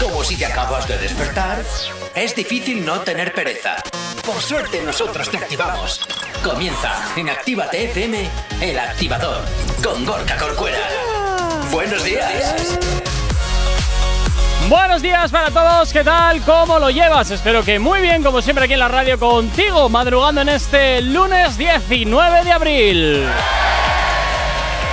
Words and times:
Como 0.00 0.24
si 0.24 0.36
te 0.36 0.46
acabas 0.46 0.88
de 0.88 0.96
despertar, 0.96 1.62
es 2.14 2.34
difícil 2.34 2.82
no 2.82 3.00
tener 3.00 3.34
pereza. 3.34 3.76
Por 4.24 4.40
suerte 4.40 4.80
nosotros 4.82 5.28
te 5.28 5.36
activamos. 5.36 6.00
Comienza 6.42 6.94
en 7.14 7.28
Actívate 7.28 7.84
FM, 7.90 8.26
el 8.62 8.78
activador, 8.78 9.42
con 9.84 10.06
Gorka 10.06 10.34
Corcuera. 10.38 10.78
Buenos 11.70 12.04
días. 12.04 12.78
Buenos 14.66 15.02
días 15.02 15.30
para 15.30 15.50
todos, 15.50 15.92
¿qué 15.92 16.02
tal? 16.02 16.40
¿Cómo 16.40 16.78
lo 16.78 16.88
llevas? 16.88 17.30
Espero 17.30 17.62
que 17.62 17.78
muy 17.78 18.00
bien, 18.00 18.22
como 18.22 18.40
siempre 18.40 18.64
aquí 18.64 18.72
en 18.72 18.80
la 18.80 18.88
radio 18.88 19.18
contigo, 19.18 19.90
madrugando 19.90 20.40
en 20.40 20.48
este 20.48 21.02
lunes 21.02 21.58
19 21.58 22.44
de 22.44 22.52
abril. 22.52 23.28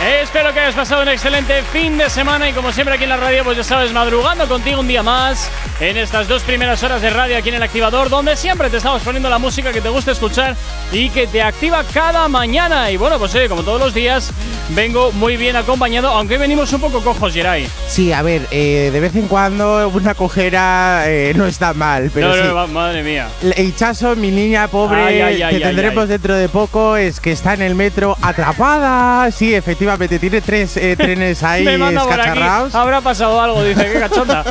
Espero 0.06 0.54
que 0.54 0.60
hayas 0.60 0.76
pasado 0.76 1.02
un 1.02 1.10
excelente 1.10 1.64
fin 1.64 1.98
de 1.98 2.12
semana 2.12 2.48
y 2.48 2.54
como 2.54 2.72
siempre 2.72 2.94
aquí 2.94 3.06
en 3.06 3.10
la 3.10 3.18
radio, 3.18 3.44
pues 3.44 3.58
ya 3.58 3.64
sabes, 3.64 3.92
madrugando 3.92 4.48
contigo 4.48 4.80
un 4.80 4.88
día 4.88 5.02
más 5.02 5.50
en 5.80 5.98
estas 5.98 6.28
dos 6.28 6.44
primeras 6.44 6.84
horas 6.84 7.02
de 7.02 7.10
radio 7.10 7.36
aquí 7.36 7.50
en 7.50 7.56
el 7.56 7.64
activador, 7.64 8.10
donde 8.10 8.36
siempre 8.36 8.70
te 8.70 8.78
estamos 8.78 9.02
poniendo 9.02 9.32
la 9.32 9.40
música 9.40 9.74
que 9.74 9.82
te 9.82 9.90
gusta 9.90 10.12
escuchar 10.12 10.56
y 10.92 11.10
que 11.10 11.26
te 11.26 11.42
activa 11.42 11.84
cada 11.92 12.28
mañana. 12.28 12.92
Y 12.92 12.98
bueno, 12.98 13.18
pues 13.18 13.32
sí, 13.32 13.40
como 13.50 13.64
todos 13.64 13.80
los 13.82 13.96
días, 13.96 14.32
vengo 14.70 15.12
muy 15.12 15.38
bien 15.38 15.56
acompañado, 15.56 16.10
aunque 16.10 16.38
venimos 16.38 16.72
un 16.74 16.82
poco 16.82 17.02
cojos, 17.02 17.34
Geray. 17.34 17.68
Sí, 17.88 18.14
a 18.14 18.22
ver, 18.22 18.44
eh, 18.52 18.92
de 18.94 19.00
vez 19.00 19.16
en 19.16 19.28
cuando 19.28 19.90
una 19.90 20.14
cojera 20.14 21.06
eh, 21.08 21.34
no 21.36 21.48
está 21.48 21.74
mal, 21.74 22.12
pero 22.14 22.36
no, 22.36 22.44
no, 22.44 22.68
madre 22.68 23.02
mía. 23.02 23.30
El 23.42 23.76
Chaso, 23.76 24.16
mi 24.16 24.30
niña 24.30 24.68
pobre, 24.68 25.36
que 25.50 25.60
tendremos 25.60 26.08
dentro 26.08 26.36
de 26.36 26.48
poco, 26.48 26.96
es 26.96 27.20
que 27.20 27.32
está 27.32 27.56
en 27.56 27.64
el 27.64 27.74
metro 27.74 28.16
atrapada. 28.22 29.32
Sí, 29.32 29.56
efectivamente, 29.56 29.95
tiene 29.98 30.42
tres 30.42 30.78
eh, 30.78 30.96
trenes 30.98 31.44
ahí 31.44 31.68
escacharrados. 31.68 32.76
Habrá 32.76 33.02
pasado 33.02 33.42
algo, 33.42 33.64
dice, 33.64 33.92
qué 33.92 34.00
cachonda. 34.00 34.44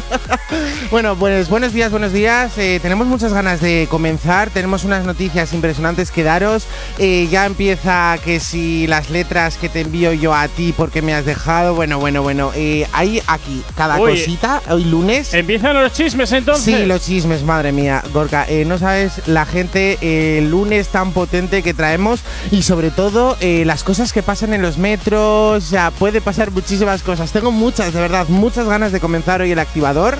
bueno, 0.90 1.16
pues 1.16 1.48
buenos 1.48 1.72
días, 1.72 1.90
buenos 1.90 2.12
días. 2.12 2.52
tenemos 2.54 3.06
muchas 3.06 3.32
ganas 3.32 3.60
de 3.60 3.86
comenzar, 3.90 4.50
tenemos 4.50 4.84
unas 4.84 5.04
noticias 5.04 5.52
impresionantes 5.52 6.10
que 6.10 6.22
daros. 6.22 6.66
ya 6.98 7.46
empieza 7.46 8.18
que 8.24 8.40
si 8.40 8.86
las 8.86 9.10
letras 9.10 9.56
que 9.56 9.68
te 9.68 9.80
envío 9.80 10.12
yo 10.12 10.34
a 10.34 10.48
ti 10.48 10.74
porque 10.76 11.02
me 11.02 11.14
has 11.14 11.24
dejado, 11.24 11.74
bueno, 11.74 11.98
bueno, 11.98 12.22
bueno, 12.22 12.52
hay 12.92 13.22
aquí 13.26 13.62
cada 13.76 13.98
cosita, 13.98 14.62
hoy 14.68 14.84
lunes. 14.84 15.34
Empiezan 15.34 15.80
los 15.80 15.92
chismes 15.92 16.32
entonces. 16.32 16.64
Sí, 16.64 16.86
los 16.86 17.04
chismes, 17.04 17.42
madre 17.42 17.72
mía, 17.72 18.02
Gorka. 18.12 18.46
Eh, 18.48 18.64
no 18.64 18.78
sabes 18.78 19.26
la 19.26 19.46
gente 19.46 19.98
eh, 20.00 20.38
el 20.38 20.50
lunes 20.50 20.88
tan 20.88 21.12
potente 21.12 21.62
que 21.62 21.74
traemos 21.74 22.20
y 22.50 22.62
sobre 22.62 22.90
todo 22.90 23.36
eh, 23.40 23.64
las 23.64 23.84
cosas 23.84 24.12
que 24.12 24.22
pasan 24.22 24.54
en 24.54 24.62
los 24.62 24.78
metros. 24.78 25.23
Ya 25.70 25.90
puede 25.90 26.20
pasar 26.20 26.50
muchísimas 26.50 27.02
cosas. 27.02 27.32
Tengo 27.32 27.50
muchas, 27.50 27.92
de 27.92 28.00
verdad, 28.00 28.26
muchas 28.28 28.66
ganas 28.66 28.92
de 28.92 29.00
comenzar 29.00 29.40
hoy 29.40 29.52
el 29.52 29.58
activador 29.58 30.18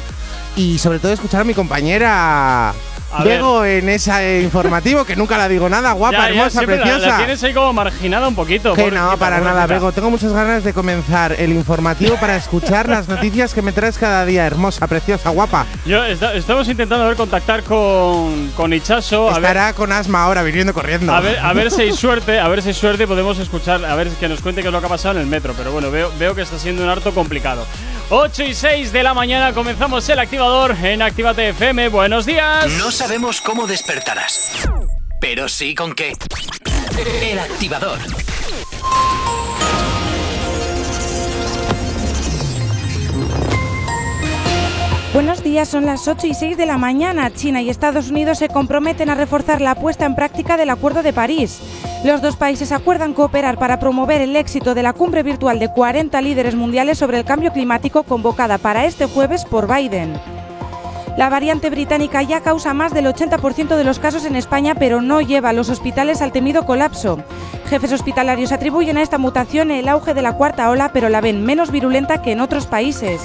y 0.56 0.78
sobre 0.78 0.98
todo 0.98 1.12
escuchar 1.12 1.40
a 1.40 1.44
mi 1.44 1.54
compañera. 1.54 2.72
Diego 3.22 3.64
en 3.64 3.88
ese 3.88 4.42
informativo, 4.42 5.04
que 5.04 5.16
nunca 5.16 5.38
la 5.38 5.48
digo 5.48 5.68
nada, 5.68 5.92
guapa, 5.92 6.28
hermosa, 6.28 6.62
preciosa. 6.62 7.06
La, 7.06 7.16
tienes 7.18 7.42
ahí 7.42 7.54
como 7.54 7.72
marginada 7.72 8.28
un 8.28 8.34
poquito. 8.34 8.74
Que 8.74 8.90
no, 8.90 9.16
para 9.18 9.40
nada, 9.40 9.66
Bego. 9.66 9.92
Tengo 9.92 10.10
muchas 10.10 10.32
ganas 10.32 10.64
de 10.64 10.72
comenzar 10.72 11.32
el 11.38 11.52
informativo 11.52 12.16
para 12.16 12.36
escuchar 12.36 12.88
las 12.88 13.08
noticias 13.08 13.54
que 13.54 13.62
me 13.62 13.72
traes 13.72 13.98
cada 13.98 14.24
día, 14.24 14.46
hermosa, 14.46 14.86
preciosa, 14.86 15.30
guapa. 15.30 15.66
Yo 15.86 16.04
estamos 16.04 16.68
intentando 16.68 17.06
ver 17.06 17.16
contactar 17.16 17.62
con, 17.62 18.50
con 18.56 18.72
Ichazo. 18.72 19.30
Estará 19.30 19.72
con 19.72 19.92
asma 19.92 20.24
ahora 20.24 20.42
viniendo 20.42 20.72
corriendo. 20.72 21.12
A 21.12 21.20
ver, 21.20 21.38
a 21.38 21.52
ver 21.52 21.70
si 21.70 21.82
hay 21.82 21.92
suerte, 21.92 22.40
a 22.40 22.48
ver 22.48 22.62
si 22.62 22.68
hay 22.68 22.74
suerte 22.74 23.06
podemos 23.06 23.38
escuchar, 23.38 23.84
a 23.84 23.94
ver 23.94 24.08
que 24.08 24.28
nos 24.28 24.40
cuente 24.40 24.62
qué 24.62 24.68
es 24.68 24.72
lo 24.72 24.80
que 24.80 24.86
ha 24.86 24.90
pasado 24.90 25.16
en 25.16 25.22
el 25.22 25.26
metro. 25.26 25.54
Pero 25.56 25.72
bueno, 25.72 25.90
veo, 25.90 26.10
veo 26.18 26.34
que 26.34 26.42
está 26.42 26.58
siendo 26.58 26.82
un 26.82 26.88
harto 26.88 27.14
complicado. 27.14 27.66
8 28.10 28.44
y 28.44 28.54
6 28.54 28.92
de 28.92 29.02
la 29.02 29.14
mañana 29.14 29.52
comenzamos 29.52 30.06
el 30.08 30.18
activador 30.18 30.76
en 30.82 31.00
Actívate 31.00 31.48
FM. 31.48 31.88
Buenos 31.88 32.26
días. 32.26 32.70
No 32.72 32.90
sabemos 32.90 33.40
cómo 33.40 33.66
despertarás, 33.66 34.68
pero 35.20 35.48
sí 35.48 35.74
con 35.74 35.94
qué. 35.94 36.12
El 37.22 37.38
activador. 37.38 37.98
Buenos 45.14 45.44
días, 45.44 45.68
son 45.68 45.86
las 45.86 46.08
8 46.08 46.26
y 46.26 46.34
6 46.34 46.56
de 46.56 46.66
la 46.66 46.76
mañana. 46.76 47.32
China 47.32 47.62
y 47.62 47.70
Estados 47.70 48.10
Unidos 48.10 48.38
se 48.38 48.48
comprometen 48.48 49.08
a 49.10 49.14
reforzar 49.14 49.60
la 49.60 49.76
puesta 49.76 50.06
en 50.06 50.16
práctica 50.16 50.56
del 50.56 50.70
Acuerdo 50.70 51.04
de 51.04 51.12
París. 51.12 51.60
Los 52.04 52.20
dos 52.20 52.34
países 52.34 52.72
acuerdan 52.72 53.14
cooperar 53.14 53.56
para 53.56 53.78
promover 53.78 54.20
el 54.22 54.34
éxito 54.34 54.74
de 54.74 54.82
la 54.82 54.92
cumbre 54.92 55.22
virtual 55.22 55.60
de 55.60 55.70
40 55.70 56.20
líderes 56.20 56.56
mundiales 56.56 56.98
sobre 56.98 57.18
el 57.18 57.24
cambio 57.24 57.52
climático 57.52 58.02
convocada 58.02 58.58
para 58.58 58.86
este 58.86 59.06
jueves 59.06 59.44
por 59.44 59.72
Biden. 59.72 60.18
La 61.16 61.30
variante 61.30 61.70
británica 61.70 62.20
ya 62.22 62.40
causa 62.40 62.74
más 62.74 62.92
del 62.92 63.06
80% 63.06 63.76
de 63.76 63.84
los 63.84 64.00
casos 64.00 64.24
en 64.24 64.34
España, 64.34 64.74
pero 64.74 65.00
no 65.00 65.20
lleva 65.20 65.50
a 65.50 65.52
los 65.52 65.70
hospitales 65.70 66.22
al 66.22 66.32
temido 66.32 66.66
colapso. 66.66 67.22
Jefes 67.70 67.92
hospitalarios 67.92 68.50
atribuyen 68.50 68.98
a 68.98 69.02
esta 69.02 69.18
mutación 69.18 69.70
el 69.70 69.88
auge 69.88 70.12
de 70.12 70.22
la 70.22 70.32
cuarta 70.32 70.68
ola, 70.70 70.90
pero 70.92 71.08
la 71.08 71.20
ven 71.20 71.44
menos 71.44 71.70
virulenta 71.70 72.20
que 72.20 72.32
en 72.32 72.40
otros 72.40 72.66
países. 72.66 73.20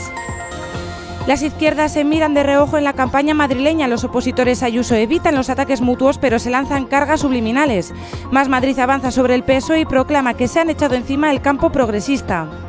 Las 1.29 1.43
izquierdas 1.43 1.93
se 1.93 2.03
miran 2.03 2.33
de 2.33 2.41
reojo 2.41 2.79
en 2.79 2.83
la 2.83 2.93
campaña 2.93 3.35
madrileña. 3.35 3.87
Los 3.87 4.03
opositores 4.03 4.63
Ayuso 4.63 4.95
evitan 4.95 5.35
los 5.35 5.51
ataques 5.51 5.79
mutuos, 5.79 6.17
pero 6.17 6.39
se 6.39 6.49
lanzan 6.49 6.87
cargas 6.87 7.19
subliminales. 7.19 7.93
Más 8.31 8.49
Madrid 8.49 8.79
avanza 8.79 9.11
sobre 9.11 9.35
el 9.35 9.43
peso 9.43 9.75
y 9.75 9.85
proclama 9.85 10.33
que 10.33 10.47
se 10.47 10.59
han 10.59 10.71
echado 10.71 10.95
encima 10.95 11.29
el 11.29 11.43
campo 11.43 11.71
progresista. 11.71 12.68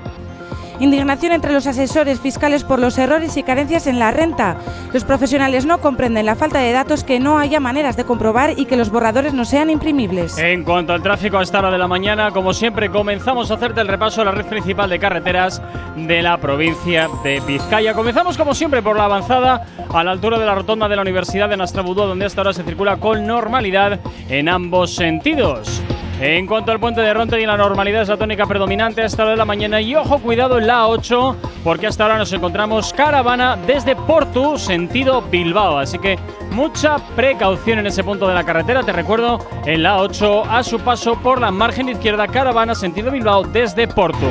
Indignación 0.81 1.33
entre 1.33 1.53
los 1.53 1.67
asesores 1.67 2.21
fiscales 2.21 2.65
por 2.65 2.79
los 2.79 2.97
errores 2.97 3.37
y 3.37 3.43
carencias 3.43 3.87
en 3.87 3.99
la 3.99 4.11
renta. 4.11 4.57
Los 4.95 5.05
profesionales 5.05 5.67
no 5.67 5.79
comprenden 5.79 6.25
la 6.25 6.37
falta 6.37 6.59
de 6.59 6.73
datos, 6.73 7.05
que 7.05 7.21
no 7.21 7.39
haya 7.39 7.61
maneras 7.61 7.99
de 7.99 8.05
comprobar 8.05 8.59
y 8.59 8.65
que 8.65 8.79
los 8.79 8.91
borradores 8.91 9.35
no 9.35 9.45
sean 9.45 9.69
imprimibles. 9.69 10.39
En 10.39 10.65
cuanto 10.65 10.95
al 10.95 11.03
tráfico 11.03 11.37
a 11.37 11.43
esta 11.43 11.59
hora 11.59 11.71
de 11.71 11.77
la 11.77 11.87
mañana, 11.87 12.31
como 12.31 12.55
siempre, 12.55 12.89
comenzamos 12.89 13.51
a 13.51 13.55
hacerte 13.55 13.83
el 13.83 13.89
repaso 13.89 14.23
a 14.23 14.25
la 14.25 14.31
red 14.31 14.47
principal 14.47 14.89
de 14.89 14.99
carreteras 14.99 15.61
de 15.97 16.23
la 16.23 16.39
provincia 16.39 17.09
de 17.23 17.41
Vizcaya. 17.41 17.93
Comenzamos, 17.93 18.39
como 18.39 18.55
siempre, 18.55 18.81
por 18.81 18.97
la 18.97 19.05
avanzada 19.05 19.67
a 19.93 20.03
la 20.03 20.13
altura 20.13 20.39
de 20.39 20.47
la 20.47 20.55
rotonda 20.55 20.89
de 20.89 20.97
la 20.97 21.03
Universidad 21.03 21.51
de 21.51 21.59
Nastrabudú, 21.59 22.07
donde 22.07 22.25
hasta 22.25 22.41
ahora 22.41 22.55
se 22.55 22.63
circula 22.63 22.97
con 22.97 23.27
normalidad 23.27 24.01
en 24.31 24.49
ambos 24.49 24.95
sentidos. 24.95 25.83
En 26.21 26.47
cuanto 26.47 26.71
al 26.71 26.79
puente 26.79 27.01
de 27.01 27.15
Ronte 27.15 27.41
y 27.41 27.47
la 27.47 27.57
normalidad 27.57 28.03
es 28.03 28.09
la 28.09 28.19
tónica 28.19 28.45
predominante 28.45 29.03
hasta 29.03 29.25
la 29.25 29.31
de 29.31 29.37
la 29.39 29.47
mañana. 29.47 29.81
Y 29.81 29.95
ojo, 29.95 30.19
cuidado 30.19 30.59
en 30.59 30.67
la 30.67 30.87
8, 30.87 31.37
porque 31.65 31.87
hasta 31.87 32.03
ahora 32.03 32.19
nos 32.19 32.31
encontramos 32.35 32.93
caravana 32.93 33.57
desde 33.67 33.97
Porto, 33.97 34.59
sentido 34.59 35.23
Bilbao. 35.23 35.79
Así 35.79 35.99
que 35.99 36.19
mucha 36.51 36.99
precaución 37.17 37.79
en 37.79 37.87
ese 37.87 38.05
punto 38.05 38.29
de 38.29 38.35
la 38.35 38.45
carretera. 38.45 38.83
Te 38.83 38.93
recuerdo, 38.93 39.39
en 39.65 39.83
la 39.83 39.97
8, 39.97 40.45
a 40.45 40.63
su 40.63 40.79
paso 40.81 41.15
por 41.23 41.41
la 41.41 41.51
margen 41.51 41.89
izquierda, 41.89 42.27
caravana 42.29 42.75
sentido 42.75 43.11
Bilbao 43.11 43.45
desde 43.45 43.89
Porto. 43.89 44.29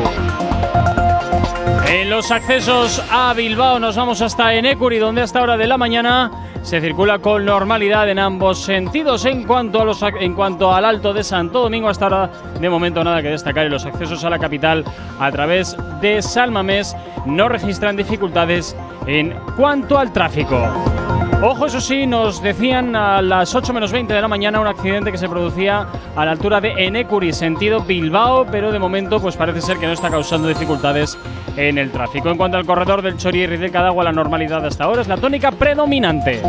En 1.90 2.08
los 2.08 2.30
accesos 2.30 3.04
a 3.10 3.34
Bilbao 3.34 3.80
nos 3.80 3.96
vamos 3.96 4.22
hasta 4.22 4.54
Enecuri, 4.54 5.00
donde 5.00 5.24
hasta 5.24 5.42
hora 5.42 5.58
de 5.58 5.66
la 5.66 5.76
mañana 5.76 6.30
se 6.62 6.80
circula 6.80 7.18
con 7.18 7.44
normalidad 7.46 8.08
en 8.08 8.20
ambos 8.20 8.60
sentidos. 8.60 9.26
En 9.26 9.44
cuanto, 9.44 9.82
a 9.82 9.86
los, 9.86 10.00
en 10.04 10.36
cuanto 10.36 10.72
al 10.72 10.86
Alto 10.86 11.14
de 11.14 11.24
Santo 11.24 11.62
Domingo, 11.62 11.90
hasta 11.90 12.06
ahora 12.06 12.30
de 12.60 12.70
momento 12.70 13.04
nada 13.04 13.24
que 13.24 13.30
destacar 13.30 13.66
en 13.66 13.72
los 13.72 13.88
accesos 13.88 14.24
a 14.24 14.30
la 14.30 14.38
capital 14.38 14.86
a 15.20 15.32
través 15.32 15.76
de 16.00 16.22
Salmamés 16.22 16.96
no 17.26 17.50
registran 17.50 17.98
dificultades 17.98 18.76
en 19.08 19.34
cuanto 19.58 19.98
al 19.98 20.14
tráfico. 20.14 20.99
Ojo, 21.42 21.68
eso 21.68 21.80
sí, 21.80 22.06
nos 22.06 22.44
decían 22.44 22.98
a 22.98 23.22
las 23.22 23.56
8 23.56 23.72
menos 23.72 23.94
20 23.94 24.14
de 24.14 24.22
la 24.22 24.28
mañana 24.28 24.60
un 24.60 24.68
accidente 24.68 25.10
que 25.10 25.18
se 25.18 25.30
producía 25.30 25.88
a 26.14 26.26
la 26.26 26.32
altura 26.32 26.60
de 26.60 26.72
Enecuri, 26.72 27.32
sentido 27.32 27.80
Bilbao, 27.80 28.46
pero 28.52 28.74
de 28.74 28.80
momento 28.80 29.22
pues 29.22 29.38
parece 29.38 29.62
ser 29.62 29.78
que 29.78 29.88
no 29.88 29.94
está 29.94 30.10
causando 30.10 30.50
dificultades 30.50 31.18
en 31.56 31.78
el 31.78 31.92
tráfico. 31.92 32.30
En 32.30 32.36
cuanto 32.36 32.58
al 32.58 32.66
corredor 32.66 33.02
del 33.02 33.16
Chorier 33.16 33.54
y 33.54 33.58
del 33.58 33.72
Cadagua, 33.72 34.04
la 34.04 34.12
normalidad 34.12 34.66
hasta 34.66 34.84
ahora 34.84 35.02
es 35.02 35.08
la 35.08 35.16
tónica 35.16 35.52
predominante. 35.52 36.42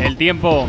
El 0.00 0.16
tiempo. 0.16 0.66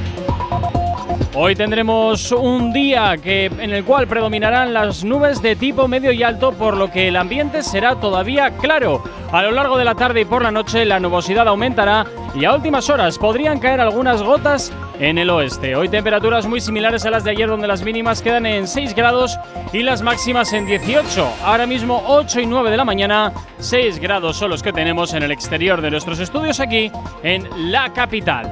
Hoy 1.38 1.54
tendremos 1.54 2.32
un 2.32 2.72
día 2.72 3.18
que, 3.18 3.48
en 3.48 3.74
el 3.74 3.84
cual 3.84 4.08
predominarán 4.08 4.74
las 4.74 5.04
nubes 5.04 5.42
de 5.42 5.58
tipo 5.58 5.86
medio 5.86 6.14
y 6.14 6.24
alto, 6.24 6.54
por 6.54 6.78
lo 6.78 6.90
que 6.90 7.10
el 7.10 7.18
ambiente 7.18 7.62
será 7.62 8.00
todavía 8.00 8.52
claro. 8.52 9.04
A 9.34 9.44
lo 9.44 9.52
largo 9.52 9.78
de 9.78 9.84
la 9.84 9.96
tarde 9.96 10.22
y 10.22 10.26
por 10.26 10.44
la 10.44 10.52
noche 10.52 10.86
la 10.86 10.98
nubosidad 10.98 11.46
aumentará 11.50 12.06
y 12.36 12.46
a 12.46 12.56
últimas 12.56 12.90
horas 12.90 13.18
podrían 13.20 13.60
caer 13.60 13.82
algunas 13.82 14.24
gotas 14.24 14.72
en 14.98 15.18
el 15.18 15.30
oeste. 15.30 15.76
Hoy 15.76 15.90
temperaturas 15.90 16.48
muy 16.48 16.62
similares 16.62 17.06
a 17.06 17.12
las 17.12 17.26
de 17.26 17.32
ayer 17.32 17.50
donde 17.50 17.68
las 17.68 17.84
mínimas 17.84 18.22
quedan 18.22 18.46
en 18.46 18.66
6 18.66 18.96
grados 18.96 19.38
y 19.74 19.84
las 19.84 20.02
máximas 20.02 20.54
en 20.54 20.66
18. 20.66 21.28
Ahora 21.44 21.68
mismo 21.68 22.02
8 22.08 22.40
y 22.40 22.46
9 22.46 22.72
de 22.72 22.78
la 22.78 22.86
mañana, 22.86 23.34
6 23.60 24.00
grados 24.00 24.38
son 24.38 24.52
los 24.52 24.64
que 24.64 24.72
tenemos 24.72 25.14
en 25.14 25.24
el 25.24 25.32
exterior 25.32 25.82
de 25.82 25.92
nuestros 25.92 26.18
estudios 26.20 26.62
aquí 26.62 26.90
en 27.24 27.50
la 27.74 27.92
capital. 27.92 28.52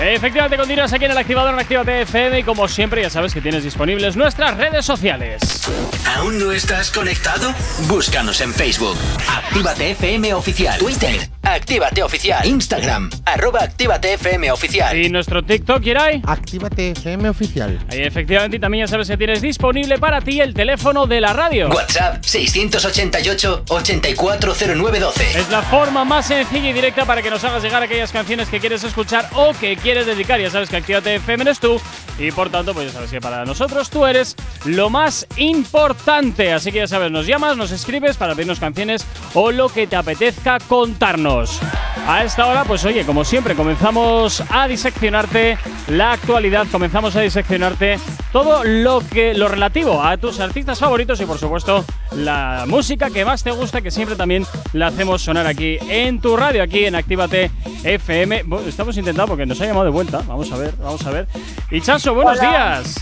Efectivamente, 0.00 0.56
continúas 0.56 0.92
aquí 0.92 1.06
en 1.06 1.10
el 1.10 1.18
activador 1.18 1.52
en 1.54 1.60
Actívate 1.60 2.02
FM 2.02 2.38
y 2.38 2.42
como 2.44 2.68
siempre 2.68 3.02
ya 3.02 3.10
sabes 3.10 3.34
que 3.34 3.40
tienes 3.40 3.64
disponibles 3.64 4.14
nuestras 4.16 4.56
redes 4.56 4.86
sociales. 4.86 5.68
¿Aún 6.16 6.38
no 6.38 6.52
estás 6.52 6.92
conectado? 6.92 7.52
Búscanos 7.88 8.40
en 8.40 8.54
Facebook. 8.54 8.96
Actívate 9.28 9.90
FM 9.90 10.32
Oficial. 10.34 10.78
Twitter. 10.78 11.28
Actívate 11.42 12.00
Oficial. 12.02 12.46
Instagram. 12.46 13.10
Arroba 13.24 13.60
Actívate 13.62 14.12
FM 14.14 14.52
Oficial. 14.52 14.96
Y 14.96 15.08
nuestro 15.10 15.42
TikTok, 15.42 15.84
Irai. 15.84 16.22
Actívate 16.24 16.92
FM 16.92 17.28
oficial. 17.28 17.78
Ahí 17.90 18.02
efectivamente 18.02 18.58
y 18.58 18.60
también 18.60 18.84
ya 18.84 18.88
sabes 18.88 19.08
que 19.08 19.16
tienes 19.16 19.42
disponible 19.42 19.98
para 19.98 20.20
ti 20.20 20.40
el 20.40 20.54
teléfono 20.54 21.06
de 21.06 21.20
la 21.20 21.32
radio. 21.32 21.68
WhatsApp 21.70 22.22
688-840912. 22.22 25.20
Es 25.36 25.48
la 25.50 25.62
forma 25.62 26.04
más 26.04 26.26
sencilla 26.26 26.70
y 26.70 26.72
directa 26.72 27.04
para 27.04 27.20
que 27.22 27.30
nos 27.30 27.42
hagas 27.44 27.62
llegar 27.62 27.82
aquellas 27.82 28.12
canciones 28.12 28.48
que 28.48 28.60
quieres 28.60 28.84
escuchar 28.84 29.28
o 29.34 29.52
que 29.54 29.76
quieres 29.88 30.04
dedicar. 30.04 30.38
Ya 30.38 30.50
sabes 30.50 30.68
que 30.68 30.76
Actívate 30.76 31.14
FM 31.14 31.44
eres 31.44 31.60
tú 31.60 31.80
y 32.18 32.30
por 32.30 32.50
tanto, 32.50 32.74
pues 32.74 32.88
ya 32.88 32.92
sabes 32.92 33.10
que 33.10 33.22
para 33.22 33.46
nosotros 33.46 33.88
tú 33.88 34.04
eres 34.04 34.36
lo 34.66 34.90
más 34.90 35.26
importante. 35.38 36.52
Así 36.52 36.70
que 36.70 36.80
ya 36.80 36.86
sabes, 36.86 37.10
nos 37.10 37.26
llamas, 37.26 37.56
nos 37.56 37.70
escribes 37.70 38.18
para 38.18 38.34
pedirnos 38.34 38.60
canciones 38.60 39.06
o 39.32 39.50
lo 39.50 39.70
que 39.70 39.86
te 39.86 39.96
apetezca 39.96 40.58
contarnos. 40.58 41.58
A 42.06 42.24
esta 42.24 42.46
hora, 42.46 42.64
pues 42.64 42.84
oye, 42.84 43.06
como 43.06 43.24
siempre, 43.24 43.54
comenzamos 43.54 44.42
a 44.50 44.68
diseccionarte 44.68 45.56
la 45.88 46.12
actualidad, 46.12 46.66
comenzamos 46.70 47.16
a 47.16 47.20
diseccionarte 47.20 47.98
todo 48.32 48.64
lo 48.64 49.00
que 49.00 49.34
lo 49.34 49.48
relativo 49.48 50.02
a 50.02 50.16
tus 50.16 50.40
artistas 50.40 50.78
favoritos 50.78 51.20
y 51.20 51.26
por 51.26 51.38
supuesto 51.38 51.84
la 52.12 52.64
música 52.66 53.10
que 53.10 53.24
más 53.24 53.42
te 53.42 53.50
gusta, 53.50 53.80
que 53.80 53.90
siempre 53.90 54.16
también 54.16 54.46
la 54.72 54.88
hacemos 54.88 55.22
sonar 55.22 55.46
aquí 55.46 55.78
en 55.88 56.20
tu 56.20 56.36
radio, 56.36 56.62
aquí 56.62 56.84
en 56.84 56.94
Actívate 56.94 57.50
FM. 57.84 58.44
Estamos 58.66 58.96
intentando 58.96 59.28
porque 59.28 59.46
nos 59.46 59.60
ha 59.60 59.66
de 59.84 59.90
vuelta. 59.90 60.22
Vamos 60.26 60.50
a 60.52 60.56
ver, 60.56 60.74
vamos 60.78 61.06
a 61.06 61.10
ver. 61.10 61.26
Y 61.70 61.80
Chaso, 61.80 62.14
buenos 62.14 62.40
días. 62.40 62.96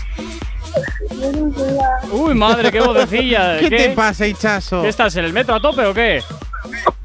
Uy, 2.11 2.35
madre, 2.35 2.71
qué 2.71 2.81
vocecilla. 2.81 3.59
¿Qué, 3.59 3.69
te 3.69 3.89
pasa, 3.91 4.27
Hichazo? 4.27 4.81
¿Qué 4.81 4.89
estás 4.89 5.15
en 5.15 5.25
el 5.25 5.33
metro 5.33 5.55
a 5.55 5.61
tope 5.61 5.85
o 5.85 5.93
qué? 5.93 6.21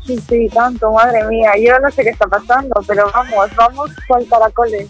Sí, 0.07 0.19
sí, 0.29 0.49
tanto, 0.53 0.93
madre 0.93 1.25
mía. 1.29 1.53
Yo 1.61 1.79
no 1.79 1.91
sé 1.91 2.03
qué 2.03 2.11
está 2.11 2.27
pasando, 2.27 2.75
pero 2.87 3.11
vamos, 3.15 3.51
vamos 3.55 3.91
con 4.09 4.25
caracoles. 4.27 4.89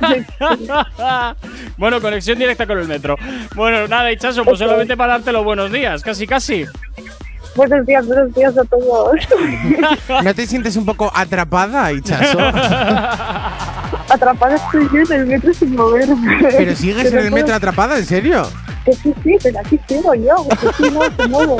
bueno, 1.76 2.00
conexión 2.00 2.38
directa 2.38 2.66
con 2.66 2.78
el 2.78 2.88
metro. 2.88 3.16
Bueno, 3.54 3.86
nada, 3.86 4.10
Hichazo, 4.10 4.44
pues 4.44 4.58
solamente 4.58 4.96
para 4.96 5.14
darte 5.14 5.32
los 5.32 5.44
buenos 5.44 5.70
días, 5.70 6.02
casi, 6.02 6.26
casi. 6.26 6.64
Buenos 7.58 7.84
días, 7.86 8.06
buenos 8.06 8.32
días 8.32 8.56
a 8.56 8.64
todos. 8.66 9.16
¿No 10.22 10.32
te 10.32 10.46
sientes 10.46 10.76
un 10.76 10.86
poco 10.86 11.10
atrapada, 11.12 11.92
Hichazo? 11.92 12.38
Atrapada 14.08 14.54
estoy 14.54 14.88
yo 14.94 15.12
en 15.12 15.20
el 15.22 15.26
metro 15.26 15.52
sin 15.52 15.74
moverme. 15.74 16.38
¿Pero 16.56 16.76
sigues 16.76 17.12
en 17.12 17.18
el 17.18 17.32
metro 17.32 17.56
atrapada, 17.56 17.98
en 17.98 18.06
serio? 18.06 18.48
Que 18.84 18.92
sí, 18.92 19.12
sí, 19.24 19.36
pero 19.42 19.58
aquí 19.58 19.76
sigo 19.88 20.14
yo. 20.14 20.36
Que 20.48 20.68
sí, 20.72 20.92
no. 21.28 21.56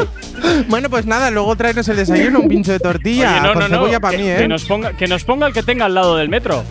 Bueno, 0.69 0.89
pues 0.89 1.05
nada, 1.05 1.33
luego 1.33 1.57
tráenos 1.57 1.89
el 1.89 1.97
desayuno, 1.97 2.43
un 2.43 2.49
pincho 2.49 2.71
de 2.71 2.79
tortilla. 2.79 3.33
Oye, 3.33 3.41
no, 3.41 3.53
con 3.55 3.63
no, 3.63 3.69
no. 3.69 3.75
cebolla 3.75 3.99
para 3.99 4.17
que, 4.17 4.23
mí, 4.23 4.29
que 4.29 4.45
¿eh? 4.45 4.49
nos 4.49 4.65
ponga, 4.67 4.93
que 4.93 5.09
nos 5.09 5.25
ponga 5.25 5.49
el 5.49 5.53
que 5.53 5.65
tenga 5.65 5.87
al 5.87 5.95
lado 5.95 6.17
del 6.17 6.29
metro. 6.29 6.63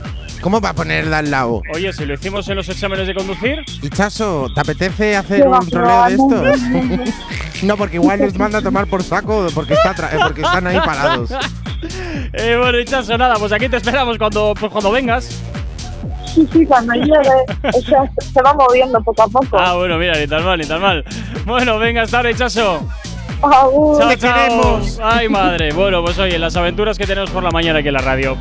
¿Cómo 0.42 0.62
va 0.62 0.70
a 0.70 0.74
ponerla 0.74 1.18
al 1.20 1.32
lado? 1.32 1.62
Oye, 1.74 1.92
si 1.94 2.06
lo 2.06 2.14
hicimos 2.14 2.48
en 2.48 2.56
los 2.58 2.70
exámenes 2.70 3.08
de 3.08 3.14
conducir. 3.16 3.64
Hichazo, 3.82 4.48
¿te 4.54 4.62
apetece 4.62 5.16
hacer 5.18 5.48
un 5.48 5.68
troleo 5.70 6.04
de 6.06 6.12
estos? 6.14 7.64
no, 7.64 7.76
porque 7.78 7.96
igual 7.96 8.22
nos 8.22 8.36
manda 8.38 8.60
a 8.60 8.62
tomar 8.62 8.88
por 8.88 9.04
saco 9.04 9.48
porque, 9.54 9.74
está 9.74 9.94
tra- 9.96 10.14
eh, 10.14 10.20
porque 10.22 10.42
están 10.42 10.68
ahí 10.68 10.80
parados. 10.80 11.32
Eh, 12.34 12.58
bueno, 12.60 12.80
Hichazo, 12.80 13.18
nada, 13.20 13.36
pues 13.36 13.52
aquí 13.52 13.70
te 13.70 13.78
esperamos 13.78 14.18
cuando, 14.18 14.54
pues 14.60 14.72
cuando 14.72 14.92
vengas. 14.92 15.30
Sí, 16.34 16.48
sí, 16.52 16.66
cuando 16.66 16.94
llegue, 16.94 17.14
o 17.64 17.82
sea, 17.82 18.02
se- 18.34 18.42
va 18.42 18.54
moviendo 18.54 19.00
poco 19.04 19.22
a 19.24 19.28
poco. 19.28 19.58
Ah, 19.60 19.76
bueno, 19.76 19.98
mira, 20.00 20.18
ni 20.18 20.28
tan 20.28 20.44
mal, 20.44 20.58
ni 20.60 20.66
tan 20.66 20.82
mal. 20.82 21.06
Bueno, 21.46 21.78
venga, 21.78 22.02
hasta 22.02 22.18
ahora, 22.18 22.32
Hichazo. 22.32 22.82
Agur. 23.44 24.00
Chao, 24.00 24.10
Te 24.10 24.18
chao. 24.18 24.34
queremos. 24.34 25.00
Ay, 25.04 25.30
madre. 25.30 25.72
Bueno, 25.72 26.02
pues 26.04 26.18
oye, 26.18 26.40
las 26.40 26.56
aventuras 26.56 26.98
que 26.98 27.06
tenemos 27.06 27.30
por 27.30 27.44
la 27.44 27.52
mañana 27.52 27.80
aquí 27.80 27.90
en 27.90 27.94
la 27.94 28.02
radio. 28.02 28.38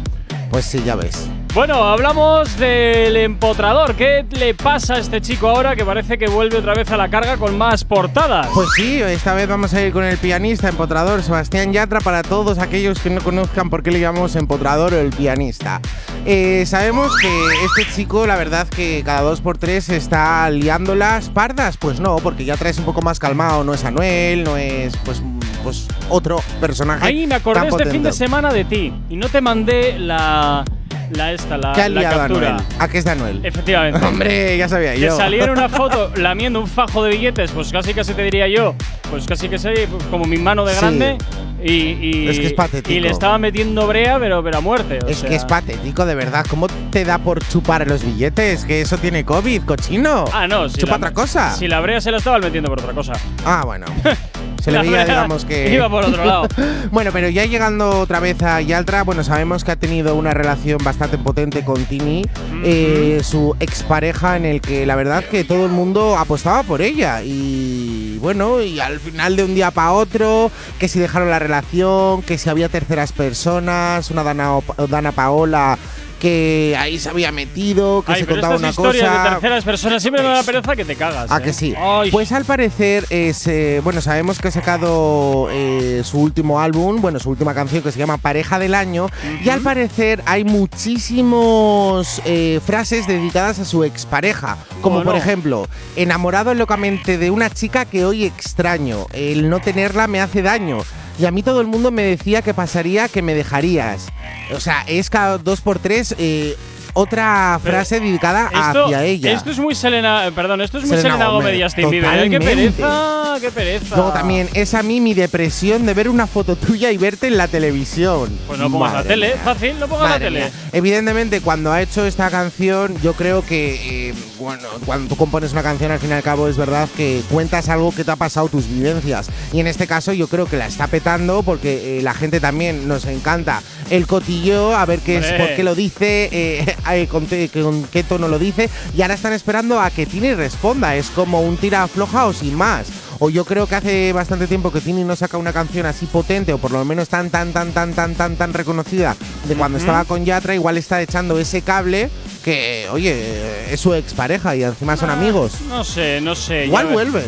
Pues 0.50 0.64
sí, 0.64 0.82
ya 0.84 0.94
ves. 0.96 1.28
Bueno, 1.56 1.84
hablamos 1.84 2.58
del 2.58 3.16
empotrador. 3.16 3.94
¿Qué 3.94 4.26
le 4.28 4.52
pasa 4.52 4.96
a 4.96 4.98
este 4.98 5.22
chico 5.22 5.48
ahora 5.48 5.74
que 5.74 5.86
parece 5.86 6.18
que 6.18 6.28
vuelve 6.28 6.58
otra 6.58 6.74
vez 6.74 6.90
a 6.90 6.98
la 6.98 7.08
carga 7.08 7.38
con 7.38 7.56
más 7.56 7.82
portadas? 7.82 8.48
Pues 8.52 8.68
sí, 8.76 9.00
esta 9.00 9.32
vez 9.32 9.48
vamos 9.48 9.72
a 9.72 9.80
ir 9.80 9.90
con 9.90 10.04
el 10.04 10.18
pianista 10.18 10.68
empotrador 10.68 11.22
Sebastián 11.22 11.72
Yatra 11.72 12.02
para 12.02 12.22
todos 12.22 12.58
aquellos 12.58 13.00
que 13.00 13.08
no 13.08 13.22
conozcan 13.22 13.70
por 13.70 13.82
qué 13.82 13.90
le 13.90 14.00
llamamos 14.00 14.36
empotrador 14.36 14.92
o 14.92 14.98
el 14.98 15.08
pianista. 15.08 15.80
Eh, 16.26 16.64
sabemos 16.66 17.10
que 17.22 17.30
este 17.64 17.90
chico, 17.90 18.26
la 18.26 18.36
verdad, 18.36 18.68
que 18.68 19.02
cada 19.02 19.22
dos 19.22 19.40
por 19.40 19.56
tres 19.56 19.88
está 19.88 20.50
liando 20.50 20.94
las 20.94 21.30
pardas. 21.30 21.78
Pues 21.78 22.00
no, 22.00 22.16
porque 22.16 22.44
Yatra 22.44 22.68
es 22.68 22.78
un 22.78 22.84
poco 22.84 23.00
más 23.00 23.18
calmado, 23.18 23.64
no 23.64 23.72
es 23.72 23.82
Anuel, 23.82 24.44
no 24.44 24.58
es 24.58 24.94
pues, 25.06 25.22
pues 25.64 25.88
otro 26.10 26.36
personaje. 26.60 27.06
Ahí 27.06 27.26
me 27.26 27.36
acordé 27.36 27.68
este 27.68 27.86
fin 27.86 28.02
de 28.02 28.12
semana 28.12 28.52
de 28.52 28.66
ti 28.66 28.92
y 29.08 29.16
no 29.16 29.30
te 29.30 29.40
mandé 29.40 29.98
la. 29.98 30.62
La 31.10 31.32
esta, 31.32 31.56
la, 31.56 31.72
¿Qué 31.72 31.82
ha 31.82 31.88
la 31.88 32.02
captura. 32.10 32.56
¿A 32.78 32.88
qué 32.88 32.98
es 32.98 33.04
de 33.04 33.10
Anuel? 33.12 33.40
Efectivamente. 33.44 34.04
Hombre, 34.04 34.56
ya 34.58 34.68
sabía 34.68 34.94
Que 34.94 35.00
yo. 35.00 35.16
saliera 35.16 35.52
una 35.52 35.68
foto 35.68 36.10
lamiendo 36.16 36.60
un 36.60 36.66
fajo 36.66 37.04
de 37.04 37.10
billetes, 37.10 37.50
pues 37.52 37.70
casi 37.72 37.94
casi 37.94 38.12
te 38.14 38.22
diría 38.22 38.48
yo, 38.48 38.74
pues 39.10 39.26
casi 39.26 39.48
que 39.48 39.58
soy 39.58 39.74
como 40.10 40.24
mi 40.24 40.36
mano 40.38 40.64
de 40.64 40.72
Sí. 40.74 40.80
grande 40.80 41.18
y, 41.62 41.72
y- 41.72 42.28
Es 42.28 42.38
que 42.38 42.46
es 42.48 42.52
patético. 42.52 42.90
y 42.92 43.00
le 43.00 43.08
estaba 43.10 43.38
metiendo 43.38 43.86
brea, 43.86 44.18
pero, 44.18 44.42
pero 44.42 44.58
a 44.58 44.60
muerte. 44.60 44.98
o 45.04 45.08
Es 45.08 45.18
sea. 45.18 45.28
que 45.28 45.36
es 45.36 45.44
patético, 45.44 46.04
de 46.04 46.14
verdad. 46.14 46.44
¿Cómo 46.50 46.66
te 46.90 47.04
da 47.04 47.18
por 47.18 47.42
chupar 47.46 47.86
los 47.86 48.04
billetes? 48.04 48.64
Que 48.64 48.80
eso 48.82 48.98
tiene 48.98 49.24
COVID, 49.24 49.62
cochino. 49.62 50.24
Ah, 50.32 50.46
no, 50.46 50.68
si 50.68 50.78
Chupa 50.78 50.92
la- 50.92 50.96
otra 50.98 51.10
cosa. 51.12 51.54
Si 51.54 51.66
la 51.68 51.80
brea 51.80 52.00
se 52.00 52.10
la 52.10 52.18
estaba 52.18 52.38
metiendo 52.38 52.68
por 52.68 52.80
otra 52.80 52.92
cosa. 52.92 53.12
Ah, 53.44 53.62
bueno. 53.64 53.86
Se 54.62 54.70
le 54.70 54.78
veía, 54.80 55.04
digamos 55.04 55.44
que. 55.44 55.72
Iba 55.72 55.88
por 55.88 56.04
otro 56.04 56.24
lado. 56.24 56.48
bueno, 56.90 57.10
pero 57.12 57.28
ya 57.28 57.44
llegando 57.44 58.00
otra 58.00 58.20
vez 58.20 58.42
a 58.42 58.60
Yaltra, 58.60 59.02
bueno, 59.02 59.24
sabemos 59.24 59.64
que 59.64 59.72
ha 59.72 59.76
tenido 59.76 60.14
una 60.16 60.32
relación 60.32 60.78
bastante 60.82 61.18
potente 61.18 61.64
con 61.64 61.84
Tini, 61.84 62.24
eh, 62.64 63.20
su 63.22 63.54
expareja, 63.60 64.36
en 64.36 64.44
el 64.44 64.60
que 64.60 64.86
la 64.86 64.96
verdad 64.96 65.24
que 65.24 65.44
todo 65.44 65.66
el 65.66 65.72
mundo 65.72 66.16
apostaba 66.18 66.62
por 66.62 66.82
ella. 66.82 67.22
Y 67.22 68.18
bueno, 68.18 68.60
y 68.60 68.80
al 68.80 69.00
final 69.00 69.36
de 69.36 69.44
un 69.44 69.54
día 69.54 69.70
para 69.70 69.92
otro, 69.92 70.50
que 70.78 70.88
si 70.88 70.98
dejaron 70.98 71.30
la 71.30 71.38
relación, 71.38 72.22
que 72.22 72.38
si 72.38 72.48
había 72.48 72.68
terceras 72.68 73.12
personas, 73.12 74.10
una 74.10 74.22
Dana, 74.22 74.58
Dana 74.88 75.12
Paola 75.12 75.78
que 76.20 76.74
ahí 76.78 76.98
se 76.98 77.08
había 77.10 77.30
metido, 77.32 78.02
que 78.02 78.12
Ay, 78.12 78.20
se 78.20 78.24
pero 78.26 78.36
contaba 78.40 78.54
estas 78.56 78.76
una 78.78 78.88
historias 78.88 79.10
cosa. 79.10 79.22
de 79.24 79.30
terceras 79.30 79.64
personas 79.64 80.02
siempre 80.02 80.22
me 80.22 80.28
da 80.30 80.42
pereza 80.42 80.76
que 80.76 80.84
te 80.84 80.96
cagas. 80.96 81.30
¿A 81.30 81.38
¿eh? 81.38 81.42
que 81.42 81.52
sí? 81.52 81.74
Ay, 81.78 82.10
Pues 82.10 82.32
al 82.32 82.44
parecer 82.44 83.04
es. 83.10 83.46
eh, 83.46 83.80
bueno, 83.84 84.00
sabemos 84.00 84.38
que 84.38 84.48
ha 84.48 84.50
sacado 84.50 85.48
eh, 85.50 86.02
su 86.04 86.18
último 86.20 86.60
álbum, 86.60 87.00
bueno, 87.00 87.18
su 87.20 87.30
última 87.30 87.54
canción 87.54 87.82
que 87.82 87.92
se 87.92 87.98
llama 87.98 88.16
Pareja 88.18 88.58
del 88.58 88.74
Año. 88.74 89.08
Y 89.44 89.48
al 89.50 89.60
parecer 89.60 90.22
hay 90.26 90.44
muchísimos 90.44 92.20
eh, 92.24 92.60
frases 92.64 93.06
dedicadas 93.06 93.58
a 93.58 93.64
su 93.64 93.84
expareja. 93.84 94.56
Como 94.80 94.96
Bueno. 94.96 95.10
por 95.12 95.20
ejemplo, 95.20 95.66
enamorado 95.96 96.54
locamente 96.54 97.18
de 97.18 97.30
una 97.30 97.50
chica 97.50 97.84
que 97.84 98.04
hoy 98.04 98.24
extraño. 98.24 99.06
El 99.12 99.48
no 99.48 99.60
tenerla 99.60 100.06
me 100.06 100.20
hace 100.20 100.42
daño. 100.42 100.78
Y 101.18 101.24
a 101.24 101.30
mí 101.30 101.42
todo 101.42 101.60
el 101.60 101.66
mundo 101.66 101.90
me 101.90 102.02
decía 102.02 102.42
que 102.42 102.52
pasaría 102.54 103.08
que 103.08 103.22
me 103.22 103.34
dejarías. 103.34 104.08
O 104.54 104.60
sea, 104.60 104.84
es 104.86 105.08
cada 105.10 105.38
dos 105.38 105.60
por 105.60 105.78
tres 105.78 106.14
eh, 106.18 106.56
otra 106.92 107.60
Pero 107.62 107.76
frase 107.76 108.00
dedicada 108.00 108.46
esto, 108.46 108.86
hacia 108.86 109.04
ella. 109.04 109.32
Esto 109.32 109.50
es 109.50 109.58
muy 109.58 109.74
Selena, 109.74 110.30
perdón, 110.34 110.62
esto 110.62 110.78
es 110.78 110.84
muy 110.84 110.96
Selena 110.96 111.14
Selena, 111.16 111.30
Gómez 111.30 111.58
y 111.58 111.62
Justin 111.62 111.90
Bieber. 111.90 112.24
¿eh? 112.24 112.30
Qué 112.30 112.40
pereza, 112.40 113.36
qué 113.40 113.50
pereza. 113.50 113.96
Luego 113.96 114.12
también 114.12 114.48
es 114.54 114.72
a 114.72 114.82
mí 114.82 115.00
mi 115.00 115.12
depresión 115.12 115.84
de 115.84 115.92
ver 115.92 116.08
una 116.08 116.26
foto 116.26 116.56
tuya 116.56 116.90
y 116.92 116.96
verte 116.96 117.26
en 117.26 117.36
la 117.36 117.48
televisión. 117.48 118.30
Pues 118.46 118.58
no 118.58 118.70
pongas 118.70 118.94
la 118.94 119.02
tele, 119.04 119.28
mía. 119.28 119.42
fácil, 119.44 119.78
no 119.78 119.88
pongas 119.88 120.08
Madre 120.08 120.30
la 120.30 120.30
tele. 120.30 120.40
mía. 120.40 120.50
Evidentemente, 120.72 121.40
cuando 121.42 121.70
ha 121.70 121.82
hecho 121.82 122.06
esta 122.06 122.30
canción, 122.30 122.96
yo 123.02 123.12
creo 123.12 123.44
que, 123.44 124.08
eh, 124.10 124.14
bueno, 124.38 124.68
cuando 124.84 125.08
tú 125.08 125.16
compones 125.16 125.52
una 125.52 125.62
canción, 125.62 125.90
al 125.90 125.98
fin 125.98 126.10
y 126.10 126.12
al 126.12 126.22
cabo, 126.22 126.48
es 126.48 126.56
verdad 126.56 126.88
que 126.96 127.22
cuentas 127.30 127.68
algo 127.68 127.92
que 127.92 128.04
te 128.04 128.10
ha 128.10 128.16
pasado, 128.16 128.48
tus 128.48 128.68
vivencias. 128.68 129.28
Y 129.52 129.60
en 129.60 129.66
este 129.66 129.86
caso, 129.86 130.12
yo 130.12 130.28
creo 130.28 130.46
que 130.46 130.56
la 130.56 130.66
está 130.66 130.86
petando 130.86 131.42
porque 131.42 131.98
eh, 131.98 132.02
la 132.02 132.14
gente 132.14 132.40
también 132.40 132.88
nos 132.88 133.04
encanta 133.06 133.62
el 133.90 134.06
cotillo, 134.06 134.76
a 134.76 134.84
ver 134.84 135.00
qué 135.00 135.18
es, 135.18 135.32
por 135.32 135.54
qué 135.54 135.62
lo 135.62 135.74
dice, 135.74 136.28
eh, 136.32 137.08
con 137.10 137.26
qué 137.26 138.04
tono 138.06 138.28
lo 138.28 138.38
dice. 138.38 138.68
Y 138.96 139.02
ahora 139.02 139.14
están 139.14 139.32
esperando 139.32 139.80
a 139.80 139.90
que 139.90 140.06
Tini 140.06 140.34
responda. 140.34 140.96
Es 140.96 141.08
como 141.10 141.40
un 141.40 141.56
tira 141.56 141.86
floja 141.88 142.26
o 142.26 142.32
sin 142.32 142.54
más. 142.54 142.88
O 143.18 143.30
yo 143.30 143.44
creo 143.44 143.66
que 143.66 143.74
hace 143.74 144.12
bastante 144.12 144.46
tiempo 144.46 144.70
que 144.72 144.80
Tini 144.80 145.04
no 145.04 145.16
saca 145.16 145.38
una 145.38 145.52
canción 145.52 145.86
así 145.86 146.06
potente, 146.06 146.52
o 146.52 146.58
por 146.58 146.70
lo 146.70 146.84
menos 146.84 147.08
tan, 147.08 147.30
tan, 147.30 147.52
tan, 147.52 147.72
tan, 147.72 147.94
tan, 147.94 148.14
tan, 148.14 148.36
tan 148.36 148.52
reconocida 148.52 149.16
de 149.46 149.54
cuando 149.54 149.78
estaba 149.78 150.04
con 150.04 150.24
Yatra, 150.24 150.54
igual 150.54 150.76
está 150.76 151.00
echando 151.00 151.38
ese 151.38 151.62
cable 151.62 152.10
que, 152.44 152.86
oye, 152.92 153.72
es 153.72 153.80
su 153.80 153.94
expareja 153.94 154.54
y 154.56 154.62
encima 154.64 154.96
son 154.96 155.10
amigos. 155.10 155.52
No 155.68 155.82
sé, 155.84 156.20
no 156.20 156.34
sé. 156.34 156.66
Igual 156.66 156.88
vuelven. 156.88 157.26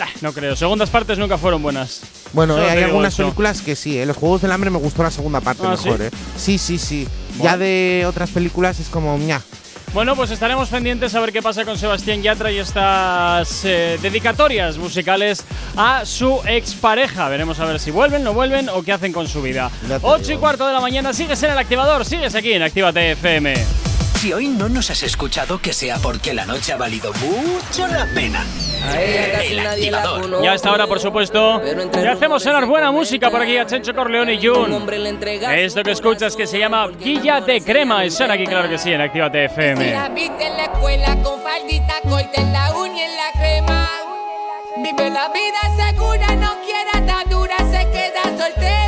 Ah, 0.00 0.06
No 0.20 0.32
creo, 0.32 0.54
segundas 0.54 0.90
partes 0.90 1.18
nunca 1.18 1.38
fueron 1.38 1.60
buenas. 1.62 2.00
Bueno, 2.32 2.56
eh, 2.58 2.70
hay 2.70 2.82
algunas 2.84 3.14
eso. 3.14 3.24
películas 3.24 3.62
que 3.62 3.74
sí, 3.74 3.98
¿eh? 3.98 4.06
Los 4.06 4.16
Juegos 4.16 4.42
del 4.42 4.52
Hambre 4.52 4.70
me 4.70 4.78
gustó 4.78 5.02
la 5.02 5.10
segunda 5.10 5.40
parte 5.40 5.62
Ah, 5.66 5.70
mejor, 5.70 5.98
¿sí? 5.98 6.04
¿eh? 6.04 6.10
Sí, 6.36 6.58
sí, 6.58 6.78
sí. 6.78 7.08
Ya 7.42 7.56
de 7.56 8.04
otras 8.06 8.30
películas 8.30 8.78
es 8.80 8.88
como, 8.88 9.16
ña. 9.18 9.40
Bueno, 9.94 10.14
pues 10.14 10.30
estaremos 10.30 10.68
pendientes 10.68 11.14
a 11.14 11.20
ver 11.20 11.32
qué 11.32 11.42
pasa 11.42 11.64
con 11.64 11.78
Sebastián 11.78 12.22
Yatra 12.22 12.52
y 12.52 12.58
estas 12.58 13.64
eh, 13.64 13.98
dedicatorias 14.00 14.76
musicales 14.76 15.44
a 15.76 16.04
su 16.04 16.40
expareja. 16.46 17.28
Veremos 17.28 17.58
a 17.58 17.64
ver 17.64 17.80
si 17.80 17.90
vuelven, 17.90 18.22
no 18.22 18.34
vuelven 18.34 18.68
o 18.68 18.82
qué 18.82 18.92
hacen 18.92 19.12
con 19.12 19.26
su 19.26 19.42
vida. 19.42 19.70
Ya 19.88 19.98
te 19.98 20.06
8 20.06 20.32
y 20.32 20.36
cuarto 20.36 20.66
de 20.66 20.74
la 20.74 20.80
mañana, 20.80 21.12
sigues 21.12 21.42
en 21.42 21.52
el 21.52 21.58
activador, 21.58 22.04
sigues 22.04 22.34
aquí 22.34 22.52
en 22.52 22.62
Actívate 22.62 23.12
FM. 23.12 23.87
Si 24.18 24.32
hoy 24.32 24.48
no 24.48 24.68
nos 24.68 24.90
has 24.90 25.04
escuchado, 25.04 25.60
que 25.60 25.72
sea 25.72 25.96
porque 25.98 26.34
la 26.34 26.44
noche 26.44 26.72
ha 26.72 26.76
valido 26.76 27.12
mucho 27.12 27.86
la 27.86 28.04
pena. 28.12 28.44
El 29.00 29.60
activador. 29.60 30.42
Ya 30.42 30.50
a 30.50 30.54
esta 30.56 30.72
hora, 30.72 30.88
por 30.88 30.98
supuesto, 30.98 31.62
ya 31.92 32.12
hacemos 32.12 32.42
sonar 32.42 32.66
buena 32.66 32.90
música 32.90 33.30
por 33.30 33.40
aquí 33.40 33.56
a. 33.56 33.64
Chencho 33.64 33.94
Corleone 33.94 34.34
y 34.34 34.48
Un 34.48 34.72
Jun. 34.72 34.86
le 34.90 35.64
Esto 35.64 35.84
que 35.84 35.92
escuchas 35.92 36.34
que 36.34 36.48
se 36.48 36.58
llama 36.58 36.88
Guilla 36.88 37.40
de 37.40 37.60
Crema. 37.60 38.04
Es 38.04 38.20
aquí, 38.20 38.44
claro 38.44 38.68
que 38.68 38.76
sí, 38.78 38.92
en 38.92 39.02
Actívate 39.02 39.44
Si 39.48 39.54
FM. 39.54 39.92
la 39.92 40.08
viste 40.08 40.48
en 40.48 40.56
la 40.56 40.64
escuela 40.64 41.16
con 41.22 41.40
faldita 41.40 41.94
corta 42.02 42.40
en 42.42 42.52
la 42.52 42.74
uña 42.76 43.04
en 43.04 43.16
la 43.16 43.32
crema. 43.40 43.88
Vive 44.78 45.10
la 45.10 45.28
vida 45.28 45.90
segura, 45.92 46.34
no 46.34 46.56
quiere 46.64 46.90
atadura, 46.92 47.56
se 47.58 47.88
queda 47.92 48.24
soltera. 48.36 48.87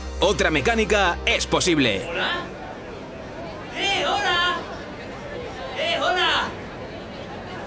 Otra 0.23 0.51
mecánica 0.51 1.17
es 1.25 1.47
posible. 1.47 1.95
¡Eh, 3.75 4.05
hola! 4.05 4.57
¡Eh, 5.75 5.97
hola! 5.99 6.43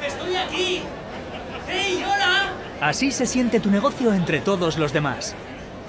¡Estoy 0.06 0.36
aquí! 0.36 0.82
¡Hey, 1.68 2.04
hola! 2.06 2.52
Así 2.80 3.10
se 3.10 3.26
siente 3.26 3.58
tu 3.58 3.72
negocio 3.72 4.14
entre 4.14 4.40
todos 4.40 4.78
los 4.78 4.92
demás. 4.92 5.34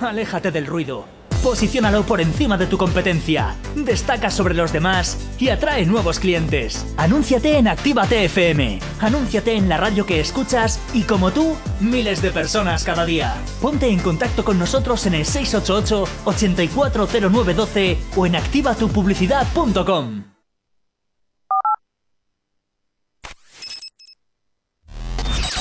Aléjate 0.01 0.50
del 0.50 0.65
ruido. 0.65 1.14
Posiciónalo 1.46 2.04
por 2.08 2.22
encima 2.22 2.58
de 2.58 2.66
tu 2.66 2.75
competencia. 2.75 3.56
Destaca 3.75 4.32
sobre 4.32 4.56
los 4.56 4.74
demás 4.74 5.16
y 5.38 5.50
atrae 5.50 5.86
nuevos 5.86 6.18
clientes. 6.18 6.84
Anúnciate 6.98 7.60
en 7.60 7.68
Actívate 7.68 8.25
FM. 8.25 8.80
Anúnciate 9.00 9.56
en 9.56 9.70
la 9.70 9.78
radio 9.78 10.08
que 10.08 10.20
escuchas 10.20 10.80
y 10.92 11.04
como 11.04 11.30
tú, 11.30 11.56
miles 11.80 12.24
de 12.24 12.32
personas 12.32 12.84
cada 12.84 13.06
día. 13.06 13.36
Ponte 13.62 13.88
en 13.88 14.00
contacto 14.00 14.44
con 14.44 14.58
nosotros 14.58 15.06
en 15.06 15.14
el 15.14 15.24
688 15.24 16.08
840912 16.25 17.98
o 18.16 18.25
en 18.25 18.38
activatupublicidad.com. 18.38 20.24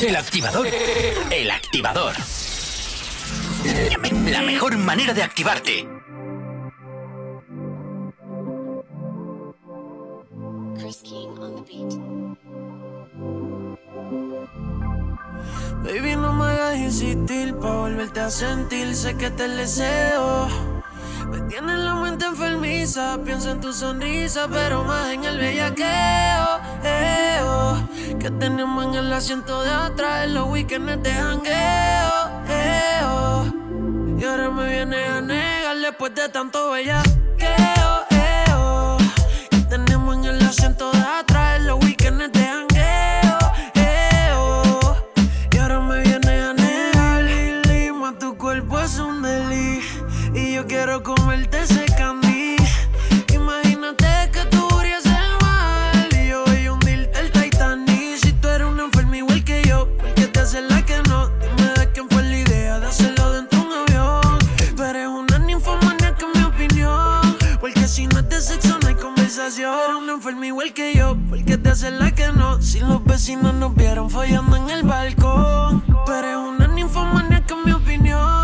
El 0.01 0.17
activador. 0.17 0.67
El 1.31 1.51
activador. 1.51 2.15
La 3.65 4.43
mejor 4.43 4.77
manera 4.77 5.15
de 5.15 5.23
activarte. 5.23 5.89
Baby, 15.83 16.17
no 16.17 16.33
me 16.35 16.45
hagas 16.45 16.77
insistir 16.77 17.55
pa' 17.57 17.77
volverte 17.77 18.21
a 18.21 18.31
sentir. 18.31 18.95
Sé 18.95 19.17
que 19.17 19.31
te 19.31 19.49
deseo. 19.49 20.49
Me 21.31 21.41
tienes 21.49 21.79
la 21.79 21.95
mente 21.95 22.27
enfermiza. 22.27 23.19
Pienso 23.25 23.51
en 23.53 23.61
tu 23.61 23.73
sonrisa, 23.73 24.47
pero 24.51 24.85
más 24.85 25.09
en 25.11 25.25
el 25.25 25.39
bellaqueo. 25.39 26.61
eh, 26.85 27.41
oh, 27.45 27.79
que 28.19 28.31
tenemos 28.31 28.85
en 28.87 28.95
el 28.95 29.13
asiento 29.13 29.63
de 29.63 29.71
atrás 29.71 30.25
en 30.27 30.35
los 30.35 30.49
weekends 30.49 31.03
de 31.03 31.13
jangueo. 31.13 32.34
Eh. 32.49 33.01
Y 34.19 34.25
ahora 34.25 34.51
me 34.51 34.69
vienes 34.69 35.09
a 35.11 35.21
negar 35.21 35.77
después 35.79 36.15
de 36.15 36.29
tanto 36.29 36.71
bellaqueo. 36.71 38.05
eh, 38.11 38.45
oh, 38.57 38.97
que 39.51 39.59
tenemos 39.69 40.17
en 40.17 40.25
el 40.25 40.43
asiento 40.47 40.91
de 40.93 40.99
atrás 41.01 41.57
en 41.59 41.67
los 41.67 41.83
weekends 41.85 42.33
de 42.33 42.45
jangueo. 42.45 43.39
eh, 43.75 44.31
oh. 44.37 44.97
Y 45.53 45.59
ahora 45.59 45.81
me 45.81 46.01
vienes 46.03 46.45
a 46.45 46.53
negar, 46.55 47.95
más 47.95 48.19
tu 48.19 48.37
cuerpo 48.37 48.81
es 48.81 48.99
un 48.99 49.23
deli 49.23 49.81
Y 50.35 50.55
yo 50.55 50.67
quiero 50.67 51.03
comerte 51.03 51.63
ese 51.63 51.85
Eres 69.47 69.61
una 69.99 70.13
enferma 70.13 70.47
igual 70.47 70.73
que 70.73 70.95
yo 70.95 71.19
¿Por 71.29 71.45
qué 71.45 71.59
te 71.59 71.69
haces 71.69 71.93
la 71.93 72.11
que 72.13 72.29
no? 72.33 72.63
Si 72.63 72.81
los 72.81 73.05
vecinos 73.05 73.53
nos 73.53 73.75
vieron 73.75 74.09
follando 74.09 74.57
en 74.57 74.71
el 74.71 74.85
balcón 74.85 75.85
Pero 76.07 76.29
es 76.31 76.37
una 76.37 76.67
ninfomania 76.69 77.45
que 77.45 77.55
mi 77.55 77.73
opinión 77.73 78.44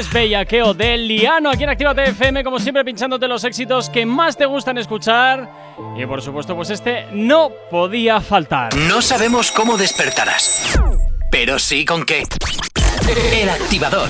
es 0.00 0.10
Bellaqueo 0.10 0.72
de 0.72 0.96
Liano 0.96 1.50
aquí 1.50 1.64
en 1.64 1.68
Actívate 1.68 2.04
FM, 2.04 2.42
como 2.42 2.58
siempre 2.58 2.82
pinchándote 2.84 3.28
los 3.28 3.44
éxitos 3.44 3.90
que 3.90 4.06
más 4.06 4.34
te 4.34 4.46
gustan 4.46 4.78
escuchar. 4.78 5.50
Y 5.94 6.06
por 6.06 6.22
supuesto, 6.22 6.56
pues 6.56 6.70
este 6.70 7.06
no 7.12 7.50
podía 7.70 8.20
faltar. 8.22 8.74
No 8.74 9.02
sabemos 9.02 9.50
cómo 9.50 9.76
despertarás, 9.76 10.80
pero 11.30 11.58
sí 11.58 11.84
con 11.84 12.06
qué. 12.06 12.22
El 13.32 13.50
activador. 13.50 14.08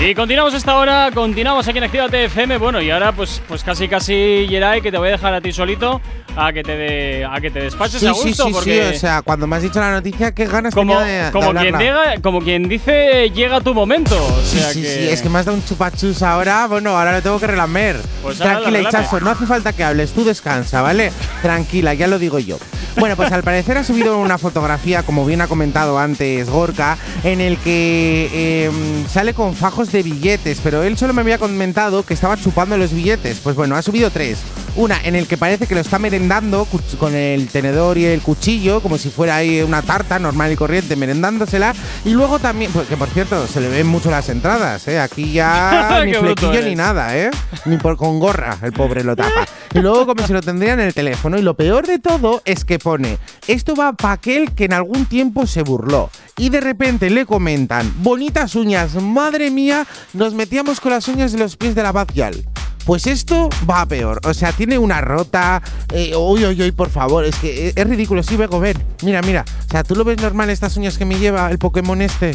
Y 0.00 0.14
continuamos 0.14 0.52
esta 0.52 0.76
hora, 0.76 1.10
continuamos 1.14 1.66
aquí 1.66 1.78
en 1.78 1.84
Actívate 1.84 2.26
FM. 2.26 2.58
Bueno, 2.58 2.82
y 2.82 2.90
ahora 2.90 3.12
pues 3.12 3.40
pues 3.48 3.64
casi 3.64 3.88
casi 3.88 4.46
Yeray, 4.48 4.82
que 4.82 4.92
te 4.92 4.98
voy 4.98 5.08
a 5.08 5.12
dejar 5.12 5.32
a 5.32 5.40
ti 5.40 5.50
solito 5.50 6.00
a 6.36 6.52
que 6.52 6.62
te 6.62 6.76
de- 6.76 7.24
a 7.30 7.40
que 7.40 7.50
te 7.50 7.60
despaches 7.60 8.00
Sí, 8.00 8.06
a 8.06 8.14
sí, 8.14 8.28
gusto 8.28 8.46
sí, 8.46 8.52
porque 8.52 8.88
sí, 8.90 8.96
o 8.96 8.98
sea, 8.98 9.22
cuando 9.22 9.46
me 9.46 9.56
has 9.56 9.62
dicho 9.62 9.80
la 9.80 9.90
noticia, 9.92 10.32
qué 10.32 10.46
ganas 10.46 10.74
como, 10.74 10.96
tenía 10.98 11.06
de, 11.06 11.24
de 11.26 11.30
como 11.32 11.52
quien 11.52 11.78
llega, 11.78 12.14
como 12.22 12.40
quien 12.40 12.68
dice 12.68 13.30
llega 13.34 13.60
tu 13.60 13.74
momento, 13.74 14.16
o 14.16 14.40
Sí, 14.44 14.58
sea 14.58 14.72
sí, 14.72 14.82
que 14.82 14.88
sí, 14.88 15.08
es 15.08 15.20
que 15.22 15.28
me 15.28 15.38
has 15.38 15.46
dado 15.46 15.56
un 15.58 15.64
chupachus 15.64 16.22
ahora, 16.22 16.66
bueno, 16.66 16.96
ahora 16.96 17.12
lo 17.12 17.22
tengo 17.22 17.40
que 17.40 17.46
relamer. 17.48 17.96
Pues 18.22 18.38
Tranquila, 18.38 18.70
relame. 18.78 18.88
Ichazo, 18.88 19.20
no 19.20 19.30
hace 19.30 19.46
falta 19.46 19.72
que 19.72 19.82
hables, 19.84 20.12
tú 20.12 20.24
descansa, 20.24 20.80
¿vale? 20.82 21.12
Tranquila, 21.42 21.94
ya 21.94 22.06
lo 22.06 22.18
digo 22.18 22.38
yo. 22.38 22.58
Bueno, 22.96 23.14
pues 23.14 23.30
al 23.30 23.44
parecer 23.44 23.78
ha 23.78 23.84
subido 23.84 24.18
una 24.18 24.38
fotografía, 24.38 25.04
como 25.04 25.24
bien 25.24 25.40
ha 25.40 25.46
comentado 25.46 25.98
antes 26.00 26.48
Gorka, 26.50 26.98
en 27.22 27.40
el 27.40 27.56
que 27.58 28.28
eh, 28.32 28.70
sale 29.08 29.34
con 29.34 29.54
fajos 29.54 29.92
de 29.92 30.02
billetes, 30.02 30.60
pero 30.64 30.82
él 30.82 30.98
solo 30.98 31.12
me 31.14 31.20
había 31.22 31.38
comentado 31.38 32.02
que 32.04 32.14
estaba 32.14 32.36
chupando 32.36 32.76
los 32.76 32.92
billetes. 32.92 33.38
Pues 33.42 33.54
bueno, 33.54 33.76
ha 33.76 33.82
subido 33.82 34.10
tres. 34.10 34.38
Una 34.78 35.00
en 35.02 35.16
el 35.16 35.26
que 35.26 35.36
parece 35.36 35.66
que 35.66 35.74
lo 35.74 35.80
está 35.80 35.98
merendando 35.98 36.64
con 37.00 37.12
el 37.12 37.48
tenedor 37.48 37.98
y 37.98 38.04
el 38.04 38.22
cuchillo, 38.22 38.80
como 38.80 38.96
si 38.96 39.10
fuera 39.10 39.34
ahí 39.34 39.60
una 39.60 39.82
tarta 39.82 40.20
normal 40.20 40.52
y 40.52 40.56
corriente, 40.56 40.94
merendándosela. 40.94 41.74
Y 42.04 42.10
luego 42.10 42.38
también, 42.38 42.70
pues, 42.70 42.86
que 42.86 42.96
por 42.96 43.08
cierto, 43.08 43.44
se 43.48 43.60
le 43.60 43.68
ven 43.68 43.88
mucho 43.88 44.08
las 44.08 44.28
entradas, 44.28 44.86
¿eh? 44.86 45.00
Aquí 45.00 45.32
ya 45.32 46.00
ni 46.06 46.14
flequillo 46.14 46.62
ni 46.62 46.76
nada, 46.76 47.18
¿eh? 47.18 47.28
Ni 47.64 47.76
por 47.76 47.96
con 47.96 48.20
gorra, 48.20 48.56
el 48.62 48.72
pobre 48.72 49.02
lo 49.02 49.16
tapa. 49.16 49.46
Y 49.74 49.80
luego 49.80 50.06
como 50.06 50.24
si 50.24 50.32
lo 50.32 50.42
tendría 50.42 50.74
en 50.74 50.80
el 50.80 50.94
teléfono. 50.94 51.36
Y 51.36 51.42
lo 51.42 51.54
peor 51.54 51.84
de 51.84 51.98
todo 51.98 52.40
es 52.44 52.64
que 52.64 52.78
pone, 52.78 53.18
esto 53.48 53.74
va 53.74 53.94
para 53.94 54.14
aquel 54.14 54.52
que 54.52 54.66
en 54.66 54.74
algún 54.74 55.06
tiempo 55.06 55.48
se 55.48 55.62
burló. 55.62 56.08
Y 56.36 56.50
de 56.50 56.60
repente 56.60 57.10
le 57.10 57.26
comentan, 57.26 57.92
bonitas 57.96 58.54
uñas, 58.54 58.94
madre 58.94 59.50
mía, 59.50 59.88
nos 60.12 60.34
metíamos 60.34 60.78
con 60.78 60.92
las 60.92 61.08
uñas 61.08 61.32
de 61.32 61.38
los 61.38 61.56
pies 61.56 61.74
de 61.74 61.82
la 61.82 61.90
Bazial. 61.90 62.44
Pues 62.88 63.06
esto 63.06 63.50
va 63.68 63.82
a 63.82 63.86
peor. 63.86 64.18
O 64.24 64.32
sea, 64.32 64.50
tiene 64.52 64.78
una 64.78 65.02
rota. 65.02 65.60
Eh, 65.92 66.16
uy, 66.16 66.46
uy, 66.46 66.62
uy, 66.62 66.72
por 66.72 66.88
favor. 66.88 67.22
Es 67.22 67.36
que 67.36 67.74
es 67.76 67.86
ridículo. 67.86 68.22
Sí, 68.22 68.34
Bego, 68.34 68.60
ven. 68.60 68.82
Mira, 69.02 69.20
mira. 69.20 69.44
O 69.66 69.70
sea, 69.70 69.84
¿tú 69.84 69.94
lo 69.94 70.04
ves 70.04 70.22
normal 70.22 70.48
estas 70.48 70.74
uñas 70.78 70.96
que 70.96 71.04
me 71.04 71.18
lleva 71.18 71.50
el 71.50 71.58
Pokémon 71.58 72.00
este? 72.00 72.34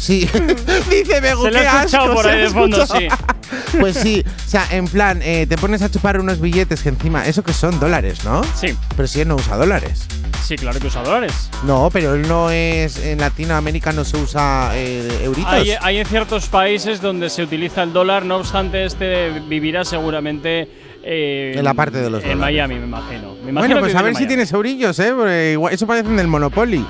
Sí. 0.00 0.20
Dice 0.90 1.20
Bego, 1.20 1.44
Se 1.44 1.50
lo 1.50 1.58
qué 1.58 1.66
escuchado 1.66 2.04
asco, 2.04 2.14
por 2.14 2.24
se 2.24 2.30
ahí 2.30 2.36
lo 2.36 2.40
he 2.42 2.46
de 2.48 2.50
fondo, 2.54 2.82
escuchado. 2.82 3.06
Pues 3.80 3.96
sí, 3.96 4.24
o 4.26 4.48
sea, 4.48 4.64
en 4.70 4.86
plan, 4.86 5.20
eh, 5.22 5.44
te 5.48 5.58
pones 5.58 5.82
a 5.82 5.90
chupar 5.90 6.20
unos 6.20 6.40
billetes 6.40 6.82
que 6.82 6.88
encima, 6.88 7.26
eso 7.26 7.42
que 7.42 7.52
son 7.52 7.78
dólares, 7.80 8.24
¿no? 8.24 8.42
Sí. 8.54 8.76
Pero 8.96 9.08
si 9.08 9.20
él 9.20 9.28
no 9.28 9.34
usa 9.36 9.56
dólares. 9.56 10.06
Sí, 10.44 10.56
claro 10.56 10.78
que 10.80 10.86
usa 10.86 11.02
dólares. 11.02 11.50
No, 11.64 11.90
pero 11.92 12.14
él 12.14 12.26
no 12.28 12.50
es, 12.50 12.98
en 12.98 13.18
Latinoamérica 13.18 13.92
no 13.92 14.04
se 14.04 14.16
usa 14.18 14.70
eh, 14.74 15.22
euritos. 15.24 15.52
Hay, 15.52 15.72
hay 15.80 15.98
en 15.98 16.06
ciertos 16.06 16.46
países 16.48 17.00
donde 17.00 17.28
se 17.28 17.42
utiliza 17.42 17.82
el 17.82 17.92
dólar, 17.92 18.24
no 18.24 18.36
obstante, 18.36 18.84
este 18.84 19.30
vivirá 19.48 19.84
seguramente 19.84 20.68
eh, 21.02 21.54
En 21.56 21.64
la 21.64 21.74
parte 21.74 21.98
de 21.98 22.08
los 22.08 22.22
En 22.22 22.30
dólares. 22.30 22.40
Miami, 22.54 22.74
me 22.76 22.86
imagino. 22.86 23.34
Me 23.44 23.50
imagino 23.50 23.58
bueno, 23.58 23.74
que 23.76 23.80
pues 23.80 23.94
a 23.96 24.02
ver 24.02 24.12
si 24.14 24.20
Miami. 24.20 24.28
tienes 24.28 24.52
eurillos, 24.52 24.98
¿eh? 25.00 25.12
Porque 25.14 25.52
igual- 25.52 25.74
eso 25.74 25.86
parecen 25.86 26.16
del 26.16 26.28
Monopoly. 26.28 26.84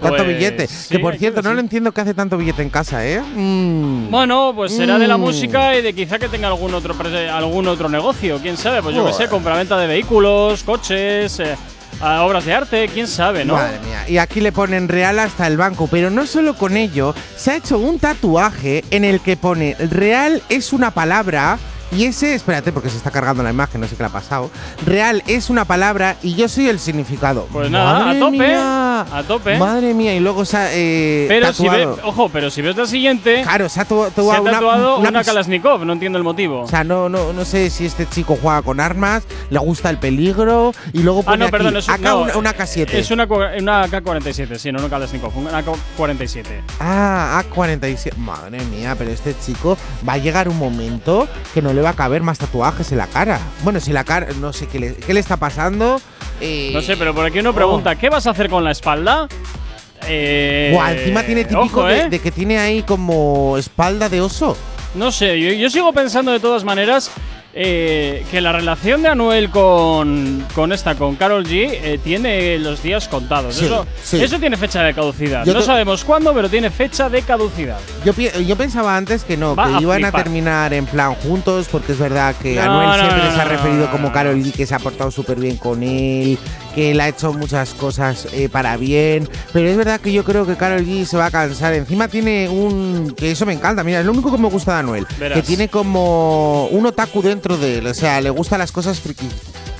Tanto 0.00 0.16
Pues 0.24 0.28
billete. 0.36 0.66
sí, 0.66 0.88
que 0.90 0.98
por 0.98 1.16
cierto, 1.16 1.40
que 1.40 1.48
no 1.48 1.54
lo 1.54 1.60
entiendo 1.60 1.92
que 1.92 2.00
hace 2.00 2.14
tanto 2.14 2.36
billete 2.36 2.62
en 2.62 2.70
casa, 2.70 3.06
¿eh? 3.06 3.20
Mm. 3.20 4.10
Bueno, 4.10 4.52
pues 4.54 4.74
será 4.76 4.98
de 4.98 5.06
la 5.08 5.16
Mm. 5.16 5.20
música 5.20 5.76
y 5.76 5.82
de 5.82 5.94
quizá 5.94 6.18
que 6.18 6.28
tenga 6.28 6.48
algún 6.48 6.74
otro 6.74 6.94
algún 7.32 7.68
otro 7.68 7.88
negocio, 7.88 8.38
quién 8.42 8.56
sabe, 8.56 8.82
pues 8.82 8.94
yo 8.94 9.06
que 9.06 9.12
sé, 9.12 9.28
compraventa 9.28 9.78
de 9.78 9.86
vehículos, 9.86 10.62
coches, 10.62 11.40
eh, 11.40 11.56
a 12.00 12.22
obras 12.24 12.44
de 12.44 12.52
arte, 12.52 12.88
quién 12.92 13.06
sabe, 13.06 13.44
¿no? 13.44 13.54
Madre 13.54 13.78
mía. 13.86 14.04
Y 14.08 14.18
aquí 14.18 14.40
le 14.40 14.50
ponen 14.52 14.88
real 14.88 15.18
hasta 15.20 15.46
el 15.46 15.56
banco. 15.56 15.86
Pero 15.90 16.10
no 16.10 16.26
solo 16.26 16.54
con 16.54 16.76
ello, 16.76 17.14
se 17.36 17.52
ha 17.52 17.56
hecho 17.56 17.78
un 17.78 17.98
tatuaje 18.00 18.84
en 18.90 19.04
el 19.04 19.20
que 19.20 19.36
pone 19.36 19.76
real 19.78 20.42
es 20.48 20.72
una 20.72 20.90
palabra. 20.90 21.56
Y 21.92 22.04
ese, 22.06 22.34
espérate, 22.34 22.72
porque 22.72 22.88
se 22.90 22.96
está 22.96 23.10
cargando 23.10 23.42
la 23.42 23.50
imagen, 23.50 23.80
no 23.80 23.86
sé 23.86 23.96
qué 23.96 24.02
le 24.02 24.08
ha 24.08 24.12
pasado. 24.12 24.50
Real 24.84 25.22
es 25.26 25.48
una 25.50 25.64
palabra 25.64 26.16
y 26.22 26.34
yo 26.34 26.48
soy 26.48 26.68
el 26.68 26.78
significado. 26.80 27.46
Pues 27.52 27.70
nada, 27.70 28.00
Madre 28.00 28.16
a 28.16 28.20
tope, 28.20 28.38
mía. 28.38 29.00
a 29.12 29.22
tope. 29.26 29.58
Madre 29.58 29.94
mía, 29.94 30.14
y 30.14 30.20
luego 30.20 30.44
se 30.44 30.56
ha 30.56 30.68
eh, 30.72 31.26
Pero 31.28 31.52
si 31.52 31.68
ojo, 31.68 32.28
pero 32.30 32.50
si 32.50 32.62
ves 32.62 32.76
la 32.76 32.86
siguiente, 32.86 33.42
Claro, 33.42 33.68
se 33.68 33.80
ha 33.80 33.84
tu- 33.84 34.04
se 34.04 34.32
ha 34.32 34.42
tatuado 34.42 34.98
una- 34.98 35.08
una 35.10 35.24
Kalashnikov, 35.24 35.84
no 35.84 35.92
entiendo 35.92 36.18
el 36.18 36.24
motivo. 36.24 36.62
O 36.62 36.68
sea, 36.68 36.82
no, 36.84 37.08
no, 37.08 37.32
no 37.32 37.44
sé 37.44 37.70
si 37.70 37.86
este 37.86 38.06
chico 38.08 38.38
juega 38.40 38.62
con 38.62 38.80
armas, 38.80 39.22
le 39.50 39.58
gusta 39.58 39.90
el 39.90 39.98
peligro 39.98 40.72
y 40.92 41.02
luego 41.02 41.20
ah, 41.20 41.24
pone 41.26 41.38
no, 41.38 41.44
aquí, 41.44 41.52
perdón, 41.52 41.76
es 41.76 41.88
acá 41.88 41.98
no, 42.10 42.20
una, 42.22 42.36
una 42.38 42.54
K7. 42.56 42.88
Es 42.94 43.10
una, 43.10 43.24
una 43.24 43.88
K-47, 43.88 44.56
sí, 44.58 44.72
no 44.72 44.78
una 44.80 44.88
Kalashnikov, 44.88 45.36
una 45.36 45.62
K-47. 45.62 46.44
Ah, 46.80 47.42
A47. 47.54 48.16
Madre 48.16 48.58
mía, 48.64 48.94
pero 48.98 49.10
este 49.10 49.34
chico 49.44 49.76
va 50.08 50.14
a 50.14 50.18
llegar 50.18 50.48
un 50.48 50.58
momento 50.58 51.28
que 51.52 51.60
no 51.62 51.72
le 51.74 51.82
va 51.82 51.90
a 51.90 51.94
caber 51.94 52.22
más 52.22 52.38
tatuajes 52.38 52.90
en 52.92 52.98
la 52.98 53.06
cara. 53.06 53.38
Bueno, 53.62 53.80
si 53.80 53.92
la 53.92 54.04
cara, 54.04 54.28
no 54.40 54.52
sé 54.52 54.66
qué 54.66 54.78
le, 54.78 54.94
qué 54.94 55.12
le 55.14 55.20
está 55.20 55.36
pasando. 55.36 56.00
Eh, 56.40 56.70
No 56.72 56.80
sé, 56.80 56.96
pero 56.96 57.14
por 57.14 57.26
aquí 57.26 57.40
uno 57.40 57.52
pregunta, 57.54 57.96
¿qué 57.96 58.08
vas 58.08 58.26
a 58.26 58.30
hacer 58.30 58.48
con 58.48 58.64
la 58.64 58.70
espalda? 58.70 59.28
Eh, 60.06 60.70
buah, 60.74 60.92
encima 60.92 61.22
tiene 61.22 61.44
típico 61.44 61.80
ojo, 61.80 61.84
de, 61.86 61.98
¿eh? 62.00 62.08
de 62.08 62.18
que 62.18 62.30
tiene 62.30 62.58
ahí 62.58 62.82
como 62.82 63.56
espalda 63.58 64.08
de 64.08 64.20
oso. 64.20 64.56
No 64.94 65.10
sé, 65.10 65.40
yo, 65.40 65.50
yo 65.52 65.70
sigo 65.70 65.92
pensando 65.92 66.30
de 66.30 66.40
todas 66.40 66.62
maneras 66.64 67.10
eh, 67.56 68.24
que 68.30 68.40
la 68.40 68.52
relación 68.52 69.02
de 69.02 69.08
Anuel 69.08 69.50
con, 69.50 70.44
con 70.54 70.72
esta, 70.72 70.96
con 70.96 71.14
Carol 71.16 71.44
G, 71.46 71.68
eh, 71.70 72.00
tiene 72.02 72.58
los 72.58 72.82
días 72.82 73.06
contados. 73.08 73.54
Sí, 73.54 73.66
eso, 73.66 73.86
sí. 74.02 74.22
eso 74.22 74.38
tiene 74.38 74.56
fecha 74.56 74.82
de 74.82 74.92
caducidad. 74.92 75.44
Yo 75.44 75.54
no 75.54 75.62
sabemos 75.62 76.04
cuándo, 76.04 76.34
pero 76.34 76.48
tiene 76.48 76.70
fecha 76.70 77.08
de 77.08 77.22
caducidad. 77.22 77.78
Yo, 78.04 78.12
yo 78.12 78.56
pensaba 78.56 78.96
antes 78.96 79.22
que 79.24 79.36
no, 79.36 79.54
Va 79.54 79.68
que 79.68 79.74
a 79.76 79.80
iban 79.80 80.04
a 80.04 80.08
flipar. 80.08 80.22
terminar 80.24 80.74
en 80.74 80.86
plan 80.86 81.14
juntos, 81.14 81.68
porque 81.70 81.92
es 81.92 81.98
verdad 81.98 82.34
que 82.42 82.56
No, 82.56 82.62
Anuel 82.62 82.88
no, 82.88 82.94
siempre 83.08 83.30
se 83.34 83.40
ha 83.40 83.44
referido 83.44 83.90
como. 83.90 84.12
Carol 84.12 84.36
G, 84.36 84.52
que 84.52 84.66
se 84.66 84.74
ha 84.74 84.78
portado 84.78 85.10
súper 85.10 85.38
bien 85.38 85.56
con 85.56 85.82
él, 85.82 86.38
que 86.74 86.90
él 86.90 87.00
ha 87.00 87.08
hecho 87.08 87.32
muchas 87.32 87.74
cosas 87.74 88.28
eh, 88.32 88.48
para 88.48 88.76
bien, 88.76 89.28
pero 89.52 89.68
es 89.68 89.76
verdad 89.76 90.00
que 90.00 90.12
yo 90.12 90.24
creo 90.24 90.46
que 90.46 90.56
Carol 90.56 90.84
G 90.84 91.04
se 91.04 91.16
va 91.16 91.26
a 91.26 91.30
cansar. 91.30 91.74
Encima 91.74 92.08
tiene 92.08 92.48
un. 92.48 93.14
que 93.16 93.30
eso 93.30 93.46
me 93.46 93.52
encanta, 93.52 93.84
mira, 93.84 94.00
es 94.00 94.06
lo 94.06 94.12
único 94.12 94.30
que 94.30 94.38
me 94.38 94.48
gusta 94.48 94.74
de 94.74 94.78
Anuel, 94.80 95.06
Verás. 95.18 95.38
que 95.38 95.46
tiene 95.46 95.68
como 95.68 96.66
un 96.68 96.86
otaku 96.86 97.22
dentro 97.22 97.56
de 97.56 97.78
él, 97.78 97.86
o 97.86 97.94
sea, 97.94 98.20
le 98.20 98.30
gustan 98.30 98.58
las 98.58 98.72
cosas 98.72 99.00
friki. 99.00 99.28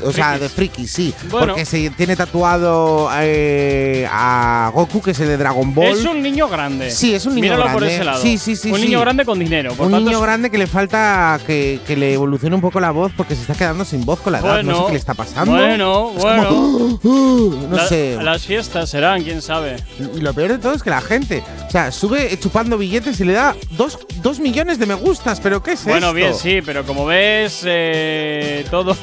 O 0.05 0.13
sea, 0.13 0.39
de 0.39 0.49
friki, 0.49 0.87
sí. 0.87 1.15
Bueno. 1.31 1.49
Porque 1.49 1.65
se 1.65 1.91
tiene 1.91 2.17
tatuado 2.17 3.09
eh, 3.15 4.07
a 4.11 4.71
Goku, 4.75 5.01
que 5.03 5.13
es 5.13 5.21
el 5.21 5.29
de 5.29 5.37
Dragon 5.37 5.75
Ball. 5.75 5.87
Es 5.89 6.05
un 6.05 6.23
niño 6.23 6.49
grande. 6.49 6.91
Sí, 6.91 7.15
es 7.15 7.27
un 7.27 7.35
niño 7.35 7.45
Míralo 7.45 7.63
grande. 7.65 7.79
por 7.81 7.89
ese 7.89 8.05
lado. 8.05 8.23
Sí, 8.23 8.39
sí, 8.39 8.57
sí, 8.57 8.71
Un 8.71 8.77
sí. 8.79 8.85
niño 8.87 9.01
grande 9.01 9.25
con 9.25 9.39
dinero. 9.39 9.73
Por 9.75 9.87
un 9.87 9.93
tanto, 9.93 10.11
niño 10.11 10.21
grande 10.21 10.51
que 10.51 10.59
le 10.59 10.67
falta 10.67 11.39
que, 11.47 11.81
que 11.87 11.97
le 11.97 12.13
evolucione 12.15 12.55
un 12.55 12.61
poco 12.63 12.81
la 12.81 12.91
voz 12.91 13.13
porque 13.17 13.35
se 13.35 13.43
está 13.43 13.55
quedando 13.55 13.85
sin 13.85 14.05
voz 14.05 14.21
con 14.21 14.33
la 14.33 14.39
edad. 14.41 14.49
no 14.49 14.57
sé 14.59 14.65
Bueno, 14.65 14.87
qué 14.87 14.93
le 14.93 14.99
está 14.99 15.15
pasando. 15.15 15.53
bueno, 15.53 16.13
Es 16.17 16.23
bueno. 16.23 16.49
como, 16.49 16.77
"Uh, 17.03 17.67
no 17.71 17.77
La- 17.77 17.87
sé. 17.89 18.19
Las 18.23 18.43
fiestas 18.45 18.91
serán, 18.91 19.23
quién 19.23 19.43
sabe. 19.43 19.77
Y 20.17 20.21
lo 20.21 20.33
peor 20.35 20.53
de 20.53 20.59
todo 20.59 20.73
es 20.75 20.83
que 20.83 20.91
la 20.91 21.01
gente, 21.01 21.43
o 21.67 21.71
sea, 21.71 21.91
sube 21.93 22.39
chupando 22.39 22.79
billetes 22.79 23.19
y 23.21 23.25
le 23.25 23.33
da 23.33 23.55
dos, 23.71 23.99
dos 24.23 24.39
millones 24.41 24.79
de 24.79 24.87
me 24.87 24.95
gustas. 24.95 25.41
¿Pero 25.41 25.63
qué 25.63 25.73
es 25.73 25.85
Bueno, 25.85 26.07
esto? 26.09 26.15
bien, 26.15 26.35
sí, 26.35 26.61
pero 26.65 26.85
como 26.85 27.07
ves, 27.07 27.63
eh, 27.65 28.65
todo. 28.71 28.95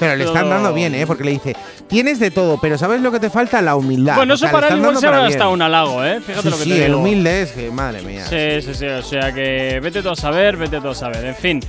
Pero 0.00 0.16
le 0.16 0.24
están 0.24 0.48
dando 0.50 0.72
bien, 0.74 0.94
¿eh? 0.94 1.06
Porque 1.06 1.22
le 1.24 1.30
dice, 1.32 1.54
tienes 1.88 2.18
de 2.18 2.30
todo, 2.30 2.58
pero 2.60 2.76
¿sabes 2.78 3.00
lo 3.00 3.12
que 3.12 3.20
te 3.20 3.30
falta? 3.30 3.60
La 3.62 3.76
humildad. 3.76 4.16
Bueno, 4.16 4.32
O 4.32 4.36
eso 4.36 4.46
sea, 4.46 4.48
le 4.48 4.52
para 4.54 4.68
él 4.68 4.74
igual 4.78 4.86
dando 4.94 5.00
se 5.00 5.06
para 5.06 5.16
habrá 5.18 5.28
bien. 5.28 5.40
hasta 5.40 5.48
un 5.50 5.62
halago, 5.62 6.04
¿eh? 6.04 6.20
Fíjate 6.20 6.42
Sí, 6.42 6.50
lo 6.50 6.58
que 6.58 6.64
sí, 6.64 6.70
te 6.70 6.76
el 6.80 6.86
digo. 6.86 6.98
humilde 6.98 7.42
es 7.42 7.52
que, 7.52 7.70
madre 7.70 8.02
mía. 8.02 8.24
Sí, 8.26 8.62
sí, 8.62 8.74
sí, 8.74 8.86
o 8.86 9.02
sea 9.02 9.32
que 9.32 9.78
vete 9.80 10.02
todo 10.02 10.12
a 10.12 10.16
saber, 10.16 10.56
vete 10.56 10.78
todo 10.80 10.90
a 10.90 10.94
saber. 10.94 11.24
En 11.24 11.36
fin, 11.36 11.60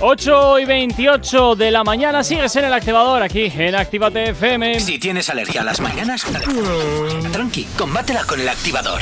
8 0.00 0.58
y 0.60 0.64
28 0.64 1.54
de 1.56 1.70
la 1.70 1.84
mañana 1.84 2.24
sigues 2.24 2.56
en 2.56 2.64
el 2.64 2.72
activador 2.72 3.22
aquí 3.22 3.52
en 3.56 3.74
Actívate 3.74 4.30
FM. 4.30 4.80
Si 4.80 4.98
tienes 4.98 5.28
alergia 5.28 5.60
a 5.60 5.64
las 5.64 5.80
mañanas, 5.80 6.24
tranqui, 7.32 7.64
combátela 7.76 8.24
con 8.24 8.40
el 8.40 8.48
activador. 8.48 9.00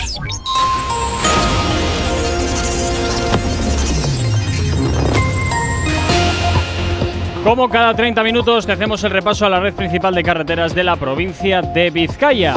Como 7.44 7.68
cada 7.68 7.92
30 7.92 8.22
minutos 8.22 8.66
te 8.66 8.72
hacemos 8.72 9.02
el 9.02 9.10
repaso 9.10 9.44
a 9.44 9.48
la 9.48 9.58
red 9.58 9.74
principal 9.74 10.14
de 10.14 10.22
carreteras 10.22 10.76
de 10.76 10.84
la 10.84 10.94
provincia 10.94 11.60
de 11.60 11.90
Vizcaya. 11.90 12.54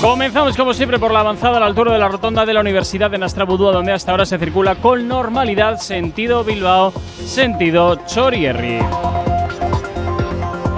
Comenzamos 0.00 0.56
como 0.56 0.72
siempre 0.72 1.00
por 1.00 1.12
la 1.12 1.20
avanzada 1.20 1.56
a 1.56 1.60
la 1.60 1.66
altura 1.66 1.92
de 1.92 1.98
la 1.98 2.06
rotonda 2.06 2.46
de 2.46 2.54
la 2.54 2.60
Universidad 2.60 3.10
de 3.10 3.18
Nastrabudúa, 3.18 3.72
donde 3.72 3.90
hasta 3.90 4.12
ahora 4.12 4.24
se 4.24 4.38
circula 4.38 4.76
con 4.76 5.08
normalidad 5.08 5.78
sentido 5.78 6.44
Bilbao, 6.44 6.92
sentido 7.24 7.96
Chorierri. 8.06 8.78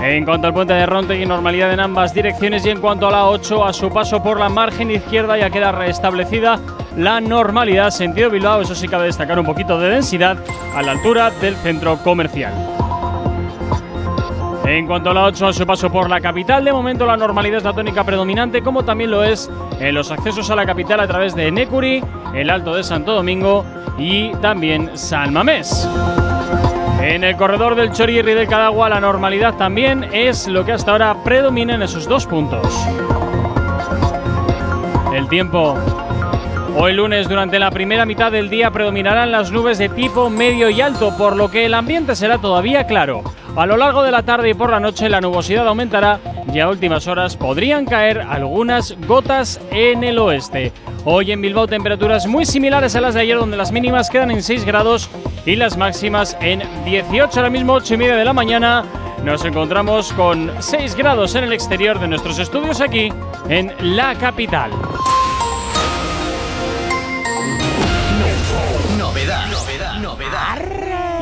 En 0.02 0.24
cuanto 0.24 0.46
al 0.46 0.54
puente 0.54 0.72
de 0.72 0.86
Ronte 0.86 1.20
y 1.20 1.26
normalidad 1.26 1.74
en 1.74 1.80
ambas 1.80 2.14
direcciones 2.14 2.64
y 2.64 2.70
en 2.70 2.80
cuanto 2.80 3.06
a 3.08 3.10
la 3.10 3.26
8 3.26 3.66
a 3.66 3.74
su 3.74 3.90
paso 3.90 4.22
por 4.22 4.40
la 4.40 4.48
margen 4.48 4.90
izquierda 4.90 5.36
ya 5.36 5.50
queda 5.50 5.72
restablecida 5.72 6.58
la 6.96 7.20
normalidad 7.20 7.90
sentido 7.90 8.30
Bilbao, 8.30 8.62
eso 8.62 8.74
sí 8.74 8.88
cabe 8.88 9.04
destacar 9.04 9.38
un 9.38 9.44
poquito 9.44 9.78
de 9.78 9.90
densidad 9.90 10.38
a 10.74 10.80
la 10.80 10.92
altura 10.92 11.30
del 11.30 11.54
centro 11.56 11.98
comercial. 11.98 12.54
En 14.70 14.86
cuanto 14.86 15.10
a 15.10 15.14
la 15.14 15.24
8, 15.24 15.48
a 15.48 15.52
su 15.52 15.66
paso 15.66 15.90
por 15.90 16.08
la 16.08 16.20
capital, 16.20 16.64
de 16.64 16.72
momento 16.72 17.04
la 17.04 17.16
normalidad 17.16 17.58
es 17.58 17.64
la 17.64 17.72
tónica 17.72 18.04
predominante, 18.04 18.62
como 18.62 18.84
también 18.84 19.10
lo 19.10 19.24
es 19.24 19.50
en 19.80 19.96
los 19.96 20.12
accesos 20.12 20.48
a 20.48 20.54
la 20.54 20.64
capital 20.64 21.00
a 21.00 21.08
través 21.08 21.34
de 21.34 21.50
Necuri, 21.50 22.00
el 22.34 22.48
Alto 22.48 22.76
de 22.76 22.84
Santo 22.84 23.12
Domingo 23.12 23.64
y 23.98 24.30
también 24.36 24.96
San 24.96 25.32
Mamés. 25.32 25.88
En 27.02 27.24
el 27.24 27.36
corredor 27.36 27.74
del 27.74 27.90
Chorirri 27.90 28.32
del 28.32 28.46
Cadagua, 28.46 28.88
la 28.88 29.00
normalidad 29.00 29.56
también 29.56 30.04
es 30.12 30.46
lo 30.46 30.64
que 30.64 30.70
hasta 30.70 30.92
ahora 30.92 31.16
predomina 31.24 31.74
en 31.74 31.82
esos 31.82 32.06
dos 32.06 32.24
puntos. 32.26 32.86
El 35.12 35.28
tiempo. 35.28 35.76
Hoy 36.76 36.92
lunes, 36.92 37.28
durante 37.28 37.58
la 37.58 37.72
primera 37.72 38.06
mitad 38.06 38.30
del 38.30 38.48
día, 38.48 38.70
predominarán 38.70 39.32
las 39.32 39.50
nubes 39.50 39.78
de 39.78 39.88
tipo 39.88 40.30
medio 40.30 40.70
y 40.70 40.80
alto, 40.80 41.16
por 41.18 41.34
lo 41.34 41.50
que 41.50 41.66
el 41.66 41.74
ambiente 41.74 42.14
será 42.14 42.38
todavía 42.38 42.86
claro. 42.86 43.24
A 43.56 43.66
lo 43.66 43.76
largo 43.76 44.02
de 44.02 44.12
la 44.12 44.22
tarde 44.22 44.50
y 44.50 44.54
por 44.54 44.70
la 44.70 44.80
noche 44.80 45.08
la 45.08 45.20
nubosidad 45.20 45.66
aumentará 45.66 46.20
y 46.52 46.60
a 46.60 46.68
últimas 46.68 47.06
horas 47.08 47.36
podrían 47.36 47.84
caer 47.84 48.20
algunas 48.20 48.96
gotas 49.06 49.60
en 49.70 50.04
el 50.04 50.18
oeste. 50.18 50.72
Hoy 51.04 51.32
en 51.32 51.40
Bilbao 51.40 51.66
temperaturas 51.66 52.26
muy 52.26 52.46
similares 52.46 52.94
a 52.94 53.00
las 53.00 53.14
de 53.14 53.20
ayer 53.20 53.38
donde 53.38 53.56
las 53.56 53.72
mínimas 53.72 54.08
quedan 54.08 54.30
en 54.30 54.42
6 54.42 54.64
grados 54.64 55.10
y 55.44 55.56
las 55.56 55.76
máximas 55.76 56.36
en 56.40 56.62
18. 56.84 57.40
Ahora 57.40 57.50
mismo 57.50 57.74
8 57.74 57.94
y 57.94 57.96
media 57.96 58.16
de 58.16 58.24
la 58.24 58.32
mañana 58.32 58.84
nos 59.24 59.44
encontramos 59.44 60.12
con 60.12 60.50
6 60.60 60.94
grados 60.94 61.34
en 61.34 61.44
el 61.44 61.52
exterior 61.52 61.98
de 61.98 62.08
nuestros 62.08 62.38
estudios 62.38 62.80
aquí 62.80 63.12
en 63.48 63.72
la 63.80 64.14
capital. 64.14 64.70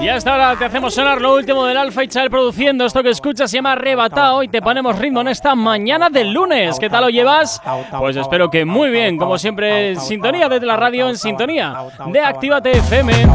Y 0.00 0.08
hasta 0.08 0.32
ahora 0.32 0.56
te 0.56 0.64
hacemos 0.64 0.94
sonar 0.94 1.20
lo 1.20 1.34
último 1.34 1.66
del 1.66 1.76
Alfa 1.76 2.04
y 2.04 2.08
Child 2.08 2.30
produciendo 2.30 2.86
esto 2.86 3.02
que 3.02 3.10
escuchas, 3.10 3.50
se 3.50 3.56
llama 3.56 3.72
Arrebatado 3.72 4.42
y 4.42 4.48
te 4.48 4.62
ponemos 4.62 4.96
ritmo 4.96 5.20
en 5.20 5.28
esta 5.28 5.54
mañana 5.54 6.08
del 6.08 6.32
lunes. 6.32 6.78
¿Qué 6.78 6.88
tal 6.88 7.02
lo 7.04 7.10
llevas? 7.10 7.60
Pues 7.98 8.16
espero 8.16 8.48
que 8.48 8.64
muy 8.64 8.90
bien, 8.90 9.18
como 9.18 9.36
siempre, 9.38 9.90
en 9.90 10.00
sintonía 10.00 10.48
desde 10.48 10.66
la 10.66 10.76
radio, 10.76 11.08
en 11.08 11.16
sintonía 11.16 11.74
de 12.06 12.20
Actívate 12.20 12.70
FM. 12.70 13.26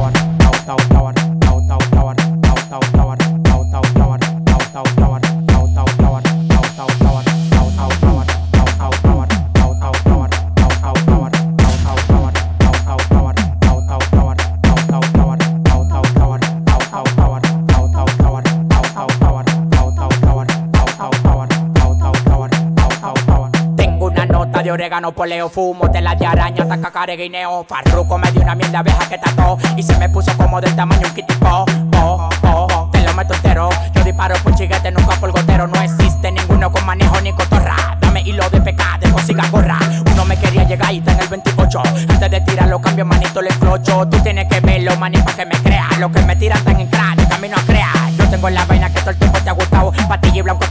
Orégano, 24.84 25.14
poleo, 25.14 25.48
fumo, 25.48 25.90
tela 25.90 26.14
de 26.14 26.26
araña, 26.26 26.68
taca, 26.68 26.92
careguineo. 26.92 27.64
Farruco 27.64 28.18
me 28.18 28.30
dio 28.34 28.42
una 28.42 28.54
mierda 28.54 28.80
abeja 28.80 29.08
que 29.08 29.18
tató 29.18 29.58
y 29.78 29.84
se 29.84 29.98
me 29.98 30.10
puso 30.10 30.36
como 30.36 30.60
del 30.60 30.76
tamaño 30.76 31.08
un 31.08 31.14
kitipo. 31.14 31.48
Oh, 31.48 31.66
oh, 31.96 32.30
oh, 32.44 32.90
te 32.92 33.00
lo 33.00 33.14
meto 33.14 33.34
entero. 33.34 33.70
Yo 33.96 34.04
disparo 34.04 34.36
por 34.44 34.54
chiguete, 34.56 34.92
nunca 34.92 35.16
por 35.16 35.32
gotero. 35.32 35.68
No 35.68 35.82
existe 35.82 36.30
ninguno 36.34 36.70
con 36.70 36.86
manejo 36.86 37.22
ni 37.22 37.32
cotorra. 37.32 37.98
Dame 38.02 38.24
hilo 38.24 38.50
de 38.50 38.60
pecado, 38.60 39.00
de 39.00 39.12
consiga 39.14 39.48
gorra. 39.52 39.80
Uno 40.12 40.26
me 40.26 40.36
quería 40.36 40.66
llegar 40.66 40.94
y 40.94 40.98
está 40.98 41.14
en 41.14 41.22
el 41.22 41.28
28. 41.30 41.82
Antes 42.10 42.32
de 42.32 42.42
tirarlo, 42.42 42.82
cambio 42.82 43.06
manito, 43.06 43.42
le 43.42 43.52
clocho. 43.52 44.06
Tú 44.10 44.20
tienes 44.22 44.50
que 44.50 44.60
verlo, 44.60 44.98
maní, 44.98 45.18
pa' 45.20 45.34
que 45.34 45.46
me 45.46 45.56
crea. 45.64 45.88
Lo 45.98 46.12
que 46.12 46.22
me 46.24 46.36
tiran 46.36 46.62
tan 46.66 46.82
en 46.82 46.90
de 46.90 47.28
camino 47.30 47.56
a 47.56 47.62
crear. 47.62 48.12
Yo 48.18 48.30
tengo 48.30 48.50
la 48.50 48.66
vaina 48.66 48.92
que 48.92 49.00
todo 49.00 49.12
el 49.12 49.18
tiempo 49.18 49.40
te 49.40 49.50
ha 49.50 49.54
gustado. 49.54 49.94
Patilla 50.10 50.40
y 50.40 50.42
blanco 50.42 50.66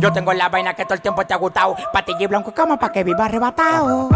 Yo 0.00 0.10
tengo 0.10 0.32
la 0.32 0.48
vaina 0.48 0.72
que 0.72 0.84
todo 0.84 0.94
el 0.94 1.02
tiempo 1.02 1.26
te 1.26 1.34
ha 1.34 1.36
gustado. 1.36 1.76
Patilla 1.92 2.22
y 2.22 2.26
blanco 2.26 2.52
cama 2.52 2.78
pa' 2.78 2.90
que 2.90 3.04
viva 3.04 3.26
arrebatado. 3.26 4.08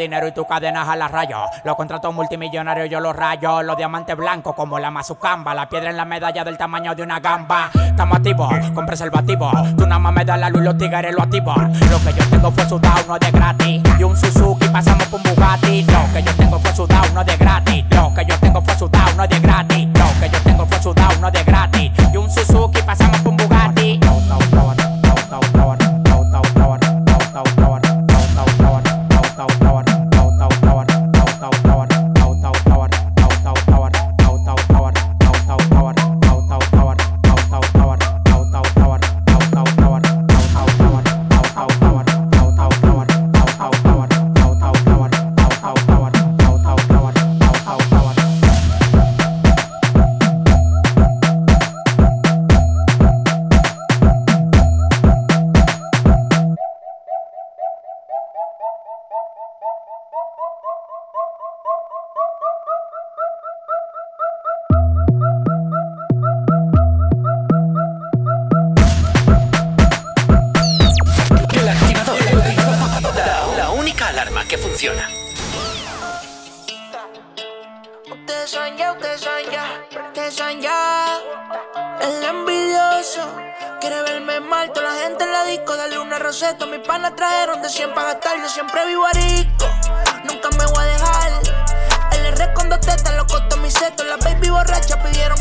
Dinero 0.00 0.26
y 0.26 0.32
tu 0.32 0.44
cadena 0.46 0.84
jala 0.84 1.08
rayo. 1.08 1.38
Los 1.64 1.76
contratos 1.76 2.12
multimillonarios 2.14 2.88
yo 2.88 3.00
los 3.00 3.14
rayo. 3.14 3.62
Los 3.62 3.76
diamantes 3.76 4.16
blancos 4.16 4.54
como 4.54 4.78
la 4.78 4.90
mazucamba. 4.90 5.54
La 5.54 5.68
piedra 5.68 5.90
en 5.90 5.96
la 5.96 6.04
medalla 6.04 6.42
del 6.42 6.56
tamaño 6.56 6.94
de 6.94 7.02
una 7.02 7.20
gamba. 7.20 7.70
Estamos 7.74 8.18
activos 8.18 8.52
con 8.74 8.86
preservativo. 8.86 9.50
Tú 9.76 9.86
nada 9.86 9.98
más 9.98 10.12
me 10.12 10.24
das 10.24 10.40
la 10.40 10.48
luz 10.50 10.62
los 10.62 10.78
tigres 10.78 11.14
lo 11.14 11.22
activo. 11.22 11.54
Lo 11.54 11.98
que 12.00 12.18
yo 12.18 12.30
tengo 12.30 12.50
fue 12.50 12.64
sudado, 12.66 13.04
no 13.06 13.18
de 13.18 13.30
gratis. 13.30 13.82
Y 13.98 14.02
un 14.02 14.16
Suzuki 14.16 14.68
pasamos 14.68 15.06
por 15.08 15.20
un 15.20 15.34
Bugatti. 15.34 15.82
Lo 15.82 16.12
que 16.12 16.22
yo 16.22 16.34
tengo 16.34 16.58
fue 16.58 16.74
sudado, 16.74 17.12
no 17.12 17.24
de 17.24 17.36
gratis. 17.36 17.84
Lo 17.90 18.14
que 18.14 18.24
yo 18.24 18.38
tengo 18.38 18.62
fue 18.62 18.74
sudado, 18.74 19.14
no 19.16 19.24
es 19.24 19.30
de 19.30 19.40
gratis. 19.40 19.99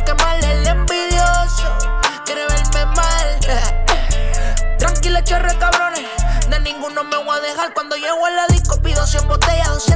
Quemarle. 0.10 0.52
El 0.52 0.68
envidioso 0.68 1.78
quiere 2.26 2.46
verme 2.48 2.86
mal. 2.96 3.40
Tranquila, 4.78 5.24
chorre 5.24 5.58
cabrones. 5.58 6.10
De 6.50 6.60
ninguno 6.60 7.04
me 7.04 7.18
voy 7.18 7.38
a 7.38 7.42
dejar. 7.42 7.74
Cuando 7.74 7.96
llego 7.96 8.26
a 8.26 8.30
la 8.32 8.48
disco 8.48 8.82
pido 8.82 9.06
100 9.06 9.28
botellas. 9.28 9.89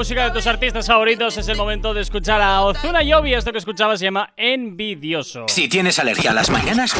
Música 0.00 0.24
de 0.24 0.30
tus 0.30 0.46
artistas 0.46 0.86
favoritos. 0.86 1.36
Es 1.36 1.46
el 1.48 1.58
momento 1.58 1.92
de 1.92 2.00
escuchar 2.00 2.40
a 2.40 2.62
Ozuna 2.62 3.02
y 3.02 3.12
Obi. 3.12 3.34
Esto 3.34 3.52
que 3.52 3.58
escuchabas 3.58 3.98
se 3.98 4.06
llama 4.06 4.32
Envidioso. 4.34 5.44
Si 5.46 5.68
tienes 5.68 5.98
alergia 5.98 6.30
a 6.30 6.32
las 6.32 6.48
mañanas, 6.48 6.94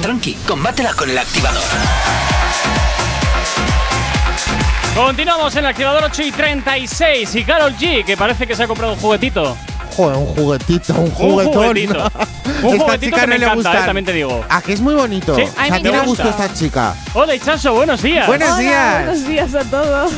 tranqui, 0.00 0.32
combátela 0.46 0.94
con 0.94 1.10
el 1.10 1.18
activador. 1.18 1.62
Continuamos 4.94 5.54
en 5.56 5.58
el 5.58 5.66
activador 5.66 6.04
8 6.04 6.22
y 6.22 6.32
36. 6.32 7.34
Y 7.34 7.44
Carol 7.44 7.76
G, 7.76 8.02
que 8.02 8.16
parece 8.16 8.46
que 8.46 8.54
se 8.54 8.62
ha 8.62 8.66
comprado 8.66 8.94
un 8.94 8.98
juguetito. 8.98 9.54
Joder, 9.96 10.16
un 10.16 10.26
juguetito, 10.26 10.94
un 10.94 11.10
juguetón. 11.10 11.52
juguetito. 11.54 12.10
Un 12.62 12.74
esta 12.74 12.84
juguetito 12.84 13.06
chica 13.16 13.20
que 13.22 13.26
no 13.26 13.32
me 13.32 13.38
le 13.38 13.44
encanta, 13.46 13.54
gusta. 13.70 13.80
eh, 13.82 13.86
también 13.86 14.04
te 14.04 14.12
digo. 14.12 14.44
¿A 14.50 14.60
que 14.60 14.72
es 14.74 14.80
muy 14.82 14.92
bonito? 14.94 15.34
Sí, 15.34 15.42
o 15.42 15.46
sea, 15.50 15.62
a 15.62 15.64
mí 15.64 15.70
me 15.70 15.80
tiene 15.80 15.98
gusta. 16.00 16.24
gusto 16.24 16.42
esta 16.42 16.52
chica. 16.54 16.94
Hola, 17.14 17.34
Ichazo, 17.34 17.72
buenos 17.72 18.02
días. 18.02 18.26
Buenos 18.26 18.58
días. 18.58 19.04
Buenos 19.06 19.26
días 19.26 19.54
a 19.54 19.64
todos. 19.64 20.12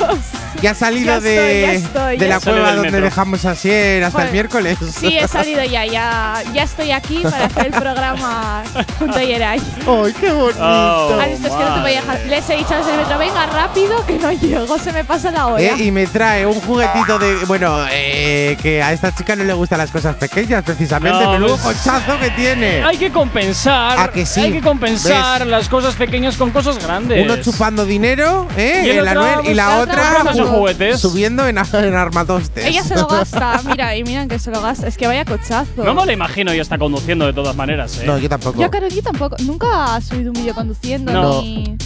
Ya 0.61 0.73
has 0.73 0.79
salido 0.79 1.07
Ya 1.07 1.21
de, 1.21 1.75
estoy, 1.75 1.83
ya 1.83 1.87
estoy, 1.87 2.17
de 2.19 2.25
ya 2.25 2.29
la 2.31 2.37
estoy. 2.39 2.53
cueva 2.53 2.67
del 2.69 2.77
donde 2.77 2.91
metro. 2.91 3.05
dejamos 3.05 3.45
a 3.45 3.55
Sier 3.55 4.03
hasta 4.05 4.19
el 4.19 4.23
Joder. 4.29 4.33
miércoles. 4.33 4.79
Sí, 4.99 5.17
he 5.19 5.29
salido 5.29 5.63
ya, 5.65 5.87
ya, 5.87 6.43
ya 6.53 6.63
estoy 6.65 6.91
aquí 6.91 7.21
para 7.23 7.45
hacer 7.47 7.67
el 7.67 7.73
programa 7.73 8.63
junto 8.99 9.19
a 9.19 9.23
Yeray. 9.23 9.61
¡Ay, 9.87 10.13
qué 10.21 10.33
bonito! 10.33 10.59
Oh, 10.61 11.19
Has 11.21 11.29
visto, 11.31 11.47
es 11.49 11.55
que 11.55 11.65
no 11.65 11.75
te 11.75 11.81
voy 11.81 11.93
a 11.93 12.01
dejar. 12.01 12.21
Les 12.27 12.51
he 12.51 12.57
dicho 12.57 12.75
desde 12.75 12.91
el 12.93 12.97
metro, 12.97 13.19
venga 13.19 13.47
rápido, 13.47 14.05
que 14.07 14.19
no 14.19 14.33
llego, 14.33 14.79
se 14.79 14.93
me 14.93 15.05
pasa 15.05 15.31
la 15.31 15.47
hora. 15.47 15.63
Eh, 15.63 15.75
y 15.79 15.91
me 15.93 16.07
trae 16.09 16.45
un 16.47 16.61
juguetito 16.61 17.19
de. 17.21 17.37
Bueno, 17.47 17.85
eh, 17.91 18.57
que 18.63 18.83
a 18.83 18.93
esta 18.93 19.15
chica 19.15 19.37
no 19.37 19.45
le 19.45 19.53
gustan 19.63 19.79
las 19.79 19.93
cosas 19.93 20.17
pequeñas, 20.17 20.65
precisamente. 20.65 21.23
No, 21.25 21.33
Menudo 21.33 21.57
pues- 21.57 21.77
cochazo 21.79 22.19
que 22.19 22.31
tiene. 22.31 22.83
Hay 22.83 22.97
que 22.97 23.13
compensar. 23.13 23.97
¿A 23.99 24.09
que 24.11 24.27
sí? 24.27 24.41
Hay 24.41 24.53
que 24.53 24.61
compensar 24.61 25.43
¿Ves? 25.43 25.49
las 25.49 25.69
cosas 25.69 25.95
pequeñas 25.95 26.37
con 26.37 26.51
cosas 26.51 26.85
grandes. 26.85 27.25
Uno 27.25 27.37
chupando 27.41 27.87
dinero, 27.87 28.49
¿eh? 28.57 28.83
Y 28.85 28.91
el 28.91 29.07
otro, 29.07 29.45
y 29.45 29.55
la 29.55 29.79
otra 29.79 30.25
juguetes. 30.35 31.01
subiendo 31.01 31.47
en, 31.47 31.59
en 31.73 31.95
armatostes. 31.95 32.65
Ella 32.67 32.83
se 32.83 32.97
lo 32.97 33.07
gasta, 33.07 33.61
mira, 33.67 33.95
y 33.97 34.03
miran 34.03 34.27
que 34.29 34.41
se 34.41 34.51
lo 34.51 34.61
gasta. 34.61 34.89
Es 34.89 34.97
que 34.99 35.07
vaya 35.07 35.25
cochazo. 35.25 35.85
No 35.85 35.95
me 35.95 36.05
lo 36.07 36.11
imagino 36.13 36.53
yo 36.53 36.61
está 36.63 36.77
conduciendo 36.77 37.25
de 37.27 37.33
todas 37.33 37.55
maneras, 37.55 37.99
¿eh? 38.01 38.05
No, 38.05 38.19
yo 38.19 38.29
tampoco. 38.29 38.61
Yo 38.61 38.69
Karol 38.69 38.91
G 38.91 39.01
tampoco. 39.01 39.37
Nunca 39.45 39.95
ha 39.95 40.01
subido 40.01 40.33
un 40.33 40.41
vídeo 40.41 40.55
conduciendo 40.55 41.13
No. 41.13 41.41
ni. 41.43 41.77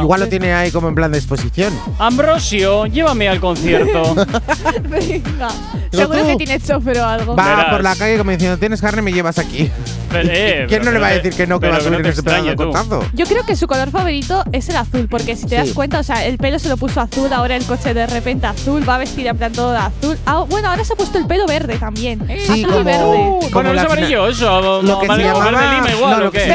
Igual 0.00 0.20
lo 0.20 0.28
tiene 0.28 0.52
ahí 0.54 0.70
como 0.70 0.88
en 0.88 0.94
plan 0.94 1.12
de 1.12 1.18
exposición. 1.18 1.72
Ambrosio, 1.98 2.86
llévame 2.86 3.28
al 3.28 3.40
concierto. 3.40 4.14
Venga. 4.88 5.48
Seguro 5.92 6.20
tú- 6.20 6.26
que 6.28 6.36
tiene 6.36 6.60
chofer 6.60 6.98
o 6.98 7.06
algo. 7.06 7.36
Va 7.36 7.44
Verás. 7.56 7.64
por 7.72 7.82
la 7.82 7.94
calle 7.96 8.16
como 8.18 8.30
diciendo, 8.30 8.56
tienes 8.58 8.80
carne, 8.80 9.02
me 9.02 9.12
llevas 9.12 9.38
aquí. 9.38 9.70
Pero, 10.10 10.28
eh, 10.32 10.64
¿Quién 10.68 10.80
pero 10.80 10.84
no 10.84 10.90
le 10.92 10.98
va 10.98 11.08
a 11.08 11.12
decir 11.12 11.34
que 11.34 11.46
no, 11.46 11.60
que 11.60 11.68
va 11.68 11.76
a 11.76 11.80
subir 11.80 12.00
no 12.00 12.08
ese 12.08 12.22
pedazo 12.22 12.44
de 12.44 12.56
cotazo? 12.56 13.04
Yo 13.12 13.26
creo 13.26 13.44
que 13.44 13.56
su 13.56 13.66
color 13.66 13.90
favorito 13.90 14.44
es 14.52 14.68
el 14.68 14.76
azul, 14.76 15.06
porque 15.10 15.36
si 15.36 15.46
te 15.46 15.56
das 15.56 15.68
Sí. 15.68 15.74
cuenta, 15.74 15.98
o 16.00 16.02
sea, 16.02 16.24
el 16.26 16.38
pelo 16.38 16.58
se 16.58 16.68
lo 16.68 16.76
puso 16.76 17.00
azul, 17.00 17.32
ahora 17.32 17.56
el 17.56 17.64
coche 17.64 17.94
de 17.94 18.06
repente 18.06 18.46
azul, 18.46 18.88
va 18.88 18.98
vestida 18.98 19.30
en 19.30 19.38
plan 19.38 19.52
todo 19.52 19.72
de 19.72 19.78
azul. 19.78 20.18
Ah, 20.26 20.44
bueno, 20.48 20.68
ahora 20.70 20.84
se 20.84 20.92
ha 20.92 20.96
puesto 20.96 21.18
el 21.18 21.26
pelo 21.26 21.46
verde 21.46 21.76
también. 21.78 22.20
Sí, 22.26 22.42
azul 22.44 22.58
y 22.58 22.62
como- 22.64 22.84
verde. 22.84 23.00
como 23.00 23.50
Bueno, 23.52 23.70
es 23.70 23.76
la 23.76 23.82
amarillo, 23.82 24.28
eso. 24.28 24.82
Lo 24.82 24.98
que 25.00 25.06
se 25.06 25.22
llamaba, 25.22 25.50
no, 25.50 26.06
¿o 26.16 26.20
lo 26.20 26.30
que 26.32 26.40
se 26.40 26.48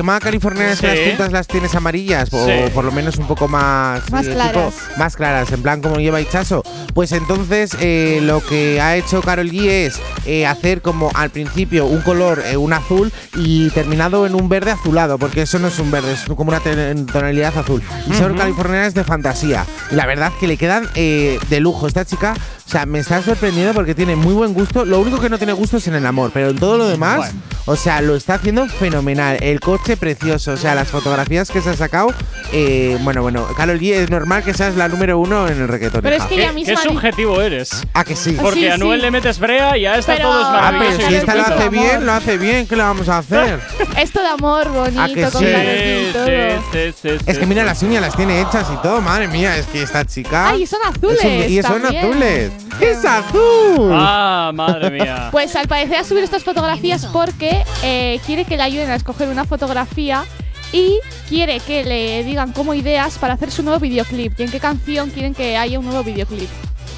llamaba 0.00 0.20
californianas. 0.20 0.80
Las 0.98 1.08
puntas 1.08 1.32
las 1.32 1.46
tienes 1.46 1.74
amarillas, 1.74 2.28
o 2.32 2.46
por 2.74 2.84
lo 2.84 2.92
menos 2.92 3.16
un 3.16 3.26
poco 3.26 3.48
más. 3.48 4.10
Más 4.10 4.26
eh, 4.26 4.32
claras. 4.32 4.74
más 4.96 5.16
claras, 5.16 5.52
en 5.52 5.62
plan 5.62 5.80
como 5.80 5.96
lleva 5.96 6.20
Ichazo. 6.20 6.62
Pues 6.94 7.12
entonces 7.12 7.76
eh, 7.80 8.20
lo 8.22 8.40
que 8.44 8.80
ha 8.80 8.96
hecho 8.96 9.20
Carol 9.20 9.50
G 9.50 9.66
es 9.68 10.00
eh, 10.26 10.46
hacer 10.46 10.82
como 10.82 11.10
al 11.14 11.30
principio 11.30 11.86
un 11.86 12.00
color, 12.00 12.42
eh, 12.46 12.56
un 12.56 12.72
azul, 12.72 13.12
y 13.36 13.70
terminado 13.70 14.26
en 14.26 14.34
un 14.34 14.48
verde 14.48 14.70
azulado, 14.72 15.18
porque 15.18 15.42
eso 15.42 15.58
no 15.58 15.68
es 15.68 15.78
un 15.78 15.90
verde, 15.90 16.12
es 16.12 16.22
como 16.24 16.50
una 16.50 16.60
tonalidad 16.60 17.56
azul. 17.56 17.82
Y 18.06 18.14
son 18.14 18.32
Ujú. 18.32 18.40
californianas 18.40 18.94
de 18.94 19.04
fantasía. 19.04 19.64
Y 19.90 19.94
la 19.94 20.06
verdad 20.06 20.32
que 20.40 20.46
le 20.48 20.56
quedan 20.56 20.88
eh, 20.94 21.38
de 21.48 21.60
lujo. 21.60 21.86
Esta 21.86 22.04
chica 22.04 22.34
O 22.68 22.70
sea, 22.70 22.84
me 22.84 22.98
está 22.98 23.22
sorprendiendo 23.22 23.72
porque 23.72 23.94
tiene 23.94 24.14
muy 24.14 24.34
buen 24.34 24.52
gusto. 24.52 24.84
Lo 24.84 25.00
único 25.00 25.18
que 25.18 25.30
no 25.30 25.38
tiene 25.38 25.54
gusto 25.54 25.78
es 25.78 25.88
en 25.88 25.94
el 25.94 26.04
amor, 26.04 26.32
pero 26.34 26.50
en 26.50 26.58
todo 26.58 26.76
lo 26.76 26.86
demás, 26.86 27.16
Bueno. 27.16 27.32
o 27.64 27.76
sea, 27.76 28.02
lo 28.02 28.14
está 28.14 28.34
haciendo 28.34 28.66
fenomenal. 28.68 29.38
El 29.40 29.58
coche 29.58 29.96
precioso, 29.96 30.52
o 30.52 30.56
sea, 30.58 30.74
las 30.74 30.88
fotografías 30.88 31.50
que 31.50 31.62
se 31.62 31.70
ha 31.70 31.76
sacado. 31.76 32.12
eh, 32.52 32.96
bueno, 33.02 33.20
bueno, 33.22 33.46
Carol 33.58 33.78
G 33.78 33.92
es 33.94 34.10
normal 34.10 34.42
que 34.42 34.54
seas 34.54 34.74
la 34.76 34.88
número 34.88 35.18
uno 35.18 35.48
en 35.48 35.60
el 35.60 35.68
reggaetón. 35.68 36.00
Pero 36.02 36.16
es 36.16 36.22
que 36.24 36.28
¿Qué, 36.36 36.40
ella 36.42 36.48
qué 36.48 36.54
misma. 36.54 36.80
di- 36.82 36.88
subjetivo 36.88 37.40
eres? 37.42 37.70
Ah, 37.92 38.04
que 38.04 38.16
sí. 38.16 38.36
Porque 38.40 38.60
Sí, 38.60 38.66
a 38.68 38.76
sí. 38.76 38.82
le 38.82 39.10
metes 39.10 39.38
brea 39.38 39.76
y 39.76 39.84
a 39.86 39.96
esta 39.98 40.14
Pero- 40.14 40.28
todo 40.28 40.40
es 40.40 40.46
Ah, 40.46 40.52
maravilloso. 40.52 40.96
pero 40.96 41.08
y 41.08 41.10
si 41.10 41.14
esta 41.16 41.34
lo 41.34 41.42
hace 41.42 41.68
bien, 41.70 42.06
lo 42.06 42.12
hace 42.12 42.38
bien, 42.38 42.66
¿qué 42.66 42.76
le 42.76 42.82
vamos 42.82 43.08
a 43.10 43.18
hacer? 43.18 43.60
Esto 43.98 44.20
de 44.22 44.28
amor 44.28 44.68
bonito, 44.70 45.00
Ah, 45.02 45.08
que 45.08 45.22
con 45.22 45.42
sí. 45.42 45.46
Y 45.46 46.12
todo. 46.12 46.24
sí, 46.26 46.32
sí, 46.72 46.92
sí, 47.02 47.08
Es 47.26 47.38
que 47.38 47.44
mira, 47.46 47.64
las 47.64 47.82
uñas 47.82 48.00
las 48.02 48.16
tiene 48.16 48.40
hechas 48.40 48.66
y 48.72 48.76
todo, 48.82 49.00
madre 49.02 49.28
mía, 49.28 49.56
es 49.58 49.66
que 49.66 49.82
esta 49.82 50.04
chica. 50.06 50.48
Ay, 50.50 50.62
y 50.62 50.66
son 50.66 50.80
azules. 50.86 51.18
Es 51.18 51.24
un- 51.24 51.52
y 51.52 51.62
son 51.62 51.82
también. 51.82 52.04
azules. 52.06 52.52
¡Es 52.80 53.04
azul! 53.04 53.90
Ah, 53.92 54.50
madre 54.54 54.90
mía. 54.90 55.28
Pues 55.32 55.54
al 55.56 55.68
parecer 55.68 55.96
ha 55.96 56.04
subido 56.04 56.24
estas 56.24 56.44
fotografías 56.44 57.06
porque 57.06 57.64
eh, 57.82 58.20
quiere 58.26 58.44
que 58.44 58.56
le 58.56 58.62
ayuden 58.62 58.90
a 58.90 58.94
escoger 58.94 59.28
una 59.28 59.44
fotografía 59.44 60.24
y 60.72 60.98
quiere 61.28 61.60
que 61.60 61.84
le 61.84 62.24
digan 62.24 62.52
como 62.52 62.74
ideas 62.74 63.18
para 63.18 63.34
hacer 63.34 63.50
su 63.50 63.62
nuevo 63.62 63.78
videoclip. 63.78 64.38
¿Y 64.38 64.42
en 64.44 64.50
qué 64.50 64.60
canción 64.60 65.10
quieren 65.10 65.34
que 65.34 65.56
haya 65.56 65.78
un 65.78 65.84
nuevo 65.86 66.02
videoclip? 66.04 66.48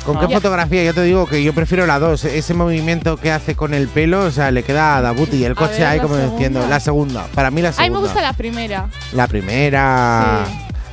¿Con 0.04 0.18
qué 0.18 0.26
Ya. 0.28 0.36
fotografía? 0.36 0.82
Yo 0.82 0.94
te 0.94 1.02
digo 1.02 1.26
que 1.26 1.42
yo 1.42 1.52
prefiero 1.52 1.86
la 1.86 1.98
2. 1.98 2.24
Ese 2.24 2.54
movimiento 2.54 3.16
que 3.18 3.30
hace 3.30 3.54
con 3.54 3.74
el 3.74 3.86
pelo, 3.88 4.20
o 4.24 4.30
sea, 4.30 4.50
le 4.50 4.62
queda 4.62 4.96
a 4.96 5.02
Dabuti 5.02 5.36
y 5.36 5.44
el 5.44 5.54
coche 5.54 5.74
ver, 5.80 5.86
ahí 5.86 6.00
como 6.00 6.14
segunda. 6.14 6.32
diciendo. 6.36 6.66
La 6.68 6.80
segunda. 6.80 7.26
Para 7.34 7.50
mí 7.50 7.60
la 7.60 7.68
A 7.68 7.72
mí 7.72 7.76
segunda. 7.76 7.98
me 8.00 8.04
gusta 8.06 8.22
la 8.22 8.32
primera. 8.32 8.88
La 9.12 9.26
primera. 9.28 10.44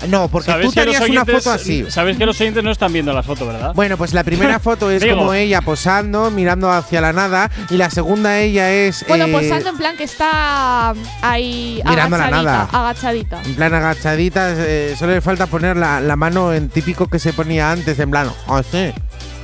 No, 0.07 0.27
porque 0.27 0.51
tú 0.61 0.71
te 0.71 0.81
que 0.81 0.85
los 0.85 0.95
harías 0.95 1.09
una 1.09 1.25
foto 1.25 1.51
así. 1.51 1.85
Sabes 1.89 2.17
que 2.17 2.25
los 2.25 2.39
oyentes 2.39 2.63
no 2.63 2.71
están 2.71 2.93
viendo 2.93 3.13
la 3.13 3.23
foto, 3.23 3.47
¿verdad? 3.47 3.73
Bueno, 3.73 3.97
pues 3.97 4.13
la 4.13 4.23
primera 4.23 4.59
foto 4.61 4.91
es 4.91 5.03
como 5.05 5.33
ella 5.33 5.61
posando, 5.61 6.29
mirando 6.31 6.71
hacia 6.71 7.01
la 7.01 7.13
nada. 7.13 7.49
Y 7.69 7.77
la 7.77 7.89
segunda 7.89 8.39
ella 8.39 8.71
es. 8.71 9.05
Bueno, 9.07 9.25
eh, 9.25 9.31
posando 9.31 9.69
en 9.69 9.77
plan 9.77 9.97
que 9.97 10.03
está 10.03 10.93
ahí 11.21 11.81
Mirando 11.85 12.15
a 12.15 12.19
la 12.19 12.25
agachadita, 12.25 12.51
nada. 12.51 12.69
agachadita. 12.71 13.41
En 13.43 13.55
plan 13.55 13.73
agachadita, 13.73 14.53
eh, 14.57 14.95
solo 14.97 15.13
le 15.13 15.21
falta 15.21 15.47
poner 15.47 15.77
la, 15.77 15.99
la 15.99 16.15
mano 16.15 16.53
en 16.53 16.69
típico 16.69 17.07
que 17.07 17.19
se 17.19 17.33
ponía 17.33 17.71
antes, 17.71 17.97
en 17.99 18.11
plan, 18.11 18.31
así. 18.47 18.93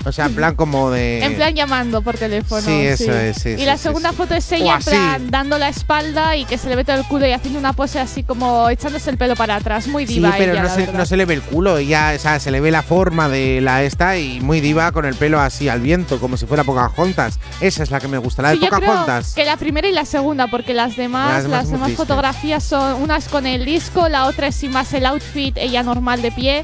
O 0.05 0.11
sea, 0.11 0.25
en 0.25 0.35
plan 0.35 0.55
como 0.55 0.91
de. 0.91 1.23
En 1.23 1.35
plan 1.35 1.53
llamando 1.55 2.01
por 2.01 2.17
teléfono. 2.17 2.61
Sí, 2.61 2.71
eso 2.85 3.13
es, 3.13 3.37
sí, 3.37 3.49
Y 3.51 3.57
sí, 3.59 3.65
la 3.65 3.77
sí, 3.77 3.83
segunda 3.83 4.09
sí. 4.09 4.15
foto 4.17 4.33
es 4.35 4.51
O 4.51 4.55
ella 4.55 4.65
en 4.73 4.77
así. 4.77 4.89
plan 4.89 5.31
dando 5.31 5.57
la 5.57 5.69
espalda 5.69 6.35
y 6.35 6.45
que 6.45 6.57
se 6.57 6.67
le 6.69 6.75
ve 6.75 6.83
todo 6.83 6.97
el 6.97 7.05
culo 7.05 7.25
y 7.25 7.31
haciendo 7.31 7.57
una 7.59 7.73
pose 7.73 7.99
así 7.99 8.23
como 8.23 8.69
echándose 8.69 9.09
el 9.09 9.17
pelo 9.17 9.35
para 9.35 9.55
atrás. 9.55 9.87
Muy 9.87 10.05
Sí, 10.05 10.15
diva 10.15 10.33
pero 10.37 10.53
ella, 10.53 10.63
no 10.63 10.69
se, 10.69 10.91
no 10.91 11.05
se 11.05 11.15
le 11.17 11.25
ve 11.25 11.35
el 11.35 11.41
culo, 11.41 11.77
ella, 11.77 12.13
o 12.15 12.19
sea, 12.19 12.39
se 12.39 12.51
le 12.51 12.59
ve 12.59 12.71
la 12.71 12.83
forma 12.83 13.29
de 13.29 13.61
la 13.61 13.83
esta 13.83 14.17
y 14.17 14.41
muy 14.41 14.59
diva 14.61 14.91
con 14.91 15.05
el 15.05 15.15
pelo 15.15 15.39
así 15.39 15.69
al 15.69 15.79
viento, 15.79 16.19
como 16.19 16.35
si 16.37 16.45
fuera 16.45 16.63
Pocahontas. 16.63 17.39
Esa 17.61 17.83
es 17.83 17.91
la 17.91 17.99
que 17.99 18.07
me 18.09 18.17
gusta, 18.17 18.41
la 18.41 18.49
de 18.49 18.55
Sí, 18.57 18.61
Pocahontas. 18.65 19.33
que 19.33 19.45
la 19.45 19.55
primera 19.57 19.87
y 19.87 19.91
la 19.93 20.05
segunda, 20.05 20.47
porque 20.47 20.73
las 20.73 20.97
demás, 20.97 21.27
Las 21.27 21.35
las 21.35 21.43
demás 21.43 21.65
demás, 21.67 21.79
muy 21.79 21.87
tristes. 21.87 22.07
fotografías 22.07 22.63
son 22.63 23.01
unas 23.01 23.29
con 23.29 23.45
el 23.47 23.63
disco, 23.65 24.09
la 24.09 24.25
otra 24.25 24.47
es 24.47 24.55
sin 24.55 24.71
más 24.71 24.91
el 24.93 25.05
outfit, 25.05 25.55
ella 25.57 25.81
normal 25.83 26.21
de 26.21 26.31
pie. 26.31 26.63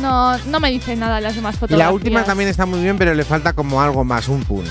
No, 0.00 0.36
no 0.38 0.60
me 0.60 0.70
dicen 0.70 1.00
nada 1.00 1.20
las 1.20 1.34
demás 1.34 1.56
fotografías. 1.56 1.88
la 1.88 1.92
última 1.92 2.24
también 2.24 2.48
está 2.50 2.66
muy 2.66 2.80
bien, 2.80 2.98
pero 2.98 3.14
le 3.14 3.24
falta 3.24 3.52
como 3.52 3.80
algo 3.80 4.04
más, 4.04 4.28
un 4.28 4.44
punch. 4.44 4.68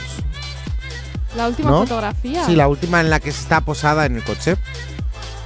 La 1.36 1.48
última 1.48 1.72
¿no? 1.72 1.80
fotografía. 1.80 2.46
Sí, 2.46 2.56
la 2.56 2.68
última 2.68 3.02
en 3.02 3.10
la 3.10 3.20
que 3.20 3.30
está 3.30 3.62
posada 3.62 4.06
en 4.06 4.16
el 4.16 4.24
coche. 4.24 4.56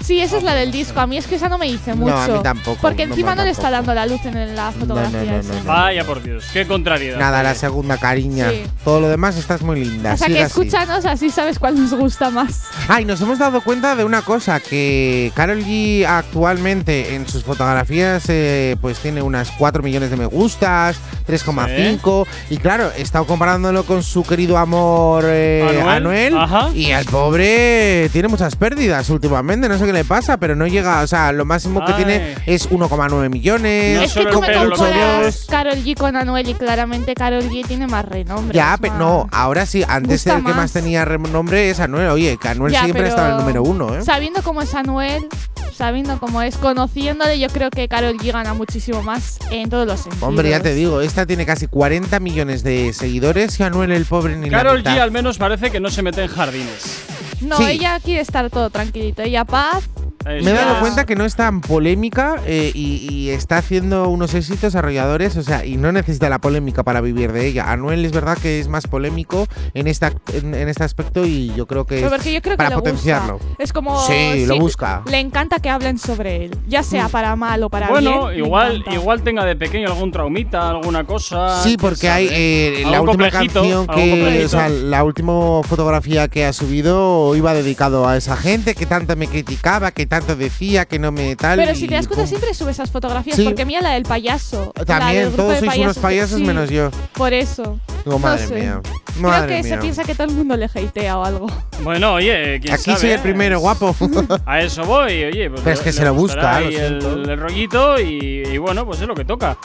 Sí, 0.10 0.20
esa 0.20 0.38
es 0.38 0.44
la 0.44 0.56
del 0.56 0.72
disco. 0.72 1.00
A 1.00 1.06
mí 1.06 1.18
es 1.20 1.28
que 1.28 1.36
esa 1.36 1.50
no 1.50 1.60
me 1.60 1.68
dice 1.68 1.92
No, 1.92 1.98
mucho. 1.98 2.16
a 2.16 2.28
mí 2.28 2.40
tampoco, 2.42 2.80
Porque 2.82 3.06
no, 3.06 3.14
encima 3.14 3.36
no, 3.36 3.42
no, 3.42 3.46
le 3.46 3.52
está 3.52 3.70
dando 3.70 3.94
la 3.94 4.08
luz 4.08 4.20
en 4.26 4.56
la 4.56 4.72
fotografía. 4.72 5.22
no, 5.22 5.44
no, 5.44 5.44
no, 5.44 5.54
no. 5.54 5.64
Vaya 5.66 6.04
por 6.04 6.24
Dios, 6.24 6.46
qué 6.52 6.66
contrariedad. 6.66 7.20
Nada, 7.20 7.44
la 7.44 7.54
segunda, 7.54 7.96
cariña. 7.98 8.50
Sí. 8.50 8.64
Todo 8.84 9.02
lo 9.02 9.08
demás 9.08 9.38
estás 9.38 9.62
muy 9.62 9.86
linda. 9.86 10.16
O 10.16 10.18
sea 10.18 10.26
que 10.28 10.42
así. 10.42 10.60
escúchanos, 10.60 11.06
así 11.06 11.30
sabes 11.30 11.60
cuál 11.60 11.80
nos 11.80 11.94
gusta 11.94 12.32
más. 12.32 12.64
Ay, 12.88 13.06
nos 13.06 13.22
hemos 13.22 13.38
dado 13.38 13.62
cuenta 13.62 13.96
de 13.96 14.04
una 14.04 14.24
cosa, 14.24 14.60
que 14.60 15.32
Carol 15.36 15.64
G 15.64 16.08
actualmente 16.08 17.14
en 17.14 17.28
sus 17.28 17.44
fotografías 17.44 18.24
eh, 18.30 18.78
pues 18.82 18.98
tiene 18.98 19.22
unas 19.22 19.52
4 19.60 19.84
millones 19.84 20.10
de 20.10 20.18
me 20.18 20.26
gustas, 20.26 20.98
3,5 21.28 22.26
y 22.50 22.58
claro, 22.58 22.92
he 22.98 23.04
estado 23.04 23.28
comparándolo 23.28 23.84
con 23.84 24.02
su 24.02 24.24
querido 24.24 24.58
amor 24.58 25.26
eh, 25.28 25.64
Anuel, 25.70 25.88
Anuel, 25.88 26.38
ajá. 26.38 26.70
y 26.74 26.90
el 26.90 27.06
pobre 27.06 28.10
tiene 28.12 28.28
muchas 28.28 28.56
pérdidas 28.56 29.08
últimamente, 29.12 29.70
no 29.70 29.78
sé 29.78 29.86
qué 29.86 29.94
le 29.94 29.99
pasa, 30.06 30.38
pero 30.38 30.56
no 30.56 30.68
llega, 30.68 31.02
o 31.02 31.08
sea, 31.08 31.32
lo 31.32 31.46
máximo 31.46 31.86
que 31.86 31.94
Ay. 31.94 32.04
tiene 32.04 32.36
es 32.46 32.70
1,9 32.70 33.30
millones. 33.30 34.02
es 34.04 34.14
que 34.14 34.26
tú 34.26 34.42
me 34.42 34.48
mucho 34.58 34.76
comparas 34.78 35.22
Dios. 35.24 35.46
Carol 35.50 35.76
G 35.84 35.96
con 35.98 36.16
Anuel 36.16 36.50
y 36.50 36.54
claramente 36.54 37.14
Carol 37.16 37.44
G 37.44 37.66
tiene 37.66 37.88
más 37.88 38.06
renombre. 38.06 38.56
Ya, 38.56 38.78
pero 38.80 38.96
no, 38.96 39.28
ahora 39.32 39.66
sí, 39.66 39.84
antes 39.88 40.24
Gusta 40.26 40.38
el 40.38 40.44
que 40.44 40.50
más 40.50 40.56
más. 40.58 40.74
tenía 40.74 41.06
renombre 41.06 41.70
es 41.70 41.80
Anuel. 41.80 42.08
Oye, 42.10 42.38
que 42.42 42.48
Anuel 42.48 42.74
Ya, 42.74 42.84
siempre 42.84 43.08
estaba 43.08 43.28
en 43.30 43.34
el 43.36 43.40
número 43.42 43.64
uno, 43.64 43.96
¿eh? 43.96 44.02
Sabiendo 44.04 44.42
cómo 44.44 44.62
es 44.62 44.74
Anuel, 44.74 45.28
sabiendo 45.76 46.20
cómo 46.20 46.42
es, 46.42 46.58
conociéndole, 46.58 47.40
yo 47.40 47.48
creo 47.50 47.70
que 47.70 47.88
Carol 47.88 48.18
G 48.18 48.32
gana 48.32 48.54
muchísimo 48.54 49.02
más 49.02 49.40
en 49.52 49.70
todos 49.70 49.88
los 49.88 50.00
sentidos. 50.02 50.24
Hombre, 50.28 50.50
ya 50.50 50.60
te 50.60 50.74
digo, 50.74 51.02
esta 51.02 51.26
tiene 51.26 51.46
casi 51.46 51.68
40 51.68 52.20
millones 52.20 52.64
de 52.64 52.94
seguidores 52.94 53.60
y 53.60 53.64
Anuel 53.64 53.92
el 53.92 54.06
pobre 54.06 54.36
ni 54.36 54.50
Carol 54.50 54.84
la. 54.84 54.96
G 54.96 55.00
al 55.00 55.12
menos 55.12 55.38
parece 55.38 55.72
que 55.72 55.80
no 55.80 55.90
se 55.90 56.02
mete 56.02 56.22
en 56.24 56.28
jardines. 56.30 57.04
No, 57.42 57.58
Sí. 57.58 57.64
ella 57.70 58.00
quiere 58.00 58.22
estar 58.22 58.50
todo 58.50 58.70
tranquilito. 58.70 59.22
Ella 59.22 59.46
paz. 59.46 59.90
Me 60.26 60.52
he 60.52 60.54
dado 60.54 60.80
cuenta 60.80 61.06
que 61.06 61.16
no 61.16 61.26
es 61.26 61.36
tan 61.36 61.62
polémica 61.62 62.36
eh, 62.46 62.72
y, 62.74 63.08
y 63.10 63.30
está 63.30 63.58
haciendo 63.58 64.10
unos 64.10 64.34
éxitos 64.34 64.76
arrolladores, 64.76 65.38
o 65.38 65.44
sea, 65.44 65.66
y 65.66 65.78
no 65.78 65.92
necesita 65.92 66.30
la 66.30 66.40
polémica 66.40 66.84
para 66.84 67.02
vivir 67.02 67.32
de 67.32 67.48
ella. 67.48 67.72
Anuel 67.72 68.06
es 68.06 68.12
verdad 68.12 68.38
que 68.38 68.60
es 68.60 68.68
más 68.68 68.88
polémico 68.88 69.48
en, 69.74 69.88
esta, 69.88 70.12
en, 70.34 70.54
en 70.54 70.68
este 70.70 70.84
aspecto 70.84 71.26
y 71.26 71.54
yo 71.56 71.66
creo 71.68 71.86
que 71.86 71.96
Pero 72.02 72.16
es 72.16 72.24
yo 72.26 72.42
creo 72.42 72.58
para 72.58 72.70
que 72.70 72.76
potenciarlo. 72.76 73.34
gusta. 73.40 73.64
Es 73.64 73.74
como. 73.74 74.00
Sí, 74.06 74.46
lo 74.46 74.58
busca. 74.60 75.02
Le 75.10 75.20
encanta 75.20 75.60
que 75.60 75.70
hablen 75.70 75.98
sobre 75.98 76.46
él, 76.46 76.58
ya 76.68 76.84
sea 76.84 77.10
para 77.10 77.36
mal 77.36 77.64
o 77.64 77.70
para 77.70 77.90
Bueno, 77.90 78.28
bien. 78.28 78.32
le 78.32 78.38
igual, 78.46 78.84
igual 78.92 79.22
tenga 79.22 79.46
de 79.46 79.56
pequeño 79.56 79.88
algún 79.88 80.12
traumita, 80.12 80.70
alguna 80.70 81.04
cosa. 81.06 81.62
Sí, 81.64 81.78
porque 81.78 82.10
hay 82.10 82.28
eh, 82.32 82.84
la 82.90 83.02
última 83.02 83.30
canción 83.32 83.88
que, 83.88 84.44
o 84.46 84.50
sea, 84.50 84.70
la 84.70 85.04
última 85.04 85.64
fotografía 85.64 86.28
que 86.28 86.46
ha 86.46 86.54
subido 86.54 87.36
iba 87.36 87.54
dedicado 87.54 88.08
a 88.08 88.18
esa 88.18 88.36
gente 88.38 88.76
que 88.76 88.86
tanto 88.86 89.16
me 89.16 89.28
criticaba, 89.28 89.92
que 90.00 90.06
tanto 90.06 90.38
decía, 90.38 90.86
que 90.86 90.98
no 90.98 91.12
me 91.12 91.36
tal. 91.36 91.58
Pero 91.58 91.76
si 91.76 91.86
te 91.86 91.94
das 91.94 92.08
cuenta, 92.08 92.26
siempre 92.26 92.54
sube 92.54 92.72
esas 92.72 92.90
fotografías. 92.90 93.36
Sí. 93.36 93.44
Porque 93.44 93.66
mira 93.66 93.82
la 93.82 93.90
del 93.96 94.04
payaso. 94.04 94.72
la 94.78 94.86
También, 94.86 95.26
del 95.26 95.34
todos 95.34 95.60
de 95.60 95.60
sois 95.68 95.78
unos 95.78 95.98
payasos 95.98 96.38
sí, 96.40 96.46
menos 96.46 96.70
yo. 96.70 96.90
Por 97.16 97.34
eso. 97.34 97.78
Digo, 98.06 98.12
No 98.12 98.20
madre 98.20 98.48
sé. 98.48 98.56
mía. 98.56 98.80
Creo 99.18 99.28
Madre 99.30 99.58
que 99.58 99.64
se 99.64 99.70
mía. 99.72 99.80
piensa 99.82 100.04
que 100.06 100.16
todo 100.16 100.28
el 100.28 100.34
mundo 100.36 100.56
le 100.56 100.66
hatea 100.74 101.18
o 101.18 101.26
algo. 101.26 101.48
Bueno, 101.84 102.14
oye, 102.14 102.62
quién 102.62 102.74
Aquí 102.76 102.84
sabe, 102.84 102.98
soy 102.98 103.10
el 103.10 103.18
eh? 103.18 103.22
primero, 103.22 103.60
guapo. 103.60 103.94
A 104.46 104.62
eso 104.62 104.86
voy, 104.86 105.26
oye. 105.26 105.50
Pues 105.50 105.62
Pero 105.66 105.74
es 105.74 105.80
le- 105.80 105.84
que 105.84 105.92
se 105.92 106.00
le 106.00 106.06
lo 106.06 106.14
gustará 106.14 106.62
busca, 106.62 106.80
lo 106.80 106.86
el, 107.26 107.30
el 107.30 107.38
rollito 107.42 108.00
y, 108.00 108.44
y 108.54 108.58
bueno, 108.58 108.86
pues 108.86 109.02
es 109.02 109.08
lo 109.08 109.16
que 109.16 109.26
toca. 109.26 109.58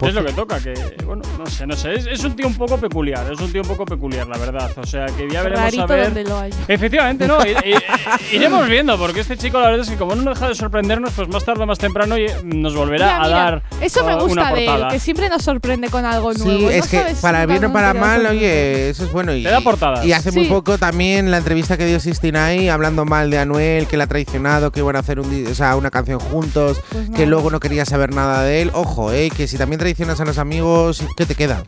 Es 0.00 0.14
lo 0.14 0.24
que 0.24 0.32
toca, 0.32 0.58
que 0.60 0.72
bueno, 1.04 1.22
no 1.38 1.46
sé, 1.46 1.66
no 1.66 1.76
sé. 1.76 1.94
Es, 1.94 2.06
es 2.06 2.24
un 2.24 2.34
tío 2.36 2.46
un 2.46 2.54
poco 2.56 2.78
peculiar, 2.78 3.30
es 3.32 3.40
un 3.40 3.52
tío 3.52 3.62
un 3.62 3.68
poco 3.68 3.84
peculiar, 3.84 4.26
la 4.28 4.38
verdad. 4.38 4.70
O 4.76 4.84
sea, 4.86 5.06
que 5.06 5.28
ya 5.30 5.42
veremos 5.42 5.64
Rarito 5.64 5.82
a 5.82 5.86
ver. 5.86 6.04
donde 6.06 6.24
lo 6.24 6.38
haya. 6.38 6.56
Efectivamente, 6.68 7.26
no. 7.28 7.38
i- 7.44 7.50
i- 7.50 8.34
iremos 8.36 8.66
viendo, 8.68 8.96
porque 8.98 9.20
este 9.20 9.36
chico, 9.36 9.60
la 9.60 9.68
verdad 9.70 9.84
es 9.84 9.90
que 9.90 9.96
como 9.96 10.14
no 10.14 10.30
deja 10.30 10.48
de 10.48 10.54
sorprendernos, 10.54 11.12
pues 11.14 11.28
más 11.28 11.44
tarde 11.44 11.62
o 11.62 11.66
más 11.66 11.78
temprano 11.78 12.14
oye, 12.14 12.34
nos 12.44 12.74
volverá 12.74 13.16
a 13.16 13.24
mira, 13.24 13.28
dar 13.38 13.62
eso 13.80 14.04
me 14.04 14.14
uh, 14.14 14.16
una 14.16 14.24
gusta 14.24 14.54
de 14.54 14.66
él, 14.66 14.84
que 14.90 14.98
siempre 15.00 15.28
nos 15.28 15.42
sorprende 15.42 15.88
con 15.88 16.04
algo 16.04 16.32
nuevo. 16.32 16.58
Sí, 16.58 16.64
No 16.64 16.70
es 16.70 16.88
que 16.88 16.98
sabes 16.98 17.18
para 17.20 17.46
bien 17.46 17.64
o 17.64 17.72
para 17.72 17.92
mal, 17.94 18.24
oye, 18.26 18.90
eso 18.90 19.04
es 19.04 19.12
bueno. 19.12 19.34
Y, 19.34 19.42
Te 19.42 19.50
da 19.50 19.60
portadas. 19.60 20.04
Y 20.04 20.12
hace 20.12 20.30
muy 20.32 20.46
poco 20.46 20.78
también 20.78 21.30
la 21.30 21.38
entrevista 21.38 21.76
que 21.76 21.86
dio 21.86 22.00
Sistinay 22.00 22.68
hablando 22.68 23.04
mal 23.04 23.30
de 23.30 23.38
Anuel, 23.38 23.86
que 23.86 23.96
le 23.96 24.04
ha 24.04 24.06
traicionado, 24.06 24.70
que 24.72 24.80
iban 24.80 24.96
a 24.96 25.00
hacer 25.00 25.20
un, 25.20 25.46
o 25.50 25.54
sea, 25.54 25.76
una 25.76 25.90
canción 25.90 26.18
juntos, 26.20 26.80
Pues 26.90 27.10
que 27.10 27.26
luego 27.26 27.50
no 27.50 27.60
quería 27.60 27.84
saber 27.84 28.14
nada 28.14 28.42
de 28.44 28.62
él. 28.62 28.70
Ojo, 28.74 29.12
eh, 29.12 29.30
que 29.36 29.46
si 29.48 29.56
también 29.58 29.79
traicionas 29.80 30.20
a 30.20 30.26
los 30.26 30.36
amigos, 30.36 31.02
¿qué 31.16 31.24
te 31.24 31.34
queda? 31.34 31.64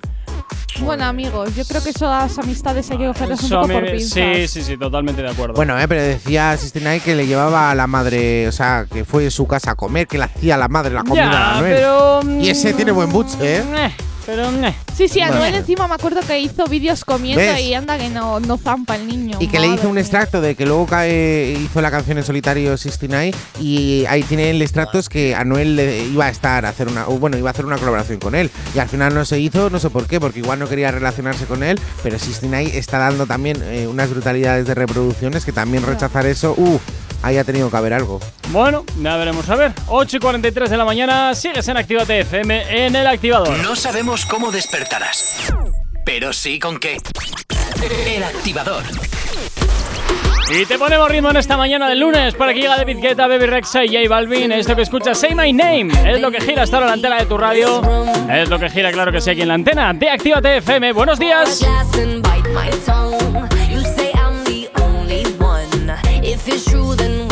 Bueno, 0.80 1.04
amigos, 1.04 1.54
yo 1.56 1.64
creo 1.64 1.82
que 1.82 1.90
esas 1.90 2.38
amistades 2.38 2.90
hay 2.90 2.98
que 2.98 3.06
cogerlas 3.06 3.40
un 3.40 3.46
Eso 3.46 3.60
poco 3.62 3.72
por 3.72 3.90
pinzas. 3.90 4.12
sí, 4.12 4.48
sí, 4.48 4.62
sí, 4.62 4.76
totalmente 4.76 5.22
de 5.22 5.30
acuerdo. 5.30 5.54
Bueno, 5.54 5.80
eh, 5.80 5.88
pero 5.88 6.02
decía 6.02 6.54
Sistinay 6.58 7.00
que 7.00 7.14
le 7.14 7.26
llevaba 7.26 7.70
a 7.70 7.74
la 7.74 7.86
madre, 7.86 8.46
o 8.48 8.52
sea, 8.52 8.86
que 8.92 9.06
fue 9.06 9.26
a 9.26 9.30
su 9.30 9.46
casa 9.46 9.70
a 9.70 9.74
comer, 9.76 10.06
que 10.06 10.18
le 10.18 10.24
hacía 10.24 10.58
la 10.58 10.68
madre 10.68 10.92
la 10.92 11.04
comida 11.04 11.58
a 11.58 11.62
pero. 11.62 12.20
Y 12.38 12.50
ese 12.50 12.74
tiene 12.74 12.92
buen 12.92 13.10
buche, 13.10 13.36
¿eh? 13.40 13.64
Eh, 13.76 13.92
pero. 14.32 14.50
Sí, 14.96 15.08
sí, 15.08 15.20
Anuel 15.20 15.38
Bueno. 15.40 15.56
encima 15.58 15.88
me 15.88 15.94
acuerdo 15.94 16.20
que 16.20 16.38
hizo 16.38 16.66
vídeos 16.66 17.04
comiendo 17.04 17.40
¿Ves? 17.42 17.60
y 17.60 17.74
anda 17.74 17.98
que 17.98 18.08
no, 18.08 18.40
no 18.40 18.56
zampa 18.56 18.96
el 18.96 19.06
niño. 19.06 19.36
Y 19.40 19.48
que 19.48 19.58
le 19.60 19.68
hizo 19.68 19.88
un 19.88 19.94
mía. 19.94 20.02
extracto 20.02 20.40
de 20.40 20.54
que 20.54 20.64
luego 20.66 20.86
cae, 20.86 21.56
hizo 21.58 21.80
la 21.80 21.90
canción 21.90 22.18
en 22.18 22.24
solitario 22.24 22.76
69 22.76 23.32
y 23.60 24.04
ahí 24.08 24.22
tiene 24.22 24.50
el 24.50 24.62
extractos 24.62 25.08
que 25.08 25.34
Anuel 25.34 25.76
le 25.76 26.04
iba 26.04 26.26
a 26.26 26.30
estar 26.30 26.64
a 26.64 26.70
hacer 26.70 26.88
una 26.88 27.08
o 27.08 27.18
bueno, 27.18 27.36
iba 27.36 27.50
a 27.50 27.52
hacer 27.52 27.66
una 27.66 27.76
colaboración 27.76 28.18
con 28.18 28.34
él 28.34 28.50
y 28.74 28.78
al 28.78 28.88
final 28.88 29.14
no 29.14 29.24
se 29.24 29.38
hizo, 29.38 29.70
no 29.70 29.78
sé 29.78 29.90
por 29.90 30.06
qué, 30.06 30.20
porque 30.20 30.38
igual 30.40 30.58
no 30.58 30.68
quería 30.68 30.90
relacionarse 30.90 31.44
con 31.46 31.62
él, 31.62 31.78
pero 32.02 32.18
69 32.18 32.78
está 32.78 32.98
dando 32.98 33.26
también 33.26 33.62
eh, 33.62 33.86
unas 33.86 34.10
brutalidades 34.10 34.66
de 34.66 34.74
reproducciones 34.74 35.44
que 35.44 35.52
también 35.52 35.84
rechazar 35.84 36.26
eso, 36.26 36.54
uh, 36.56 36.78
ahí 37.22 37.38
ha 37.38 37.44
tenido 37.44 37.70
que 37.70 37.76
haber 37.76 37.94
algo. 37.94 38.20
Bueno, 38.50 38.84
ya 39.00 39.16
veremos 39.16 39.48
a 39.48 39.56
ver. 39.56 39.72
8 39.88 40.16
y 40.16 40.20
43 40.20 40.70
de 40.70 40.76
la 40.76 40.84
mañana, 40.84 41.34
sigues 41.34 41.66
en 41.68 41.76
Actívate 41.76 42.20
FM 42.20 42.86
en 42.86 42.96
el 42.96 43.06
activador. 43.06 43.56
No 43.58 43.76
sabemos 43.76 44.26
cómo 44.26 44.50
despertarás, 44.50 45.52
pero 46.04 46.32
sí 46.32 46.58
con 46.58 46.78
qué. 46.78 46.98
El 48.06 48.22
activador. 48.22 48.84
Y 50.54 50.66
te 50.66 50.78
ponemos 50.78 51.08
ritmo 51.10 51.30
en 51.30 51.36
esta 51.36 51.56
mañana 51.56 51.88
del 51.88 52.00
lunes 52.00 52.34
para 52.34 52.52
que 52.52 52.60
llega 52.60 52.76
David 52.76 52.98
Guetta, 53.00 53.26
Baby 53.26 53.46
Rexa 53.46 53.84
y 53.84 53.88
J 53.88 54.08
Balvin. 54.08 54.52
Esto 54.52 54.76
que 54.76 54.82
escuchas, 54.82 55.18
Say 55.18 55.34
My 55.34 55.52
Name, 55.52 55.88
es 56.12 56.20
lo 56.20 56.30
que 56.30 56.40
gira 56.40 56.64
hasta 56.64 56.76
ahora 56.76 56.88
la 56.88 56.92
antena 56.94 57.18
de 57.18 57.26
tu 57.26 57.38
radio. 57.38 57.80
Es 58.30 58.50
lo 58.50 58.58
que 58.58 58.68
gira, 58.68 58.92
claro 58.92 59.12
que 59.12 59.20
sí, 59.20 59.30
aquí 59.30 59.42
en 59.42 59.48
la 59.48 59.54
antena 59.54 59.94
de 59.94 60.10
Actívate 60.10 60.58
FM. 60.58 60.92
Buenos 60.92 61.18
días. 61.18 61.64
If 66.32 66.48
it's 66.48 66.64
true, 66.64 66.94
then 66.94 67.31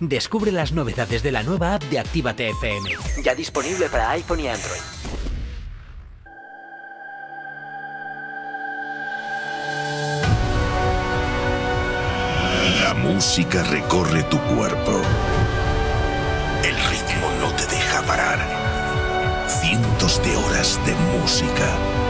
Descubre 0.00 0.50
las 0.50 0.72
novedades 0.72 1.22
de 1.22 1.30
la 1.30 1.42
nueva 1.42 1.74
app 1.74 1.82
de 1.84 1.98
Actívate 1.98 2.48
FM. 2.48 2.88
Ya 3.22 3.34
disponible 3.34 3.86
para 3.90 4.08
iPhone 4.12 4.40
y 4.40 4.48
Android. 4.48 4.80
La 12.82 12.94
música 12.94 13.62
recorre 13.64 14.22
tu 14.22 14.38
cuerpo. 14.54 15.02
El 16.64 16.76
ritmo 16.76 17.30
no 17.38 17.52
te 17.54 17.66
deja 17.66 18.00
parar. 18.06 18.38
Cientos 19.50 20.22
de 20.22 20.34
horas 20.34 20.80
de 20.86 20.94
música. 21.18 22.09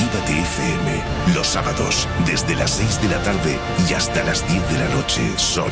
Actívate 0.11 0.41
FM, 0.41 1.33
los 1.35 1.47
sábados, 1.47 2.05
desde 2.25 2.53
las 2.55 2.71
6 2.71 3.01
de 3.01 3.07
la 3.07 3.23
tarde 3.23 3.57
y 3.89 3.93
hasta 3.93 4.21
las 4.25 4.45
10 4.45 4.69
de 4.69 4.79
la 4.79 4.89
noche, 4.89 5.21
son. 5.37 5.71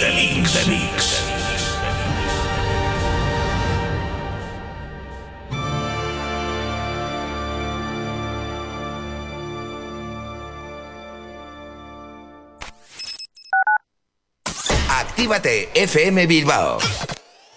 The 0.00 0.12
Mix. 0.12 0.52
The 0.52 0.70
Mix. 0.70 1.22
Actívate 14.90 15.70
FM 15.74 16.26
Bilbao 16.26 16.78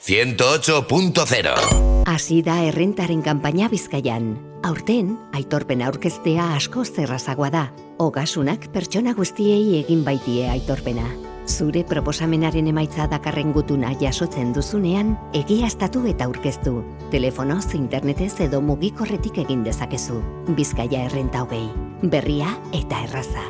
108.0 0.04 1.92
Hasi 2.06 2.42
da 2.42 2.64
errentaren 2.66 3.22
kanpaina 3.22 3.70
Bizkaian. 3.70 4.51
Aurten, 4.62 5.16
aitorpena 5.34 5.88
aurkeztea 5.90 6.44
asko 6.54 6.84
zerrazagoa 6.86 7.50
da. 7.50 7.62
Ogasunak 7.98 8.68
pertsona 8.74 9.16
guztiei 9.18 9.80
egin 9.80 10.04
baitie 10.06 10.46
aitorpena. 10.54 11.08
Zure 11.50 11.82
proposamenaren 11.90 12.70
emaitza 12.70 13.08
dakarren 13.10 13.56
gutuna 13.56 13.96
jasotzen 13.98 14.54
duzunean, 14.54 15.16
egiaztatu 15.34 16.06
eta 16.12 16.30
aurkeztu. 16.30 16.76
Telefonoz, 17.10 17.74
internetez 17.74 18.36
edo 18.46 18.62
mugikorretik 18.62 19.42
egin 19.48 19.66
dezakezu. 19.66 20.22
Bizkaia 20.54 21.08
errenta 21.10 21.42
hogei. 21.42 21.66
Berria 22.04 22.54
eta 22.70 23.02
erraza. 23.10 23.50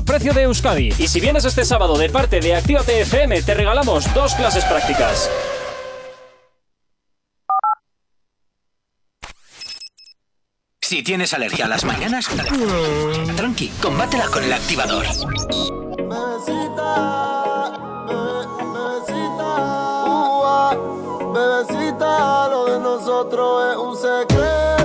precio 0.00 0.32
de 0.32 0.42
Euskadi. 0.42 0.94
Y 0.98 1.08
si 1.08 1.20
vienes 1.20 1.44
este 1.44 1.64
sábado 1.64 1.98
de 1.98 2.08
parte 2.08 2.40
de 2.40 2.54
Actívate 2.54 3.02
FM, 3.02 3.42
te 3.42 3.54
regalamos 3.54 4.12
dos 4.14 4.34
clases 4.34 4.64
prácticas. 4.64 5.28
Si 10.80 11.02
tienes 11.02 11.32
alergia 11.32 11.66
a 11.66 11.68
las 11.68 11.84
mañanas, 11.84 12.28
tranqui, 13.36 13.68
combátela 13.80 14.26
con 14.26 14.44
el 14.44 14.52
activador. 14.52 15.06
Bebecita, 21.32 22.48
lo 22.48 22.64
de 22.66 22.80
nosotros 22.80 23.72
es 23.72 23.76
un 23.78 23.96
secreto 23.96 24.81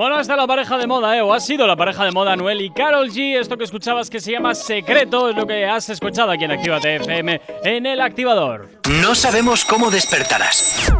Bueno, 0.00 0.18
es 0.18 0.28
la 0.28 0.46
pareja 0.46 0.78
de 0.78 0.86
moda, 0.86 1.14
¿eh? 1.14 1.20
O 1.20 1.34
ha 1.34 1.40
sido 1.40 1.66
la 1.66 1.76
pareja 1.76 2.06
de 2.06 2.10
moda 2.10 2.34
Noel 2.34 2.62
y 2.62 2.70
Carol 2.70 3.10
G. 3.10 3.38
Esto 3.38 3.58
que 3.58 3.64
escuchabas 3.64 4.08
que 4.08 4.18
se 4.18 4.32
llama 4.32 4.54
Secreto 4.54 5.28
es 5.28 5.36
lo 5.36 5.46
que 5.46 5.66
has 5.66 5.90
escuchado 5.90 6.30
aquí 6.30 6.44
en 6.44 6.52
Actívate 6.52 6.96
FM 6.96 7.38
en 7.64 7.84
el 7.84 8.00
activador. 8.00 8.70
No 9.02 9.14
sabemos 9.14 9.62
cómo 9.66 9.90
despertarás, 9.90 10.90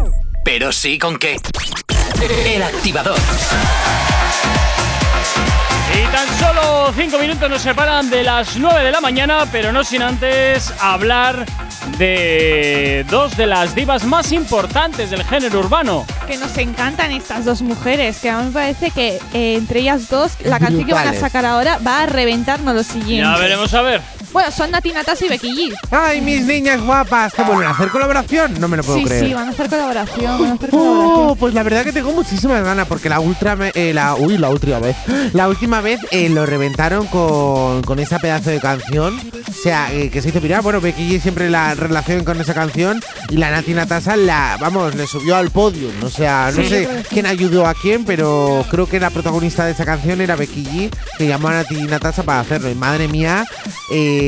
pero 0.44 0.70
sí 0.70 0.98
con 0.98 1.18
qué. 1.18 1.38
El 2.44 2.62
activador. 2.62 3.16
Y 5.94 6.06
tan 6.12 6.28
solo 6.38 6.92
5 6.94 7.18
minutos 7.20 7.48
nos 7.48 7.62
separan 7.62 8.10
de 8.10 8.22
las 8.22 8.58
9 8.58 8.84
de 8.84 8.90
la 8.90 9.00
mañana, 9.00 9.46
pero 9.50 9.72
no 9.72 9.82
sin 9.82 10.02
antes 10.02 10.74
hablar 10.78 11.46
de 12.00 13.04
dos 13.10 13.36
de 13.36 13.46
las 13.46 13.74
divas 13.74 14.04
más 14.04 14.32
importantes 14.32 15.10
del 15.10 15.22
género 15.22 15.60
urbano. 15.60 16.06
Que 16.26 16.38
nos 16.38 16.56
encantan 16.56 17.10
estas 17.12 17.44
dos 17.44 17.60
mujeres, 17.60 18.20
que 18.20 18.30
a 18.30 18.38
mí 18.38 18.46
me 18.46 18.52
parece 18.52 18.90
que 18.90 19.20
eh, 19.34 19.56
entre 19.56 19.80
ellas 19.80 20.08
dos, 20.08 20.32
la 20.42 20.58
canción 20.58 20.86
que 20.86 20.94
van 20.94 21.08
a 21.08 21.14
sacar 21.14 21.44
ahora 21.44 21.78
va 21.86 22.04
a 22.04 22.06
reventarnos 22.06 22.74
lo 22.74 22.82
siguiente. 22.82 23.30
Ya 23.30 23.36
veremos 23.36 23.74
a 23.74 23.82
ver. 23.82 24.00
Bueno, 24.32 24.50
son 24.52 24.70
Nati 24.70 24.92
Natasha 24.92 25.26
y 25.26 25.28
Becky 25.28 25.48
G. 25.70 25.74
¡Ay, 25.90 26.20
mis 26.20 26.42
niñas 26.46 26.80
guapas! 26.80 27.34
¿Qué 27.34 27.42
vuelven 27.42 27.66
a 27.66 27.70
hacer 27.70 27.88
colaboración? 27.88 28.60
No 28.60 28.68
me 28.68 28.76
lo 28.76 28.84
puedo 28.84 28.98
Sí, 28.98 29.04
creer. 29.04 29.26
sí, 29.26 29.34
van 29.34 29.48
a 29.48 29.50
hacer 29.50 29.68
colaboración. 29.68 30.40
Van 30.40 30.50
a 30.50 30.54
hacer 30.54 30.70
Oh, 30.72 30.78
colaboración. 30.78 31.38
pues 31.38 31.54
la 31.54 31.62
verdad 31.64 31.84
que 31.84 31.92
tengo 31.92 32.12
muchísimas 32.12 32.62
ganas 32.62 32.86
porque 32.86 33.08
la 33.08 33.18
ultra 33.20 33.56
me- 33.56 33.72
eh, 33.74 33.92
la 33.92 34.14
uy 34.14 34.38
la 34.38 34.48
última 34.50 34.78
vez 34.78 34.96
la 35.32 35.48
última 35.48 35.80
vez 35.80 36.00
eh, 36.12 36.28
lo 36.28 36.46
reventaron 36.46 37.06
con, 37.08 37.82
con 37.82 37.98
esa 37.98 38.18
pedazo 38.18 38.50
de 38.50 38.60
canción 38.60 39.18
o 39.48 39.52
sea 39.62 39.92
eh, 39.92 40.10
que 40.10 40.22
se 40.22 40.28
hizo 40.28 40.40
viral 40.40 40.62
bueno 40.62 40.80
Becky 40.80 41.08
G 41.10 41.20
siempre 41.20 41.50
la 41.50 41.74
relación 41.74 42.24
con 42.24 42.40
esa 42.40 42.54
canción 42.54 43.00
y 43.30 43.36
la 43.36 43.50
Nati 43.50 43.74
Natasha 43.74 44.16
la 44.16 44.56
vamos 44.60 44.94
le 44.94 45.06
subió 45.06 45.36
al 45.36 45.50
podio 45.50 45.88
o 46.02 46.08
sea 46.10 46.50
no 46.54 46.62
Sí. 46.62 46.68
sé 46.68 46.88
quién 47.10 47.26
ayudó 47.26 47.66
a 47.66 47.74
quién 47.74 48.04
pero 48.04 48.64
creo 48.70 48.86
que 48.88 49.00
la 49.00 49.10
protagonista 49.10 49.64
de 49.64 49.72
esa 49.72 49.84
canción 49.84 50.20
era 50.20 50.36
Becky 50.36 50.64
G 50.64 50.90
que 51.18 51.26
llamó 51.26 51.48
a 51.48 51.52
Nati 51.54 51.74
Natasha 51.82 52.22
para 52.22 52.40
hacerlo 52.40 52.70
y 52.70 52.74
madre 52.74 53.08
mía 53.08 53.44
eh, 53.92 54.19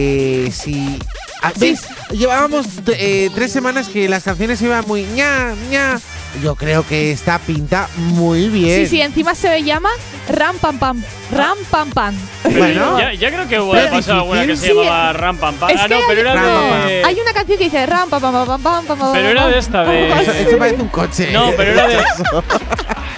si 0.53 0.99
ah, 1.43 1.53
¿Ves? 1.57 1.87
Llevábamos 2.11 2.67
eh, 2.89 3.31
tres 3.35 3.53
semanas 3.53 3.89
que 3.89 4.09
las 4.09 4.23
canciones 4.25 4.61
iban 4.63 4.85
muy 4.87 5.03
ña, 5.05 5.55
ña. 5.71 6.01
Yo 6.43 6.55
creo 6.55 6.87
que 6.87 7.13
esta 7.13 7.39
pinta 7.39 7.89
muy 7.97 8.49
bien. 8.49 8.85
Sí, 8.87 8.97
sí, 8.97 9.01
encima 9.03 9.35
se 9.35 9.63
llama 9.63 9.91
Ram 10.31 10.57
Pam 10.57 10.79
Pam. 10.79 11.03
Ram 11.31 11.59
Pam 11.71 11.91
Pam. 11.91 12.15
Pero 12.43 12.99
ya, 12.99 13.13
ya 13.13 13.29
creo 13.31 13.47
que 13.49 13.61
hubo 13.61 13.73
pasado 13.73 14.21
alguna 14.21 14.47
que 14.47 14.57
se 14.57 14.63
difícil. 14.69 14.77
llamaba 14.83 15.13
Ram 15.13 15.37
Pam 15.37 15.55
Pam. 15.57 15.71
Es 15.71 15.81
Ah, 15.81 15.89
no, 15.89 15.99
pero 16.09 16.21
era 16.23 16.87
de. 16.87 17.03
hay 17.05 17.21
una 17.21 17.33
canción 17.35 17.59
que 17.59 17.65
dice 17.65 17.85
Ram 17.85 18.09
Pam 18.09 18.21
Pam 18.23 18.33
Pam 18.47 18.63
Pam 18.63 18.87
Pam 18.87 18.99
Pam. 18.99 19.13
Pero 19.13 19.29
era 19.29 19.47
de 19.49 19.59
esta, 19.59 19.85
de. 19.85 20.09
Eso, 20.23 20.33
eso 20.33 20.59
parece 20.59 20.83
un 20.83 20.89
coche. 20.89 21.33
No, 21.33 21.51
pero 21.57 21.73
era 21.73 21.89
de. 21.89 21.99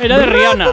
Era 0.03 0.19
de 0.19 0.27
Rihanna. 0.27 0.73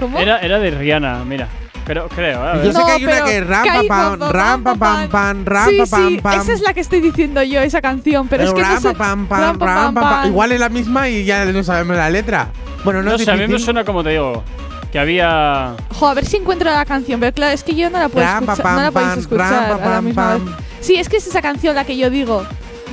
¿Cómo? 0.00 0.18
Era, 0.18 0.38
era 0.40 0.58
de 0.58 0.72
Rihanna, 0.72 1.24
mira. 1.24 1.48
Pero 1.84 2.08
creo, 2.08 2.44
¿eh? 2.44 2.48
a 2.48 2.52
ver. 2.54 2.64
Yo 2.66 2.72
sé 2.72 2.78
No, 2.78 2.86
que 2.86 2.92
hay 2.92 3.04
una 3.04 3.12
pero 3.12 3.24
que 3.26 3.38
es 3.38 3.46
ram 3.46 3.62
que 3.64 3.70
hay 3.70 3.88
pam 3.88 4.18
pam, 4.18 4.30
ram 4.30 4.62
pam 4.62 4.78
pam 4.78 5.08
pam 5.08 5.44
ram 5.44 5.68
Sí, 5.68 5.78
pam 5.78 5.88
pam 5.90 6.16
pam. 6.22 6.40
esa 6.40 6.52
es 6.52 6.60
la 6.60 6.72
que 6.74 6.80
estoy 6.80 7.00
diciendo 7.00 7.42
yo, 7.42 7.60
esa 7.60 7.80
canción. 7.82 8.28
Pero 8.28 8.44
es 8.44 8.52
que 8.52 8.62
ram 8.62 8.76
esa 8.78 8.90
es- 8.92 8.96
pam 8.96 9.26
pam 9.26 9.40
Ram, 9.40 9.58
ram 9.58 9.58
pam 9.58 9.94
pam. 9.94 10.04
pam. 10.04 10.26
Igual 10.28 10.52
es 10.52 10.60
la 10.60 10.68
misma 10.68 11.08
y 11.08 11.24
ya 11.24 11.44
no 11.44 11.62
sabemos 11.64 11.96
la 11.96 12.08
letra. 12.10 12.48
Bueno, 12.84 13.02
no, 13.02 13.12
No 13.12 13.18
sé, 13.18 13.30
a 13.30 13.34
mí 13.34 13.46
me 13.48 13.58
suena 13.58 13.84
como 13.84 14.02
te 14.04 14.10
digo. 14.10 14.42
Que 14.92 14.98
había. 14.98 15.74
Jo, 15.94 16.08
a 16.08 16.14
ver 16.14 16.26
si 16.26 16.36
encuentro 16.36 16.70
la 16.70 16.84
canción, 16.84 17.18
pero 17.18 17.32
claro, 17.32 17.52
es 17.54 17.64
que 17.64 17.74
yo 17.74 17.88
no 17.90 17.98
la 17.98 18.08
puedo 18.10 18.26
Ram, 18.26 18.44
pa, 18.44 18.52
escuchar. 18.52 18.74
No 18.76 18.82
la 18.82 18.90
pam, 18.90 18.92
podéis 18.92 19.10
pam, 19.10 19.18
escuchar 19.20 19.50
ram, 19.52 19.64
a 19.64 19.68
la 19.68 19.78
pam, 19.94 20.04
misma 20.04 20.22
pam. 20.32 20.44
vez. 20.46 20.54
Sí, 20.80 20.94
es 20.96 21.08
que 21.08 21.16
es 21.16 21.26
esa 21.26 21.40
canción 21.42 21.74
la 21.74 21.84
que 21.84 21.96
yo 21.96 22.10
digo. 22.10 22.44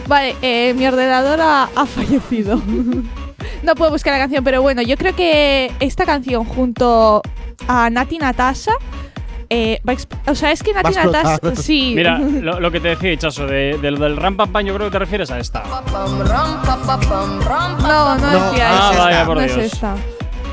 Vale, 0.08 0.36
eh, 0.42 0.74
mi 0.76 0.88
ordenador 0.88 1.40
ha, 1.42 1.70
ha 1.76 1.86
fallecido. 1.86 2.62
no 3.64 3.76
puedo 3.76 3.92
buscar 3.92 4.14
la 4.14 4.20
canción, 4.20 4.44
pero 4.44 4.62
bueno, 4.62 4.82
yo 4.82 4.98
creo 4.98 5.16
que 5.16 5.72
esta 5.80 6.06
canción 6.06 6.46
junto 6.46 7.22
a 7.68 7.90
Nati 7.90 8.18
Natasha. 8.18 8.72
eh, 9.50 9.80
o 10.28 10.36
sea, 10.36 10.52
es 10.52 10.62
que 10.64 10.74
Nati. 10.74 10.94
Natasha. 10.94 11.40
Sí. 11.56 11.94
Mira, 11.96 12.20
lo, 12.42 12.60
lo 12.60 12.72
que 12.72 12.80
te 12.80 12.90
decía, 12.90 13.16
Chaso, 13.18 13.46
de, 13.48 13.78
de 13.82 13.92
lo 13.92 14.00
del 14.00 14.18
Ram 14.18 14.36
Pam 14.38 14.52
Pam, 14.52 14.66
yo 14.66 14.74
creo 14.76 14.88
que 14.88 14.92
te 14.92 15.00
refieres 15.00 15.32
a 15.32 15.40
esta. 15.40 15.64
no, 15.64 15.82
no, 18.18 18.18
No, 18.18 18.52
decía 18.52 18.70
ah, 18.72 18.94
vaya, 18.98 19.26
por 19.26 19.38
no 19.38 19.44
Dios. 19.44 19.58
es 19.58 19.74
esta. 19.74 19.96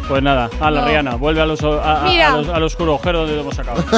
Pues 0.09 0.23
nada, 0.23 0.49
a 0.61 0.71
la 0.71 0.83
No. 0.83 0.87
Rihanna, 0.89 1.15
vuelve 1.17 1.41
al, 1.41 1.51
oso- 1.51 1.81
a- 1.83 2.03
a- 2.03 2.09
Mira. 2.09 2.33
a 2.33 2.37
los- 2.37 2.49
al 2.49 2.63
oscuro 2.63 2.93
agujero 2.95 3.21
donde 3.21 3.35
lo 3.35 3.41
hemos 3.43 3.55
sacado. 3.57 3.85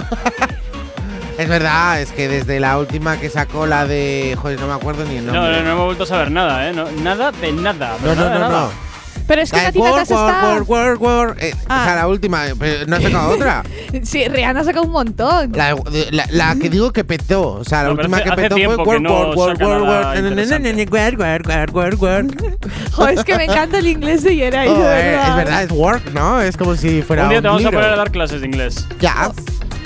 Es 1.39 1.49
verdad, 1.49 2.01
es 2.01 2.11
que 2.11 2.27
desde 2.27 2.59
la 2.59 2.77
última 2.79 3.17
que 3.17 3.31
sacó 3.31 3.65
la 3.65 3.87
de. 3.87 4.37
Joder, 4.43 4.59
no 4.59 4.67
me 4.67 4.73
acuerdo 4.75 5.05
ni 5.05 5.19
el 5.19 5.27
No, 5.27 5.35
nombre. 5.35 5.59
no, 5.59 5.63
no 5.63 5.71
hemos 5.71 5.85
vuelto 5.85 6.03
a 6.03 6.07
saber 6.07 6.33
nada, 6.33 6.69
¿eh? 6.69 6.73
No, 6.73 6.91
nada 6.91 7.31
de 7.31 7.53
nada. 7.53 7.97
No, 8.03 8.09
no, 8.09 8.15
nada 8.17 8.35
no, 8.35 8.39
nada. 8.41 8.61
no. 8.65 8.88
Pero 9.29 9.43
es 9.43 9.53
que 9.53 9.59
Nati 9.63 9.79
Work, 9.79 10.03
está. 10.03 10.55
Work, 10.55 10.69
Work, 10.71 11.01
Work, 11.03 11.37
eh, 11.43 11.55
Ah. 11.69 11.83
O 11.83 11.85
sea, 11.85 11.95
la 11.97 12.09
última, 12.09 12.43
pero 12.59 12.87
no 12.87 12.97
ha 12.97 13.01
sacado 13.01 13.31
otra. 13.35 13.63
Sí, 14.03 14.27
Rihanna 14.27 14.61
ha 14.61 14.65
sacado 14.65 14.87
un 14.87 14.93
montón. 14.93 15.53
La, 15.53 15.77
la- 16.11 16.27
la 16.31 16.57
que 16.57 16.69
digo 16.71 16.93
que 16.93 17.05
petó, 17.05 17.47
o 17.53 17.65
sea, 17.65 17.83
la 17.85 17.89
No, 17.91 17.95
última 17.95 18.21
que 18.23 18.33
petó 18.33 18.57
fue 18.57 18.67
na, 19.01 19.11
Work, 19.11 19.37
Work, 19.37 19.37
Work, 19.37 19.61
Work, 19.61 19.83
Work. 19.83 20.17
Joder, 22.93 23.19
es 23.19 23.25
que 23.25 23.37
me 23.37 23.45
encanta 23.45 23.79
el 23.79 23.87
inglés 23.87 24.23
de 24.23 24.31
de 24.31 24.51
Joder, 24.51 25.05
verdad. 25.05 25.29
es 25.31 25.37
verdad, 25.37 25.63
es 25.65 25.71
Work, 25.73 26.13
¿no? 26.15 26.41
Es 26.41 26.57
como 26.57 26.75
si 26.77 27.03
fuera 27.03 27.25
Un 27.25 27.29
día 27.31 27.41
te 27.43 27.47
vamos 27.49 27.61
a 27.63 27.65
libro. 27.65 27.79
poner 27.81 27.93
a 27.93 27.97
dar 27.97 28.11
clases 28.11 28.41
de 28.41 28.47
inglés. 28.47 28.87
Ya. 29.01 29.31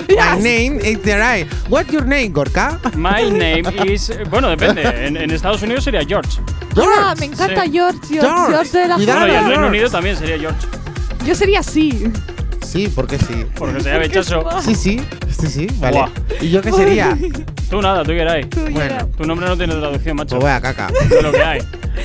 My 0.09 0.41
name 0.41 0.79
is 0.79 0.97
Jerai. 0.99 1.47
What's 1.69 1.91
your 1.91 2.05
name, 2.05 2.29
Gorka? 2.33 2.79
My 2.95 3.29
name 3.29 3.65
is. 3.87 4.11
Bueno, 4.29 4.49
depende. 4.49 4.81
En, 4.83 5.17
en 5.17 5.31
Estados 5.31 5.61
Unidos 5.61 5.83
sería 5.83 6.03
George. 6.05 6.39
Ah, 6.77 7.13
me 7.19 7.25
encanta 7.27 7.63
Sí. 7.65 7.71
George, 7.71 7.99
George, 8.07 8.21
George. 8.27 8.51
George 8.53 8.77
de 8.79 8.87
la 8.87 8.95
Cuidado, 8.95 9.19
Bueno, 9.19 9.33
y 9.33 9.37
en. 9.37 9.47
Reino 9.49 9.67
Unido 9.67 9.89
también 9.89 10.17
sería 10.17 10.37
George. 10.39 10.67
Yo 11.25 11.35
sería 11.35 11.59
así. 11.59 12.11
Sí, 12.63 12.91
porque 12.93 13.17
sí. 13.17 13.45
Porque 13.57 13.81
se 13.81 13.91
llama 13.91 14.09
Chaso. 14.09 14.43
Sí, 14.63 14.75
sí, 14.75 14.99
sí, 15.39 15.47
sí, 15.47 15.67
vale. 15.79 15.97
Buah. 15.97 16.09
¿Y 16.41 16.49
yo 16.49 16.61
qué 16.61 16.71
sería? 16.71 17.17
Tú 17.69 17.81
nada, 17.81 18.03
tú 18.03 18.11
Geray. 18.11 18.45
Bueno, 18.71 19.07
Tu 19.17 19.23
nombre 19.23 19.47
no 19.47 19.57
tiene 19.57 19.73
traducción, 19.73 20.15
macho. 20.15 20.35
pues 20.35 20.41
voy 20.43 20.51
a 20.51 20.61
caca. 20.61 20.89
Es 21.09 21.23
lo 21.23 21.31
que 21.31 21.41
hay. 21.43 21.59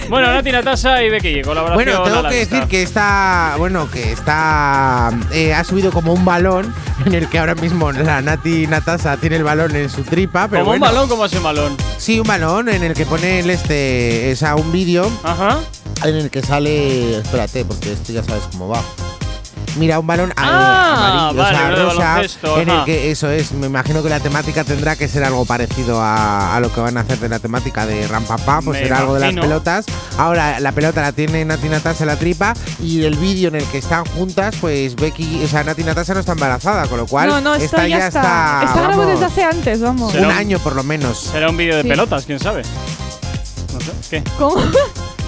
Bueno, 0.09 0.33
Nati 0.33 0.51
Natasha 0.51 1.03
y 1.03 1.11
Becky, 1.11 1.43
colaboración 1.43 1.85
Bueno, 1.85 2.03
tengo 2.05 2.29
que 2.31 2.37
decir 2.37 2.63
que 2.69 2.83
está, 2.83 3.55
bueno, 3.59 3.91
que 3.91 4.13
está, 4.13 5.11
eh, 5.31 5.53
ha 5.53 5.63
subido 5.65 5.91
como 5.93 6.15
un 6.15 6.25
balón 6.25 6.73
en 7.05 7.13
el 7.15 7.29
que 7.29 7.39
ahora 7.39 7.55
mismo 7.55 7.93
la 7.93 8.23
Nati 8.23 8.67
Natasha 8.67 9.19
tiene 9.19 9.37
el 9.37 9.45
balón 9.45 9.77
en 9.77 9.91
su 9.91 10.03
tripa, 10.05 10.49
pero 10.49 10.63
Como 10.65 10.73
un 10.75 10.79
bueno. 10.81 10.95
balón, 10.95 11.09
como 11.11 11.25
así 11.25 11.37
un 11.37 11.43
balón. 11.43 11.77
Sí, 11.99 12.19
un 12.19 12.27
balón 12.27 12.71
en 12.71 12.83
el 12.83 12.95
que 12.95 13.05
pone 13.05 13.41
el 13.41 13.51
este, 13.51 14.31
es 14.31 14.43
a 14.43 14.57
un 14.57 14.73
vídeo 14.73 15.11
Ajá. 15.23 15.59
en 16.05 16.15
el 16.15 16.31
que 16.31 16.41
sale, 16.41 17.19
espérate, 17.19 17.67
porque 17.67 17.93
esto 17.93 18.11
ya 18.15 18.23
sabes 18.23 18.45
cómo 18.53 18.69
va. 18.69 18.81
Mira, 19.79 19.99
un 20.01 20.07
balón 20.07 20.33
Ah, 20.37 21.29
amarillo, 21.31 21.43
vale, 21.43 21.83
o 21.83 21.91
sea, 21.97 22.17
rosa, 22.23 22.61
en 22.61 22.69
el 22.69 22.85
que 22.85 23.11
eso 23.11 23.31
es, 23.31 23.53
me 23.53 23.67
imagino 23.69 24.03
que 24.03 24.09
la 24.09 24.19
temática 24.21 24.65
tendrá 24.65 24.97
que 24.97 25.07
ser 25.09 25.23
algo 25.25 25.45
parecido 25.45 26.01
a, 26.03 26.57
a 26.57 26.61
lo 26.61 26.73
que 26.73 26.81
van 26.81 26.97
a 26.97 27.01
hacer 27.03 27.19
de 27.19 27.29
la 27.29 27.39
temática 27.39 27.87
de 27.87 28.07
Rampapá, 28.09 28.61
pues 28.63 28.79
Me 28.81 28.85
será 28.85 28.99
algo 28.99 29.15
de 29.15 29.21
las 29.21 29.35
pelotas. 29.35 29.87
Ahora 30.17 30.59
la 30.61 30.73
pelota 30.73 31.01
la 31.03 31.13
tiene 31.13 31.45
Nati 31.45 31.69
Natasha 31.69 32.03
en 32.05 32.09
la 32.09 32.17
tripa 32.17 32.55
y 32.83 33.05
el 33.05 33.15
vídeo 33.17 33.49
en 33.49 33.55
el 33.57 33.65
que 33.67 33.79
están 33.79 34.05
juntas, 34.07 34.57
pues 34.61 34.97
Becky, 34.97 35.43
o 35.45 35.49
sea, 35.49 35.63
Nati 35.63 35.85
Natasha 35.85 36.15
no 36.15 36.21
está 36.21 36.33
embarazada, 36.33 36.87
con 36.89 36.99
lo 36.99 37.07
cual 37.07 37.29
no, 37.29 37.41
no, 37.41 37.55
esta 37.55 37.87
ya 37.87 38.09
está. 38.09 38.21
está, 38.21 38.63
Está 38.65 38.81
grabado 38.83 39.07
desde 39.07 39.25
hace 39.27 39.45
antes, 39.45 39.81
vamos. 39.81 40.13
un 40.15 40.25
un- 40.25 40.31
año 40.33 40.59
por 40.59 40.75
lo 40.75 40.83
menos. 40.83 41.19
Será 41.33 41.51
un 41.51 41.57
vídeo 41.57 41.77
de 41.77 41.83
Sí. 41.83 41.89
pelotas, 41.89 42.25
quién 42.27 42.41
sabe. 42.41 42.63
No 43.73 43.81
sé. 43.81 43.93
¿Qué? 44.11 44.25
¿Cómo? 44.39 44.61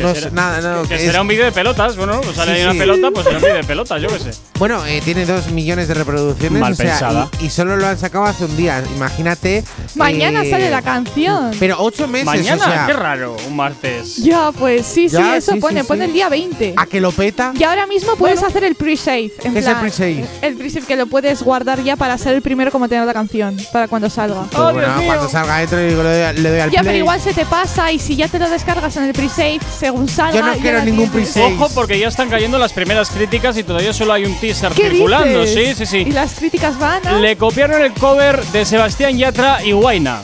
Que 0.00 0.06
No 0.06 0.14
será, 0.14 0.30
nada, 0.30 0.60
no, 0.76 0.82
que 0.82 0.88
que 0.96 0.98
será 0.98 1.20
un 1.20 1.28
vídeo 1.28 1.44
de 1.44 1.52
pelotas. 1.52 1.96
Bueno, 1.96 2.20
pues 2.22 2.36
sale 2.36 2.52
Sí, 2.54 2.58
ahí 2.58 2.64
una 2.64 2.72
sí. 2.72 2.78
pelota, 2.78 3.10
pues 3.12 3.24
será 3.24 3.36
un 3.36 3.42
vídeo 3.42 3.56
de 3.56 3.64
pelotas, 3.64 4.02
yo 4.02 4.08
qué 4.08 4.18
sé. 4.18 4.30
Bueno, 4.58 4.86
eh, 4.86 5.00
tiene 5.04 5.26
dos 5.26 5.48
millones 5.50 5.88
de 5.88 5.94
reproducciones. 5.94 6.60
Mal 6.60 6.72
o 6.72 6.76
sea, 6.76 6.86
pensada. 6.86 7.28
Y, 7.40 7.46
y 7.46 7.50
solo 7.50 7.76
lo 7.76 7.86
han 7.86 7.98
sacado 7.98 8.24
hace 8.24 8.44
un 8.46 8.56
día. 8.56 8.82
Imagínate. 8.96 9.62
Mañana 9.94 10.42
eh, 10.44 10.50
sale 10.50 10.70
la 10.70 10.82
canción. 10.82 11.50
Pero 11.58 11.76
ocho 11.80 12.06
meses, 12.08 12.26
Mañana, 12.26 12.64
o 12.64 12.68
sea. 12.70 12.86
qué 12.86 12.92
raro, 12.94 13.36
un 13.46 13.56
martes. 13.56 14.16
Ya, 14.16 14.50
pues 14.52 14.86
sí, 14.86 15.08
sí, 15.08 15.16
Ya, 15.16 15.36
eso 15.36 15.52
sí, 15.52 15.60
pone, 15.60 15.82
sí, 15.82 15.86
pone 15.86 16.04
sí. 16.04 16.06
el 16.08 16.12
día 16.14 16.28
20. 16.28 16.74
¿A 16.76 16.86
que 16.86 17.00
lo 17.00 17.12
peta? 17.12 17.52
Y 17.58 17.62
ahora 17.64 17.86
mismo 17.86 18.16
puedes 18.16 18.42
hacer 18.42 18.64
el 18.64 18.74
pre-save. 18.74 19.32
en 19.44 19.52
¿Qué 19.52 19.58
es 19.60 19.66
el 19.66 19.76
pre-save? 19.76 20.24
El 20.42 20.56
pre-save 20.56 20.86
que 20.86 20.96
lo 20.96 21.06
puedes 21.06 21.42
guardar 21.42 21.82
ya 21.82 21.96
para 21.96 22.16
ser 22.18 22.34
el 22.34 22.42
primero 22.42 22.70
como 22.70 22.88
tener 22.88 23.04
la 23.06 23.12
canción, 23.14 23.56
para 23.72 23.88
cuando 23.88 24.08
salga. 24.10 24.42
Pues 24.50 24.72
bueno, 24.72 24.88
cuando 25.04 25.28
salga 25.28 25.58
dentro 25.58 25.78
le, 25.78 25.94
doy, 25.94 26.34
le 26.42 26.50
doy 26.50 26.60
al 26.60 26.70
Ya, 26.70 26.80
play. 26.80 26.84
pero 26.92 26.98
igual 26.98 27.20
se 27.20 27.32
te 27.32 27.44
pasa 27.44 27.90
y 27.92 27.98
si 27.98 28.16
ya 28.16 28.28
te 28.28 28.38
lo 28.38 28.48
descargas 28.48 28.96
en 28.96 29.04
el 29.04 29.12
pre-save, 29.12 29.60
según 29.90 30.08
salga. 30.08 30.38
Yo 30.38 30.46
no 30.46 30.54
ya 30.54 30.60
quiero 30.62 30.84
ningún 30.84 31.10
pre-save. 31.10 31.54
Ojo, 31.56 31.68
porque 31.74 31.98
ya 31.98 32.08
están 32.08 32.28
cayendo 32.30 32.58
las 32.58 32.72
primeras 32.72 33.10
críticas 33.10 33.56
y 33.56 33.64
todavía 33.64 33.92
solo 33.92 34.12
hay 34.12 34.24
un 34.24 34.34
teaser 34.36 34.72
¿Qué 34.72 34.88
circulando. 34.90 35.42
dices? 35.42 35.78
Sí, 35.78 35.86
sí, 35.86 35.98
Y 36.02 36.04
sí. 36.04 36.10
las 36.12 36.34
críticas 36.34 36.78
van 36.78 37.06
a… 37.06 37.12
Le 37.18 37.36
copiaron 37.36 37.82
el 37.82 37.92
cover 37.92 38.44
de 38.46 38.64
Sebastián 38.64 39.18
Yatra 39.18 39.64
y 39.64 39.72
Guaina. 39.72 40.20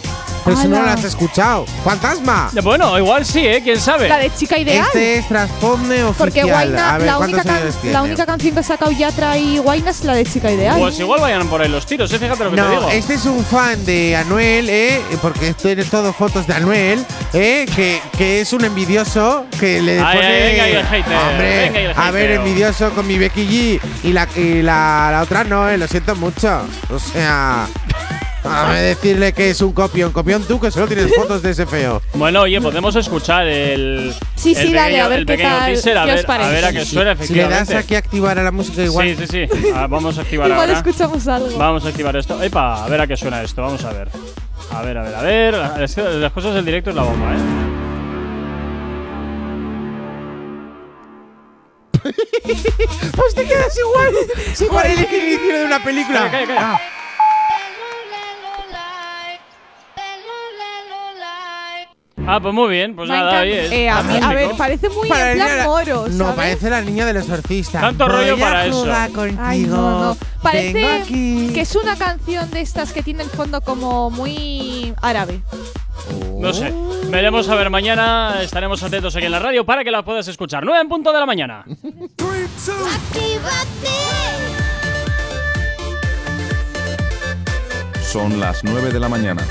Pero 0.46 0.56
si 0.56 0.68
no 0.68 0.80
lo 0.80 0.88
has 0.88 1.04
escuchado. 1.04 1.66
¡Fantasma! 1.84 2.50
Bueno, 2.62 2.96
igual 2.98 3.26
sí, 3.26 3.40
¿eh? 3.46 3.60
¿Quién 3.62 3.78
sabe? 3.80 4.08
La 4.08 4.16
de 4.18 4.32
chica 4.34 4.56
ideal. 4.58 4.86
Este 4.86 5.18
es 5.18 5.28
Transponme 5.28 6.04
oficial. 6.04 6.14
Porque 6.16 6.42
Guaina, 6.44 6.94
a 6.94 6.98
ver, 6.98 7.06
la, 7.06 7.16
¿cuántos 7.16 7.40
única 7.44 7.60
can- 7.92 8.16
la 8.16 8.26
canción 8.26 8.54
que 8.54 8.60
ha 8.60 8.62
sacado 8.62 8.90
Yatra 8.92 9.36
y 9.36 9.58
Guaina 9.58 9.90
es 9.90 10.04
la 10.04 10.14
de 10.14 10.24
chica 10.24 10.50
ideal. 10.50 10.78
Pues 10.78 10.98
igual 11.00 11.20
vayan 11.20 11.46
por 11.48 11.60
ahí 11.60 11.68
los 11.68 11.84
tiros, 11.84 12.12
¿eh? 12.12 12.18
Fíjate 12.18 12.44
lo 12.44 12.50
que 12.50 12.56
te 12.56 12.62
No, 12.62 12.70
digo. 12.70 12.88
este 12.90 13.14
es 13.14 13.24
un 13.26 13.44
fan 13.44 13.84
de 13.84 14.16
Anuel, 14.16 14.70
¿eh? 14.70 15.02
Porque 15.20 15.52
tiene 15.54 15.84
todo 15.84 16.12
fotos 16.12 16.46
de 16.46 16.54
Anuel, 16.54 17.04
¿eh? 17.34 17.66
Que, 17.74 18.00
que 18.16 18.40
es 18.40 18.52
un 18.52 18.64
envidioso 18.64 19.46
que 19.58 19.82
le 19.82 20.00
Ay, 20.00 20.16
pone. 20.16 20.26
ay, 20.26 20.42
venga 20.52 20.66
el 20.80 20.86
hater, 20.86 21.16
Hombre, 21.16 21.60
venga 21.70 21.80
el 21.80 21.92
a 21.98 22.10
ver, 22.12 22.30
envidioso 22.30 22.90
con 22.90 23.06
mi 23.06 23.18
Becky 23.18 23.46
G. 23.80 23.80
Y 24.04 24.12
la, 24.12 24.28
y 24.36 24.62
la, 24.62 25.08
la 25.10 25.22
otra 25.22 25.42
no, 25.44 25.68
¿eh? 25.68 25.76
Lo 25.76 25.88
siento 25.88 26.14
mucho. 26.14 26.62
O 26.94 26.98
sea. 27.00 27.66
A 28.48 28.68
ver, 28.70 28.82
decirle 28.96 29.32
que 29.32 29.50
es 29.50 29.60
un 29.60 29.72
copión. 29.72 30.12
Copión 30.12 30.42
tú, 30.44 30.60
que 30.60 30.70
solo 30.70 30.86
tienes 30.86 31.14
fotos 31.16 31.42
de 31.42 31.50
ese 31.50 31.66
feo. 31.66 32.00
Bueno, 32.14 32.42
oye, 32.42 32.60
podemos 32.60 32.94
escuchar 32.96 33.46
el. 33.46 34.14
Sí, 34.34 34.54
el 34.56 34.68
sí, 34.68 34.72
dale, 34.72 34.92
pequeño- 34.94 35.04
a 35.04 35.08
ver 35.08 35.18
el 35.20 35.26
qué 35.26 35.32
pequeño 35.34 35.48
tal, 35.50 35.66
teaser, 35.72 35.98
a 35.98 36.04
qué 36.06 36.12
os 36.12 36.26
ver, 36.26 36.40
a 36.40 36.48
ver 36.48 36.64
a 36.64 36.72
qué 36.72 36.84
suena, 36.84 37.10
Si 37.14 37.18
le 37.18 37.24
efectivamente. 37.24 37.74
das 37.74 37.84
aquí 37.84 37.94
a 37.94 37.98
activar 37.98 38.38
a 38.38 38.42
la 38.42 38.52
música 38.52 38.82
igual. 38.82 39.16
Sí, 39.16 39.26
sí, 39.26 39.46
sí. 39.52 39.68
Ah, 39.74 39.86
vamos 39.88 40.16
a 40.18 40.22
activar 40.22 40.48
Igual 40.48 40.68
ahora. 40.70 40.78
escuchamos 40.78 41.26
algo. 41.28 41.58
Vamos 41.58 41.84
a 41.84 41.88
activar 41.88 42.16
esto. 42.16 42.42
Epa, 42.42 42.84
a 42.84 42.88
ver 42.88 43.00
a 43.00 43.06
qué 43.06 43.16
suena 43.16 43.42
esto. 43.42 43.62
Vamos 43.62 43.84
a 43.84 43.92
ver. 43.92 44.08
A 44.72 44.82
ver, 44.82 44.98
a 44.98 45.02
ver, 45.02 45.14
a 45.14 45.22
ver. 45.22 45.82
Es 45.82 45.94
que 45.94 46.02
las 46.02 46.32
cosas 46.32 46.54
del 46.54 46.64
directo 46.64 46.90
es 46.90 46.96
la 46.96 47.02
bomba, 47.02 47.32
¿eh? 47.34 47.38
pues 53.16 53.34
te 53.34 53.44
quedas 53.44 53.76
igual. 53.78 54.14
Es 54.52 54.60
igual 54.60 54.86
el 54.86 54.98
inicio 55.00 55.58
de 55.58 55.64
una 55.64 55.82
película. 55.82 56.30
Calla, 56.30 56.30
calla, 56.30 56.46
calla. 56.46 56.72
Ah. 56.74 56.80
Ah, 62.26 62.40
pues 62.40 62.52
muy 62.52 62.68
bien. 62.68 62.96
Pues 62.96 63.08
nada, 63.08 63.40
oye. 63.42 63.84
eh, 63.84 63.88
a, 63.88 64.02
mí, 64.02 64.16
a 64.16 64.20
fantástico. 64.20 64.34
ver, 64.48 64.56
parece 64.56 64.88
muy 64.90 65.08
Para 65.08 65.30
en 65.32 65.38
plan 65.38 65.58
la- 65.58 65.64
moro, 65.64 66.08
No, 66.08 66.18
¿sabes? 66.24 66.34
parece 66.36 66.70
la 66.70 66.80
niña 66.80 67.06
del 67.06 67.18
exorcista. 67.18 67.80
Tanto 67.80 68.08
rollo 68.08 68.32
Voy 68.32 68.42
a 68.42 68.44
para 68.46 68.66
eso. 68.66 68.84
contigo. 69.14 69.40
Ay, 69.42 69.60
no, 69.62 70.00
no. 70.00 70.16
Parece 70.42 71.02
que 71.54 71.60
es 71.60 71.76
una 71.76 71.96
canción 71.96 72.50
de 72.50 72.60
estas 72.60 72.92
que 72.92 73.02
tiene 73.02 73.22
el 73.22 73.30
fondo 73.30 73.60
como 73.60 74.10
muy 74.10 74.92
árabe. 75.02 75.40
No 76.38 76.52
sé. 76.52 76.72
Veremos 77.10 77.48
a 77.48 77.54
ver 77.54 77.70
mañana. 77.70 78.38
Estaremos 78.42 78.82
atentos 78.82 79.14
aquí 79.16 79.26
en 79.26 79.32
la 79.32 79.38
radio 79.38 79.64
para 79.64 79.82
que 79.84 79.90
la 79.90 80.02
puedas 80.04 80.26
escuchar. 80.28 80.64
9 80.64 80.80
en 80.80 80.88
punto 80.88 81.12
de 81.12 81.18
la 81.20 81.26
mañana. 81.26 81.64
Son 88.02 88.40
las 88.40 88.62
9 88.64 88.92
de 88.92 89.00
la 89.00 89.08
mañana. 89.08 89.42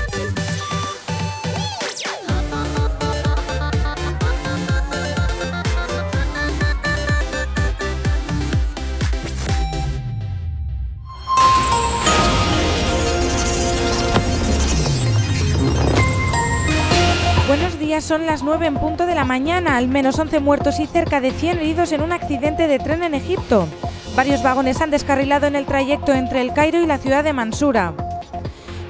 Buenos 17.46 17.78
días, 17.78 18.02
son 18.02 18.26
las 18.26 18.42
9 18.42 18.66
en 18.66 18.74
punto 18.74 19.06
de 19.06 19.14
la 19.14 19.24
mañana. 19.24 19.76
Al 19.76 19.86
menos 19.86 20.18
11 20.18 20.40
muertos 20.40 20.80
y 20.80 20.86
cerca 20.86 21.20
de 21.20 21.30
100 21.30 21.58
heridos 21.58 21.92
en 21.92 22.02
un 22.02 22.10
accidente 22.10 22.66
de 22.66 22.80
tren 22.80 23.04
en 23.04 23.14
Egipto. 23.14 23.68
Varios 24.16 24.42
vagones 24.42 24.80
han 24.80 24.90
descarrilado 24.90 25.46
en 25.46 25.54
el 25.54 25.64
trayecto 25.64 26.12
entre 26.12 26.40
el 26.40 26.52
Cairo 26.52 26.80
y 26.80 26.86
la 26.86 26.98
ciudad 26.98 27.22
de 27.22 27.32
Mansura. 27.32 27.94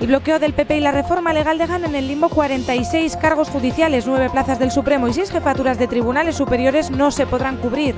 El 0.00 0.06
bloqueo 0.06 0.38
del 0.38 0.54
PP 0.54 0.78
y 0.78 0.80
la 0.80 0.90
reforma 0.90 1.34
legal 1.34 1.58
dejan 1.58 1.84
en 1.84 1.94
el 1.94 2.08
limbo 2.08 2.30
46 2.30 3.18
cargos 3.18 3.50
judiciales, 3.50 4.06
9 4.06 4.30
plazas 4.30 4.58
del 4.58 4.70
Supremo 4.70 5.06
y 5.06 5.12
6 5.12 5.32
jefaturas 5.32 5.78
de 5.78 5.88
tribunales 5.88 6.36
superiores 6.36 6.90
no 6.90 7.10
se 7.10 7.26
podrán 7.26 7.58
cubrir. 7.58 7.94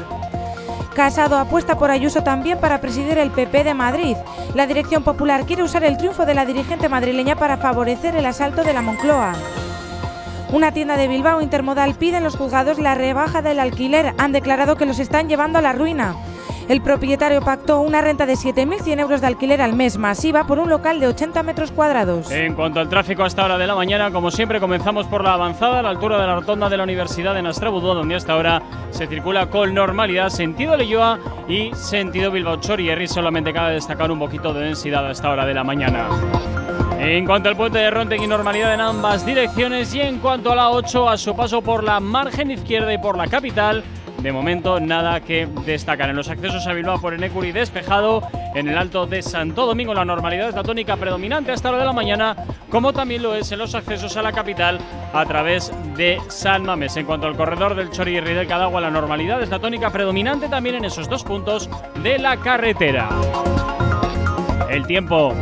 Casado 0.92 1.38
apuesta 1.38 1.78
por 1.78 1.92
Ayuso 1.92 2.24
también 2.24 2.58
para 2.58 2.80
presidir 2.80 3.18
el 3.18 3.30
PP 3.30 3.62
de 3.62 3.74
Madrid. 3.74 4.16
La 4.56 4.66
Dirección 4.66 5.04
Popular 5.04 5.46
quiere 5.46 5.62
usar 5.62 5.84
el 5.84 5.96
triunfo 5.96 6.26
de 6.26 6.34
la 6.34 6.44
dirigente 6.44 6.88
madrileña 6.88 7.36
para 7.36 7.58
favorecer 7.58 8.16
el 8.16 8.26
asalto 8.26 8.64
de 8.64 8.72
la 8.72 8.82
Moncloa. 8.82 9.34
Una 10.50 10.72
tienda 10.72 10.96
de 10.96 11.08
Bilbao 11.08 11.42
Intermodal 11.42 11.94
pide 11.94 12.16
en 12.16 12.24
los 12.24 12.36
juzgados 12.36 12.78
la 12.78 12.94
rebaja 12.94 13.42
del 13.42 13.60
alquiler. 13.60 14.14
Han 14.16 14.32
declarado 14.32 14.76
que 14.76 14.86
los 14.86 14.98
están 14.98 15.28
llevando 15.28 15.58
a 15.58 15.62
la 15.62 15.74
ruina. 15.74 16.16
El 16.68 16.80
propietario 16.80 17.40
pactó 17.40 17.80
una 17.80 18.00
renta 18.00 18.24
de 18.24 18.34
7.100 18.34 19.00
euros 19.00 19.20
de 19.20 19.26
alquiler 19.26 19.60
al 19.60 19.74
mes 19.74 19.98
masiva 19.98 20.46
por 20.46 20.58
un 20.58 20.68
local 20.68 21.00
de 21.00 21.06
80 21.06 21.42
metros 21.42 21.70
cuadrados. 21.70 22.30
En 22.30 22.54
cuanto 22.54 22.80
al 22.80 22.88
tráfico 22.88 23.24
a 23.24 23.26
esta 23.26 23.44
hora 23.44 23.58
de 23.58 23.66
la 23.66 23.74
mañana, 23.74 24.10
como 24.10 24.30
siempre, 24.30 24.58
comenzamos 24.58 25.06
por 25.06 25.22
la 25.22 25.34
avanzada 25.34 25.80
a 25.80 25.82
la 25.82 25.90
altura 25.90 26.20
de 26.20 26.26
la 26.26 26.34
rotonda 26.34 26.68
de 26.68 26.76
la 26.76 26.82
Universidad 26.82 27.34
de 27.34 27.42
Nastrabudú, 27.42 27.94
donde 27.94 28.16
hasta 28.16 28.32
ahora 28.34 28.62
se 28.90 29.06
circula 29.06 29.48
con 29.48 29.72
normalidad 29.72 30.28
sentido 30.28 30.76
Leyoa 30.76 31.18
y 31.48 31.70
sentido 31.74 32.30
Bilbao 32.30 32.56
Chorierri. 32.56 33.06
Solamente 33.06 33.52
cabe 33.52 33.74
destacar 33.74 34.10
un 34.10 34.18
poquito 34.18 34.52
de 34.52 34.60
densidad 34.60 35.06
a 35.06 35.10
esta 35.10 35.30
hora 35.30 35.46
de 35.46 35.54
la 35.54 35.64
mañana. 35.64 36.06
En 36.98 37.26
cuanto 37.26 37.48
al 37.48 37.56
puente 37.56 37.78
de 37.78 37.90
Rontegui, 37.90 38.26
normalidad 38.26 38.74
en 38.74 38.80
ambas 38.80 39.24
direcciones. 39.24 39.94
Y 39.94 40.00
en 40.00 40.18
cuanto 40.18 40.52
a 40.52 40.56
la 40.56 40.70
8, 40.70 41.08
a 41.08 41.16
su 41.16 41.34
paso 41.34 41.62
por 41.62 41.84
la 41.84 42.00
margen 42.00 42.50
izquierda 42.50 42.92
y 42.92 42.98
por 42.98 43.16
la 43.16 43.28
capital, 43.28 43.84
de 44.20 44.32
momento 44.32 44.80
nada 44.80 45.20
que 45.20 45.46
destacar. 45.64 46.10
En 46.10 46.16
los 46.16 46.28
accesos 46.28 46.66
a 46.66 46.72
Bilbao 46.72 47.00
por 47.00 47.14
Enecuri 47.14 47.52
despejado. 47.52 48.22
En 48.54 48.68
el 48.68 48.76
Alto 48.76 49.06
de 49.06 49.22
Santo 49.22 49.66
Domingo 49.66 49.94
la 49.94 50.04
normalidad 50.04 50.48
es 50.48 50.54
la 50.54 50.64
tónica 50.64 50.96
predominante 50.96 51.52
hasta 51.52 51.68
la 51.68 51.74
hora 51.74 51.84
de 51.84 51.86
la 51.86 51.92
mañana, 51.92 52.36
como 52.70 52.92
también 52.92 53.22
lo 53.22 53.34
es 53.34 53.52
en 53.52 53.58
los 53.60 53.74
accesos 53.74 54.16
a 54.16 54.22
la 54.22 54.32
capital 54.32 54.80
a 55.12 55.24
través 55.24 55.70
de 55.96 56.18
San 56.28 56.64
Mamés. 56.64 56.96
En 56.96 57.06
cuanto 57.06 57.28
al 57.28 57.36
corredor 57.36 57.76
del 57.76 57.90
Chorirri 57.90 58.34
del 58.34 58.48
Cadagua, 58.48 58.80
la 58.80 58.90
normalidad 58.90 59.40
es 59.40 59.50
la 59.50 59.60
tónica 59.60 59.90
predominante 59.90 60.48
también 60.48 60.76
en 60.76 60.86
esos 60.86 61.08
dos 61.08 61.22
puntos 61.22 61.70
de 62.02 62.18
la 62.18 62.38
carretera. 62.38 63.08
El 64.68 64.86
tiempo. 64.86 65.34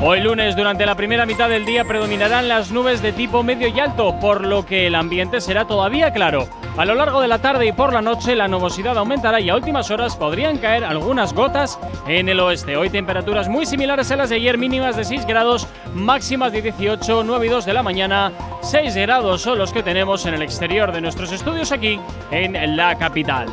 Hoy 0.00 0.20
lunes, 0.20 0.54
durante 0.54 0.86
la 0.86 0.94
primera 0.94 1.26
mitad 1.26 1.48
del 1.48 1.66
día, 1.66 1.84
predominarán 1.84 2.46
las 2.46 2.70
nubes 2.70 3.02
de 3.02 3.10
tipo 3.10 3.42
medio 3.42 3.66
y 3.66 3.80
alto, 3.80 4.14
por 4.20 4.46
lo 4.46 4.64
que 4.64 4.86
el 4.86 4.94
ambiente 4.94 5.40
será 5.40 5.66
todavía 5.66 6.12
claro. 6.12 6.48
A 6.76 6.84
lo 6.84 6.94
largo 6.94 7.20
de 7.20 7.26
la 7.26 7.40
tarde 7.40 7.66
y 7.66 7.72
por 7.72 7.92
la 7.92 8.00
noche, 8.00 8.36
la 8.36 8.46
nubosidad 8.46 8.96
aumentará 8.96 9.40
y 9.40 9.50
a 9.50 9.56
últimas 9.56 9.90
horas 9.90 10.14
podrían 10.14 10.58
caer 10.58 10.84
algunas 10.84 11.32
gotas 11.32 11.80
en 12.06 12.28
el 12.28 12.38
oeste. 12.38 12.76
Hoy 12.76 12.90
temperaturas 12.90 13.48
muy 13.48 13.66
similares 13.66 14.12
a 14.12 14.16
las 14.16 14.30
de 14.30 14.36
ayer, 14.36 14.56
mínimas 14.56 14.94
de 14.94 15.04
6 15.04 15.26
grados, 15.26 15.66
máximas 15.94 16.52
de 16.52 16.62
18, 16.62 17.24
9 17.24 17.46
y 17.46 17.48
2 17.48 17.66
de 17.66 17.72
la 17.72 17.82
mañana. 17.82 18.32
6 18.62 18.94
grados 18.94 19.42
son 19.42 19.58
los 19.58 19.72
que 19.72 19.82
tenemos 19.82 20.26
en 20.26 20.34
el 20.34 20.42
exterior 20.42 20.92
de 20.92 21.00
nuestros 21.00 21.32
estudios 21.32 21.72
aquí 21.72 21.98
en 22.30 22.76
la 22.76 22.96
capital. 22.96 23.48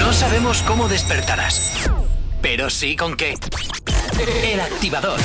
No 0.00 0.12
sabemos 0.14 0.62
cómo 0.62 0.88
despertarás, 0.88 1.90
pero 2.42 2.68
sí 2.68 2.96
con 2.96 3.16
qué. 3.16 3.34
El 4.42 4.60
activador. 4.60 5.18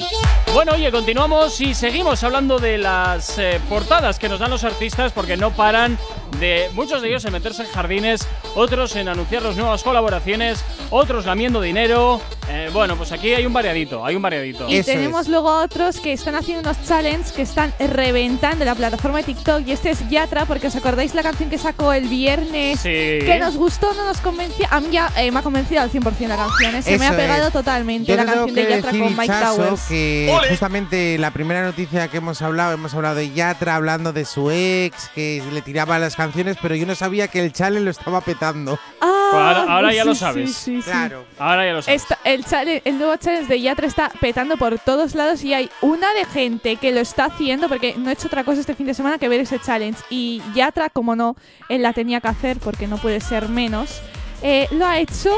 Bueno, 0.57 0.71
oye, 0.71 0.89
continuamos 0.89 1.61
y 1.61 1.75
seguimos 1.75 2.23
hablando 2.23 2.57
de 2.57 2.79
las 2.79 3.37
eh, 3.37 3.61
portadas 3.69 4.17
que 4.17 4.27
nos 4.27 4.39
dan 4.39 4.49
los 4.49 4.63
artistas 4.63 5.11
porque 5.11 5.37
no 5.37 5.51
paran 5.51 5.99
de 6.39 6.69
muchos 6.73 7.01
de 7.01 7.09
ellos 7.09 7.25
en 7.25 7.33
meterse 7.33 7.63
en 7.63 7.69
jardines, 7.69 8.27
otros 8.55 8.95
en 8.95 9.07
anunciar 9.07 9.43
las 9.43 9.55
nuevas 9.55 9.83
colaboraciones, 9.83 10.63
otros 10.89 11.25
lamiendo 11.25 11.61
dinero. 11.61 12.21
Eh, 12.49 12.69
bueno, 12.71 12.95
pues 12.95 13.11
aquí 13.11 13.33
hay 13.33 13.45
un 13.45 13.53
variadito, 13.53 14.05
hay 14.05 14.15
un 14.15 14.21
variadito. 14.21 14.67
Y 14.69 14.81
tenemos 14.81 15.27
luego 15.27 15.49
a 15.49 15.63
otros 15.63 15.99
que 15.99 16.13
están 16.13 16.35
haciendo 16.35 16.61
unos 16.61 16.81
challenges 16.87 17.33
que 17.33 17.41
están 17.41 17.73
reventando 17.77 18.63
la 18.63 18.73
plataforma 18.73 19.17
de 19.17 19.25
TikTok. 19.25 19.67
Y 19.67 19.73
este 19.73 19.89
es 19.89 20.07
Yatra, 20.09 20.45
porque 20.45 20.67
os 20.67 20.75
acordáis 20.75 21.13
la 21.13 21.23
canción 21.23 21.49
que 21.49 21.57
sacó 21.57 21.91
el 21.91 22.07
viernes. 22.07 22.79
Sí. 22.79 22.89
Que 22.89 23.37
nos 23.39 23.57
gustó, 23.57 23.93
no 23.95 24.05
nos 24.05 24.19
convencía. 24.19 24.69
A 24.71 24.79
mí 24.79 24.87
ya 24.91 25.11
eh, 25.17 25.29
me 25.31 25.39
ha 25.39 25.43
convencido 25.43 25.81
al 25.81 25.91
100% 25.91 26.27
la 26.27 26.37
canción. 26.37 26.75
¿eh? 26.75 26.81
Se 26.81 26.97
me 26.97 27.05
Eso 27.05 27.13
ha 27.13 27.17
pegado 27.17 27.47
es. 27.47 27.53
totalmente 27.53 28.09
Yo 28.09 28.15
la 28.15 28.25
canción 28.25 28.53
de 28.53 28.69
Yatra 28.69 28.91
con 28.91 29.17
Mike 29.17 29.33
Towers. 29.43 29.81
que 29.87 30.46
justamente 30.49 31.17
la 31.17 31.31
primera 31.31 31.63
noticia 31.63 32.07
que 32.07 32.17
hemos 32.17 32.41
hablado, 32.41 32.73
hemos 32.73 32.93
hablado 32.93 33.15
de 33.15 33.31
Yatra 33.31 33.75
hablando 33.75 34.13
de 34.13 34.25
su 34.25 34.49
ex, 34.51 35.09
que 35.13 35.43
le 35.51 35.61
tiraba 35.61 35.99
las 35.99 36.15
canciones, 36.15 36.57
pero 36.61 36.75
yo 36.75 36.85
no 36.85 36.95
sabía 36.95 37.27
que 37.27 37.43
el 37.43 37.51
challenge 37.53 37.83
lo 37.85 37.91
estaba 37.91 38.21
petando. 38.21 38.79
Ah, 39.01 39.29
Pues 39.31 39.43
ahora, 39.43 39.73
ahora 39.73 39.93
ya 39.93 40.03
sí, 40.03 40.07
lo 40.07 40.15
sabes. 40.15 40.53
sí, 40.55 40.81
sí. 40.81 40.89
Claro. 40.89 41.25
Ahora 41.37 41.65
ya 41.65 41.73
lo 41.73 41.81
sabes. 41.81 42.01
Esta- 42.01 42.17
el, 42.23 42.45
challenge- 42.45 42.81
el 42.85 42.97
nuevo 42.97 43.15
challenge 43.17 43.47
de 43.47 43.61
Yatra 43.61 43.87
está 43.87 44.09
petando 44.21 44.57
por 44.57 44.79
todos 44.79 45.15
lados 45.15 45.43
y 45.43 45.53
hay 45.53 45.69
una 45.81 46.13
de 46.13 46.25
gente 46.25 46.77
que 46.77 46.91
lo 46.91 47.01
está 47.01 47.25
haciendo 47.25 47.67
porque 47.67 47.95
no 47.97 48.09
he 48.09 48.13
hecho 48.13 48.27
otra 48.27 48.43
cosa 48.43 48.61
este 48.61 48.73
fin 48.75 48.87
de 48.87 48.93
semana 48.93 49.17
que 49.17 49.27
ver 49.27 49.41
ese 49.41 49.59
challenge. 49.59 49.99
Y 50.09 50.41
Yatra, 50.55 50.89
como 50.89 51.15
no, 51.15 51.35
él 51.69 51.81
la 51.81 51.93
tenía 51.93 52.21
que 52.21 52.27
hacer 52.29 52.57
porque 52.59 52.87
no 52.87 52.97
puede 52.97 53.19
ser 53.19 53.49
menos. 53.49 54.01
eh, 54.43 54.67
lo 54.71 54.85
ha 54.85 54.99
hecho. 54.99 55.31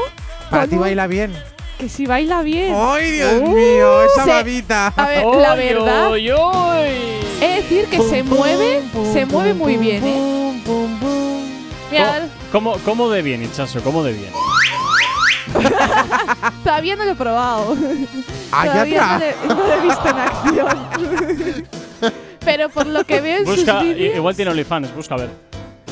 Para 0.50 0.66
ti 0.66 0.76
baila 0.76 1.06
bien. 1.06 1.32
Que 1.80 1.88
sí 1.88 2.06
baila 2.06 2.42
bien. 2.42 2.74
¡Ay, 2.76 3.10
Dios 3.12 3.32
Uh, 3.42 3.48
mío! 3.48 4.02
Esa 4.04 4.24
se- 4.24 4.30
babita. 4.30 4.88
A 4.96 5.06
ver, 5.08 5.24
la 5.24 5.52
¡Oy, 5.54 5.58
verdad. 5.58 6.10
oy, 6.10 6.30
oy! 6.30 6.88
Es 7.40 7.62
decir, 7.62 7.86
que 7.86 8.00
se 8.02 8.22
mueve, 8.22 8.82
se 9.12 9.24
mueve 9.24 9.54
muy 9.54 9.76
bien, 9.78 10.02
¿eh? 10.04 10.62
Mira, 11.90 12.28
¿Cómo, 12.52 12.76
cómo 12.84 13.08
de 13.08 13.22
bien, 13.22 13.42
Hinchazo? 13.42 13.80
¿Cómo 13.82 14.02
de 14.04 14.12
bien? 14.12 14.30
todavía 16.64 16.96
no 16.96 17.04
lo 17.04 17.12
he 17.12 17.16
probado. 17.16 17.76
Ah, 18.52 18.64
todavía 18.66 19.00
no 19.00 19.06
Yatra. 19.06 19.18
le, 19.18 19.36
no 19.46 19.54
lo 19.54 19.72
he 19.72 19.80
visto 19.80 20.08
en 20.08 20.18
acción. 20.18 21.64
Pero 22.44 22.68
por 22.68 22.84
lo 22.88 23.04
que 23.04 23.20
veo 23.20 23.38
en 23.38 23.44
Busca, 23.44 23.78
sus 23.78 23.88
i- 23.88 23.94
vídeos. 23.94 24.16
igual 24.16 24.34
tiene 24.34 24.50
OnlyFans, 24.50 24.92
busca 24.92 25.14
a 25.14 25.18
ver. 25.18 25.30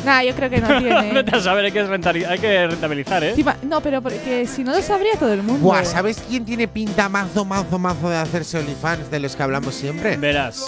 Nah, 0.04 0.22
yo 0.22 0.34
creo 0.34 0.48
que 0.50 0.60
no 0.60 0.68
tiene. 0.78 1.12
Vete 1.14 1.36
a 1.36 1.40
saber, 1.40 1.64
hay 1.66 1.72
que, 1.72 1.84
rentari- 1.84 2.26
hay 2.26 2.38
que 2.38 2.66
rentabilizar, 2.66 3.24
¿eh? 3.24 3.30
Encima- 3.30 3.56
no, 3.62 3.80
pero 3.80 4.00
porque 4.00 4.46
si 4.46 4.64
no 4.64 4.72
lo 4.72 4.80
sabría 4.82 5.14
todo 5.18 5.32
el 5.32 5.42
mundo. 5.42 5.60
Buah, 5.66 5.84
¿sabes 5.84 6.22
quién 6.28 6.44
tiene 6.44 6.68
pinta 6.68 7.08
mazo, 7.08 7.44
mazo, 7.44 7.78
mazo 7.78 8.08
de 8.08 8.16
hacerse 8.16 8.58
OnlyFans 8.58 9.10
de 9.10 9.20
los 9.20 9.34
que 9.36 9.42
hablamos 9.42 9.74
siempre? 9.74 10.16
Verás. 10.16 10.64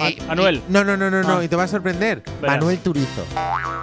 A- 0.00 0.08
Eh, 0.08 0.18
Anuel. 0.28 0.56
y- 0.68 0.72
No, 0.72 0.82
no, 0.84 0.96
no, 0.96 1.10
no, 1.10 1.22
no, 1.22 1.38
Ah. 1.38 1.44
y 1.44 1.48
te 1.48 1.54
va 1.56 1.64
a 1.64 1.68
sorprender. 1.68 2.22
Verás. 2.40 2.56
Manuel 2.56 2.78
Turizo. 2.78 3.24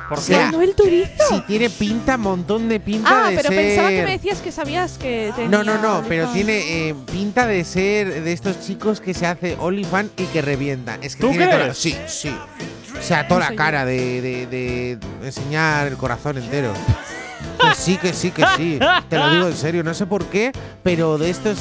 ¿Por 0.09 0.17
O 0.17 0.21
qué? 0.21 0.27
sea, 0.27 0.45
¿Manuel 0.47 0.73
Turizo? 0.75 1.11
Sí, 1.29 1.43
tiene 1.47 1.69
pinta, 1.69 2.17
montón 2.17 2.67
de 2.67 2.79
pinta 2.79 3.27
Ah, 3.27 3.29
de 3.29 3.35
pero 3.37 3.49
ser… 3.49 3.57
pensaba 3.57 3.89
que 3.89 4.03
me 4.03 4.11
decías 4.11 4.39
que 4.41 4.51
sabías 4.51 4.97
que 4.97 5.31
tenía. 5.35 5.49
No, 5.49 5.63
no, 5.63 5.77
no, 5.81 6.03
pero 6.09 6.27
tiene 6.29 6.89
eh, 6.89 6.95
pinta 7.11 7.45
de 7.47 7.63
ser 7.63 8.23
de 8.23 8.33
estos 8.33 8.59
chicos 8.65 8.99
que 9.01 9.13
se 9.13 9.27
hace 9.27 9.55
OnlyFans 9.59 10.09
y 10.17 10.23
que 10.25 10.41
revienta. 10.41 10.97
Es 11.01 11.15
que 11.15 11.21
¿Tú 11.21 11.29
tiene 11.29 11.45
toda- 11.45 11.59
crees? 11.59 11.77
Sí, 11.77 11.95
sí. 12.07 12.35
O 12.97 13.01
sea, 13.01 13.27
toda 13.27 13.49
la 13.49 13.55
cara 13.55 13.85
de, 13.85 14.21
de- 14.21 14.45
de 14.47 14.97
enseñar 15.27 15.87
el 15.87 15.97
corazón 15.97 16.37
entero. 16.37 16.73
Que 17.61 17.75
sí, 17.75 17.97
que 17.97 18.13
sí, 18.13 18.31
que 18.31 18.43
sí. 18.57 18.79
Te 19.09 19.17
lo 19.17 19.29
digo 19.31 19.47
en 19.47 19.55
serio, 19.55 19.83
no 19.83 19.93
sé 19.93 20.05
por 20.05 20.25
qué, 20.25 20.51
pero 20.83 21.17
de 21.17 21.29
estos 21.29 21.57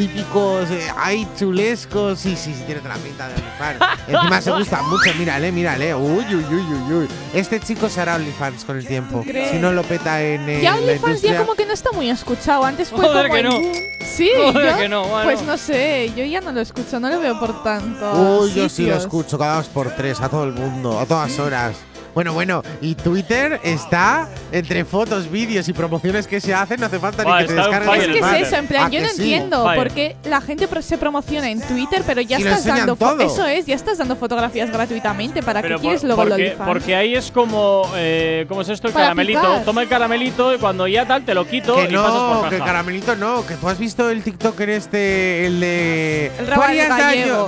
típicos, 0.00 0.70
eh, 0.70 0.88
ay, 0.96 1.28
chulescos, 1.38 2.18
sí, 2.20 2.34
sí, 2.34 2.54
sí, 2.54 2.62
tiene 2.64 2.80
toda 2.80 2.94
la 2.96 3.00
pinta 3.02 3.28
de 3.28 3.34
OnlyFans. 3.34 3.98
Encima 4.08 4.40
se 4.40 4.50
gusta 4.50 4.82
mucho, 4.82 5.12
mírale, 5.18 5.52
mírale. 5.52 5.94
Uy, 5.94 6.24
uy, 6.34 6.44
uy, 6.50 6.54
uy, 6.88 6.92
uy. 6.94 7.08
Este 7.34 7.60
chico 7.60 7.88
se 7.90 8.00
hará 8.00 8.16
OnlyFans 8.16 8.64
con 8.64 8.78
el 8.78 8.86
tiempo. 8.86 9.22
Si 9.50 9.58
no 9.58 9.72
lo 9.72 9.82
peta 9.82 10.22
en, 10.22 10.48
eh, 10.48 10.60
Ya 10.62 10.76
OnlyFans 10.76 11.20
ya 11.20 11.36
como 11.36 11.54
que 11.54 11.66
no 11.66 11.74
está 11.74 11.92
muy 11.92 12.08
escuchado. 12.08 12.64
Antes 12.64 12.88
fue 12.88 13.00
Joder, 13.06 13.28
como 13.28 13.34
que 13.34 13.42
no. 13.42 13.80
Sí, 14.06 14.30
Joder, 14.34 14.70
yo- 14.72 14.76
que 14.78 14.88
no, 14.88 15.04
bueno. 15.06 15.24
Pues 15.24 15.42
no 15.42 15.56
sé, 15.58 16.10
yo 16.16 16.24
ya 16.24 16.40
no 16.40 16.50
lo 16.52 16.60
escucho, 16.62 16.98
no 16.98 17.10
lo 17.10 17.20
veo 17.20 17.38
por 17.38 17.62
tanto. 17.62 18.40
Uy, 18.40 18.54
yo 18.54 18.68
sí 18.70 18.86
lo 18.86 18.96
escucho 18.96 19.38
cada 19.38 19.56
dos 19.56 19.66
por 19.68 19.90
tres, 19.90 20.18
a 20.20 20.28
todo 20.30 20.44
el 20.44 20.52
mundo, 20.52 20.98
a 20.98 21.04
todas 21.04 21.38
horas. 21.38 21.76
Bueno, 22.14 22.32
bueno, 22.32 22.62
y 22.80 22.94
Twitter 22.96 23.60
está 23.62 24.28
entre 24.52 24.84
fotos, 24.84 25.30
vídeos 25.30 25.68
y 25.68 25.72
promociones 25.72 26.26
que 26.26 26.40
se 26.40 26.52
hacen, 26.52 26.80
no 26.80 26.86
hace 26.86 26.98
falta 26.98 27.22
Buah, 27.22 27.42
ni 27.42 27.46
que 27.48 27.54
te 27.54 27.62
fire 27.62 28.00
Es 28.00 28.06
que 28.08 28.18
es 28.40 28.46
eso, 28.48 28.56
en 28.56 28.66
plan, 28.66 28.84
¿A 28.86 28.88
yo 28.90 29.00
no 29.00 29.08
sí? 29.08 29.22
entiendo 29.22 29.64
Fire. 29.64 29.76
por 29.76 29.90
qué 29.92 30.16
la 30.24 30.40
gente 30.40 30.68
se 30.82 30.98
promociona 30.98 31.48
en 31.50 31.60
Twitter, 31.60 32.02
pero 32.06 32.20
ya 32.20 32.38
Y 32.40 32.42
lo 32.42 32.50
estás 32.50 32.64
dando. 32.64 32.96
Eso 33.20 33.46
es, 33.46 33.66
ya 33.66 33.74
estás 33.74 33.98
dando 33.98 34.16
fotografías 34.16 34.70
gratuitamente. 34.70 35.42
¿Para 35.42 35.62
qué 35.62 35.68
Pero 35.68 35.80
quieres 35.80 36.00
por- 36.00 36.06
luego 36.08 36.22
el 36.22 36.28
porque, 36.28 36.44
OnlyFans? 36.46 36.68
porque 36.68 36.96
ahí 36.96 37.14
es 37.14 37.30
como. 37.30 37.82
Eh, 37.96 38.44
¿Cómo 38.48 38.62
es 38.62 38.68
esto? 38.68 38.88
El 38.88 38.92
Para 38.92 39.06
caramelito. 39.06 39.40
picar. 39.40 39.64
Toma 39.64 39.82
el 39.82 39.88
caramelito 39.88 40.54
y 40.54 40.58
cuando 40.58 40.86
ya 40.88 41.06
tal 41.06 41.24
te 41.24 41.34
lo 41.34 41.46
quito 41.46 41.76
Que 41.76 41.84
y 41.84 41.94
pasas 41.94 42.14
no, 42.14 42.40
por 42.40 42.48
que 42.50 42.56
el 42.56 42.64
caramelito 42.64 43.16
no, 43.16 43.46
que 43.46 43.54
tú 43.54 43.68
has 43.68 43.78
visto 43.78 44.10
el 44.10 44.22
TikToker 44.22 44.68
este, 44.70 45.46
el 45.46 45.60
de… 45.60 46.32
El 46.38 46.46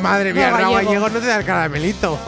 Madre 0.00 0.32
mía, 0.34 0.50
No, 0.50 0.56
el 0.56 0.62
Raúl 0.62 0.74
Gallego. 0.74 0.74
Gallego 0.74 1.08
no 1.08 1.20
te 1.20 1.26
da 1.26 1.36
el 1.38 1.44
caramelito, 1.44 2.18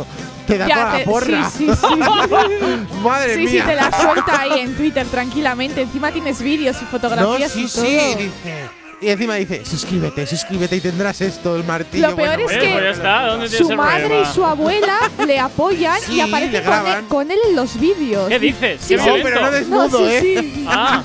te 0.46 0.58
da 0.58 0.66
Ya 0.68 0.74
toda 0.74 0.92
te- 0.92 0.98
la 0.98 1.04
porra. 1.04 1.50
Sí, 1.50 1.66
sí, 1.66 1.72
sí. 1.74 1.96
Madre 3.02 3.34
sí, 3.34 3.46
sí, 3.48 3.52
mía. 3.54 3.66
te 3.66 3.74
la 3.74 3.90
suelta 4.02 4.40
ahí 4.40 4.60
en 4.60 4.74
Twitter 4.76 5.06
tranquilamente. 5.06 5.82
Encima 5.82 6.10
tienes 6.12 6.40
vídeos 6.42 6.76
y 6.80 6.84
No, 6.84 6.90
fotografías 6.90 7.52
sí, 7.52 7.64
y 7.64 7.68
todo. 7.68 7.84
sí, 7.84 8.14
dice… 8.18 8.84
Y 9.00 9.08
encima 9.10 9.34
dice, 9.34 9.62
suscríbete, 9.66 10.26
suscríbete 10.26 10.76
y 10.76 10.80
tendrás 10.80 11.20
esto, 11.20 11.56
el 11.56 11.64
martillo. 11.64 12.08
Lo 12.10 12.16
peor 12.16 12.28
Bueno, 12.38 12.50
es 12.50 12.56
Oye, 12.56 12.66
que 12.66 12.72
pues 12.72 12.84
ya 12.84 12.90
está, 12.90 13.26
¿dónde 13.26 13.48
su 13.50 13.68
madre 13.74 14.00
problema? 14.06 14.30
y 14.30 14.32
su 14.34 14.44
abuela 14.46 14.98
le 15.26 15.38
apoyan 15.40 16.00
Sí, 16.00 16.14
y 16.14 16.20
aparecen 16.20 16.64
con 16.64 16.86
él, 16.86 17.04
con 17.08 17.30
él 17.30 17.38
en 17.50 17.56
los 17.56 17.78
vídeos. 17.78 18.28
¿Qué 18.28 18.38
dices? 18.38 18.80
Sí, 18.80 18.94
¿Qué 18.94 19.00
sí. 19.02 19.06
No, 19.06 19.16
pero 19.22 19.40
no 19.42 19.50
desnudo, 19.50 19.88
No, 19.88 19.98
sí, 19.98 20.04
¿eh? 20.04 20.20
sí. 20.22 20.64
Ah, 20.68 21.02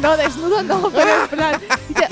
No, 0.00 0.16
desnudo 0.16 0.62
no, 0.62 0.90
pero 0.94 1.10
en 1.22 1.28
plan. 1.28 1.60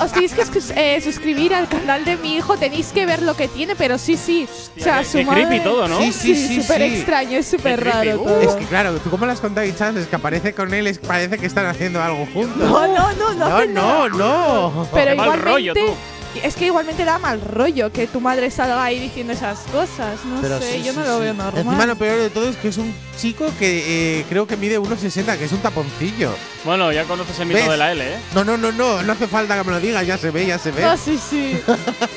os 0.00 0.12
tenéis 0.12 0.32
que 0.34 0.42
eh, 0.74 1.00
suscribir 1.00 1.54
al 1.54 1.68
canal 1.68 2.04
de 2.04 2.16
mi 2.16 2.36
hijo, 2.36 2.56
tenéis 2.56 2.88
que 2.88 3.06
ver 3.06 3.22
lo 3.22 3.34
que 3.36 3.48
tiene, 3.48 3.76
pero 3.76 3.98
sí, 3.98 4.16
sí. 4.16 4.48
o 4.78 4.82
sea, 4.82 4.98
qué- 5.00 5.04
su 5.04 5.18
qué 5.18 5.24
madre. 5.24 5.46
creepy 5.46 5.64
todo, 5.64 5.86
¿no? 5.88 5.98
Sí, 5.98 6.12
sí, 6.12 6.34
sí, 6.34 6.62
súper 6.62 6.78
sí. 6.82 6.96
extraño, 6.96 7.38
es 7.38 7.46
súper 7.46 7.84
raro 7.84 8.20
Uh, 8.20 8.24
todo. 8.24 8.40
Es 8.40 8.54
que 8.56 8.64
claro, 8.64 8.96
tú 8.98 9.10
como 9.10 9.26
las 9.26 9.40
contáis, 9.40 9.76
Chas, 9.76 9.94
es 9.96 10.06
que 10.06 10.16
aparece 10.16 10.52
con 10.52 10.72
él, 10.74 10.86
es, 10.86 10.98
parece 10.98 11.38
que 11.38 11.46
están 11.46 11.66
haciendo 11.66 12.02
algo 12.02 12.26
juntos. 12.32 12.56
no, 12.68 12.86
no, 12.88 13.12
no, 13.12 13.34
no. 13.34 13.66
no, 13.66 13.66
no, 13.66 14.08
no. 14.08 14.88
Pero 14.92 15.10
Qué 15.12 15.16
mal 15.16 15.40
rollo, 15.40 15.74
tú. 15.74 15.94
Es 16.42 16.56
que 16.56 16.66
igualmente 16.66 17.04
da 17.04 17.18
mal 17.18 17.40
rollo 17.40 17.90
que 17.92 18.06
tu 18.06 18.20
madre 18.20 18.50
salga 18.50 18.82
ahí 18.82 18.98
diciendo 18.98 19.32
esas 19.32 19.60
cosas. 19.72 20.24
No 20.24 20.40
Pero 20.40 20.58
sé, 20.60 20.72
sí, 20.78 20.82
yo 20.84 20.92
sí, 20.92 20.98
no 20.98 21.04
lo 21.04 21.16
sí. 21.16 21.22
veo 21.24 21.34
normal. 21.34 21.64
Encima 21.64 21.86
lo 21.86 21.96
peor 21.96 22.18
de 22.18 22.30
todo 22.30 22.48
es 22.48 22.56
que 22.56 22.68
es 22.68 22.76
un 22.78 22.94
chico 23.18 23.50
que 23.58 24.20
eh, 24.20 24.24
creo 24.28 24.46
que 24.46 24.56
mide 24.56 24.78
1,60, 24.78 25.38
que 25.38 25.44
es 25.44 25.52
un 25.52 25.58
taponcillo. 25.58 26.34
bueno, 26.64 26.92
ya 26.92 27.04
conoces 27.04 27.38
el 27.40 27.46
mito 27.46 27.60
¿Ves? 27.60 27.70
de 27.70 27.76
la 27.76 27.92
L, 27.92 28.04
¿eh? 28.04 28.18
No, 28.34 28.44
no, 28.44 28.56
no, 28.56 28.72
no, 28.72 29.02
no 29.02 29.12
hace 29.12 29.26
falta 29.26 29.56
que 29.56 29.64
me 29.64 29.72
lo 29.72 29.80
digas, 29.80 30.06
ya 30.06 30.18
se 30.18 30.30
ve, 30.30 30.46
ya 30.46 30.58
se 30.58 30.70
ve. 30.70 30.82
No, 30.82 30.96
sí, 30.96 31.18
sí. 31.18 31.60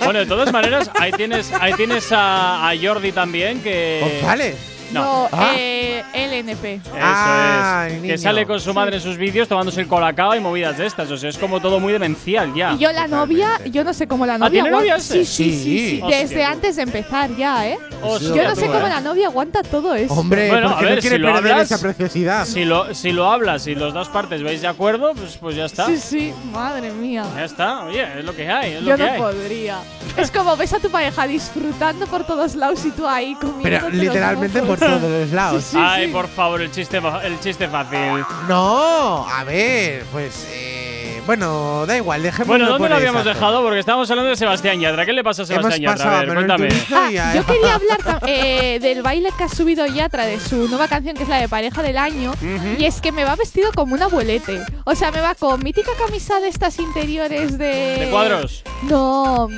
Bueno, 0.04 0.20
de 0.20 0.26
todas 0.26 0.52
maneras, 0.52 0.90
ahí 1.00 1.12
tienes, 1.12 1.52
ahí 1.60 1.74
tienes 1.74 2.12
a, 2.12 2.70
a 2.70 2.74
Jordi 2.82 3.12
también 3.12 3.62
que. 3.62 4.20
González. 4.22 4.56
No. 4.92 5.04
No, 5.04 5.30
Ah. 5.32 5.52
eh, 5.56 6.04
LNP. 6.14 6.76
Eso 6.76 6.90
Ah, 7.00 7.86
es. 7.88 7.94
el 7.96 8.02
Que 8.02 8.18
sale 8.18 8.46
con 8.46 8.60
su 8.60 8.74
madre 8.74 8.96
en 8.98 9.02
sus 9.02 9.18
vídeos 9.18 9.48
tomándose 9.48 9.82
el 9.82 9.88
colacao 9.88 10.36
y 10.36 10.40
movidas 10.40 10.78
de 10.78 10.86
estas. 10.88 11.10
O 11.12 11.18
sea, 11.18 11.30
es 11.30 11.38
como 11.38 11.60
todo 11.60 11.80
muy 11.80 11.94
demencial 11.94 12.54
ya. 12.54 12.74
Y 12.74 12.80
yo 12.80 12.92
la 12.92 13.08
novia, 13.08 13.60
yo 13.66 13.84
no 13.84 13.94
sé 13.94 14.08
cómo 14.08 14.26
la 14.26 14.36
¿Ah, 14.36 14.38
novia 14.40 14.52
tiene 14.64 14.72
novia 14.72 14.94
aguanta-? 14.96 15.14
Sí, 15.14 15.26
sí, 15.26 15.52
sí, 15.52 15.58
sí. 15.64 15.80
Sí. 15.90 16.00
Hostia, 16.02 16.18
Desde 16.20 16.44
antes 16.46 16.76
de 16.76 16.82
empezar 16.84 17.36
ya, 17.36 17.68
¿eh? 17.68 17.78
Hostia, 18.02 18.36
yo 18.36 18.44
no 18.50 18.56
sé 18.56 18.66
cómo 18.68 18.80
la 18.88 19.02
novia 19.02 19.28
aguanta 19.28 19.62
todo 19.64 19.94
eso. 19.96 20.14
Hombre, 20.14 20.50
Bueno, 20.50 20.70
porque 20.70 20.86
a 20.86 20.88
ver, 20.90 20.96
no 20.96 21.02
quiere 21.02 21.16
si 21.18 21.22
lo 21.22 21.34
perder 21.34 21.52
hablas- 21.54 21.72
esa 21.72 21.82
preciosidad. 21.82 22.46
Si 22.46 22.66
lo, 22.66 22.94
si 22.96 23.12
lo 23.12 23.32
hablas 23.32 23.68
y 23.68 23.76
los 23.76 23.94
dos 23.94 24.10
partes 24.10 24.42
veis 24.44 24.62
de 24.62 24.68
acuerdo, 24.68 25.14
pues, 25.14 25.38
pues 25.38 25.56
ya 25.56 25.66
está. 25.66 25.86
Sí, 25.86 25.98
sí, 25.98 26.34
madre 26.52 26.92
mía. 26.92 27.26
Ya 27.36 27.46
está. 27.46 27.86
Oye, 27.86 28.06
es 28.20 28.26
lo 28.26 28.36
que 28.36 28.50
hay. 28.50 28.74
Es 28.74 28.82
Yo 28.84 28.92
lo 28.92 28.98
que 28.98 29.04
no 29.04 29.12
hay. 29.12 29.20
podría. 29.20 29.78
es 30.18 30.32
como 30.32 30.56
ves 30.58 30.74
a 30.74 30.80
tu 30.80 30.90
pareja 30.90 31.28
disfrutando 31.28 32.06
por 32.08 32.26
todos 32.26 32.56
lados 32.56 32.86
y 32.86 32.92
tú 32.92 33.08
ahí 33.08 33.36
comiendo. 33.36 33.64
Pero 33.64 33.90
literalmente 33.90 34.62
por 34.62 34.78
todos 34.80 35.30
lados. 35.32 35.64
Sí, 35.64 35.78
Ay, 35.80 36.08
sí. 36.08 36.12
por 36.12 36.28
favor, 36.28 36.62
el 36.62 36.72
chiste, 36.72 37.02
el 37.24 37.40
chiste 37.40 37.68
fácil. 37.68 38.24
No, 38.48 39.26
a 39.28 39.44
ver, 39.44 40.04
pues. 40.12 40.48
eh, 40.52 41.22
Bueno, 41.26 41.86
da 41.86 41.96
igual, 41.98 42.24
dejémoslo 42.24 42.54
Bueno, 42.54 42.66
¿dónde 42.66 42.80
por 42.80 42.90
lo 42.90 42.96
habíamos 42.96 43.24
dejado? 43.26 43.62
Porque 43.62 43.80
estábamos 43.80 44.10
hablando 44.10 44.30
de 44.32 44.36
Sebastián 44.36 44.80
Yatra. 44.80 45.06
¿Qué 45.06 45.14
le 45.14 45.24
pasa 45.24 45.44
a 45.44 45.46
Sebastián 45.46 45.84
Hemos 45.84 45.98
Yatra? 46.00 46.20
A 46.20 46.24
ver, 46.24 46.34
cuéntame. 46.34 46.70
Ah, 46.92 47.34
yo 47.36 47.46
quería 47.46 47.76
hablar 47.76 48.20
eh, 48.28 48.80
del 48.82 49.02
baile 49.04 49.30
que 49.38 49.44
ha 49.44 49.50
subido 49.50 49.86
Yatra 49.86 50.26
de 50.26 50.40
su 50.40 50.68
nueva 50.68 50.88
canción, 50.88 51.16
que 51.16 51.24
es 51.24 51.30
la 51.30 51.38
de 51.38 51.48
Pareja 51.48 51.82
del 51.84 51.98
Año. 51.98 52.34
Y 52.78 52.86
es 52.86 53.00
que 53.02 53.12
me 53.12 53.24
va 53.24 53.36
vestido 53.36 53.72
como 53.76 53.94
un 53.96 54.02
abuelete. 54.02 54.62
O 54.86 54.96
sea, 54.96 55.12
me 55.12 55.22
va 55.22 55.36
con 55.36 55.64
mítica 55.64 55.92
camisa 56.04 56.40
de 56.40 56.48
estas 56.50 56.80
interiores 56.80 57.58
de. 57.58 57.98
¿De 58.00 58.08
cuadros? 58.10 58.64
No. 58.84 59.50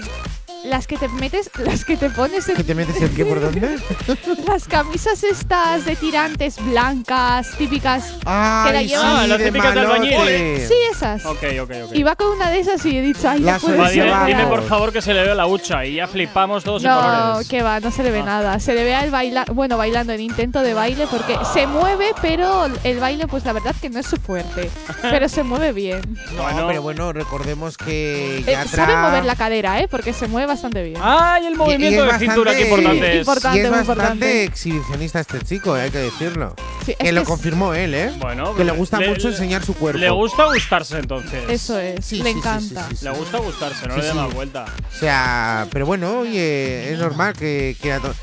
Las 0.64 0.86
que 0.86 0.96
te 0.98 1.08
metes, 1.08 1.50
las 1.58 1.84
que 1.86 1.98
te 1.98 2.10
pones 2.12 2.48
en 2.48 2.56
¿Que 2.56 2.64
te 2.64 2.76
metes 2.76 3.02
el 3.02 3.10
qué 3.16 3.26
por 3.26 3.42
dónde? 3.42 3.78
las 4.48 4.66
camisas 4.68 5.24
estas 5.24 5.86
de 5.86 5.96
tirantes 5.96 6.64
blancas, 6.64 7.50
típicas 7.58 8.12
que 8.20 8.26
la 8.26 8.84
llevan. 8.84 9.06
Ah, 9.06 9.28
las 9.28 9.40
de 9.40 9.46
típicas 9.46 9.74
del 9.74 9.88
malote. 9.88 10.16
albañil. 10.16 10.68
Sí, 10.68 10.74
esas. 10.92 11.26
Ok, 11.26 11.44
ok, 11.64 11.72
ok. 11.86 11.94
Y 11.96 12.04
va 12.04 12.16
con 12.16 12.28
una 12.28 12.50
de 12.52 12.60
esas 12.60 12.86
y 12.86 12.96
he 12.98 13.02
dicho, 13.02 13.28
ay, 13.28 13.40
La 13.40 13.54
no 13.54 13.60
puede 13.60 13.90
ser. 13.90 14.14
dime, 14.28 14.46
por 14.46 14.64
favor 14.68 14.94
que 14.94 15.02
se 15.02 15.14
le 15.16 15.24
vea 15.24 15.34
la 15.34 15.48
hucha 15.48 15.84
y 15.86 15.96
ya 15.96 16.08
flipamos 16.08 16.64
todos 16.64 16.84
No, 16.84 17.02
colores. 17.02 17.48
que 17.48 17.64
va, 17.64 17.80
no 17.80 17.90
se 17.92 18.04
le 18.04 18.12
ve 18.12 18.20
Ah. 18.20 18.26
nada. 18.26 18.60
Se 18.60 18.74
le 18.76 18.84
ve 18.84 18.94
al 18.94 19.10
bailar, 19.10 19.52
bueno, 19.54 19.78
bailando 19.78 20.14
en 20.14 20.22
intento 20.22 20.62
de 20.62 20.76
baile 20.76 21.08
porque 21.10 21.38
se 21.54 21.66
mueve, 21.66 22.12
pero 22.22 22.68
el 22.84 23.00
baile, 23.00 23.26
pues 23.28 23.44
la 23.46 23.54
verdad 23.54 23.76
que 23.82 23.90
no 23.90 24.00
es 24.00 24.06
su 24.06 24.18
fuerte. 24.18 24.70
pero 25.02 25.28
se 25.28 25.42
mueve 25.42 25.72
bien. 25.74 26.02
No, 26.36 26.44
Bueno. 26.44 26.68
pero 26.68 26.82
bueno, 26.84 27.14
recordemos 27.14 27.78
que 27.78 28.44
Eh, 28.46 28.58
sabe 28.68 28.96
mover 28.96 29.26
la 29.26 29.36
cadera, 29.36 29.80
¿eh? 29.80 29.88
Porque 29.90 30.14
se 30.14 30.28
mueve 30.28 30.51
bastante 30.52 30.84
bien. 30.84 30.98
¡Ay, 31.02 31.48
el 31.48 31.56
movimiento 31.56 32.06
de 32.06 32.20
cintura! 32.20 32.56
¡Qué 32.56 32.62
importante 32.64 33.12
es! 33.14 33.20
Importante, 33.20 33.58
y 33.58 33.62
es 33.62 33.68
muy 33.70 33.78
bastante 33.80 34.02
importante. 34.04 34.44
exhibicionista 34.44 35.20
este 35.20 35.40
chico, 35.42 35.76
eh, 35.78 35.82
hay 35.82 35.92
que 35.92 35.98
decirlo. 36.00 36.56
Sí, 36.86 36.92
es 36.92 36.98
que 36.98 37.04
que 37.06 37.12
lo 37.12 37.22
es- 37.22 37.28
confirmó 37.28 37.74
él, 37.74 37.94
¿eh? 37.94 38.12
Bueno, 38.20 38.56
que 38.56 38.64
le 38.64 38.72
gusta 38.72 39.00
le- 39.00 39.10
mucho 39.10 39.28
le- 39.30 39.34
enseñar 39.36 39.64
su 39.64 39.74
cuerpo. 39.76 40.00
Le 40.00 40.10
gusta 40.10 40.46
gustarse 40.46 40.98
entonces. 40.98 41.44
Eso 41.48 41.78
es, 41.80 42.04
Sí, 42.06 42.18
le 42.24 42.32
sí, 42.32 42.38
encanta. 42.40 42.84
sí, 42.88 42.90
sí, 42.92 42.96
sí. 42.98 43.06
Le 43.06 43.12
gusta 43.12 43.38
gustarse, 43.40 43.88
no 43.88 43.94
Sí, 43.96 44.00
le 44.00 44.06
dé 44.08 44.12
sí. 44.12 44.18
más 44.18 44.34
vuelta. 44.34 44.66
O 44.66 44.98
sea, 45.00 45.68
pero 45.72 45.86
bueno, 45.86 46.20
oye, 46.20 46.92
es 46.94 47.00
normal 47.00 47.34
que, 47.34 47.76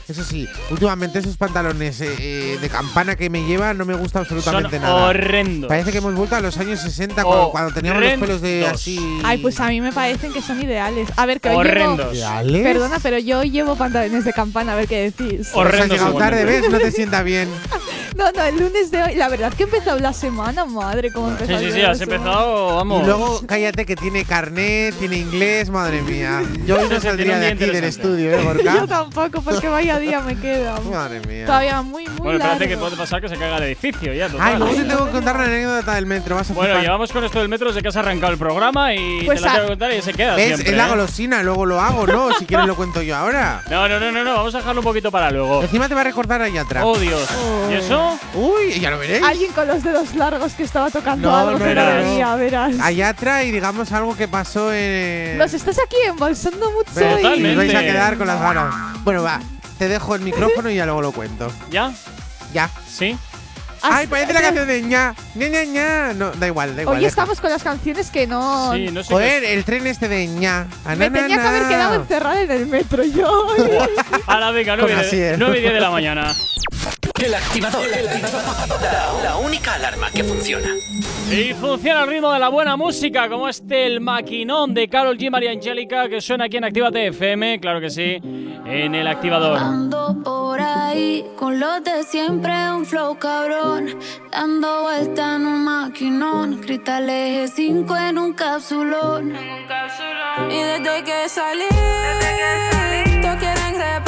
Eso 0.08 0.24
sí, 0.24 0.48
últimamente 0.70 1.18
esos 1.18 1.36
pantalones 1.36 2.00
eh, 2.00 2.14
eh, 2.18 2.58
de 2.60 2.68
campana 2.68 3.16
que 3.16 3.28
me 3.30 3.44
llevan 3.44 3.76
no 3.78 3.84
me 3.84 3.94
gusta 3.94 4.20
absolutamente 4.20 4.76
Son 4.76 4.82
nada. 4.82 5.06
horrendos. 5.08 5.68
Parece 5.68 5.92
que 5.92 5.98
hemos 5.98 6.14
vuelto 6.14 6.36
a 6.36 6.40
los 6.40 6.56
años 6.58 6.80
60 6.80 7.22
cuando, 7.24 7.50
cuando 7.50 7.72
teníamos 7.72 8.02
los 8.02 8.12
pelos 8.14 8.40
de 8.40 8.66
así. 8.66 9.20
Ay, 9.24 9.38
pues 9.38 9.58
a 9.60 9.68
mí 9.68 9.80
me 9.80 9.92
parecen 9.92 10.32
que 10.32 10.42
son 10.42 10.60
ideales. 10.62 11.08
A 11.16 11.26
ver, 11.26 11.40
que 11.40 11.50
hoy 11.50 11.64
llevo. 11.66 11.96
Perdona, 12.62 12.98
pero 13.00 13.18
yo 13.18 13.42
llevo 13.42 13.76
pantalones 13.76 14.24
de 14.24 14.32
campana, 14.32 14.72
a 14.72 14.76
ver 14.76 14.88
qué 14.88 15.10
decís. 15.10 15.48
Has 15.48 15.54
Horrendos 15.54 15.98
llegado 15.98 16.16
tarde. 16.16 16.44
¿ves? 16.44 16.68
No 16.70 16.78
te 16.78 16.90
sienta 16.90 17.22
bien. 17.22 17.48
No, 18.18 18.32
no, 18.32 18.42
el 18.42 18.56
lunes 18.58 18.90
de 18.90 19.00
hoy. 19.02 19.14
La 19.14 19.28
verdad 19.28 19.52
que 19.54 19.62
he 19.62 19.66
empezado 19.66 19.98
la 20.00 20.12
semana, 20.12 20.64
madre, 20.64 21.12
cómo 21.12 21.28
he 21.28 21.36
Sí, 21.36 21.42
empezado. 21.44 21.60
sí, 21.64 21.72
sí, 21.72 21.80
la 21.82 21.90
has 21.92 22.00
empezado, 22.00 22.74
vamos. 22.76 23.02
Y 23.02 23.06
luego, 23.06 23.40
cállate 23.46 23.86
que 23.86 23.94
tiene 23.94 24.24
carnet, 24.24 24.94
tiene 24.98 25.18
inglés, 25.18 25.70
madre 25.70 26.02
mía. 26.02 26.42
Yo 26.66 26.76
hoy 26.78 26.88
Sí, 26.88 26.94
no 26.94 27.00
saldría 27.00 27.34
un 27.34 27.40
de 27.40 27.46
aquí 27.48 27.64
del 27.66 27.84
estudio, 27.84 28.32
¿eh, 28.32 28.42
Yo 28.64 28.88
tampoco, 28.88 29.40
porque 29.40 29.68
vaya 29.68 29.98
día 30.00 30.20
me 30.20 30.34
queda. 30.36 30.80
Madre 30.80 31.20
mía. 31.20 31.46
Todavía 31.46 31.80
muy, 31.82 32.06
muy 32.08 32.16
Bueno, 32.18 32.38
espérate 32.38 32.64
que 32.64 32.70
largo. 32.74 32.86
puede 32.86 32.96
pasar 32.96 33.20
que 33.20 33.28
se 33.28 33.36
caiga 33.36 33.56
el 33.58 33.62
edificio 33.62 34.12
ya, 34.12 34.28
total. 34.28 34.48
Ay, 34.52 34.58
luego 34.58 34.74
te 34.74 34.84
tengo 34.84 35.04
que 35.06 35.10
contar 35.12 35.36
una 35.36 35.44
anécdota 35.44 35.94
del 35.94 36.06
metro, 36.06 36.34
vas 36.34 36.50
a 36.50 36.54
Bueno, 36.54 36.68
flipar. 36.70 36.82
llevamos 36.84 37.12
con 37.12 37.24
esto 37.24 37.38
del 37.38 37.48
metro 37.48 37.68
desde 37.68 37.82
que 37.82 37.88
has 37.88 37.96
arrancado 37.96 38.32
el 38.32 38.38
programa 38.38 38.94
y 38.94 39.22
Pues 39.26 39.38
te 39.40 39.44
la 39.46 39.52
a- 39.52 39.54
tengo 39.54 39.66
que 39.66 39.72
contar 39.74 39.92
y 39.92 40.02
se 40.02 40.12
queda 40.12 40.34
¿Ves? 40.34 40.46
siempre. 40.46 40.70
Es 40.70 40.76
la 40.76 40.86
¿eh? 40.86 40.90
golosina, 40.90 41.42
luego 41.44 41.66
lo 41.66 41.80
hago, 41.80 42.04
¿no? 42.06 42.32
Si 42.36 42.46
quieres 42.46 42.66
lo 42.66 42.74
cuento 42.74 43.00
yo 43.00 43.14
ahora. 43.16 43.62
No, 43.70 43.88
no, 43.88 44.00
no, 44.00 44.10
no, 44.10 44.24
no, 44.24 44.34
vamos 44.34 44.54
a 44.56 44.58
dejarlo 44.58 44.80
un 44.80 44.84
poquito 44.84 45.12
para 45.12 45.30
luego. 45.30 45.62
Encima 45.62 45.88
te 45.88 45.94
va 45.94 46.00
a 46.00 46.04
recordar 46.04 46.42
allá 46.42 46.62
atrás. 46.62 46.82
Oh, 46.86 46.98
Dios. 46.98 47.28
¿Y 47.70 47.74
eso? 47.74 48.07
Uy, 48.34 48.80
ya 48.80 48.90
lo 48.90 48.98
veréis. 48.98 49.22
Alguien 49.24 49.52
con 49.52 49.66
los 49.66 49.82
dedos 49.82 50.14
largos 50.14 50.52
que 50.54 50.62
estaba 50.64 50.90
tocando 50.90 51.30
No, 51.30 51.36
algo 51.36 51.52
no, 51.52 51.64
que 51.64 51.74
no 51.74 51.82
no, 51.84 52.30
no. 52.32 52.36
verás. 52.38 52.74
Allá 52.80 53.08
atrás 53.10 53.44
y 53.44 53.50
digamos 53.50 53.90
algo 53.92 54.16
que 54.16 54.28
pasó 54.28 54.72
en. 54.72 55.38
Nos 55.38 55.52
estás 55.54 55.78
aquí 55.78 55.96
embolsando 56.06 56.70
mucho 56.70 56.90
y- 56.92 57.16
Totalmente. 57.22 57.50
os 57.50 57.56
vais 57.56 57.74
a 57.74 57.80
quedar 57.80 58.16
con 58.18 58.26
las 58.26 58.40
ganas. 58.40 58.74
Bueno, 59.04 59.22
va, 59.22 59.40
te 59.78 59.88
dejo 59.88 60.14
el 60.14 60.22
micrófono 60.22 60.70
y 60.70 60.76
ya 60.76 60.84
luego 60.84 61.02
lo 61.02 61.12
cuento. 61.12 61.50
¿Ya? 61.70 61.92
Ya. 62.52 62.70
¿Sí? 62.88 63.16
Ay, 63.80 64.08
parece 64.08 64.32
la 64.32 64.40
canción 64.42 64.66
de 64.66 64.82
ña, 64.82 65.14
ña, 65.36 65.48
ña, 65.48 65.64
ña. 65.64 66.12
No, 66.12 66.32
da 66.32 66.48
igual, 66.48 66.74
da 66.74 66.82
igual. 66.82 66.96
Hoy 66.96 67.04
deja. 67.04 67.10
estamos 67.10 67.40
con 67.40 67.48
las 67.50 67.62
canciones 67.62 68.10
que 68.10 68.26
no. 68.26 68.72
Sí, 68.74 68.88
no 68.90 69.04
sé. 69.04 69.12
Joder, 69.14 69.44
el 69.44 69.62
tren 69.64 69.86
este 69.86 70.08
de 70.08 70.26
ña. 70.26 70.66
Me 70.96 71.08
tenía 71.12 71.36
que 71.40 71.46
haber 71.46 71.68
quedado 71.68 71.94
encerrada 71.94 72.42
en 72.42 72.50
el 72.50 72.66
metro 72.66 73.04
yo. 73.04 73.46
A 74.26 74.40
la 74.40 74.50
venga, 74.50 74.76
Con 74.76 74.86
9 74.90 75.00
Asier. 75.06 75.36
y 75.36 75.38
9 75.38 75.58
y 75.58 75.60
10 75.60 75.74
de 75.74 75.80
la 75.80 75.90
mañana. 75.90 76.34
El 77.20 77.34
activador. 77.34 77.84
La, 78.80 79.22
la 79.22 79.36
única 79.36 79.74
alarma 79.74 80.10
que 80.10 80.22
funciona. 80.22 80.68
Y 81.30 81.52
funciona 81.54 82.02
el 82.02 82.08
ritmo 82.08 82.32
de 82.32 82.38
la 82.38 82.48
buena 82.48 82.76
música, 82.76 83.28
como 83.28 83.48
este 83.48 83.86
el 83.86 84.00
maquinón 84.00 84.72
de 84.72 84.88
Carol 84.88 85.18
G. 85.18 85.30
María 85.30 85.50
Angélica, 85.50 86.08
que 86.08 86.20
suena 86.20 86.44
aquí 86.44 86.56
en 86.56 86.64
Actívate 86.64 87.08
FM, 87.08 87.60
claro 87.60 87.80
que 87.80 87.90
sí, 87.90 88.18
en 88.22 88.94
el 88.94 89.06
activador. 89.06 89.58
Ando 89.58 90.16
por 90.24 90.60
ahí 90.60 91.24
con 91.36 91.58
los 91.60 91.82
de 91.84 92.02
siempre, 92.04 92.52
un 92.70 92.86
flow 92.86 93.18
cabrón. 93.18 93.98
Dando 94.30 94.82
vuelta 94.82 95.36
en 95.36 95.46
un 95.46 95.64
maquinón. 95.64 96.60
Cristales 96.60 97.52
5 97.54 97.96
en 97.96 98.18
un 98.18 98.32
capsulón. 98.32 99.34
Y 100.50 100.56
desde 100.56 101.04
que 101.04 101.28
salí, 101.28 101.64
todos 103.20 103.36
quieren 103.36 103.74
repetir. 103.74 104.07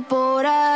por 0.00 0.44
ahí 0.44 0.75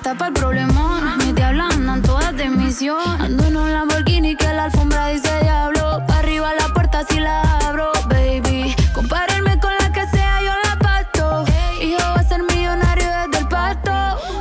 fue 0.00 0.12
tapa 0.12 0.28
el 0.28 0.32
problemón. 0.32 1.18
Mis 1.18 1.34
diablas 1.34 1.74
andan 1.74 2.02
todas 2.02 2.36
de 2.36 2.48
misión. 2.48 2.98
Ando 3.20 3.44
en 3.44 3.56
un 3.56 3.72
Lamborghini 3.72 4.36
que 4.36 4.52
la 4.52 4.64
alfombra 4.64 5.08
dice 5.08 5.30
diablo. 5.42 6.02
Pa' 6.06 6.18
arriba 6.18 6.52
la 6.54 6.68
puerta 6.74 7.04
si 7.08 7.20
la 7.20 7.42
abro, 7.66 7.92
baby. 8.08 8.74
Compárenme 8.92 9.58
con 9.58 9.72
la 9.80 9.92
que 9.92 10.06
sea, 10.06 10.40
yo 10.42 10.52
la. 10.64 10.70
Y 11.80 11.92
yo 11.92 11.98
voy 11.98 12.20
a 12.20 12.22
ser 12.22 12.42
millonario 12.42 13.04
desde 13.04 13.38
el 13.38 13.48
parto. 13.48 13.92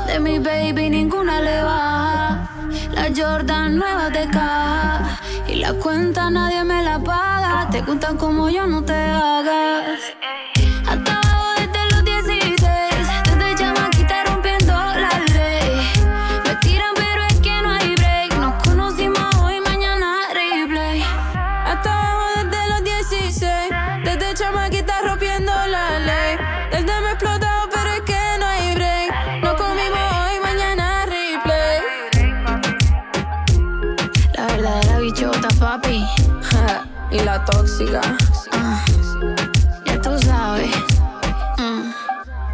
De 0.07 0.19
mi 0.19 0.39
baby 0.39 0.89
ninguna 0.89 1.41
le 1.41 1.63
baja. 1.63 2.49
La 2.91 3.09
Jordan 3.15 3.77
nueva 3.77 4.09
de 4.09 4.27
caja. 4.27 5.19
Y 5.47 5.55
la 5.55 5.73
cuenta 5.73 6.29
nadie 6.29 6.63
me 6.63 6.83
la 6.83 6.99
paga. 6.99 7.69
Te 7.71 7.81
gustan 7.81 8.17
como 8.17 8.49
yo, 8.49 8.67
no 8.67 8.83
te 8.83 8.93
hagas. 8.93 9.88
Tóxica. 37.79 38.01
Ah, 38.51 38.83
ya 39.85 40.01
tú 40.01 40.17
sabes. 40.19 40.69
Mm, 41.57 41.91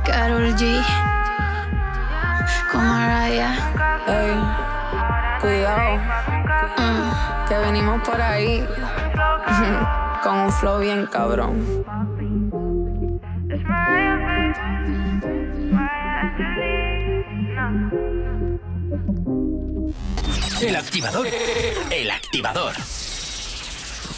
Karol 0.06 0.56
G. 0.56 0.82
Con 2.72 2.88
Mariah. 2.88 3.56
Ey, 4.08 4.36
cuidado. 5.42 5.98
Mm, 6.78 7.48
que 7.48 7.58
venimos 7.58 8.08
por 8.08 8.22
ahí. 8.22 8.66
Con 10.24 10.36
un 10.38 10.52
flow 10.52 10.80
bien 10.80 11.06
cabrón. 11.06 11.86
El 20.62 20.76
activador. 20.76 21.28
El 21.92 22.10
activador. 22.10 22.74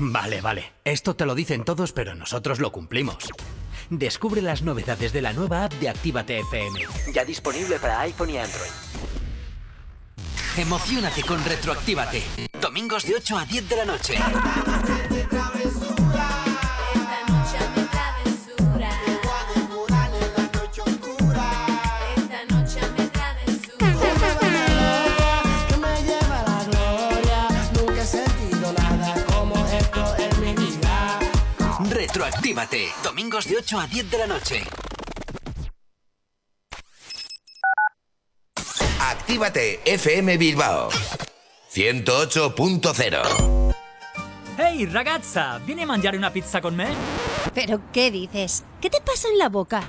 Vale, 0.00 0.40
vale. 0.40 0.72
Esto 0.82 1.14
te 1.14 1.26
lo 1.26 1.34
dicen 1.34 1.62
todos, 1.62 1.92
pero 1.92 2.14
nosotros 2.14 2.58
lo 2.58 2.72
cumplimos. 2.72 3.28
Descubre 3.90 4.40
las 4.40 4.62
novedades 4.62 5.12
de 5.12 5.20
la 5.20 5.34
nueva 5.34 5.64
app 5.64 5.74
de 5.74 5.90
Actívate 5.90 6.38
FM. 6.40 6.80
Ya 7.12 7.24
disponible 7.24 7.78
para 7.78 8.00
iPhone 8.00 8.30
y 8.30 8.38
Android. 8.38 8.70
Emocionate 10.56 11.22
con 11.22 11.44
Retroactívate. 11.44 12.22
Domingos 12.60 13.04
de 13.04 13.16
8 13.16 13.38
a 13.38 13.44
10 13.44 13.68
de 13.68 13.76
la 13.76 13.84
noche. 13.84 14.14
Retroactívate. 32.50 32.88
Domingos 33.04 33.46
de 33.46 33.58
8 33.58 33.78
a 33.78 33.86
10 33.86 34.10
de 34.10 34.18
la 34.18 34.26
noche. 34.26 34.64
Actívate 38.98 39.80
FM 39.84 40.36
Bilbao 40.36 40.88
108.0 41.72 43.72
Hey, 44.58 44.86
ragazza, 44.86 45.60
¿viene 45.64 45.84
a 45.84 45.86
mangiare 45.86 46.18
una 46.18 46.32
pizza 46.32 46.60
con 46.60 46.74
me? 46.76 46.88
¿Pero 47.54 47.80
qué 47.92 48.10
dices? 48.10 48.64
¿Qué 48.80 48.90
te 48.90 49.00
pasa 49.00 49.28
en 49.28 49.38
la 49.38 49.48
boca? 49.48 49.88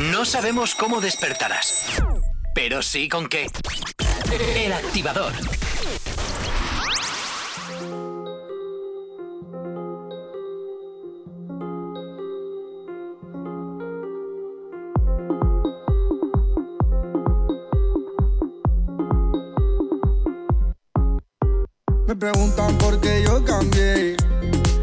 No 0.00 0.24
sabemos 0.24 0.74
cómo 0.74 1.02
despertarás, 1.02 2.02
pero 2.54 2.80
sí 2.80 3.10
con 3.10 3.28
qué. 3.28 3.46
El 4.56 4.72
activador. 4.72 5.34
Me 22.06 22.16
preguntan 22.16 22.78
por 22.78 22.98
qué 23.02 23.22
yo 23.22 23.44
cambié 23.44 24.16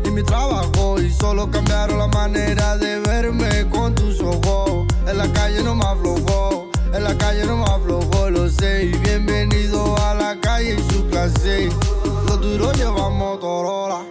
y 0.06 0.12
mi 0.12 0.22
trabajo 0.22 1.02
y 1.02 1.12
solo 1.12 1.50
cambiaron 1.50 1.98
la 1.98 2.08
manera 2.08 2.78
de 2.78 3.00
verme 3.00 3.68
con 3.72 3.96
tus 3.96 4.20
ojos. 4.20 4.29
En 5.20 5.28
la 5.28 5.34
calle 5.34 5.64
no 5.64 5.76
me 5.76 5.86
aflojó, 5.86 6.70
en 6.94 7.04
la 7.04 7.18
calle 7.18 7.44
no 7.46 7.58
me 7.58 7.66
aflojó, 7.66 8.30
lo 8.30 8.48
sé. 8.48 8.86
Bienvenido 9.04 9.98
a 9.98 10.14
la 10.14 10.40
calle 10.40 10.78
y 10.80 10.94
su 10.94 11.06
clase. 11.10 11.68
Los 12.26 12.40
duros 12.40 12.78
llevan 12.78 13.18
Motorola, 13.18 14.06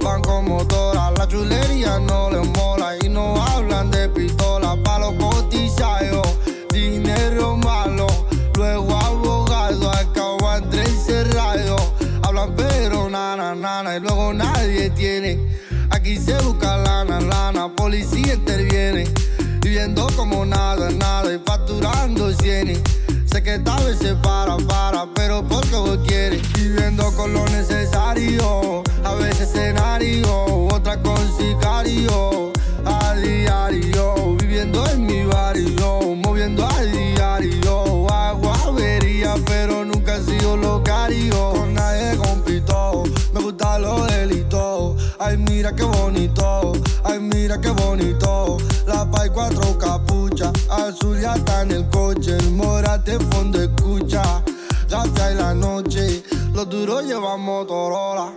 van 0.00 0.22
con 0.22 0.44
motora. 0.44 1.10
La 1.10 1.26
chulería 1.26 1.98
no 1.98 2.30
les 2.30 2.46
mola 2.50 2.94
y 3.04 3.08
no 3.08 3.42
hablan 3.46 3.90
de 3.90 4.08
pistola. 4.10 4.80
Pa' 4.84 5.00
los 5.00 5.14
cotizados, 5.14 6.28
dinero 6.72 7.56
malo. 7.56 8.06
Luego 8.54 8.96
abogado, 8.96 9.90
acaban 9.90 10.70
tres 10.70 11.02
cerrados. 11.04 11.82
Hablan 12.22 12.54
pero 12.54 13.10
nana, 13.10 13.56
nana 13.56 13.96
y 13.96 14.00
luego 14.00 14.32
nadie 14.32 14.88
tiene. 14.90 15.36
Aquí 15.90 16.16
se 16.16 16.40
busca 16.42 16.76
lana, 16.76 17.18
lana, 17.18 17.74
policía 17.74 18.34
interviene. 18.34 19.17
Viviendo 19.78 20.08
como 20.16 20.44
nada, 20.44 20.90
nada 20.90 21.32
y 21.32 21.38
facturando 21.38 22.32
cienes. 22.32 22.80
Sé 23.26 23.44
que 23.44 23.54
esta 23.54 23.76
vez 23.84 23.96
se 23.98 24.12
para, 24.16 24.56
para, 24.56 25.06
pero 25.14 25.40
vos 25.40 25.64
quieres. 26.04 26.42
Viviendo 26.54 27.12
con 27.12 27.32
lo 27.32 27.44
necesario, 27.44 28.82
a 29.04 29.14
veces 29.14 29.42
escenario, 29.42 30.66
otra 30.74 31.00
con 31.00 31.16
sicario. 31.38 32.52
A 32.84 33.14
diario, 33.14 34.34
viviendo 34.40 34.84
en 34.90 35.06
mi 35.06 35.22
barrio, 35.22 36.16
moviendo 36.24 36.66
a 36.66 36.82
diario. 36.82 37.17
Ay, 45.20 45.36
mira 45.36 45.74
qué 45.74 45.82
bonito, 45.82 46.72
ay, 47.02 47.18
mira 47.18 47.60
qué 47.60 47.70
bonito. 47.70 48.56
La 48.86 49.04
pay 49.10 49.28
cuatro 49.30 49.76
capuchas, 49.76 50.52
azul 50.70 51.20
ya 51.20 51.34
está 51.34 51.62
en 51.62 51.72
el 51.72 51.88
coche, 51.90 52.36
el 52.36 52.52
morate 52.52 53.18
fondo 53.30 53.60
escucha. 53.60 54.22
Gata 54.88 55.32
y 55.32 55.34
la 55.34 55.54
noche, 55.54 56.22
los 56.54 56.68
duros 56.68 57.04
llevan 57.04 57.40
Motorola. 57.40 58.32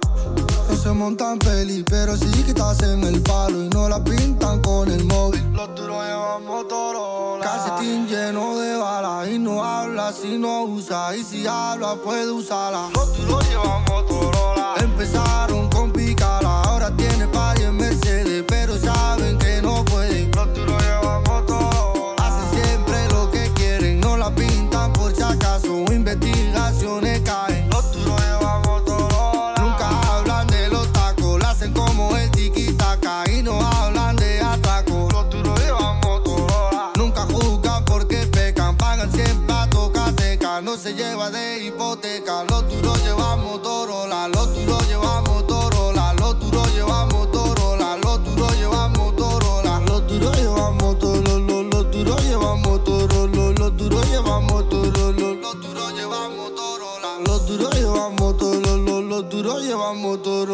No 0.69 0.75
se 0.75 0.91
montan 0.91 1.37
peli, 1.37 1.83
pero 1.83 2.17
sí 2.17 2.31
que 2.43 2.49
estás 2.49 2.81
en 2.81 3.03
el 3.03 3.21
palo 3.21 3.63
y 3.63 3.69
no 3.69 3.87
la 3.87 4.03
pintan 4.03 4.59
con 4.61 4.89
el 4.89 5.05
móvil. 5.05 5.43
Los 5.53 5.75
duros 5.75 6.03
llevan 6.03 6.45
Motorola. 6.45 7.45
Calcetín 7.45 8.07
lleno 8.07 8.57
de 8.57 8.75
balas 8.75 9.29
y 9.29 9.37
no 9.37 9.63
habla 9.63 10.11
si 10.11 10.37
no 10.37 10.63
usa. 10.63 11.15
Y 11.15 11.23
si 11.23 11.45
habla, 11.45 11.95
puede 11.95 12.31
usarla. 12.31 12.89
Los 12.95 13.15
duros 13.17 13.47
llevan 13.47 13.83
Motorola. 13.85 14.73
Empezaron 14.79 15.70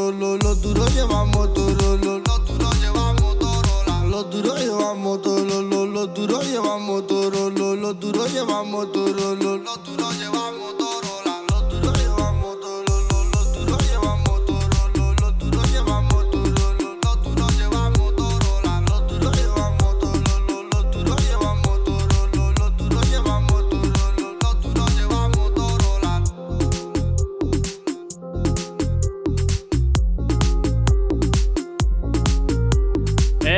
Torolo, 0.08 0.38
los 0.38 0.62
duros 0.62 0.94
llevamos 0.96 1.54
Torolo, 1.54 2.20
los 2.20 2.46
duros 2.46 2.80
llevamos 2.80 3.38
Torola, 3.40 4.06
los 4.06 4.30
duros 4.30 4.58
llevamos 4.58 5.22
Torolo, 5.22 5.86
los 5.86 6.14
duros 6.14 6.46
llevamos 6.48 7.08
Torolo, 7.08 7.76
los 7.76 8.00
duros 8.00 8.32
llevamos 8.32 8.92
Torolo, 8.94 9.58
los 9.58 9.84
duros 9.84 10.18
llevamos 10.18 10.78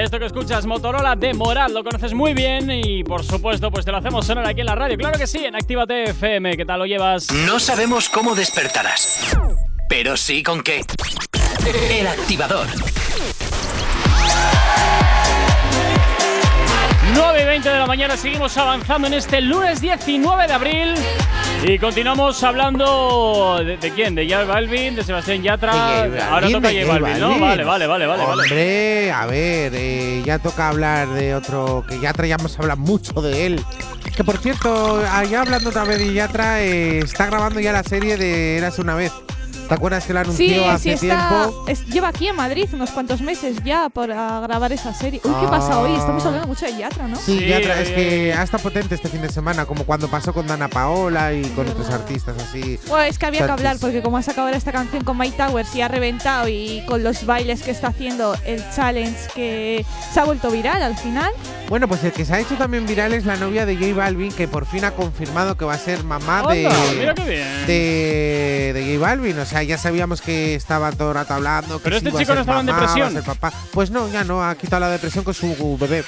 Esto 0.09 0.17
que 0.17 0.25
escuchas, 0.25 0.65
Motorola 0.65 1.15
de 1.15 1.35
Moral, 1.35 1.71
lo 1.71 1.83
conoces 1.83 2.15
muy 2.15 2.33
bien 2.33 2.71
y 2.71 3.03
por 3.03 3.23
supuesto, 3.23 3.69
pues 3.69 3.85
te 3.85 3.91
lo 3.91 3.97
hacemos 3.97 4.25
sonar 4.25 4.47
aquí 4.47 4.61
en 4.61 4.65
la 4.65 4.73
radio. 4.73 4.97
Claro 4.97 5.19
que 5.19 5.27
sí, 5.27 5.45
en 5.45 5.55
Actívate 5.55 6.05
FM, 6.05 6.57
¿qué 6.57 6.65
tal 6.65 6.79
lo 6.79 6.87
llevas? 6.87 7.31
No 7.31 7.59
sabemos 7.59 8.09
cómo 8.09 8.33
despertarás, 8.33 9.37
pero 9.87 10.17
sí 10.17 10.41
con 10.41 10.63
qué. 10.63 10.81
El 11.91 12.07
activador. 12.07 12.65
9 17.13 17.41
y 17.43 17.45
20 17.45 17.69
de 17.69 17.77
la 17.77 17.85
mañana 17.85 18.17
seguimos 18.17 18.57
avanzando 18.57 19.07
en 19.09 19.13
este 19.13 19.41
lunes 19.41 19.79
19 19.79 20.47
de 20.47 20.53
abril 20.53 20.95
y 21.63 21.77
continuamos 21.77 22.41
hablando 22.43 23.59
de, 23.63 23.77
de 23.77 23.91
quién, 23.91 24.15
de 24.15 24.27
J 24.27 24.45
Balvin, 24.45 24.95
de 24.95 25.03
Sebastián 25.03 25.41
Yatra. 25.43 26.07
De 26.07 26.21
Ahora 26.21 26.47
Balvin, 26.47 26.53
toca 26.53 26.69
J 26.69 26.85
Balvin, 26.87 27.19
¿no? 27.19 27.39
Vale, 27.39 27.63
vale, 27.63 27.87
vale, 27.87 28.05
vale. 28.07 28.23
vale. 28.25 28.43
Hombre, 28.43 29.11
a 29.11 29.25
ver, 29.25 29.73
eh, 29.75 30.21
ya 30.25 30.39
toca 30.39 30.69
hablar 30.69 31.09
de 31.09 31.35
otro 31.35 31.83
que 31.87 31.99
Yatra 31.99 32.27
ya 32.27 32.35
hemos 32.35 32.57
hablado 32.59 32.79
mucho 32.79 33.21
de 33.21 33.45
él. 33.45 33.63
Que 34.15 34.23
por 34.23 34.37
cierto, 34.37 35.01
ya 35.29 35.41
hablando 35.41 35.69
otra 35.69 35.83
vez 35.83 35.99
de 35.99 36.13
Yatra, 36.13 36.61
eh, 36.61 36.99
está 36.99 37.25
grabando 37.25 37.59
ya 37.59 37.71
la 37.71 37.83
serie 37.83 38.17
de 38.17 38.57
Eras 38.57 38.79
una 38.79 38.95
vez. 38.95 39.11
¿Te 39.69 39.75
acuerdas 39.75 40.03
que 40.05 40.13
la 40.13 40.21
anunció 40.21 40.47
Sí, 40.47 40.55
hace 40.63 40.97
sí, 40.97 41.07
está, 41.07 41.29
tiempo? 41.29 41.65
es- 41.67 41.85
lleva 41.85 42.07
aquí 42.07 42.27
en 42.27 42.35
Madrid 42.35 42.67
unos 42.73 42.89
cuantos 42.89 43.21
meses 43.21 43.57
ya 43.63 43.87
para 43.89 44.39
grabar 44.39 44.71
esa 44.71 44.93
serie. 44.95 45.21
Uy, 45.23 45.31
¿qué 45.39 45.45
Ah. 45.45 45.49
pasa 45.51 45.79
hoy? 45.79 45.91
Estamos 45.95 46.25
hablando 46.25 46.47
mucho 46.47 46.65
de 46.65 46.75
Yatra, 46.75 47.07
¿no? 47.07 47.15
Sí, 47.15 47.45
Yatra, 47.45 47.79
es 47.79 47.89
que 47.89 48.33
ha 48.33 48.41
estado 48.41 48.63
potente 48.63 48.95
este 48.95 49.09
fin 49.09 49.21
de 49.21 49.29
semana, 49.29 49.65
como 49.67 49.83
cuando 49.85 50.07
pasó 50.09 50.33
con 50.33 50.47
Dana 50.47 50.67
Paola 50.69 51.33
y 51.33 51.43
con 51.49 51.67
otros 51.69 51.87
artistas 51.91 52.35
así. 52.41 52.79
Bueno, 52.87 53.03
es 53.03 53.19
que 53.19 53.27
había 53.27 53.45
que 53.45 53.51
hablar 53.51 53.77
porque 53.79 54.01
como 54.01 54.17
ha 54.17 54.23
sacado 54.23 54.47
ahora 54.47 54.57
esta 54.57 54.71
canción 54.71 55.03
con 55.03 55.15
Mike 55.19 55.37
Towers 55.37 55.75
y 55.75 55.81
ha 55.81 55.87
reventado 55.87 56.47
y 56.49 56.83
con 56.87 57.03
los 57.03 57.25
bailes 57.27 57.61
que 57.61 57.69
está 57.69 57.89
haciendo 57.89 58.35
el 58.45 58.63
challenge 58.75 59.19
que 59.35 59.85
se 60.11 60.19
ha 60.19 60.23
vuelto 60.25 60.49
viral 60.49 60.81
al 60.81 60.97
final. 60.97 61.31
Bueno, 61.67 61.87
pues 61.87 62.03
el 62.03 62.11
que 62.11 62.25
se 62.25 62.33
ha 62.33 62.39
hecho 62.39 62.55
también 62.55 62.87
viral 62.87 63.13
es 63.13 63.25
la 63.27 63.35
novia 63.35 63.67
de 63.67 63.75
J 63.75 63.93
Balvin, 63.93 64.31
que 64.31 64.47
por 64.47 64.65
fin 64.65 64.83
ha 64.85 64.91
confirmado 64.91 65.55
que 65.55 65.65
va 65.65 65.75
a 65.75 65.77
ser 65.77 66.03
mamá 66.03 66.41
de, 66.51 66.67
mira 66.97 67.13
qué 67.13 67.23
bien. 67.23 67.67
de, 67.67 68.71
de 68.73 68.85
J 68.95 68.99
Balvin. 68.99 69.37
O 69.37 69.45
sea, 69.45 69.58
ya 69.63 69.77
sabíamos 69.77 70.21
que 70.21 70.55
estaba 70.55 70.91
todo 70.91 71.09
el 71.09 71.15
rato 71.15 71.33
hablando. 71.33 71.77
Que 71.77 71.83
Pero 71.83 71.99
sí 71.99 72.07
este 72.07 72.19
chico 72.19 72.35
no 72.35 72.41
estaba 72.41 72.59
en 72.59 72.65
depresión. 72.65 73.23
papá. 73.23 73.53
Pues 73.71 73.91
no, 73.91 74.09
ya 74.09 74.23
no, 74.23 74.43
ha 74.43 74.55
quitado 74.55 74.81
la 74.81 74.89
depresión 74.89 75.23
con 75.23 75.33
su 75.33 75.77
bebé. 75.79 76.03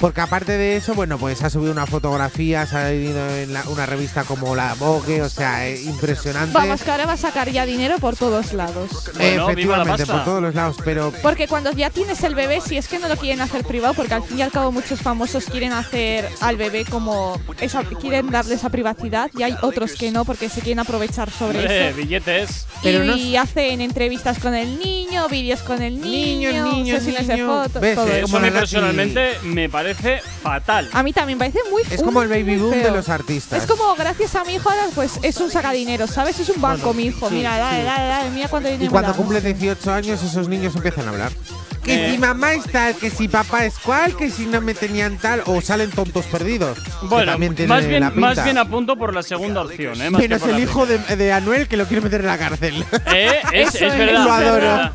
Porque 0.00 0.20
aparte 0.20 0.52
de 0.52 0.76
eso, 0.76 0.94
bueno, 0.94 1.18
pues 1.18 1.42
ha 1.42 1.50
subido 1.50 1.72
una 1.72 1.84
fotografía, 1.86 2.62
ha 2.62 2.66
salido 2.66 3.28
en 3.36 3.52
la- 3.52 3.68
una 3.68 3.84
revista 3.84 4.22
como 4.24 4.54
la 4.54 4.74
Vogue, 4.74 5.22
o 5.22 5.28
sea, 5.28 5.66
eh, 5.68 5.80
impresionante. 5.82 6.52
Vamos, 6.54 6.82
que 6.82 6.90
ahora 6.92 7.04
va 7.06 7.14
a 7.14 7.16
sacar 7.16 7.50
ya 7.50 7.66
dinero 7.66 7.98
por 7.98 8.14
todos 8.14 8.52
lados. 8.52 8.90
Efectivamente, 9.18 10.06
por 10.06 10.24
todos 10.24 10.40
los 10.42 10.54
lados, 10.54 10.76
pero 10.84 11.12
Porque 11.22 11.48
cuando 11.48 11.72
ya 11.72 11.90
tienes 11.90 12.22
el 12.22 12.34
bebé, 12.36 12.60
si 12.60 12.76
es 12.76 12.86
que 12.86 12.98
no 13.00 13.08
lo 13.08 13.16
quieren 13.16 13.40
hacer 13.40 13.64
privado, 13.64 13.94
porque 13.94 14.14
al 14.14 14.22
fin 14.22 14.38
y 14.38 14.42
al 14.42 14.52
cabo 14.52 14.70
muchos 14.70 15.00
famosos 15.00 15.46
quieren 15.46 15.72
hacer 15.72 16.28
al 16.40 16.56
bebé 16.56 16.84
como 16.84 17.40
esa, 17.60 17.82
quieren 17.82 18.30
darle 18.30 18.54
esa 18.54 18.70
privacidad 18.70 19.30
y 19.36 19.42
hay 19.42 19.56
otros 19.62 19.92
que 19.94 20.12
no 20.12 20.24
porque 20.24 20.48
se 20.48 20.60
quieren 20.60 20.78
aprovechar 20.78 21.30
sobre 21.30 21.88
eso. 21.88 21.96
billetes. 21.96 22.66
y 22.84 23.34
hacen 23.36 23.80
entrevistas 23.80 24.38
con 24.38 24.54
el 24.54 24.78
niño, 24.78 25.28
vídeos 25.28 25.60
con 25.62 25.82
el 25.82 26.00
niño, 26.00 26.72
niño, 26.72 26.94
sesiones 26.96 27.26
de 27.26 27.34
niño. 27.34 27.46
fotos, 27.64 27.82
¿Ves? 27.82 27.94
todo 27.96 28.06
Eh, 28.08 28.18
eso. 28.18 28.26
Eso 28.26 28.36
a 28.36 28.40
mí 28.40 28.50
personalmente 28.50 29.38
me 29.42 29.68
parece 29.68 29.87
fatal. 29.94 30.88
A 30.92 31.02
mí 31.02 31.12
también 31.12 31.38
me 31.38 31.46
parece 31.46 31.68
muy 31.70 31.82
es 31.90 32.02
como 32.02 32.22
el 32.22 32.28
baby 32.28 32.56
boom 32.56 32.70
de 32.70 32.82
feo. 32.82 32.94
los 32.94 33.08
artistas. 33.08 33.62
Es 33.62 33.68
como, 33.68 33.94
gracias 33.94 34.34
a 34.34 34.44
mi 34.44 34.54
hijo, 34.54 34.70
ahora 34.70 34.86
pues 34.94 35.18
es 35.22 35.36
un 35.38 35.50
sacadinero, 35.50 36.06
¿sabes? 36.06 36.38
Es 36.40 36.48
un 36.48 36.60
banco, 36.60 36.92
mi 36.94 37.04
hijo. 37.04 37.28
sí, 37.28 37.36
mira, 37.36 37.56
dale, 37.58 37.80
sí. 37.80 37.84
dale, 37.84 38.08
dale, 38.08 38.30
mira 38.30 38.48
cuánto 38.48 38.68
dinero 38.68 38.86
Y 38.86 38.88
cuando 38.88 39.14
cumple 39.14 39.40
18 39.40 39.92
años, 39.92 40.22
esos 40.22 40.48
niños 40.48 40.74
empiezan 40.74 41.06
a 41.06 41.10
hablar. 41.10 41.32
Que 41.88 42.06
Eh. 42.08 42.12
si 42.12 42.18
mamá 42.18 42.52
es 42.54 42.64
tal, 42.64 42.94
que 42.96 43.10
si 43.10 43.28
papá 43.28 43.64
es 43.64 43.78
cual, 43.78 44.14
que 44.16 44.30
si 44.30 44.46
no 44.46 44.60
me 44.60 44.74
tenían 44.74 45.16
tal, 45.18 45.42
o 45.46 45.60
salen 45.60 45.90
tontos 45.90 46.26
perdidos. 46.26 46.78
que 46.78 47.06
Bueno, 47.06 47.32
también 47.32 47.54
tiene 47.54 47.68
más 47.74 47.86
bien, 47.86 48.12
más 48.14 48.44
bien 48.44 48.58
apunto 48.58 48.96
por 48.96 49.14
la 49.14 49.22
segunda 49.22 49.62
opción, 49.62 50.00
¿eh? 50.02 50.10
Más 50.10 50.20
que 50.20 50.28
Menos 50.28 50.42
por 50.42 50.50
el 50.50 50.58
hijo 50.62 50.86
de, 50.86 50.98
de 51.16 51.32
Anuel 51.32 51.66
que 51.68 51.76
lo 51.76 51.86
quiere 51.86 52.02
meter 52.02 52.20
en 52.20 52.26
la 52.26 52.38
cárcel. 52.38 52.84
Eh, 53.14 53.32
es, 53.52 53.74
Eso 53.74 53.86
es 53.86 53.92
es, 53.92 53.98
verdad. 53.98 54.24
Lo 54.24 54.28
es 54.36 54.46
adoro. 54.46 54.60
verdad. 54.60 54.92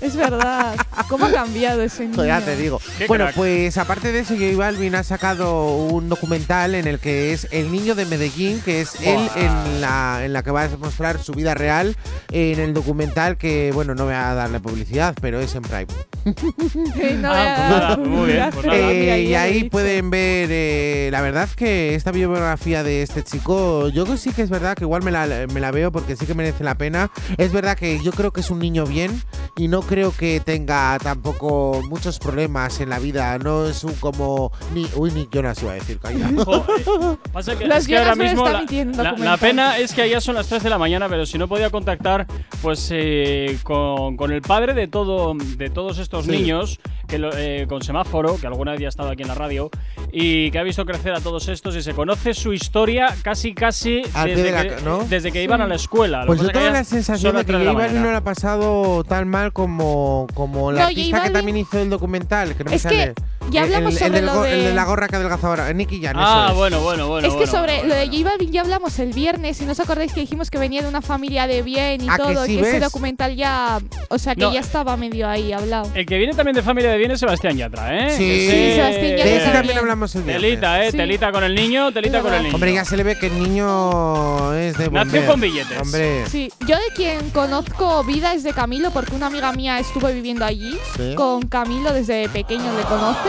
Es 0.00 0.16
verdad. 0.16 0.76
¿Cómo 1.08 1.26
ha 1.26 1.32
cambiado 1.32 1.82
ese 1.82 2.06
niño? 2.06 2.24
ya 2.24 2.40
te 2.40 2.56
digo. 2.56 2.80
Qué 2.98 3.06
Bueno, 3.06 3.24
crack. 3.26 3.36
pues 3.36 3.76
aparte 3.78 4.12
de 4.12 4.20
eso, 4.20 4.34
J 4.34 4.56
Balvin 4.56 4.94
ha 4.94 5.02
sacado 5.02 5.74
un 5.76 6.08
documental 6.08 6.74
en 6.74 6.86
el 6.86 6.98
que 7.00 7.32
es 7.32 7.48
el 7.50 7.72
niño 7.72 7.94
de 7.94 8.04
Medellín, 8.06 8.60
que 8.60 8.80
es 8.80 8.94
él 9.02 9.16
Buah. 9.16 9.38
en 9.44 9.80
la, 9.80 10.20
en 10.24 10.32
la 10.32 10.42
que 10.42 10.50
va 10.50 10.64
a 10.64 10.68
mostrar 10.78 11.22
su 11.22 11.32
vida 11.32 11.54
real 11.54 11.96
en 12.30 12.60
el 12.60 12.74
documental 12.74 13.36
que, 13.38 13.70
bueno, 13.74 13.94
no 13.94 14.04
voy 14.04 14.14
a 14.14 14.34
darle 14.34 14.60
publicidad, 14.60 15.14
pero 15.20 15.40
es 15.40 15.54
en 15.54 15.62
Prime. 15.62 15.86
No, 16.34 16.82
Ah, 16.84 16.96
pues 16.96 17.20
nada, 17.20 17.96
muy 17.96 18.32
bien, 18.32 18.50
pues 18.52 18.66
nada. 18.66 18.78
Eh, 18.92 19.22
y 19.24 19.34
ahí 19.34 19.68
pueden 19.70 20.10
ver, 20.10 20.48
eh, 20.50 21.08
la 21.12 21.20
verdad 21.20 21.48
que 21.56 21.94
esta 21.94 22.10
biografía 22.12 22.82
de 22.82 23.02
este 23.02 23.22
chico, 23.24 23.88
yo 23.88 24.04
creo 24.04 24.14
que 24.16 24.20
sí 24.20 24.32
que 24.32 24.42
es 24.42 24.50
verdad 24.50 24.76
que 24.76 24.84
igual 24.84 25.02
me 25.02 25.10
la, 25.10 25.26
me 25.52 25.60
la 25.60 25.70
veo 25.70 25.90
porque 25.92 26.16
sí 26.16 26.26
que 26.26 26.34
merece 26.34 26.64
la 26.64 26.76
pena. 26.76 27.10
Es 27.36 27.52
verdad 27.52 27.76
que 27.76 28.00
yo 28.02 28.12
creo 28.12 28.32
que 28.32 28.40
es 28.40 28.50
un 28.50 28.58
niño 28.58 28.84
bien 28.86 29.22
y 29.56 29.68
no 29.68 29.82
creo 29.82 30.12
que 30.16 30.40
tenga 30.40 30.98
tampoco 31.02 31.82
muchos 31.88 32.18
problemas 32.18 32.80
en 32.80 32.90
la 32.90 32.98
vida. 32.98 33.38
No 33.38 33.66
es 33.66 33.84
un 33.84 33.94
como... 33.94 34.52
Ni, 34.74 34.86
uy, 34.96 35.10
Nick 35.12 35.30
Jonas 35.32 35.62
iba 35.62 35.72
a 35.72 35.74
decir, 35.74 35.98
calla. 35.98 36.28
Eh, 36.38 37.16
pasa 37.32 37.56
que, 37.56 37.66
Las 37.66 37.82
es 37.82 37.88
que 37.88 37.98
ahora 37.98 38.14
mismo 38.14 38.48
la, 38.48 38.62
la- 39.02 39.12
la 39.12 39.36
pena 39.36 39.78
es 39.78 39.92
que 39.92 40.02
allá 40.02 40.20
son 40.20 40.34
las 40.34 40.46
3 40.48 40.62
de 40.62 40.70
la 40.70 40.78
mañana, 40.78 41.08
pero 41.08 41.26
si 41.26 41.38
no 41.38 41.48
podía 41.48 41.70
contactar 41.70 42.26
pues 42.62 42.88
eh, 42.92 43.58
con, 43.62 44.16
con 44.16 44.32
el 44.32 44.42
padre 44.42 44.74
de 44.74 44.88
todo 44.88 45.34
de 45.34 45.70
todos 45.70 45.98
estos 45.98 46.07
Sí. 46.24 46.30
niños, 46.32 46.80
que 47.06 47.18
lo- 47.18 47.30
eh, 47.36 47.66
con 47.68 47.82
semáforo, 47.82 48.36
que 48.38 48.46
alguna 48.46 48.72
vez 48.72 48.80
ya 48.80 48.86
ha 48.86 48.90
estado 48.90 49.10
aquí 49.10 49.22
en 49.22 49.28
la 49.28 49.34
radio, 49.34 49.70
y 50.12 50.50
que 50.50 50.58
ha 50.58 50.62
visto 50.62 50.84
crecer 50.84 51.12
a 51.14 51.20
todos 51.20 51.48
estos 51.48 51.76
y 51.76 51.82
se 51.82 51.92
conoce 51.94 52.34
su 52.34 52.52
historia 52.52 53.14
casi 53.22 53.54
casi 53.54 54.02
desde, 54.24 54.42
de 54.42 54.50
la 54.52 54.62
que, 54.62 54.68
ca- 54.70 54.80
¿no? 54.84 55.04
desde 55.04 55.30
que 55.32 55.42
iban 55.42 55.60
a 55.60 55.66
la 55.66 55.74
escuela. 55.74 56.24
Pues 56.26 56.40
yo 56.40 56.48
tengo 56.50 56.70
la 56.70 56.84
sensación 56.84 57.34
de 57.36 57.40
que 57.42 57.52
3 57.52 57.58
J 57.60 57.72
la 57.72 57.78
Balvin 57.78 58.02
no 58.02 58.10
lo 58.10 58.16
ha 58.16 58.20
pasado 58.24 59.04
tan 59.04 59.28
mal 59.28 59.52
como, 59.52 60.26
como 60.34 60.72
la 60.72 60.80
No, 60.82 60.86
artista 60.88 61.22
que 61.22 61.30
también 61.30 61.56
hizo 61.58 61.78
el 61.80 61.90
documental, 61.90 62.54
que 62.54 62.64
no 62.64 62.70
me 62.70 62.76
Es 62.76 62.82
que 62.86 62.88
sale. 62.88 63.14
Ya 63.50 63.62
hablamos 63.62 63.92
el, 63.94 63.98
sobre 63.98 64.10
del 64.12 64.26
lo 64.26 64.42
de- 64.42 64.52
el 64.52 64.64
de 64.64 64.74
la 64.74 64.84
gorra 64.84 65.08
que 65.08 65.16
adelgazadora. 65.16 65.72
Nicky 65.72 66.00
Jam. 66.02 66.16
Ah, 66.18 66.42
eso 66.46 66.52
es. 66.52 66.56
bueno, 66.58 66.80
bueno, 66.80 67.08
bueno. 67.08 67.26
es 67.26 67.32
que 67.34 67.38
bueno, 67.38 67.52
sobre 67.52 67.74
bueno, 67.78 67.88
lo 67.88 67.94
de 67.94 68.06
J 68.08 68.30
Balvin 68.30 68.52
ya 68.52 68.60
hablamos 68.62 68.98
el 68.98 69.12
viernes 69.12 69.60
y 69.60 69.64
no 69.64 69.72
os 69.72 69.80
acordáis 69.80 70.12
que 70.12 70.20
dijimos 70.20 70.50
que 70.50 70.58
venía 70.58 70.82
de 70.82 70.88
una 70.88 71.02
familia 71.02 71.46
de 71.46 71.62
bien 71.62 72.02
y 72.02 72.08
¿A 72.08 72.16
que 72.16 72.22
todo, 72.22 72.44
sí 72.46 72.56
que 72.56 72.68
ese 72.68 72.80
documental 72.80 73.36
ya, 73.36 73.80
o 74.08 74.18
sea, 74.18 74.34
que 74.34 74.42
No. 74.42 74.52
ya 74.52 74.60
estaba 74.60 74.96
medio 74.96 75.28
ahí 75.28 75.52
hablado. 75.52 75.90
El 75.94 76.06
que 76.06 76.18
viene 76.18 76.34
también 76.34 76.54
de 76.54 76.62
familia 76.62 76.90
de 76.90 76.98
bien 76.98 77.10
es 77.10 77.20
Sebastián 77.20 77.56
Yatra, 77.56 77.96
¿eh? 78.06 78.10
Sí. 78.16 78.24
Ese- 78.30 78.48
Sí, 78.68 78.74
Sebastián 78.76 79.10
Yatra 79.16 79.24
De 79.24 79.36
ese 79.36 79.50
también. 79.52 79.78
hablamos 79.78 80.14
el 80.14 80.22
viernes. 80.22 80.42
Telita, 80.42 80.84
¿eh? 80.84 80.90
Sí. 80.90 80.96
Telita 80.96 81.32
con 81.32 81.44
el 81.44 81.54
niño, 81.54 81.92
telita 81.92 82.20
con 82.20 82.32
el 82.34 82.42
niño. 82.42 82.54
Hombre, 82.54 82.72
ya 82.74 82.84
se 82.84 82.96
le 82.96 83.02
ve 83.02 83.18
que 83.18 83.26
el 83.26 83.38
niño 83.42 84.54
es 84.54 84.76
de 84.78 84.88
buen 84.88 85.06
Nació 85.06 85.26
con 85.26 85.40
billetes. 85.40 85.78
Hombre. 85.80 86.26
Sí, 86.28 86.50
yo 86.66 86.76
de 86.76 86.94
quien 86.94 87.30
conozco 87.30 88.04
vida 88.04 88.32
es 88.34 88.42
de 88.42 88.52
Camilo 88.52 88.90
porque 88.90 89.14
una 89.14 89.26
amiga 89.26 89.52
mía 89.52 89.78
estuvo 89.78 90.08
viviendo 90.08 90.44
allí 90.44 90.78
Sí. 90.96 91.14
con 91.14 91.42
Camilo 91.48 91.92
desde 91.92 92.28
pequeño 92.28 92.64
le 92.76 92.82
conoce 92.84 93.28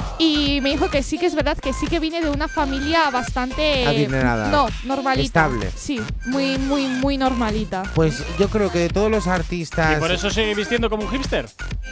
y 0.21 0.59
me 0.61 0.69
dijo 0.69 0.89
que 0.89 1.01
sí 1.01 1.17
que 1.17 1.25
es 1.25 1.33
verdad 1.35 1.57
que 1.57 1.73
sí 1.73 1.87
que 1.87 1.99
viene 1.99 2.21
de 2.21 2.29
una 2.29 2.47
familia 2.47 3.09
bastante 3.09 3.85
Adinerada. 3.87 4.49
no 4.49 4.67
normalita 4.85 5.21
Estable. 5.45 5.71
sí 5.75 5.99
muy 6.27 6.57
muy 6.59 6.85
muy 6.87 7.17
normalita 7.17 7.83
Pues 7.95 8.23
yo 8.37 8.47
creo 8.49 8.71
que 8.71 8.79
de 8.79 8.89
todos 8.89 9.09
los 9.09 9.27
artistas. 9.27 9.97
¿Y 9.97 9.99
por 9.99 10.11
eso 10.11 10.29
sigue 10.29 10.53
vistiendo 10.53 10.89
como 10.89 11.03
un 11.05 11.09
hipster? 11.11 11.47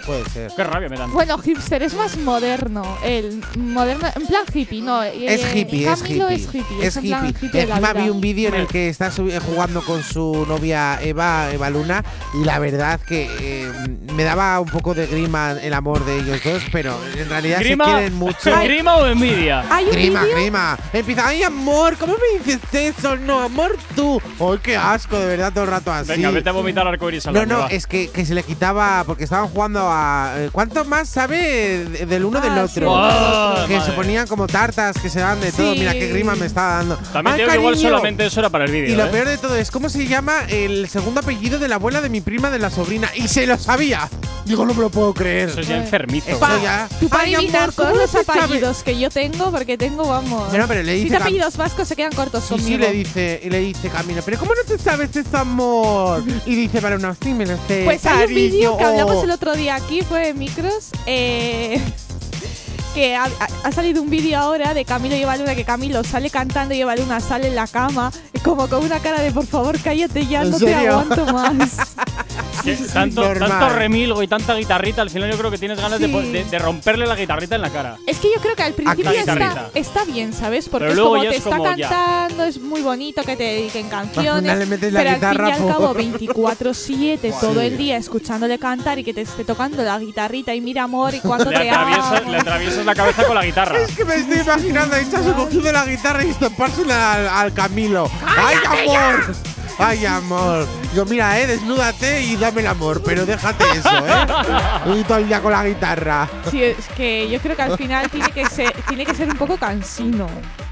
Puede 0.06 0.26
ser. 0.30 0.52
Qué 0.56 0.64
rabia 0.64 0.90
me 0.90 0.98
dan. 0.98 1.12
bueno 1.12 1.38
hipster 1.40 1.82
es 1.84 1.94
más 1.96 2.18
moderno 2.18 2.84
el 3.04 3.42
moderno 3.58 4.08
en 4.16 4.26
plan 4.28 4.44
hippie 4.54 4.82
no 4.82 5.02
Es 5.04 5.42
eh, 5.44 5.60
hippie, 5.60 5.92
es 5.92 6.02
Camilo 6.02 6.32
hippie. 6.32 6.36
es 6.46 6.56
hippie 6.56 6.86
Es 6.88 6.98
en 6.98 7.04
plan 7.06 7.28
hippie. 7.28 7.48
hippie 7.48 7.62
de 7.62 7.68
la 7.68 7.76
Encima 7.78 7.94
vi 7.94 8.10
un 8.10 8.22
vídeo 8.22 8.50
en 8.50 8.56
el 8.56 8.68
que 8.68 8.90
está 8.90 9.08
eh, 9.08 9.40
jugando 9.46 9.82
con 9.84 10.04
su 10.04 10.46
novia 10.48 11.00
Eva, 11.02 11.52
Eva 11.52 11.70
Luna 11.70 12.04
y 12.40 12.46
la 12.46 12.60
verdad 12.60 13.00
que 13.00 13.28
eh, 13.42 13.72
me 14.14 14.24
daba 14.24 14.60
un 14.60 14.70
poco 14.70 14.94
de 14.94 15.08
grima 15.08 15.54
el 15.62 15.74
amor 15.74 16.06
de 16.06 16.20
ellos 16.20 16.40
dos, 16.44 16.62
pero 16.72 16.96
en 17.18 17.28
realidad 17.30 17.60
¿Grima, 17.60 17.86
se 17.86 17.92
quieren 17.92 18.19
mucho. 18.20 18.52
¿Grima 18.64 18.98
o 18.98 19.06
envidia? 19.08 19.64
hay 19.70 19.86
un 19.86 19.92
Grima, 19.92 20.24
vídeo 20.24 20.36
grima. 20.38 20.78
Empieza, 20.94 21.28
ay 21.28 21.44
amor, 21.44 21.98
¿cómo 21.98 22.14
me 22.14 22.40
dices 22.44 22.60
eso? 22.74 23.16
No, 23.16 23.40
amor 23.40 23.78
tú. 23.96 24.22
Ay, 24.40 24.60
qué 24.62 24.78
asco, 24.78 25.18
de 25.18 25.26
verdad, 25.26 25.52
todo 25.54 25.64
el 25.64 25.70
rato 25.72 25.92
así. 25.92 26.10
Venga, 26.10 26.32
vete 26.32 26.50
a 26.50 26.52
vomitar 26.52 26.88
arcoiris 26.88 27.26
al 27.28 27.34
No, 27.34 27.40
baño, 27.42 27.54
no, 27.56 27.60
va. 27.62 27.68
es 27.68 27.88
que, 27.88 28.10
que 28.10 28.26
se 28.26 28.34
le 28.36 28.44
quitaba 28.44 29.04
porque 29.06 29.24
estaban 29.24 29.48
jugando 29.48 29.82
a. 29.90 30.34
eh, 30.38 30.50
¿Cuánto 30.52 30.84
más 30.86 31.10
sabe 31.10 31.86
de- 31.86 32.06
del 32.06 32.26
uno 32.26 32.40
del 32.42 32.52
Ah, 32.52 32.64
otro? 32.66 32.70
sí. 32.92 33.00
Ah, 33.02 33.64
que 33.68 33.74
se 33.74 33.80
madre. 33.80 33.94
ponían 33.94 34.28
como 34.28 34.48
tartas, 34.48 34.98
que 35.00 35.10
se 35.10 35.20
dan 35.20 35.40
de 35.40 35.52
todo. 35.52 35.74
Sí. 35.74 35.80
Mira 35.80 35.94
qué 35.94 36.08
grima 36.10 36.36
me 36.36 36.46
estaba 36.46 36.76
dando. 36.76 36.98
También 37.14 37.34
Ay, 37.36 37.38
te 37.38 37.42
digo 37.44 37.52
que 37.52 37.58
igual 37.60 37.74
cariño. 37.76 37.90
solamente 37.90 38.26
eso 38.26 38.40
era 38.40 38.50
para 38.50 38.66
el 38.66 38.72
vídeo. 38.72 38.90
Y 38.94 38.96
lo 38.96 39.06
¿eh? 39.06 39.10
peor 39.10 39.28
de 39.28 39.38
todo 39.38 39.56
es 39.56 39.72
cómo 39.72 39.90
se 39.90 40.06
llama 40.08 40.42
el 40.50 40.88
segundo 40.90 41.22
apellido 41.22 41.60
de 41.60 41.68
la 41.68 41.76
abuela 41.76 42.02
de 42.02 42.10
mi 42.10 42.22
prima 42.22 42.50
de 42.52 42.60
la 42.60 42.70
sobrina. 42.70 43.10
Y 43.16 43.28
se 43.28 43.46
lo 43.48 43.58
sabía. 43.58 44.10
Digo, 44.46 44.66
no 44.66 44.74
me 44.74 44.82
lo 44.82 44.90
puedo 44.90 45.14
creer. 45.14 45.50
Eso 45.50 45.60
es 45.62 45.68
ya 45.68 45.78
enfermizo. 45.78 46.30
Eso 46.30 46.40
Pa, 46.40 46.58
ya. 46.62 46.88
tú 47.00 47.08
para 47.08 47.24
Ay, 47.24 47.36
adivinar 47.36 47.64
amor, 47.64 47.76
¿cómo 47.76 47.90
todos 47.90 48.02
no 48.02 48.08
los 48.14 48.26
se 48.26 48.26
sabe? 48.26 48.42
apellidos 48.42 48.84
que 48.84 49.00
yo 49.00 49.10
tengo, 49.10 49.52
porque 49.52 49.78
tengo, 49.78 50.08
vamos. 50.08 50.52
No, 50.54 50.68
pero 50.68 50.84
le 50.84 50.94
si 50.98 51.04
dice 51.04 51.10
te 51.10 51.18
Cam- 51.18 51.22
apellidos 51.22 51.58
vascos 51.58 51.88
se 51.88 51.96
quedan 51.96 52.12
cortos 52.14 52.44
Sí, 52.44 52.50
conmigo. 52.50 52.70
sí, 52.70 52.78
le 52.78 52.92
dice, 52.92 53.42
y 53.44 53.50
le 53.50 53.60
dice 53.60 53.90
Camilo, 53.90 54.22
pero 54.24 54.38
¿cómo 54.40 54.52
no 54.56 54.62
te 54.68 54.78
sabes 54.82 55.16
ese 55.16 55.38
amor? 55.38 56.24
Y 56.46 56.56
dice, 56.56 56.82
para 56.82 56.98
no, 56.98 57.16
sí 57.22 57.34
me 57.34 57.46
lo 57.46 57.56
sé. 57.68 57.84
Pues 57.86 58.06
hay 58.06 58.28
un 58.28 58.36
vídeo 58.36 58.78
que 58.78 58.84
cariño". 58.84 59.02
hablamos 59.04 59.24
el 59.24 59.32
otro 59.32 59.56
día 59.56 59.76
aquí, 59.76 60.02
fue 60.02 60.28
de 60.28 60.34
Micros, 60.34 60.90
eh, 61.06 61.82
que 62.96 63.16
ha, 63.16 63.30
salido 63.74 64.02
un 64.02 64.10
vídeo 64.10 64.38
ahora 64.40 64.74
de 64.74 64.84
Camilo 64.86 65.16
y 65.16 65.22
Eva 65.22 65.38
Luna, 65.38 65.54
que 65.56 65.64
Camilo 65.64 66.04
sale 66.04 66.30
cantando 66.30 66.74
y 66.74 66.82
Eva 66.82 66.96
Luna 66.96 67.20
sale 67.20 67.48
en 67.50 67.56
la 67.56 67.68
cama, 67.68 68.12
como 68.44 68.68
con 68.68 68.84
una 68.84 69.00
cara 69.00 69.22
de 69.22 69.32
por 69.32 69.46
favor 69.46 69.78
cállate 69.80 70.26
ya, 70.26 70.42
¿En 70.42 70.52
no 70.52 70.58
te 70.58 70.74
aguanto 70.74 71.26
más. 71.34 71.56
Tanto, 72.94 73.22
tanto 73.34 73.70
remilgo 73.70 74.22
y 74.24 74.28
tanta 74.28 74.56
guitarrita, 74.56 75.02
al 75.02 75.10
final 75.10 75.32
yo 75.32 75.38
creo 75.38 75.52
que 75.52 75.58
tienes 75.58 75.80
ganas 75.80 76.00
de 76.00 76.08
Sí. 76.08 76.12
po- 76.12 76.22
de, 76.22 76.44
de 76.44 76.60
romperle 76.60 77.06
la 77.06 77.16
guitarrita 77.16 77.56
en 77.56 77.62
la 77.62 77.70
cara. 77.70 77.98
Es 78.08 78.18
que 78.18 78.28
yo 78.34 78.42
creo 78.42 78.56
que 78.56 78.64
al 78.64 78.74
principio 78.74 79.12
está, 79.12 79.70
está 79.76 80.04
bien, 80.06 80.34
¿sabes? 80.34 80.68
Porque 80.70 80.88
Pero 80.90 81.02
es 81.02 81.08
como 81.08 81.24
ya 81.24 81.30
te 81.30 81.36
es 81.36 81.46
está 81.46 81.58
como 81.58 81.76
ya. 81.76 81.90
cantando, 81.90 82.44
es 82.46 82.60
muy 82.60 82.82
bonito 82.82 83.22
que 83.24 83.36
te 83.36 83.44
dediquen 83.44 83.90
canciones. 83.90 84.58
le 84.58 84.66
metes 84.66 84.92
la 84.94 85.00
pero 85.02 85.14
guitarra 85.16 85.48
al 85.48 85.54
fin 85.56 85.66
y 85.66 85.68
al 85.70 85.74
cabo, 85.76 85.94
24-7, 85.96 87.34
todo 87.40 87.62
el 87.62 87.78
día 87.78 87.98
escuchándole 87.98 88.58
cantar 88.60 89.00
y 89.00 89.04
que 89.04 89.14
te 89.14 89.22
esté 89.22 89.44
tocando 89.44 89.84
la 89.84 89.98
guitarrita 90.00 90.54
y 90.54 90.62
mira 90.62 90.84
amor 90.84 91.14
y 91.14 91.20
cuánto 91.20 91.50
Le 91.52 91.60
te 91.60 91.70
atraviesas, 91.70 92.22
amo. 92.22 92.32
le 92.32 92.38
atraviesas 92.38 92.86
la 92.86 92.96
cabeza 92.96 93.24
con 93.26 93.36
la 93.36 93.46
guitarra. 93.46 93.80
Es 93.80 93.96
que 93.96 94.06
me 94.06 94.16
estoy 94.16 94.40
imaginando 94.40 94.96
a 94.96 95.10
Chaso 95.10 95.34
cogiendo 95.36 95.72
la 95.72 95.86
guitarra 95.86 96.24
y 96.26 96.30
estampársela 96.30 97.14
al, 97.14 97.28
al 97.28 97.54
Camilo. 97.54 98.10
¡Ay, 98.26 98.58
amor! 98.86 99.36
¡Ay, 99.80 100.06
amor! 100.06 100.68
Yo, 100.94 101.06
mira, 101.06 101.40
eh, 101.40 101.48
desnúdate 101.48 102.22
y 102.22 102.36
dame 102.36 102.62
el 102.62 102.68
amor, 102.68 103.02
pero 103.04 103.26
déjate 103.26 103.64
eso, 103.76 103.90
¿eh? 103.90 105.00
Y 105.00 105.04
todo 105.04 105.18
el 105.20 105.28
día 105.28 105.40
con 105.42 105.52
la 105.54 105.66
guitarra. 105.66 106.28
Sí, 106.52 106.62
es 106.64 106.88
que 106.98 107.30
yo 107.30 107.40
creo 107.40 107.56
que 107.56 107.62
al 107.62 107.78
final 107.78 108.10
tiene 108.10 108.30
que 108.32 108.46
ser, 108.46 108.72
tiene 108.88 109.06
que 109.06 109.16
ser 109.16 109.30
un 109.30 109.38
poco 109.38 109.56
cansino 109.58 110.28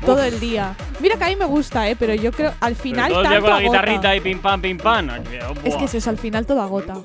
todo 0.06 0.22
el 0.24 0.40
día. 0.40 0.76
Mira 1.00 1.16
que 1.16 1.24
a 1.24 1.28
mí 1.28 1.36
me 1.38 1.46
gusta, 1.46 1.88
¿eh? 1.90 1.96
Pero 1.98 2.14
yo 2.16 2.32
creo 2.32 2.54
al 2.60 2.74
Pero 2.74 2.84
final 2.84 3.10
todo 3.12 3.22
el 3.22 3.30
día 3.30 3.40
con 3.40 3.50
la 3.50 3.56
agota. 3.58 3.70
guitarrita 3.80 4.16
y 4.16 4.20
pim 4.20 4.40
pam, 4.40 4.62
pim 4.62 4.78
pam. 4.78 5.10
Es 5.64 5.76
que 5.76 5.86
es 5.86 5.94
eso, 5.96 6.10
al 6.10 6.18
final 6.18 6.46
todo 6.46 6.62
agota. 6.62 6.96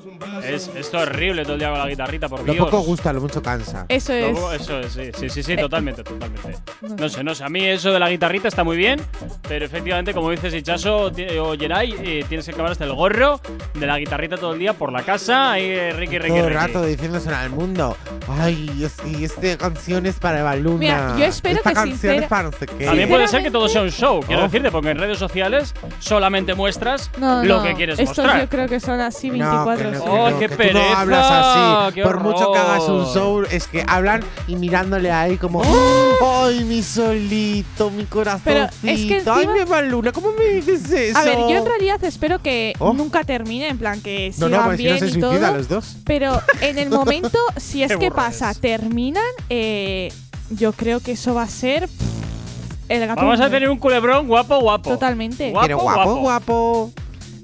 Es, 0.43 0.69
esto 0.75 0.77
es 0.77 0.93
horrible 1.07 1.43
todo 1.43 1.53
el 1.53 1.59
día 1.59 1.69
con 1.69 1.79
la 1.79 1.87
guitarrita, 1.87 2.27
por 2.27 2.39
Lo 2.43 2.51
Dios. 2.53 2.65
poco 2.65 2.81
gusta, 2.81 3.13
lo 3.13 3.21
mucho 3.21 3.41
cansa. 3.41 3.85
Eso 3.87 4.11
es. 4.13 4.33
Lo- 4.37 4.51
Eso 4.53 4.79
es, 4.79 4.91
sí, 4.91 5.09
sí, 5.17 5.29
sí, 5.29 5.43
sí, 5.43 5.53
Eh, 5.53 5.57
totalmente, 5.57 6.03
totalmente. 6.03 6.57
no 6.81 6.95
No 6.95 7.09
sé, 7.09 7.23
no 7.23 7.33
sé. 7.33 7.43
A 7.45 7.49
mí 7.49 7.63
eso 7.63 7.91
de 7.93 7.99
la 7.99 8.09
guitarrita 8.09 8.47
está 8.49 8.63
muy 8.63 8.75
bien, 8.75 8.99
pero 9.47 9.63
efectivamente, 9.65 10.13
como 10.13 10.29
dices 10.31 10.53
Hichaso 10.53 11.11
o 11.41 11.55
Geray, 11.97 12.19
eh, 12.19 12.25
tienes 12.27 12.45
que 12.45 12.51
acabar 12.51 12.71
hasta 12.71 12.83
el 12.85 12.93
gorro 12.93 13.39
de 13.73 13.85
la 13.87 13.97
guitarrita 13.97 14.37
todo 14.37 14.53
el 14.53 14.59
día 14.59 14.73
por 14.73 14.91
la 14.91 15.03
casa, 15.03 15.51
ahí 15.53 15.63
eh, 15.65 15.93
Ricky, 15.93 16.17
Ricky, 16.19 16.37
Todo 16.37 16.47
el 16.47 16.53
rato 16.53 16.85
diciéndoselo 16.85 17.35
al 17.35 17.49
mundo. 17.49 17.97
Ay, 18.29 18.69
es- 18.83 18.97
y 19.05 19.23
esta 19.25 19.57
canción 19.57 20.05
es 20.05 20.15
para 20.15 20.39
Eva 20.39 20.55
Luna. 20.55 20.77
Mira, 20.79 21.15
yo 21.17 21.25
espero 21.25 21.57
Esta 21.57 21.69
que 21.69 21.73
canción 21.75 21.97
sincera- 21.99 22.21
es 22.23 22.27
para 22.29 22.43
no 22.43 22.51
sé 22.51 22.65
qué. 22.67 22.85
También 22.85 23.09
puede 23.09 23.27
ser 23.27 23.43
que 23.43 23.51
todo 23.51 23.67
sea 23.67 23.81
un 23.81 23.89
show, 23.91 24.21
quiero 24.25 24.41
Oh. 24.41 24.45
decirte, 24.45 24.71
porque 24.71 24.89
en 24.91 24.97
redes 24.99 25.17
sociales 25.19 25.73
solamente 25.99 26.53
muestras 26.53 27.11
No, 27.17 27.43
lo 27.43 27.57
no, 27.57 27.63
que 27.63 27.73
quieres 27.75 27.99
estos 27.99 28.17
mostrar. 28.19 28.41
yo 28.41 28.49
creo 28.49 28.67
que 28.67 28.79
son 28.79 28.99
así 29.01 29.27
No, 29.29 29.33
24 29.33 29.77
que 29.91 29.97
no, 29.97 30.03
que 30.03 30.09
Oh, 30.09 30.29
no, 30.29 30.39
qué 30.39 30.45
que 30.47 30.49
tú 30.49 30.57
pereza, 30.57 30.79
no 30.89 30.97
hablas 30.97 31.27
así. 31.31 31.93
qué 31.95 32.03
Por 32.03 32.19
mucho 32.21 32.51
que 32.51 32.59
hagas 32.59 32.83
un 32.83 33.01
horror. 33.01 33.13
show, 33.13 33.43
es 33.51 33.67
que 33.67 33.83
hablan 33.87 34.21
y 34.47 34.55
mirándole 34.55 35.11
ahí 35.11 35.37
como. 35.37 35.61
¡Oh! 35.65 36.45
¡Ay, 36.45 36.63
mi 36.63 36.81
solito, 36.81 37.89
mi 37.89 38.05
corazoncito! 38.05 38.43
Pero 38.81 38.93
es 38.93 38.99
que 39.05 39.13
¡Ay, 39.29 39.43
encima- 39.43 39.53
mi 39.53 39.59
Eva 39.59 39.81
Luna! 39.81 40.11
¿Cómo 40.11 40.31
me 40.31 40.45
dices 40.45 40.89
eso? 40.91 41.17
A 41.17 41.23
ver, 41.23 41.37
yo 41.37 41.49
en 41.57 41.65
realidad 41.65 41.82
espero 42.03 42.39
que 42.41 42.73
Oh. 42.79 42.93
nunca 42.93 43.23
termine, 43.23 43.67
en 43.69 43.77
plan 43.77 44.01
que 44.01 44.31
sigan 44.33 44.51
no, 44.51 44.63
pues 44.65 44.77
si 44.77 44.83
bien 44.83 44.99
no 44.99 45.07
se 45.09 45.17
y 45.17 45.21
todo. 45.21 45.51
los 45.57 45.67
dos. 45.67 45.95
Pero 46.05 46.41
en 46.61 46.77
el 46.79 46.89
momento, 46.89 47.37
si 47.57 47.83
es 47.83 47.95
que 47.97 48.11
pasa, 48.11 48.53
terminan, 48.53 49.23
eh, 49.49 50.11
yo 50.49 50.73
creo 50.73 50.99
que 50.99 51.13
eso 51.13 51.33
va 51.33 51.43
a 51.43 51.47
ser 51.47 51.87
pff, 51.87 52.89
el 52.89 53.07
gato. 53.07 53.21
Vamos 53.21 53.39
a 53.39 53.49
tener 53.49 53.69
un 53.69 53.77
culebrón 53.79 54.27
guapo, 54.27 54.59
guapo. 54.59 54.89
Totalmente. 54.91 55.51
Guapo, 55.51 55.65
Pero 55.65 55.77
guapo, 55.79 56.15
guapo. 56.15 56.21
guapo. 56.21 56.91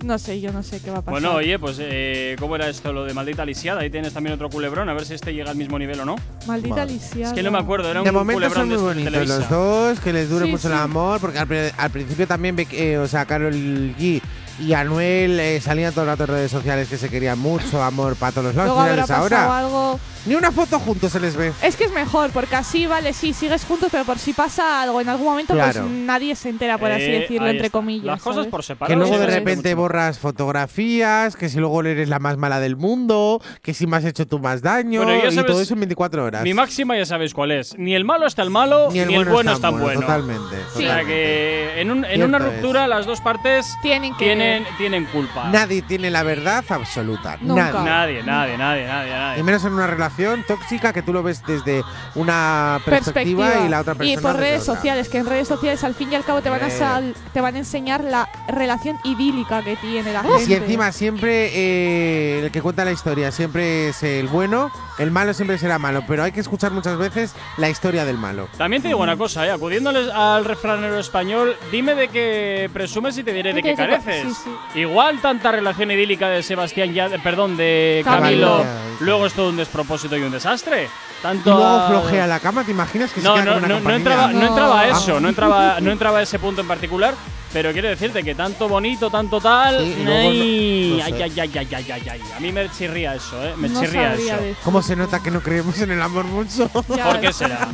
No 0.03 0.17
sé, 0.17 0.39
yo 0.39 0.53
no 0.53 0.63
sé 0.63 0.79
qué 0.79 0.91
va 0.91 0.99
a 0.99 1.01
pasar. 1.01 1.11
Bueno, 1.21 1.35
oye, 1.35 1.59
pues, 1.59 1.77
eh, 1.79 2.35
¿cómo 2.39 2.55
era 2.55 2.69
esto 2.69 2.93
lo 2.93 3.03
de 3.03 3.13
maldita 3.13 3.45
lisiada? 3.45 3.81
Ahí 3.81 3.89
tienes 3.89 4.13
también 4.13 4.33
otro 4.33 4.49
culebrón, 4.49 4.87
a 4.87 4.93
ver 4.93 5.03
si 5.05 5.13
este 5.13 5.33
llega 5.33 5.51
al 5.51 5.57
mismo 5.57 5.77
nivel 5.77 5.99
o 5.99 6.05
no. 6.05 6.15
Maldita 6.47 6.75
Vale. 6.77 6.93
lisiada. 6.93 7.27
Es 7.29 7.33
que 7.33 7.43
no 7.43 7.51
me 7.51 7.59
acuerdo, 7.59 7.89
era 7.91 8.01
De 8.01 8.09
un 8.09 8.15
momento 8.15 8.35
culebrón 8.37 8.61
son 8.61 8.67
muy 8.69 8.77
de, 8.77 8.83
bonitos 8.83 9.11
Televisa. 9.13 9.39
los 9.39 9.49
dos, 9.49 9.99
que 9.99 10.13
les 10.13 10.29
dure 10.29 10.45
Sí, 10.45 10.51
mucho 10.51 10.67
sí. 10.69 10.73
el 10.73 10.79
amor, 10.79 11.19
porque 11.19 11.39
al, 11.39 11.47
pri- 11.47 11.71
al 11.77 11.89
principio 11.91 12.25
también, 12.27 12.55
ve 12.55 12.65
que, 12.65 12.93
eh, 12.93 12.97
o 12.97 13.07
sea, 13.07 13.25
Carol 13.25 13.53
G 13.53 14.21
y 14.61 14.73
Anuel 14.73 15.39
eh, 15.39 15.61
salían 15.61 15.91
todo 15.93 16.03
el 16.05 16.09
rato 16.11 16.23
en 16.23 16.29
redes 16.29 16.51
sociales 16.51 16.87
que 16.87 16.97
se 16.97 17.09
querían 17.09 17.37
mucho, 17.39 17.81
amor 17.83 18.15
para 18.15 18.31
todos 18.31 18.45
los 18.47 18.55
lados. 18.55 18.75
Luego 18.75 18.81
habrá 19.03 19.17
ahora. 19.17 19.57
algo. 19.59 19.99
Ni 20.25 20.35
una 20.35 20.51
foto 20.51 20.79
juntos 20.79 21.11
se 21.13 21.19
les 21.19 21.35
ve. 21.35 21.51
Es 21.63 21.75
que 21.75 21.85
es 21.85 21.91
mejor, 21.93 22.29
porque 22.31 22.55
así, 22.55 22.85
vale, 22.87 23.13
sí, 23.13 23.33
sigues 23.33 23.63
juntos, 23.65 23.89
pero 23.91 24.03
por 24.05 24.19
si 24.19 24.33
pasa 24.33 24.81
algo 24.81 25.01
en 25.01 25.09
algún 25.09 25.25
momento, 25.27 25.53
Claro. 25.53 25.81
pues 25.81 25.91
nadie 25.91 26.35
se 26.35 26.49
entera, 26.49 26.77
por 26.77 26.91
así 26.91 27.03
Eh, 27.05 27.19
decirlo, 27.21 27.45
ahí 27.47 27.51
entre 27.51 27.67
está. 27.67 27.77
comillas. 27.77 28.05
Las 28.05 28.21
cosas 28.21 28.35
¿sabes? 28.35 28.51
por 28.51 28.63
separado. 28.63 28.89
Que 28.89 28.95
luego 29.07 29.17
de 29.17 29.27
repente 29.27 29.73
borras 29.75 30.19
fotografías, 30.19 31.35
que 31.35 31.49
si 31.49 31.57
luego 31.59 31.81
eres 31.81 32.09
la 32.09 32.19
más 32.19 32.37
mala 32.37 32.59
del 32.59 32.75
mundo, 32.75 33.41
que 33.61 33.73
si 33.73 33.87
me 33.87 33.97
has 33.97 34.05
hecho 34.05 34.27
tú 34.27 34.39
más 34.39 34.61
daño, 34.61 35.03
Bueno, 35.03 35.21
ya 35.23 35.29
y 35.29 35.31
sabes- 35.35 35.45
todo 35.51 35.61
eso 35.61 35.73
en 35.73 35.79
24 35.81 36.25
horas. 36.25 36.43
Mi 36.43 36.53
máxima 36.53 36.97
ya 36.97 37.05
sabéis 37.05 37.33
cuál 37.33 37.51
es. 37.51 37.77
Ni 37.77 37.95
el 37.95 38.03
malo 38.05 38.27
está 38.27 38.41
el 38.43 38.49
malo, 38.49 38.89
ni 38.91 38.99
el, 38.99 39.25
bueno, 39.25 39.51
está 39.53 39.69
tan 39.71 39.79
bueno. 39.79 40.01
Totalmente. 40.01 40.57
O 40.75 40.79
sea 40.79 41.03
que 41.05 41.79
en, 41.81 41.91
un- 41.91 42.03
en 42.05 42.11
Cierto 42.15 42.25
una 42.25 42.37
es. 42.37 42.43
ruptura 42.43 42.87
las 42.87 43.05
dos 43.05 43.21
partes 43.21 43.73
Tienen 43.81 44.15
que. 44.17 44.25
tienen, 44.25 44.65
tienen 44.77 45.05
culpa. 45.05 45.49
Nadie 45.49 45.81
tiene 45.81 46.09
la 46.09 46.23
verdad 46.23 46.63
absoluta. 46.69 47.37
Nunca. 47.41 47.71
Nadie. 47.71 47.89
Nadie, 47.89 48.23
nadie, 48.23 48.57
nadie, 48.57 48.85
nadie, 48.87 49.11
nadie. 49.11 49.39
Y 49.39 49.43
menos 49.43 49.63
en 49.65 49.73
una 49.73 49.87
relación 50.09 50.43
tóxica 50.47 50.91
que 50.93 51.01
tú 51.01 51.13
lo 51.13 51.23
ves 51.23 51.41
desde 51.45 51.83
una 52.15 52.79
perspectiva, 52.85 53.65
y 53.65 53.69
la 53.69 53.81
otra 53.81 53.95
persona 53.95 54.19
Y 54.19 54.21
por 54.21 54.35
redes 54.35 54.63
otra. 54.63 54.75
sociales, 54.75 55.09
que 55.09 55.17
en 55.19 55.25
redes 55.25 55.47
sociales 55.47 55.83
al 55.83 55.95
fin 55.95 56.11
y 56.11 56.15
al 56.15 56.23
cabo 56.25 56.41
te 56.41 56.49
van 56.49 56.63
a, 56.63 56.67
Eh. 56.67 56.71
sal- 56.77 57.15
te 57.33 57.41
van 57.41 57.55
a 57.55 57.59
enseñar 57.59 58.03
la 58.03 58.27
relación 58.47 58.97
idílica 59.03 59.63
que 59.63 59.75
tiene 59.77 60.11
la 60.13 60.21
Y 60.21 60.27
gente. 60.27 60.45
si 60.45 60.53
encima 60.53 60.91
siempre 60.91 61.51
eh, 61.53 62.41
el 62.45 62.51
que 62.51 62.61
cuenta 62.61 62.85
la 62.85 62.91
historia 62.91 63.31
siempre 63.31 63.89
es 63.89 64.03
el 64.03 64.27
bueno, 64.27 64.71
el 64.99 65.11
malo 65.11 65.33
siempre 65.33 65.57
será 65.57 65.79
malo, 65.79 66.03
pero 66.07 66.23
hay 66.23 66.31
que 66.31 66.39
escuchar 66.41 66.71
muchas 66.71 66.97
veces 66.97 67.33
la 67.57 67.69
historia 67.69 68.05
del 68.05 68.17
malo. 68.17 68.47
También 68.57 68.81
te 68.81 68.89
digo 68.89 69.01
una 69.01 69.17
cosa, 69.17 69.45
eh, 69.47 69.51
acudiéndoles 69.51 70.09
al 70.09 70.45
refranero 70.45 70.99
español, 70.99 71.55
dime 71.71 71.95
de 71.95 72.09
qué 72.09 72.69
presumes 72.71 73.17
y 73.17 73.23
te 73.23 73.33
diré 73.33 73.53
de 73.53 73.63
qué 73.63 73.75
careces. 73.75 74.27
sí, 74.27 74.33
sí. 74.73 74.79
Igual 74.81 75.19
tanta 75.21 75.51
relación 75.51 75.89
idílica 75.91 76.29
de 76.29 76.43
Sebastián 76.43 76.93
ya, 76.93 77.09
perdón, 77.23 77.57
de 77.57 78.01
Camilo, 78.05 78.57
Camilo. 78.59 78.65
luego 78.99 79.25
es 79.25 79.33
todo 79.33 79.49
un 79.49 79.57
despropósito 79.57 80.15
y 80.17 80.21
un 80.21 80.31
desastre. 80.31 80.87
Tanto 81.21 81.49
y 81.49 81.53
luego 81.53 81.87
flojea 81.87 82.27
la 82.27 82.39
cama, 82.39 82.63
¿te 82.63 82.71
imaginas 82.71 83.11
que 83.11 83.21
No, 83.21 83.35
se 83.35 83.41
queda 83.43 83.55
no, 83.55 83.59
con 83.61 83.65
una 83.71 83.79
no, 83.79 83.89
no 83.89 83.95
entraba, 83.95 84.27
no 84.31 84.45
entraba 84.47 84.79
a 84.81 84.87
eso, 84.87 85.17
Ah. 85.17 85.19
no 85.19 85.29
entraba, 85.29 85.79
no 85.81 85.91
entraba 85.91 86.19
a 86.19 86.21
ese 86.21 86.39
punto 86.39 86.61
en 86.61 86.67
particular, 86.67 87.13
pero 87.51 87.71
quiero 87.73 87.89
decirte 87.89 88.23
que 88.23 88.35
tanto 88.35 88.67
bonito, 88.69 89.09
tanto 89.09 89.39
tal. 89.41 89.83
Sí, 89.83 90.03
no- 90.03 90.11
ay, 90.11 90.95
no 90.97 91.03
ay, 91.05 91.13
ay, 91.21 91.39
ay, 91.39 91.51
ay, 91.57 91.67
ay, 91.75 91.91
ay, 91.91 92.01
ay. 92.11 92.21
A 92.35 92.39
mí 92.39 92.51
me 92.51 92.69
chirría 92.71 93.15
eso, 93.15 93.43
¿eh? 93.43 93.53
Me 93.57 93.69
No 93.69 93.79
chirría 93.81 94.13
eso. 94.13 94.35
¿Cómo 94.63 94.81
se 94.81 94.95
nota 94.95 95.21
que 95.21 95.31
no 95.31 95.41
creemos 95.41 95.79
en 95.81 95.91
el 95.91 96.01
amor 96.01 96.25
mucho? 96.25 96.67
¿Por 96.69 97.19
qué 97.19 97.33
será? 97.33 97.67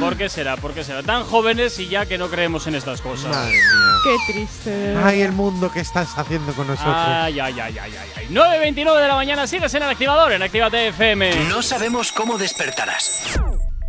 ¿Por 0.00 0.16
qué 0.16 0.28
será? 0.28 0.56
¿Por 0.56 0.72
qué 0.74 0.84
será? 0.84 1.02
Tan 1.02 1.24
jóvenes 1.24 1.78
y 1.78 1.88
ya 1.88 2.06
que 2.06 2.18
no 2.18 2.28
creemos 2.28 2.66
en 2.66 2.74
estas 2.76 3.00
cosas. 3.00 3.30
Madre 3.30 3.50
mía. 3.52 3.60
Qué 4.04 4.32
triste. 4.32 4.96
Ay, 5.02 5.22
el 5.22 5.32
mundo 5.32 5.70
que 5.72 5.80
estás 5.80 6.16
haciendo 6.16 6.52
con 6.52 6.66
nosotros. 6.66 6.94
Ay, 6.96 7.40
ay, 7.40 7.58
ay, 7.60 7.78
ay, 7.78 7.92
ay, 7.98 8.08
ay. 8.16 8.26
9.29 8.30 9.00
de 9.00 9.08
la 9.08 9.14
mañana, 9.14 9.46
sigues 9.46 9.72
en 9.74 9.82
el 9.82 9.88
activador, 9.90 10.32
en 10.32 10.42
Actívate 10.42 10.88
FM. 10.88 11.46
No 11.48 11.62
sabemos 11.62 12.12
cómo 12.12 12.36
despertarás, 12.38 13.38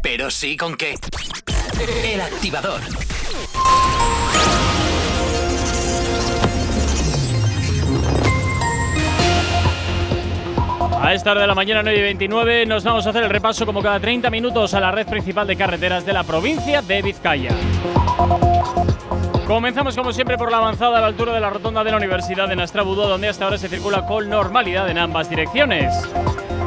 pero 0.05 0.29
sí 0.29 0.55
con 0.55 0.75
qué. 0.75 0.93
El 2.03 2.21
activador. 2.21 2.79
A 11.01 11.13
esta 11.15 11.31
hora 11.31 11.41
de 11.41 11.47
la 11.47 11.55
mañana, 11.55 11.81
9 11.81 11.97
y 11.97 12.01
29, 12.03 12.65
nos 12.67 12.83
vamos 12.83 13.07
a 13.07 13.09
hacer 13.09 13.23
el 13.23 13.31
repaso 13.31 13.65
como 13.65 13.81
cada 13.81 13.99
30 13.99 14.29
minutos 14.29 14.75
a 14.75 14.79
la 14.79 14.91
red 14.91 15.07
principal 15.07 15.47
de 15.47 15.55
carreteras 15.55 16.05
de 16.05 16.13
la 16.13 16.23
provincia 16.23 16.83
de 16.83 17.01
Vizcaya. 17.01 17.49
Comenzamos 19.47 19.95
como 19.95 20.11
siempre 20.11 20.39
por 20.39 20.49
la 20.49 20.57
avanzada 20.57 20.97
a 20.97 21.01
la 21.01 21.07
altura 21.07 21.31
de 21.31 21.39
la 21.39 21.51
rotonda 21.51 21.83
de 21.83 21.91
la 21.91 21.97
Universidad 21.97 22.49
de 22.49 22.55
Nastrabudó, 22.55 23.07
donde 23.07 23.27
hasta 23.27 23.45
ahora 23.45 23.59
se 23.59 23.69
circula 23.69 24.03
con 24.07 24.27
normalidad 24.27 24.89
en 24.89 24.97
ambas 24.97 25.29
direcciones. 25.29 25.93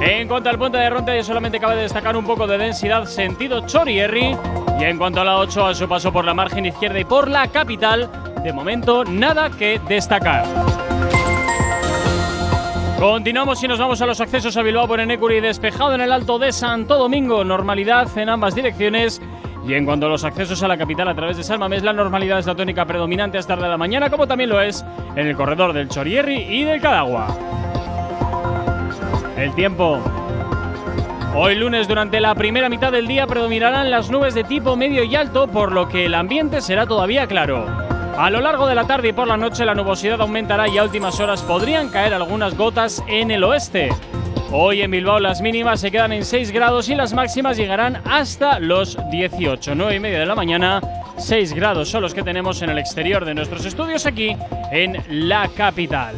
En 0.00 0.28
cuanto 0.28 0.48
al 0.48 0.58
puente 0.58 0.78
de 0.78 0.88
Ronte, 0.88 1.24
solamente 1.24 1.58
cabe 1.58 1.74
destacar 1.74 2.16
un 2.16 2.24
poco 2.24 2.46
de 2.46 2.56
densidad 2.56 3.04
sentido 3.06 3.66
Chorierri. 3.66 4.36
Y 4.78 4.84
en 4.84 4.96
cuanto 4.96 5.20
a 5.20 5.24
la 5.24 5.38
8, 5.38 5.66
a 5.66 5.74
su 5.74 5.88
paso 5.88 6.12
por 6.12 6.24
la 6.24 6.34
margen 6.34 6.66
izquierda 6.66 7.00
y 7.00 7.04
por 7.04 7.28
la 7.28 7.48
capital, 7.48 8.08
de 8.44 8.52
momento 8.52 9.04
nada 9.04 9.50
que 9.50 9.80
destacar. 9.88 10.44
Continuamos 13.00 13.60
y 13.62 13.68
nos 13.68 13.80
vamos 13.80 14.00
a 14.02 14.06
los 14.06 14.20
accesos 14.20 14.56
a 14.56 14.62
Bilbao 14.62 14.86
por 14.86 15.00
Enecuri, 15.00 15.40
despejado 15.40 15.94
en 15.94 16.00
el 16.00 16.12
Alto 16.12 16.38
de 16.38 16.52
Santo 16.52 16.96
Domingo, 16.96 17.42
normalidad 17.42 18.16
en 18.16 18.28
ambas 18.28 18.54
direcciones. 18.54 19.20
Y 19.68 19.74
en 19.74 19.84
cuanto 19.84 20.06
a 20.06 20.08
los 20.08 20.24
accesos 20.24 20.62
a 20.62 20.68
la 20.68 20.78
capital 20.78 21.08
a 21.08 21.14
través 21.14 21.36
de 21.36 21.44
Salmamés, 21.44 21.82
la 21.82 21.92
normalidad 21.92 22.38
es 22.38 22.46
la 22.46 22.54
tónica 22.54 22.86
predominante 22.86 23.36
hasta 23.36 23.54
de 23.54 23.68
la 23.68 23.76
mañana, 23.76 24.08
como 24.08 24.26
también 24.26 24.48
lo 24.48 24.62
es 24.62 24.82
en 25.14 25.26
el 25.26 25.36
corredor 25.36 25.74
del 25.74 25.90
Chorierri 25.90 26.36
y 26.36 26.64
del 26.64 26.80
Cadagua. 26.80 27.28
El 29.36 29.54
tiempo. 29.54 30.00
Hoy 31.34 31.54
lunes 31.54 31.86
durante 31.86 32.18
la 32.18 32.34
primera 32.34 32.70
mitad 32.70 32.90
del 32.90 33.06
día 33.06 33.26
predominarán 33.26 33.90
las 33.90 34.10
nubes 34.10 34.32
de 34.32 34.42
tipo 34.42 34.74
medio 34.74 35.04
y 35.04 35.14
alto, 35.14 35.46
por 35.48 35.72
lo 35.72 35.86
que 35.86 36.06
el 36.06 36.14
ambiente 36.14 36.62
será 36.62 36.86
todavía 36.86 37.26
claro. 37.26 37.66
A 38.16 38.30
lo 38.30 38.40
largo 38.40 38.66
de 38.66 38.74
la 38.74 38.86
tarde 38.86 39.08
y 39.08 39.12
por 39.12 39.28
la 39.28 39.36
noche 39.36 39.66
la 39.66 39.74
nubosidad 39.74 40.22
aumentará 40.22 40.66
y 40.66 40.78
a 40.78 40.84
últimas 40.84 41.20
horas 41.20 41.42
podrían 41.42 41.90
caer 41.90 42.14
algunas 42.14 42.56
gotas 42.56 43.04
en 43.06 43.30
el 43.30 43.44
oeste. 43.44 43.90
Hoy 44.50 44.80
en 44.80 44.90
Bilbao 44.90 45.20
las 45.20 45.42
mínimas 45.42 45.80
se 45.80 45.90
quedan 45.90 46.12
en 46.12 46.24
6 46.24 46.52
grados 46.52 46.88
y 46.88 46.94
las 46.94 47.12
máximas 47.12 47.58
llegarán 47.58 48.00
hasta 48.06 48.58
los 48.58 48.96
18. 49.10 49.74
9 49.74 49.94
y 49.96 50.00
media 50.00 50.20
de 50.20 50.26
la 50.26 50.34
mañana, 50.34 50.80
6 51.18 51.52
grados 51.52 51.90
son 51.90 52.00
los 52.00 52.14
que 52.14 52.22
tenemos 52.22 52.62
en 52.62 52.70
el 52.70 52.78
exterior 52.78 53.26
de 53.26 53.34
nuestros 53.34 53.66
estudios 53.66 54.06
aquí 54.06 54.34
en 54.72 55.04
la 55.28 55.48
capital. 55.48 56.16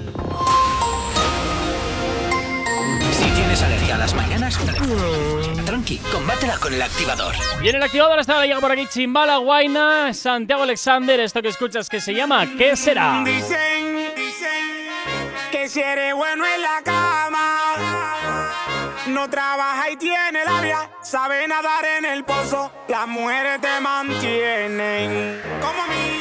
Si 3.11 3.29
tienes 3.31 3.63
alergia 3.65 3.97
a 3.97 3.99
las 3.99 4.15
mañanas, 4.15 4.59
tranqui, 5.67 5.99
combátela 6.13 6.57
con 6.59 6.73
el 6.73 6.83
activador. 6.83 7.35
Y 7.61 7.69
en 7.69 7.77
el 7.77 7.83
activador 7.83 8.21
hasta 8.21 8.35
ahora 8.35 8.47
llega 8.47 8.61
por 8.61 8.71
aquí 8.71 8.87
Chimbala, 8.87 9.39
Guaina, 9.39 10.15
Santiago 10.15 10.63
Alexander, 10.63 11.19
esto 11.19 11.43
que 11.43 11.49
escuchas 11.49 11.89
que 11.89 12.01
se 12.01 12.15
llama 12.15 12.47
¿Qué 12.57 12.77
será? 12.77 13.23
Dicen, 13.25 14.15
dicen 14.15 14.81
que 15.51 15.69
si 15.69 15.81
eres 15.81 16.15
bueno 16.15 16.45
en 16.47 16.63
la 16.63 16.81
cama, 16.85 17.00
no 19.15 19.29
trabaja 19.29 19.91
y 19.91 19.97
tiene 19.97 20.45
labia, 20.45 20.91
sabe 21.03 21.47
nadar 21.49 21.85
en 21.99 22.05
el 22.05 22.25
pozo, 22.25 22.71
las 22.89 23.07
mujeres 23.07 23.61
te 23.61 23.81
mantienen 23.81 25.43
como 25.61 25.87
mí. 25.87 26.20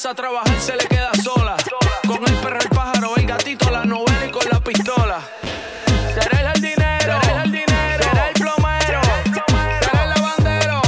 Casa 0.00 0.10
a 0.12 0.14
trabajar 0.14 0.60
se 0.60 0.76
le 0.76 0.86
queda 0.86 1.10
sola. 1.22 1.56
Con 2.06 2.26
el 2.26 2.34
perro, 2.36 2.58
el 2.58 2.68
pájaro, 2.70 3.16
el 3.16 3.26
gatito, 3.26 3.70
la 3.70 3.84
novela 3.84 4.26
y 4.26 4.30
con 4.30 4.48
la 4.50 4.58
pistola. 4.58 5.20
Será 6.14 6.40
el 6.40 6.46
jardinero, 6.46 7.18
dinero, 7.44 8.04
será 8.04 8.28
el 8.28 8.34
plomero, 8.34 9.00
será 9.82 10.04
el 10.04 10.10
lavandero, 10.10 10.80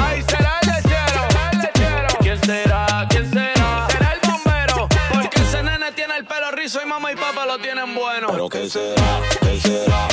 ay, 0.00 0.24
será 0.28 0.58
el 0.62 0.68
lechero. 0.68 2.18
¿Quién 2.20 2.40
será? 2.44 3.06
¿Quién 3.08 3.30
será? 3.30 3.86
Será 3.88 4.12
el 4.14 4.20
bombero, 4.28 4.88
porque 5.12 5.42
ese 5.42 5.62
nene 5.62 5.92
tiene 5.92 6.16
el 6.16 6.24
pelo 6.24 6.50
rizo 6.50 6.80
y 6.82 6.86
mamá 6.86 7.12
y 7.12 7.16
papá 7.16 7.46
lo 7.46 7.58
tienen 7.58 7.94
bueno. 7.94 8.26
Pero 8.32 8.48
qué 8.48 8.68
será, 8.68 9.20
qué 9.42 9.60
será, 9.60 10.08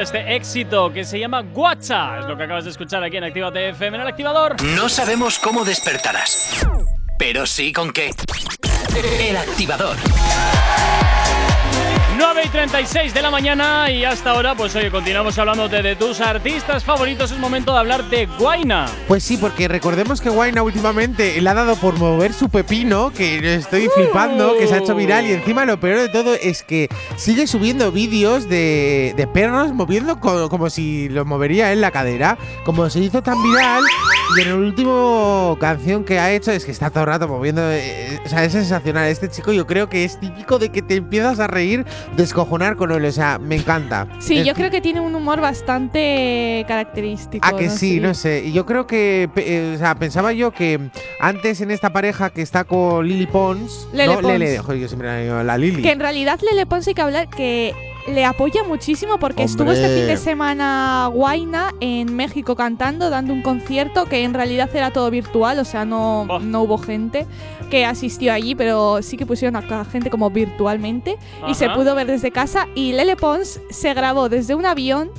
este 0.00 0.34
éxito 0.34 0.92
que 0.92 1.04
se 1.04 1.18
llama 1.18 1.42
Guacha. 1.42 2.18
Es 2.20 2.26
lo 2.26 2.36
que 2.36 2.44
acabas 2.44 2.64
de 2.64 2.70
escuchar 2.70 3.02
aquí 3.02 3.16
en 3.16 3.24
Actívate 3.24 3.70
FM 3.70 3.96
en 3.96 4.02
el 4.02 4.08
activador. 4.08 4.62
No 4.62 4.88
sabemos 4.88 5.38
cómo 5.38 5.64
despertarás, 5.64 6.66
pero 7.18 7.46
sí 7.46 7.72
con 7.72 7.92
qué. 7.92 8.10
El 9.20 9.36
activador. 9.36 9.96
9 12.18 12.42
y 12.44 12.48
36 12.48 13.14
de 13.14 13.22
la 13.22 13.30
mañana 13.30 13.90
y 13.90 14.04
hasta 14.04 14.30
ahora, 14.32 14.54
pues 14.56 14.74
oye, 14.74 14.90
continuamos 14.90 15.38
hablándote 15.38 15.82
de 15.82 15.94
tus 15.96 16.20
artistas 16.20 16.82
favoritos. 16.84 17.30
Es 17.30 17.38
momento 17.38 17.72
de 17.72 17.78
hablar 17.78 18.04
de 18.10 18.26
Guaina. 18.38 18.86
Pues 19.06 19.22
sí, 19.22 19.36
porque 19.36 19.68
recordemos 19.68 20.20
que 20.20 20.28
Guaina 20.28 20.62
últimamente 20.62 21.40
le 21.40 21.48
ha 21.48 21.54
dado 21.54 21.76
por 21.76 21.96
mover 21.98 22.32
su 22.32 22.48
pepino, 22.48 23.10
que 23.10 23.54
estoy 23.54 23.88
flipando, 23.94 24.56
que 24.58 24.66
se 24.66 24.74
ha 24.74 24.78
hecho 24.78 24.94
viral. 24.94 25.26
Y 25.26 25.32
encima 25.32 25.64
lo 25.64 25.78
peor 25.78 26.00
de 26.00 26.08
todo 26.08 26.34
es 26.34 26.62
que 26.64 26.88
sigue 27.16 27.46
subiendo 27.46 27.92
vídeos 27.92 28.48
de, 28.48 29.14
de 29.16 29.26
perros 29.28 29.72
moviendo 29.72 30.18
co- 30.18 30.48
como 30.48 30.70
si 30.70 31.08
los 31.08 31.24
movería 31.24 31.72
en 31.72 31.80
la 31.80 31.90
cadera. 31.92 32.36
Como 32.64 32.90
se 32.90 32.98
hizo 33.00 33.22
tan 33.22 33.40
viral. 33.42 33.82
Y 34.36 34.42
en 34.42 34.48
el 34.48 34.54
último 34.54 35.56
canción 35.58 36.04
que 36.04 36.18
ha 36.18 36.30
hecho 36.32 36.52
es 36.52 36.64
que 36.64 36.70
está 36.70 36.90
todo 36.90 37.00
el 37.04 37.06
rato 37.08 37.26
moviendo. 37.28 37.62
eh, 37.72 38.18
o 38.24 38.28
sea, 38.28 38.44
es 38.44 38.52
sensacional. 38.52 39.08
Este 39.08 39.28
chico 39.28 39.52
yo 39.52 39.66
creo 39.66 39.88
que 39.88 40.04
es 40.04 40.20
típico 40.20 40.58
de 40.58 40.68
que 40.68 40.82
te 40.82 40.96
empiezas 40.96 41.40
a 41.40 41.46
reír, 41.46 41.86
descojonar 42.16 42.76
con 42.76 42.92
él. 42.92 43.04
O 43.04 43.12
sea, 43.12 43.38
me 43.38 43.56
encanta. 43.56 44.06
Sí, 44.20 44.44
yo 44.44 44.54
creo 44.54 44.70
que 44.70 44.80
tiene 44.80 45.00
un 45.00 45.14
humor 45.14 45.40
bastante 45.40 46.64
característico. 46.68 47.46
Ah, 47.48 47.56
que 47.56 47.66
no 47.68 47.72
sí, 47.72 47.94
sé. 47.96 48.00
no 48.00 48.14
sé. 48.14 48.42
Y 48.46 48.52
yo 48.52 48.66
creo 48.66 48.86
que, 48.86 49.30
eh, 49.36 49.72
o 49.74 49.78
sea, 49.78 49.94
pensaba 49.94 50.32
yo 50.32 50.50
que 50.52 50.78
antes 51.20 51.60
en 51.62 51.70
esta 51.70 51.90
pareja 51.90 52.30
que 52.30 52.42
está 52.42 52.64
con 52.64 53.08
Lily 53.08 53.26
Pons, 53.26 53.88
Lele 53.92 54.14
no, 54.14 54.20
Pons. 54.20 54.38
Lele, 54.38 54.58
joder, 54.58 54.80
yo 54.80 54.88
siempre 54.88 55.26
la 55.26 55.42
la 55.42 55.58
Lily. 55.58 55.82
Que 55.82 55.92
en 55.92 56.00
realidad 56.00 56.38
Lele 56.42 56.66
Pons 56.66 56.86
hay 56.86 56.94
que 56.94 57.02
hablar 57.02 57.28
que 57.28 57.74
le 58.08 58.24
apoya 58.24 58.64
muchísimo 58.64 59.18
porque 59.18 59.42
estuvo 59.42 59.70
este 59.70 59.88
fin 59.88 60.06
de 60.06 60.16
semana 60.16 61.10
Guaina 61.12 61.74
en 61.80 62.14
México 62.14 62.56
cantando, 62.56 63.10
dando 63.10 63.32
un 63.32 63.42
concierto 63.42 64.06
que 64.06 64.24
en 64.24 64.34
realidad 64.34 64.70
era 64.74 64.92
todo 64.92 65.10
virtual, 65.10 65.58
o 65.58 65.64
sea, 65.64 65.84
no, 65.84 66.26
no 66.40 66.62
hubo 66.62 66.78
gente 66.78 67.26
que 67.70 67.84
asistió 67.84 68.32
allí, 68.32 68.54
pero 68.54 69.02
sí 69.02 69.16
que 69.16 69.26
pusieron 69.26 69.56
a 69.56 69.84
gente 69.84 70.10
como 70.10 70.30
virtualmente 70.30 71.16
y 71.46 71.54
se 71.54 71.68
pudo 71.70 71.94
ver 71.94 72.06
desde 72.06 72.30
casa. 72.30 72.66
Y 72.74 72.92
Lele 72.92 73.16
Pons 73.16 73.60
se 73.70 73.94
grabó 73.94 74.28
desde 74.28 74.54
un 74.54 74.66
avión 74.66 75.10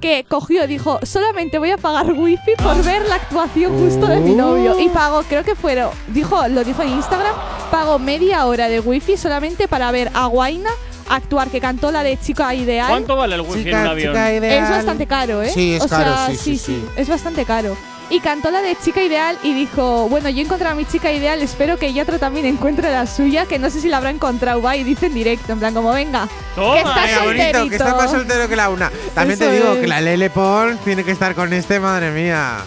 que 0.00 0.24
cogió, 0.28 0.66
dijo, 0.66 0.98
solamente 1.02 1.58
voy 1.58 1.70
a 1.70 1.78
pagar 1.78 2.12
wifi 2.12 2.52
por 2.62 2.82
ver 2.84 3.08
la 3.08 3.16
actuación 3.16 3.78
justo 3.78 4.06
de 4.06 4.20
mi 4.20 4.34
novio. 4.34 4.78
Y 4.78 4.88
pagó, 4.88 5.22
creo 5.22 5.44
que 5.44 5.54
fueron, 5.54 5.90
dijo, 6.08 6.48
lo 6.48 6.64
dijo 6.64 6.82
en 6.82 6.90
Instagram, 6.90 7.34
pagó 7.70 7.98
media 7.98 8.44
hora 8.46 8.68
de 8.68 8.80
wifi 8.80 9.16
solamente 9.16 9.68
para 9.68 9.90
ver 9.92 10.10
a 10.14 10.26
Guaina 10.26 10.70
actuar, 11.08 11.48
que 11.48 11.60
cantó 11.60 11.90
la 11.90 12.02
de 12.02 12.18
Chica 12.18 12.54
Ideal. 12.54 12.88
¿Cuánto 12.88 13.16
vale 13.16 13.34
el 13.36 13.40
wifi 13.42 13.70
en 13.70 13.78
un 13.78 13.86
avión? 13.86 14.16
Es 14.16 14.70
bastante 14.70 15.06
caro, 15.06 15.42
¿eh? 15.42 15.50
Sí, 15.52 15.74
es 15.74 15.82
o 15.82 15.88
caro, 15.88 16.04
sea, 16.14 16.28
sí, 16.28 16.36
sí, 16.36 16.58
sí. 16.58 16.84
Es 16.96 17.08
bastante 17.08 17.44
caro. 17.44 17.76
y 18.10 18.20
cantó 18.20 18.50
la 18.50 18.60
de 18.60 18.76
chica 18.76 19.02
ideal 19.02 19.38
y 19.42 19.54
dijo, 19.54 20.08
bueno, 20.10 20.28
yo 20.28 20.40
he 20.40 20.44
encontrado 20.44 20.74
a 20.74 20.76
mi 20.76 20.84
chica 20.84 21.10
ideal, 21.10 21.40
espero 21.40 21.78
que 21.78 21.92
Yatra 21.92 22.18
también 22.18 22.44
encuentre 22.44 22.92
la 22.92 23.06
suya, 23.06 23.46
que 23.46 23.58
no 23.58 23.70
sé 23.70 23.80
si 23.80 23.88
la 23.88 23.96
habrá 23.96 24.10
encontrado, 24.10 24.60
va, 24.60 24.76
y 24.76 24.84
dice 24.84 25.06
en 25.06 25.14
directo, 25.14 25.52
en 25.52 25.58
plan 25.58 25.72
como, 25.72 25.90
venga, 25.90 26.28
que 26.54 26.78
está 26.78 27.02
Venga, 27.02 27.22
bonito, 27.24 27.68
que 27.70 27.76
está 27.76 27.94
más 27.96 28.10
soltero 28.10 28.46
que 28.48 28.56
la 28.56 28.68
una. 28.68 28.90
También 29.14 29.38
te 29.38 29.46
Eso 29.46 29.54
digo 29.54 29.74
es. 29.74 29.80
que 29.80 29.86
la 29.86 30.00
Lele 30.02 30.28
Pons 30.28 30.78
tiene 30.84 31.02
que 31.02 31.12
estar 31.12 31.34
con 31.34 31.52
este, 31.54 31.80
madre 31.80 32.10
mía. 32.10 32.58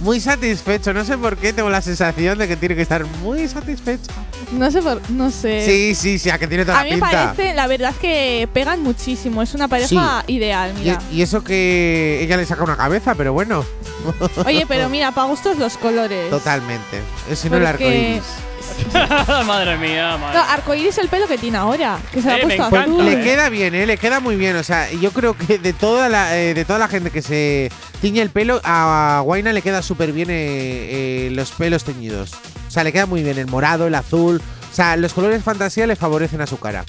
Muy 0.00 0.20
satisfecho, 0.20 0.92
no 0.94 1.04
sé 1.04 1.18
por 1.18 1.36
qué 1.36 1.52
tengo 1.52 1.68
la 1.70 1.82
sensación 1.82 2.38
de 2.38 2.46
que 2.46 2.56
tiene 2.56 2.76
que 2.76 2.82
estar 2.82 3.04
muy 3.22 3.48
satisfecho. 3.48 4.10
No 4.52 4.70
sé, 4.70 4.80
por, 4.80 5.00
no 5.10 5.28
sé. 5.30 5.64
Sí, 5.66 5.94
sí, 5.96 6.18
sí, 6.20 6.30
a 6.30 6.38
que 6.38 6.46
tiene 6.46 6.64
toda 6.64 6.78
A 6.80 6.84
mí 6.84 6.90
me 6.90 6.96
pinta. 6.96 7.34
parece, 7.34 7.52
la 7.54 7.66
verdad, 7.66 7.92
que 8.00 8.48
pegan 8.52 8.80
muchísimo. 8.82 9.42
Es 9.42 9.54
una 9.54 9.66
pareja 9.66 10.22
ideal, 10.28 10.72
mira. 10.78 11.00
y 11.12 11.22
eso 11.22 11.42
que 11.42 12.20
ella 12.22 12.36
le 12.36 12.46
saca 12.46 12.62
una 12.62 12.76
cabeza, 12.76 13.14
pero 13.16 13.32
bueno. 13.32 13.64
Oye, 14.46 14.64
pero 14.68 14.88
mira, 14.90 15.10
para 15.10 15.26
gustos 15.26 15.58
los 15.58 15.76
colores. 15.76 16.30
Totalmente. 16.30 17.00
Es 17.28 17.44
no 17.46 17.56
el 17.56 17.66
arco 17.66 17.82
Porque- 17.82 18.10
iris. 18.12 18.22
madre 19.46 19.76
mía, 19.76 20.16
madre 20.16 20.38
No, 20.38 20.44
arcoíris 20.44 20.98
el 20.98 21.08
pelo 21.08 21.26
que 21.26 21.38
tiene 21.38 21.58
ahora, 21.58 21.98
que 22.12 22.22
se 22.22 22.28
lo 22.28 22.34
ha 22.34 22.36
Eh, 22.38 22.46
me 22.46 22.56
puesto 22.56 22.66
encanta, 22.76 22.90
azul. 22.92 23.04
Le 23.04 23.22
queda 23.22 23.48
bien, 23.48 23.74
¿eh? 23.74 23.86
Le 23.86 23.96
queda 23.98 24.20
muy 24.20 24.36
bien. 24.36 24.56
O 24.56 24.62
sea, 24.62 24.90
yo 24.92 25.10
creo 25.12 25.36
que 25.36 25.58
de 25.58 25.72
toda 25.72 26.08
la, 26.08 26.38
eh, 26.38 26.54
de 26.54 26.64
toda 26.64 26.78
la 26.78 26.88
gente 26.88 27.10
que 27.10 27.22
se 27.22 27.70
tiñe 28.00 28.20
el 28.22 28.30
pelo, 28.30 28.60
a 28.64 29.20
Guaina 29.24 29.52
le 29.52 29.62
queda 29.62 29.82
súper 29.82 30.12
bien 30.12 30.30
eh, 30.30 30.36
eh, 31.26 31.30
los 31.32 31.50
pelos 31.52 31.84
teñidos. 31.84 32.32
O 32.66 32.70
sea, 32.70 32.84
le 32.84 32.92
queda 32.92 33.06
muy 33.06 33.22
bien 33.22 33.38
el 33.38 33.46
morado, 33.46 33.86
el 33.86 33.94
azul. 33.94 34.40
O 34.70 34.74
sea, 34.74 34.96
los 34.96 35.12
colores 35.14 35.42
fantasía 35.42 35.86
le 35.86 35.96
favorecen 35.96 36.40
a 36.40 36.46
su 36.46 36.58
cara. 36.58 36.84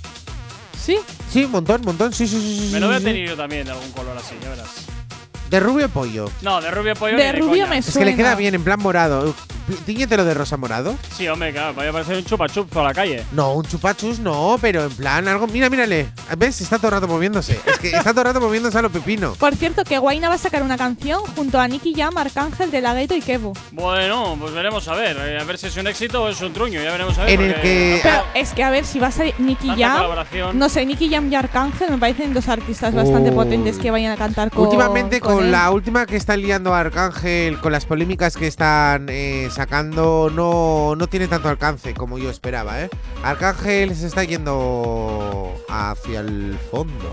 ¿Sí? 0.81 0.97
Sí, 1.31 1.43
un 1.45 1.51
montón, 1.51 1.81
montón. 1.83 2.13
Sí, 2.13 2.27
sí, 2.27 2.39
sí. 2.39 2.65
sí, 2.67 2.73
Me 2.73 2.79
lo 2.79 2.87
voy 2.87 2.95
a 2.95 2.99
sí, 2.99 3.05
tener 3.05 3.27
yo 3.27 3.35
también 3.37 3.65
de 3.65 3.71
algún 3.71 3.91
color 3.91 4.17
así, 4.17 4.35
ya 4.41 4.49
verás. 4.49 4.69
De 5.49 5.59
rubio 5.59 5.89
pollo. 5.89 6.29
No, 6.41 6.61
de 6.61 6.69
rubio 6.69 6.95
pollo. 6.95 7.17
De 7.17 7.31
rubio 7.31 7.49
coña. 7.63 7.67
me 7.67 7.77
Es 7.79 7.97
que 7.97 8.05
le 8.05 8.15
queda 8.15 8.35
bien 8.35 8.53
en 8.55 8.63
plan 8.63 8.79
morado. 8.79 9.33
Tíñetelo 9.85 10.25
de 10.25 10.33
rosa 10.33 10.57
morado. 10.57 10.95
Sí, 11.15 11.27
hombre, 11.27 11.51
claro, 11.51 11.73
vaya 11.73 11.89
a 11.89 11.93
parecer 11.93 12.17
un 12.17 12.25
chupa 12.25 12.47
chup 12.49 12.69
por 12.69 12.83
la 12.83 12.93
calle. 12.93 13.23
No, 13.31 13.53
un 13.53 13.65
chupachus 13.65 14.19
no, 14.19 14.57
pero 14.61 14.83
en 14.85 14.91
plan 14.91 15.27
algo. 15.27 15.47
Mira, 15.47 15.69
mírale. 15.69 16.07
¿Ves? 16.37 16.61
Está 16.61 16.77
todo 16.77 16.87
el 16.87 16.93
rato 16.93 17.07
moviéndose. 17.07 17.59
Es 17.65 17.79
que 17.79 17.89
está 17.89 18.11
todo 18.11 18.21
el 18.21 18.27
rato 18.27 18.41
moviéndose 18.41 18.77
a 18.77 18.81
lo 18.81 18.89
pepino. 18.89 19.33
Por 19.39 19.55
cierto, 19.55 19.83
que 19.83 19.97
Guaina 19.97 20.29
va 20.29 20.35
a 20.35 20.39
sacar 20.39 20.63
una 20.63 20.77
canción 20.77 21.21
junto 21.35 21.59
a 21.59 21.67
Nicky 21.67 21.93
Jam, 21.95 22.17
Arcángel, 22.17 22.71
De 22.71 22.81
La 22.81 22.93
Ghetto 22.93 23.15
y 23.15 23.21
Kevo. 23.21 23.53
Bueno, 23.71 24.35
pues 24.39 24.53
veremos 24.53 24.87
a 24.87 24.95
ver. 24.95 25.17
eh, 25.19 25.39
A 25.39 25.43
ver 25.43 25.57
si 25.57 25.67
es 25.67 25.77
un 25.77 25.87
éxito 25.87 26.23
o 26.23 26.29
es 26.29 26.39
un 26.41 26.53
truño. 26.53 26.81
Ya 26.81 26.91
veremos 26.91 27.17
a 27.17 27.23
ver. 27.25 27.31
En 27.33 27.41
el 27.41 27.61
que. 27.61 27.99
Pero 28.03 28.23
es 28.35 28.53
que 28.53 28.63
a 28.63 28.69
ver 28.69 28.85
si 28.85 28.99
va 28.99 29.07
a 29.07 29.11
salir 29.11 29.33
Nicky 29.39 29.69
Jam. 29.77 30.03
No 30.55 30.69
sé, 30.69 30.85
Nicky 30.85 31.09
Jam 31.09 31.31
y 31.31 31.35
Arcángel 31.35 31.91
me 31.91 31.97
parecen 31.97 32.33
dos 32.33 32.47
artistas 32.47 32.93
bastante 32.93 33.29
Uy. 33.29 33.35
potentes 33.35 33.77
que 33.77 33.91
vayan 33.91 34.11
a 34.11 34.17
cantar 34.17 34.49
con. 34.51 34.63
Últimamente 34.65 35.19
con, 35.19 35.45
él. 35.45 35.51
la 35.51 35.71
última 35.71 36.05
que 36.05 36.15
está 36.15 36.35
liando 36.37 36.73
a 36.73 36.79
Arcángel, 36.79 37.59
con 37.59 37.71
las 37.71 37.85
polémicas 37.85 38.35
que 38.35 38.47
están 38.47 39.07
eh, 39.09 39.49
sacando, 39.63 40.31
no, 40.33 40.95
no 40.95 41.07
tiene 41.07 41.27
tanto 41.27 41.49
alcance 41.49 41.93
como 41.93 42.17
yo 42.17 42.29
esperaba, 42.29 42.79
¿eh? 42.81 42.89
Arcángel 43.23 43.93
se 43.93 44.07
está 44.07 44.23
yendo 44.23 45.53
hacia 45.67 46.21
el 46.21 46.57
fondo. 46.71 47.11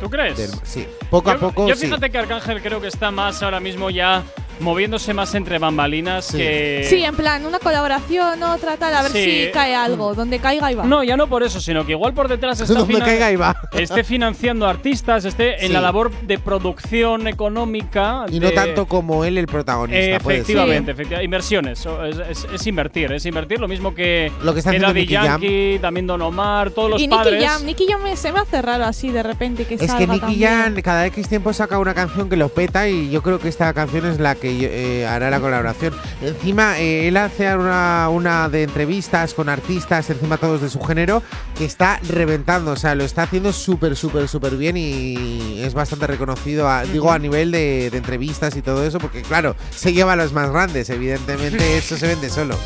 ¿Tú 0.00 0.08
crees? 0.08 0.38
del- 0.38 0.50
sí, 0.64 0.88
poco 1.10 1.30
a 1.30 1.36
poco 1.36 1.68
Yo 1.68 1.76
sí. 1.76 1.84
fíjate 1.84 2.10
que 2.10 2.16
Arcángel 2.16 2.62
creo 2.62 2.80
que 2.80 2.86
está 2.88 3.10
más 3.10 3.42
ahora 3.42 3.60
mismo 3.60 3.90
ya 3.90 4.22
moviéndose 4.62 5.12
más 5.14 5.34
entre 5.34 5.58
bambalinas 5.58 6.32
que. 6.32 6.86
Sí, 6.88 7.04
en 7.04 7.14
plan, 7.14 7.44
una 7.44 7.58
colaboración, 7.58 8.42
otra 8.42 8.76
tal, 8.76 8.94
a 8.94 9.02
ver 9.02 9.12
Sí. 9.12 9.24
si 9.46 9.50
cae 9.52 9.74
algo. 9.74 10.14
Donde 10.14 10.38
caiga 10.38 10.70
y 10.72 10.74
va. 10.74 10.84
No, 10.84 11.02
ya 11.04 11.16
no 11.16 11.26
por 11.26 11.42
eso, 11.42 11.60
sino 11.60 11.84
que 11.84 11.92
igual 11.92 12.14
por 12.14 12.28
detrás 12.28 12.60
está 12.60 12.72
Donde 12.74 12.98
caiga 13.00 13.30
y 13.30 13.36
va. 13.36 13.56
esté 13.72 14.04
financiando 14.04 14.66
artistas, 14.66 15.24
esté 15.24 15.60
en 15.60 15.68
Sí. 15.68 15.72
la 15.72 15.80
labor 15.80 16.10
de 16.22 16.38
producción 16.38 17.26
económica. 17.28 18.24
Y 18.30 18.40
no 18.40 18.48
de- 18.48 18.54
tanto 18.54 18.86
como 18.86 19.24
él 19.24 19.38
el 19.38 19.46
protagonista. 19.46 20.18
puede 20.20 20.36
ser. 20.38 20.42
Efectivamente, 20.42 20.90
efectivamente. 20.92 21.24
Inversiones. 21.24 21.86
Es, 22.08 22.18
es- 22.44 22.46
es 22.52 22.66
invertir, 22.66 23.12
es 23.12 23.26
invertir. 23.26 23.60
Lo 23.60 23.68
mismo 23.68 23.94
que, 23.94 24.30
Lo 24.42 24.52
que 24.52 24.60
está 24.60 24.70
que 24.70 24.78
Daddy 24.78 25.00
Nicky 25.00 25.14
Jam. 25.14 25.24
Yankee, 25.26 25.78
también 25.80 26.06
Don 26.06 26.22
Omar, 26.22 26.70
todos 26.70 26.90
los 26.90 27.00
y 27.00 27.06
Nicky 27.06 27.16
padres. 27.16 27.44
Jam, 27.44 27.64
Nicky 27.64 27.86
Jam 27.88 28.02
me- 28.02 28.16
se 28.16 28.32
me 28.32 28.40
hace 28.40 28.62
raro 28.62 28.84
así 28.84 29.10
de 29.10 29.22
repente 29.22 29.64
que 29.64 29.74
Es 29.74 29.80
que 29.80 29.86
salga 29.86 30.06
Nicky 30.06 30.20
también. 30.20 30.50
Jam 30.50 30.74
cada 30.82 31.06
X 31.06 31.28
tiempo 31.28 31.52
saca 31.52 31.78
una 31.78 31.94
canción 31.94 32.28
que 32.28 32.36
lo 32.36 32.48
peta 32.48 32.88
y 32.88 33.10
yo 33.10 33.22
creo 33.22 33.38
que 33.38 33.48
esta 33.48 33.72
canción 33.72 34.06
es 34.06 34.18
la 34.20 34.34
que 34.34 34.51
eh, 34.62 35.06
hará 35.06 35.30
la 35.30 35.40
colaboración. 35.40 35.94
Encima, 36.20 36.78
eh, 36.78 37.08
él 37.08 37.16
hace 37.16 37.54
una, 37.56 38.08
una 38.10 38.48
de 38.48 38.62
entrevistas 38.64 39.34
con 39.34 39.48
artistas, 39.48 40.08
encima 40.10 40.36
todos 40.36 40.60
de 40.60 40.68
su 40.70 40.80
género, 40.80 41.22
que 41.56 41.64
está 41.64 42.00
reventando, 42.08 42.72
o 42.72 42.76
sea, 42.76 42.94
lo 42.94 43.04
está 43.04 43.22
haciendo 43.24 43.52
súper, 43.52 43.96
súper, 43.96 44.28
súper 44.28 44.56
bien 44.56 44.76
y 44.76 45.60
es 45.62 45.74
bastante 45.74 46.06
reconocido, 46.06 46.68
a- 46.68 46.84
digo, 46.84 47.10
a 47.12 47.18
nivel 47.18 47.50
de, 47.50 47.90
de 47.90 47.98
entrevistas 47.98 48.56
y 48.56 48.62
todo 48.62 48.84
eso, 48.84 48.98
porque 48.98 49.22
claro, 49.22 49.56
se 49.74 49.92
lleva 49.92 50.12
a 50.14 50.16
los 50.16 50.32
más 50.32 50.50
grandes, 50.50 50.90
evidentemente 50.90 51.76
eso 51.78 51.96
se 51.96 52.06
vende 52.06 52.30
solo. 52.30 52.56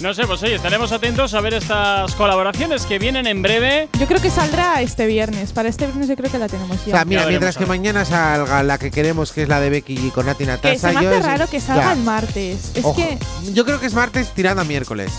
No 0.00 0.14
sé, 0.14 0.26
pues 0.26 0.42
oye, 0.42 0.54
estaremos 0.54 0.92
atentos 0.92 1.34
a 1.34 1.42
ver 1.42 1.52
estas 1.52 2.14
colaboraciones 2.14 2.86
que 2.86 2.98
vienen 2.98 3.26
en 3.26 3.42
breve. 3.42 3.90
Yo 3.98 4.06
creo 4.06 4.18
que 4.18 4.30
saldrá 4.30 4.80
este 4.80 5.04
viernes. 5.06 5.52
Para 5.52 5.68
este 5.68 5.84
viernes 5.84 6.08
yo 6.08 6.16
creo 6.16 6.30
que 6.32 6.38
la 6.38 6.48
tenemos 6.48 6.78
O 6.78 6.86
ya. 6.86 6.92
sea, 6.96 7.04
mira, 7.04 7.22
Ya 7.24 7.28
mientras 7.28 7.58
que 7.58 7.66
mañana 7.66 8.06
salga 8.06 8.62
la 8.62 8.78
que 8.78 8.90
queremos, 8.90 9.30
que 9.32 9.42
es 9.42 9.48
la 9.50 9.60
de 9.60 9.68
Becky 9.68 9.98
G 9.98 10.10
con 10.10 10.24
Nati 10.24 10.46
Natasha, 10.46 10.92
yo 11.02 11.09
es- 11.18 11.24
raro 11.24 11.46
que 11.48 11.60
salga 11.60 11.84
ya. 11.86 11.92
el 11.92 12.00
martes. 12.00 12.70
Es 12.74 12.84
Ojo, 12.84 12.96
que. 12.96 13.18
Yo 13.52 13.64
creo 13.64 13.80
que 13.80 13.86
es 13.86 13.94
martes 13.94 14.32
tirando 14.34 14.62
a 14.62 14.64
miércoles. 14.64 15.10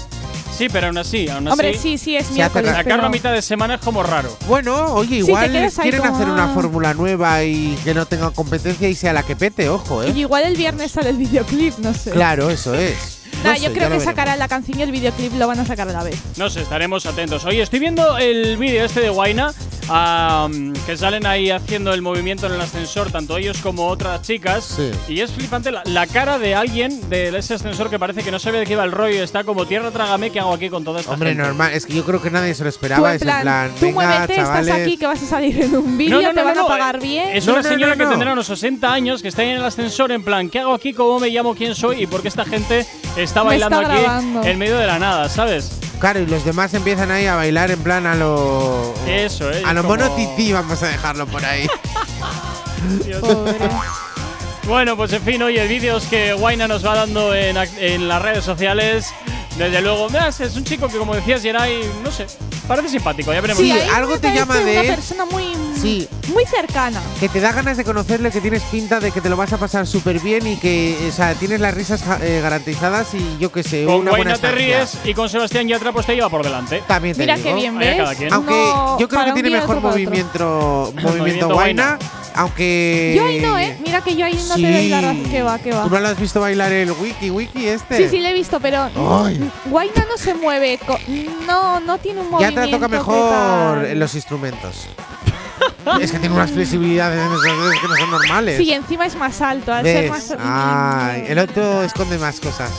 Sí, 0.57 0.67
pero 0.71 0.87
aún 0.87 0.97
así, 0.97 1.27
aún 1.29 1.47
así. 1.47 1.51
Hombre, 1.53 1.77
sí, 1.77 1.97
sí, 1.97 2.15
es 2.15 2.29
miércoles. 2.31 2.67
Sacarlo 2.69 2.91
pero- 2.97 3.05
a 3.07 3.09
mitad 3.09 3.33
de 3.33 3.41
semana 3.41 3.75
es 3.75 3.81
como 3.81 4.03
raro. 4.03 4.35
Bueno, 4.47 4.93
oye, 4.93 5.17
igual 5.17 5.49
quieren 5.81 6.01
como, 6.01 6.15
hacer 6.15 6.29
una 6.29 6.49
fórmula 6.49 6.93
nueva 6.93 7.43
y 7.43 7.75
que 7.83 7.93
no 7.95 8.05
tenga 8.05 8.29
competencia 8.31 8.87
y 8.87 8.93
sea 8.93 9.11
la 9.13 9.23
que 9.23 9.35
pete, 9.35 9.69
ojo, 9.69 10.03
Y 10.03 10.07
¿eh? 10.07 10.13
igual 10.17 10.43
el 10.43 10.55
viernes 10.55 10.91
sale 10.91 11.09
el 11.09 11.17
videoclip, 11.17 11.77
no 11.79 11.93
sé. 11.93 12.11
Claro, 12.11 12.49
eso 12.51 12.75
es. 12.75 13.19
No 13.43 13.49
Nah, 13.49 13.55
sé, 13.55 13.61
yo 13.63 13.73
creo 13.73 13.89
que 13.89 13.99
sacarán 14.01 14.37
la 14.37 14.47
canción 14.47 14.77
y 14.77 14.83
el 14.83 14.91
videoclip 14.91 15.33
lo 15.33 15.47
van 15.47 15.59
a 15.61 15.65
sacar 15.65 15.89
a 15.89 15.93
la 15.93 16.03
vez. 16.03 16.19
No 16.37 16.49
sé, 16.49 16.61
estaremos 16.61 17.05
atentos. 17.07 17.43
Oye, 17.45 17.61
estoy 17.63 17.79
viendo 17.79 18.17
el 18.19 18.57
vídeo 18.57 18.85
este 18.85 18.99
de 18.99 19.09
Guaina, 19.09 19.53
am, 19.93 20.73
que 20.85 20.95
salen 20.97 21.25
ahí 21.25 21.51
haciendo 21.51 21.93
el 21.93 22.01
movimiento 22.01 22.47
en 22.47 22.53
el 22.53 22.61
ascensor, 22.61 23.11
tanto 23.11 23.37
ellos 23.37 23.57
como 23.61 23.87
otras 23.87 24.21
chicas. 24.21 24.63
Sí. 24.63 24.91
Y 25.07 25.19
es 25.21 25.31
flipante 25.31 25.71
la, 25.71 25.81
la 25.85 26.07
cara 26.07 26.39
de 26.39 26.55
alguien 26.55 27.09
de 27.09 27.37
ese 27.37 27.55
ascensor 27.55 27.89
que 27.89 27.99
parece 27.99 28.23
que 28.23 28.31
no 28.31 28.39
sabe 28.39 28.59
de 28.59 28.65
qué 28.65 28.75
va 28.75 28.83
el 28.85 28.91
rollo. 28.91 29.15
y 29.15 29.17
Está 29.17 29.43
como 29.43 29.65
tierra 29.65 29.91
trágame, 29.91 30.29
¿qué 30.31 30.39
hago 30.39 30.53
aquí 30.53 30.69
con 30.69 30.83
toda 30.83 30.99
esta 31.01 31.11
Hombre, 31.11 31.29
gente? 31.31 31.43
normal, 31.43 31.73
es 31.73 31.85
que 31.85 31.93
yo 31.93 32.05
creo 32.05 32.21
que 32.21 32.31
nadie 32.31 32.53
se 32.53 32.63
lo 32.63 32.69
Tú 32.69 32.75
esperaba. 32.75 33.09
en 33.11 33.15
es 33.17 33.21
plan, 33.23 33.37
en 33.37 33.41
plan, 33.43 33.71
tú 33.79 33.85
venga, 33.85 33.93
muévete, 34.09 34.35
chavales. 34.35 34.67
estás 34.67 34.81
aquí 34.81 34.97
que 34.97 35.07
vas 35.07 35.21
a 35.23 35.25
salir 35.25 35.61
en 35.61 35.75
un 35.75 35.97
vídeo, 35.97 36.19
te 36.33 36.41
van 36.43 36.57
a 36.57 36.65
pagar 36.67 36.95
eh, 36.95 36.99
bien. 36.99 37.29
Es 37.33 37.45
No, 37.45 37.53
una 37.53 37.61
no, 37.61 37.69
señora 37.69 37.91
no, 37.93 37.97
que 37.97 38.03
no. 38.05 38.09
tendrá 38.11 38.33
unos 38.33 38.47
60 38.47 38.93
años, 38.93 39.21
que 39.21 39.27
está 39.27 39.41
ahí 39.41 39.49
en 39.49 39.57
el 39.57 39.65
ascensor 39.65 40.11
en 40.11 40.23
plan, 40.23 40.49
¿qué 40.49 40.59
hago 40.59 40.73
aquí? 40.73 40.93
¿Cómo 40.93 41.19
me 41.19 41.29
llamo? 41.29 41.53
¿Quién 41.55 41.75
soy? 41.75 42.03
¿Y 42.03 42.07
por 42.07 42.21
qué 42.21 42.27
esta 42.29 42.45
gente 42.45 42.85
está 43.17 43.43
bailando 43.43 43.81
está 43.81 43.93
aquí 43.93 44.01
grabando. 44.03 44.43
en 44.43 44.57
medio 44.57 44.77
de 44.77 44.87
la 44.87 44.99
nada, 44.99 45.27
¿sabes? 45.29 45.71
Claro, 46.01 46.19
y 46.19 46.25
los 46.25 46.43
demás 46.43 46.73
empiezan 46.73 47.11
ahí 47.11 47.27
a 47.27 47.35
bailar 47.35 47.71
en 47.71 47.79
plan 47.81 48.05
a 48.07 48.15
lo. 48.15 48.93
Eso, 49.07 49.49
¿eh? 49.51 49.61
A 49.65 49.73
lo 49.73 49.83
como- 49.83 49.95
mono 49.97 50.11
tití, 50.15 50.51
vamos 50.51 50.81
a 50.83 50.87
dejarlo 50.87 51.25
por 51.27 51.45
ahí. 51.45 51.67
Bueno, 54.67 54.95
pues 54.95 55.11
en 55.13 55.21
fin, 55.23 55.41
oye, 55.41 55.65
vídeos 55.67 56.05
que 56.05 56.33
Waina 56.33 56.67
nos 56.67 56.85
va 56.85 56.95
dando 56.95 57.33
en, 57.35 57.57
en 57.57 58.07
las 58.07 58.21
redes 58.21 58.45
sociales. 58.45 59.07
Desde 59.57 59.81
luego, 59.81 60.07
es 60.39 60.55
un 60.55 60.63
chico 60.63 60.87
que, 60.87 60.97
como 60.97 61.13
decías, 61.13 61.41
Geray, 61.41 61.81
no 62.03 62.11
sé, 62.11 62.25
parece 62.67 62.89
simpático, 62.89 63.33
ya 63.33 63.41
veremos. 63.41 63.61
Sí, 63.61 63.71
algo 63.93 64.17
te 64.19 64.33
llama 64.33 64.55
de 64.59 64.79
una 64.79 64.95
persona 64.95 65.25
muy, 65.25 65.43
Sí. 65.81 66.07
muy 66.33 66.45
cercana. 66.45 67.01
Que 67.19 67.27
te 67.27 67.39
da 67.39 67.51
ganas 67.51 67.75
de 67.77 67.83
conocerle, 67.83 68.31
que 68.31 68.39
tienes 68.41 68.61
pinta 68.63 68.99
de 68.99 69.11
que 69.11 69.19
te 69.21 69.29
lo 69.29 69.35
vas 69.37 69.51
a 69.53 69.57
pasar 69.57 69.85
súper 69.87 70.19
bien 70.19 70.45
y 70.47 70.55
que, 70.57 70.95
o 71.09 71.11
sea, 71.11 71.33
tienes 71.33 71.59
las 71.59 71.73
risas 71.73 72.03
eh, 72.21 72.39
garantizadas 72.41 73.13
y 73.13 73.37
yo 73.39 73.51
que 73.51 73.63
sé, 73.63 73.85
Con 73.85 73.95
una 73.95 74.11
buena 74.11 74.37
te 74.37 74.51
ríes 74.51 74.97
y 75.03 75.13
con 75.13 75.27
Sebastián 75.29 75.67
Yatra 75.67 75.91
pues 75.91 76.05
te 76.05 76.13
lleva 76.15 76.29
por 76.29 76.43
delante. 76.43 76.81
También 76.87 77.15
te 77.15 77.21
Mira 77.23 77.35
digo. 77.35 77.49
qué 77.49 77.55
bien, 77.55 77.77
¿ves? 77.77 77.97
cada 77.97 78.15
quien. 78.15 78.31
Aunque 78.33 78.53
yo 78.99 79.07
creo 79.09 79.25
que 79.25 79.33
tiene 79.33 79.49
mejor 79.49 79.81
movimiento, 79.81 80.93
movimiento 80.93 81.17
Movimiento 81.17 81.49
Guaina, 81.53 81.97
Guaina. 81.97 81.99
aunque. 82.35 83.13
Yo 83.17 83.25
ahí 83.25 83.39
no, 83.39 83.57
¿eh? 83.57 83.77
Mira 83.83 84.01
que 84.01 84.15
yo 84.15 84.25
ahí 84.25 84.39
no 84.47 84.55
te 84.55 84.71
doy 84.71 84.87
la 84.89 85.01
razón. 85.01 85.23
Que 85.25 85.41
va, 85.43 85.59
que 85.59 85.71
va. 85.73 85.83
¿Tú 85.83 85.89
no 85.89 85.99
lo 85.99 86.07
has 86.07 86.19
visto 86.19 86.39
bailar 86.39 86.71
el 86.71 86.91
wiki 86.91 87.29
wiki 87.31 87.67
este? 87.67 87.97
Sí, 87.97 88.09
sí, 88.09 88.19
le 88.19 88.29
he 88.29 88.33
visto, 88.33 88.59
pero. 88.59 88.89
Guaina 89.65 90.05
no 90.09 90.17
se 90.17 90.33
mueve. 90.35 90.79
No, 91.47 91.79
no 91.79 91.97
tiene 91.97 92.21
un 92.21 92.27
Ya 92.27 92.31
movimiento. 92.51 92.61
te 92.61 92.67
toca 92.71 92.87
mejor 92.87 93.87
los 93.95 94.15
instrumentos. 94.15 94.87
Es 95.99 96.11
que 96.11 96.19
tiene 96.19 96.35
unas 96.35 96.51
flexibilidades 96.51 97.19
en 97.19 97.81
que 97.81 97.87
no 97.87 97.95
son 97.95 98.11
normales. 98.11 98.57
Sí, 98.57 98.71
encima 98.71 99.05
es 99.05 99.15
más 99.15 99.41
alto. 99.41 99.73
Al 99.73 99.83
ser 99.85 100.09
más. 100.09 100.31
El 101.27 101.39
otro 101.39 101.83
esconde 101.83 102.17
más 102.17 102.39
cosas. 102.39 102.71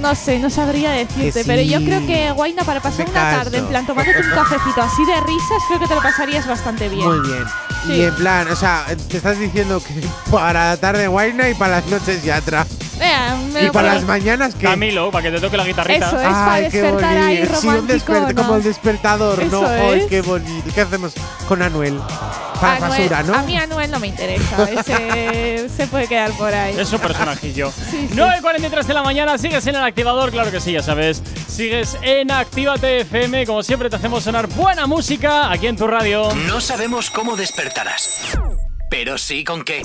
No 0.00 0.14
sé, 0.14 0.38
no 0.38 0.50
sabría 0.50 0.92
decirte, 0.92 1.44
pero 1.44 1.62
yo 1.62 1.78
creo 1.80 2.06
que 2.06 2.30
Guaina 2.32 2.62
para 2.64 2.80
pasar 2.80 3.08
una 3.08 3.30
tarde, 3.30 3.58
en 3.58 3.66
plan 3.66 3.86
tomándote 3.86 4.20
un 4.20 4.30
cafecito 4.30 4.82
así 4.82 5.04
de 5.04 5.20
risas, 5.20 5.62
creo 5.66 5.80
que 5.80 5.86
te 5.86 5.94
lo 5.94 6.02
pasarías 6.02 6.46
bastante 6.46 6.88
bien. 6.88 7.06
Muy 7.06 7.26
bien. 7.26 7.44
Sí. 7.86 7.92
Y 7.92 8.02
en 8.02 8.14
plan, 8.14 8.48
o 8.48 8.56
sea, 8.56 8.84
te 9.08 9.16
estás 9.16 9.38
diciendo 9.38 9.80
que 9.80 10.06
para 10.30 10.70
la 10.70 10.76
tarde 10.76 11.08
Guaina 11.08 11.48
y 11.48 11.54
para 11.54 11.76
las 11.76 11.86
noches 11.86 12.22
Yatra. 12.22 12.66
Eh, 13.00 13.50
me 13.52 13.62
Y 13.62 13.66
lo 13.66 13.72
para 13.72 13.94
las 13.94 14.04
mañanas 14.04 14.54
que. 14.54 14.66
Camilo, 14.66 15.10
para 15.10 15.24
que 15.24 15.30
te 15.36 15.40
toque 15.40 15.56
la 15.56 15.64
guitarrita. 15.64 16.06
Eso 16.08 16.16
es, 16.20 16.22
para 16.26 16.52
Ay, 16.54 16.68
qué 16.70 16.82
despertar 16.82 17.16
ahí 17.16 17.36
bonito. 17.38 17.60
Sí, 17.60 17.66
un 17.66 17.74
romántico. 17.74 18.12
desper- 18.12 18.34
¿no? 18.34 18.42
como 18.42 18.56
el 18.56 18.62
despertador, 18.62 19.38
¿no? 19.38 19.44
Eso 19.46 19.66
Ay, 19.66 20.00
es. 20.00 20.06
qué 20.06 20.20
bonito. 20.22 20.70
¿Qué 20.74 20.80
hacemos 20.80 21.12
con 21.46 21.62
Anuel? 21.62 22.00
para 22.60 22.78
Anuel- 22.78 22.88
basura, 23.08 23.22
¿no? 23.22 23.34
A 23.34 23.42
mí 23.42 23.56
Anuel 23.56 23.88
no 23.88 24.00
me 24.00 24.08
interesa. 24.08 24.68
Ese 24.68 25.68
se 25.76 25.86
puede 25.86 26.08
quedar 26.08 26.32
por 26.32 26.52
ahí. 26.52 26.76
Es 26.76 26.92
un 26.92 26.98
personajillo. 26.98 27.70
Sí, 27.70 28.08
sí. 28.10 28.16
9.43 28.16 28.84
de 28.84 28.94
la 28.94 29.02
mañana, 29.04 29.38
sigues 29.38 29.64
en 29.68 29.76
el 29.76 29.84
activador, 29.84 30.32
claro 30.32 30.50
que 30.50 30.60
sí, 30.60 30.72
ya 30.72 30.82
sabes. 30.82 31.22
Sigues 31.48 31.96
en 32.02 32.32
Actívate 32.32 33.02
FM, 33.02 33.46
como 33.46 33.62
siempre 33.62 33.88
te 33.88 33.94
hacemos 33.96 34.24
sonar 34.24 34.48
buena 34.48 34.88
música 34.88 35.52
aquí 35.52 35.68
en 35.68 35.76
tu 35.76 35.86
radio. 35.86 36.34
No 36.48 36.60
sabemos 36.60 37.10
cómo 37.10 37.36
despertarás, 37.36 38.10
pero 38.90 39.18
sí 39.18 39.44
con 39.44 39.62
qué. 39.62 39.82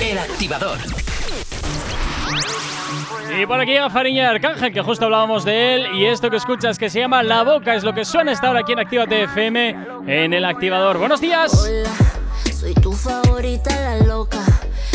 El 0.00 0.18
activador. 0.18 0.78
Y 3.36 3.46
por 3.46 3.60
aquí 3.60 3.72
llega 3.72 3.90
Fariña 3.90 4.22
de 4.24 4.28
Arcángel, 4.36 4.72
que 4.72 4.80
justo 4.80 5.04
hablábamos 5.04 5.44
de 5.44 5.74
él. 5.74 5.86
Y 5.94 6.06
esto 6.06 6.30
que 6.30 6.36
escuchas 6.36 6.78
que 6.78 6.88
se 6.90 7.00
llama 7.00 7.22
La 7.22 7.42
Boca 7.42 7.74
es 7.74 7.84
lo 7.84 7.92
que 7.92 8.04
suena 8.04 8.32
esta 8.32 8.50
hora 8.50 8.60
aquí 8.60 8.72
en 8.72 8.78
Actívate 8.80 9.24
FM 9.24 9.76
en 10.06 10.32
el 10.32 10.44
activador. 10.44 10.98
Buenos 10.98 11.20
días. 11.20 11.70
Soy 12.52 12.74
tu 12.74 12.92
favorita, 12.92 13.70
la 13.70 14.06
loca. 14.06 14.38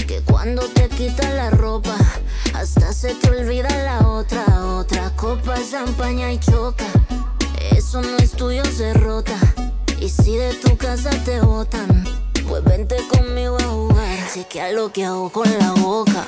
Que 0.08 0.22
cuando 0.22 0.64
te 0.68 0.90
quitas 0.90 1.34
la 1.34 1.52
ropa, 1.52 1.96
hasta 2.54 2.92
se 2.92 3.14
te 3.16 3.30
olvida 3.30 3.70
la 3.84 4.08
otra. 4.08 4.44
Otra 4.64 5.10
copa, 5.16 5.56
champaña 5.70 6.32
y 6.32 6.40
choca. 6.40 6.86
Eso 7.72 8.02
no 8.02 8.18
es 8.18 8.32
tuyo, 8.32 8.66
se 8.66 8.94
rota. 8.94 9.38
Y 10.00 10.10
si 10.10 10.36
de 10.36 10.54
tu 10.56 10.76
casa 10.76 11.12
te 11.24 11.40
botan, 11.40 12.04
pues 12.48 12.64
vente 12.64 12.96
conmigo 13.08 13.58
a 13.60 13.64
jugar. 13.64 14.18
Chequea 14.34 14.72
lo 14.72 14.92
que 14.92 15.06
hago 15.06 15.30
con 15.32 15.50
la 15.60 15.72
boca. 15.72 16.26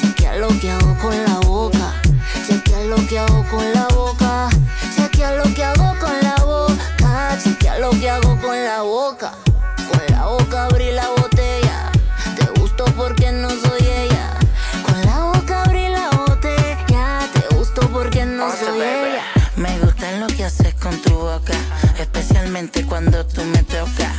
Chequea 0.00 0.36
lo 0.36 0.48
que 0.60 0.70
hago 0.70 0.96
con 1.00 1.24
la 1.24 1.38
boca. 1.40 2.02
Chequea 2.46 2.84
lo 2.84 2.96
que 3.08 3.18
hago 3.18 3.44
con 3.50 3.72
la 3.72 3.86
boca. 3.88 4.48
Chequea 4.96 5.32
lo 5.36 5.44
que 5.54 5.64
hago 5.64 5.94
con 6.00 6.20
la 6.22 6.36
boca. 6.44 7.38
Chequea 7.42 7.78
lo 7.78 7.90
que 7.90 8.10
hago 8.10 8.40
con 8.40 8.64
la 8.64 8.82
boca. 8.82 9.32
Con 9.90 10.00
la 10.16 10.26
boca 10.26 10.64
abrí 10.66 10.90
la 10.92 11.08
botella. 11.10 11.90
Te 12.36 12.60
gustó 12.60 12.84
porque 12.96 13.32
no 13.32 13.48
soy 13.50 13.86
ella. 13.86 14.38
Con 14.86 15.00
la 15.02 15.24
boca 15.32 15.62
abrí 15.62 15.88
la 15.88 16.10
botella. 16.10 17.28
Te 17.32 17.54
gustó 17.54 17.88
porque 17.88 18.24
no 18.24 18.50
soy 18.56 18.80
ella. 18.80 19.22
Me 19.56 19.78
gusta 19.80 20.12
lo 20.18 20.26
que 20.28 20.44
haces 20.44 20.74
con 20.74 20.96
tu 21.02 21.10
boca, 21.14 21.52
cuando 22.86 23.24
tú 23.24 23.42
me 23.44 23.62
tocas. 23.62 24.12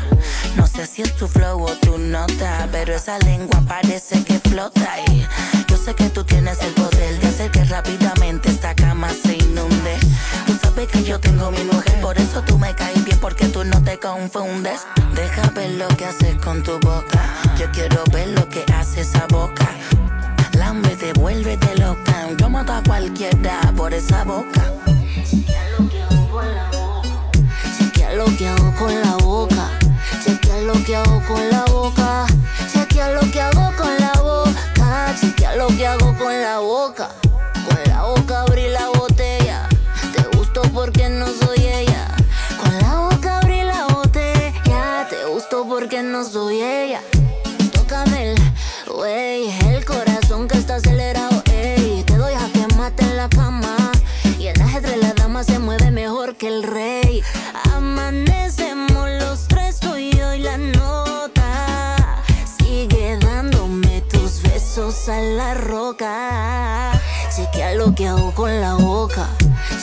No 0.56 0.66
sé 0.66 0.88
si 0.88 1.04
es 1.04 1.16
tu 1.16 1.28
flow 1.28 1.62
o 1.62 1.72
tu 1.76 2.00
nota, 2.00 2.68
pero 2.72 2.96
esa 2.96 3.20
lengua 3.20 3.62
parece 3.68 4.24
que 4.24 4.40
flota. 4.40 5.00
Y 5.08 5.24
yo 5.70 5.78
sé 5.78 5.94
que 5.94 6.10
tú 6.10 6.24
tienes 6.24 6.60
el 6.64 6.74
poder 6.74 7.20
de 7.20 7.28
hacer 7.28 7.52
que 7.52 7.64
rápidamente 7.66 8.50
esta 8.50 8.74
cama 8.74 9.10
se 9.10 9.36
inunde. 9.36 10.00
Tú 10.48 10.58
sabes 10.60 10.88
que 10.88 11.04
yo 11.04 11.20
tengo 11.20 11.52
mi 11.52 11.64
mujer, 11.64 12.02
por 12.02 12.18
eso 12.18 12.42
tú 12.42 12.58
me 12.58 12.74
caes 12.74 13.06
bien, 13.06 13.20
porque 13.20 13.46
tú 13.50 13.64
no 13.66 13.84
te 13.84 14.00
confundes. 14.00 14.82
Deja 15.14 15.52
ver 15.52 15.70
lo 15.72 15.88
que 15.90 16.06
haces 16.06 16.36
con 16.44 16.64
tu 16.64 16.80
boca. 16.80 17.22
Yo 17.60 17.70
quiero 17.72 18.04
ver 18.12 18.30
lo 18.30 18.50
que 18.50 18.66
hace 18.74 19.02
esa 19.02 19.28
boca. 19.28 19.70
Lambe, 20.54 20.96
devuélvete 20.96 21.78
loca. 21.78 22.30
Yo 22.40 22.50
mato 22.50 22.74
a 22.74 22.82
cualquiera 22.82 23.72
por 23.76 23.94
esa 23.94 24.24
boca. 24.24 24.74
Hago 28.22 28.74
con 28.78 29.02
la 29.02 29.16
boca. 29.18 29.70
Chequea 30.24 30.62
lo 30.62 30.74
que 30.86 30.96
hago 30.96 31.22
con 31.28 31.50
la 31.50 31.66
boca. 31.66 32.28
Chequea 32.72 33.12
lo 33.12 33.22
que 33.32 33.42
hago 33.42 33.76
con 33.76 33.98
la 33.98 34.14
boca. 34.22 35.16
Chequea 35.20 35.56
lo 35.56 35.68
que 35.68 35.88
hago 35.88 36.16
con 36.18 36.42
la 36.42 36.60
boca. 36.60 37.10
Con 37.68 37.80
la 37.88 38.04
boca 38.04 38.42
abrí 38.42 38.70
la 38.70 38.88
botella. 38.90 39.03
A 65.10 65.20
la 65.20 65.54
roca. 65.54 66.92
Chequea 67.36 67.74
lo 67.76 67.94
que 67.94 68.08
hago 68.08 68.34
con 68.34 68.62
la 68.62 68.76
boca. 68.76 69.28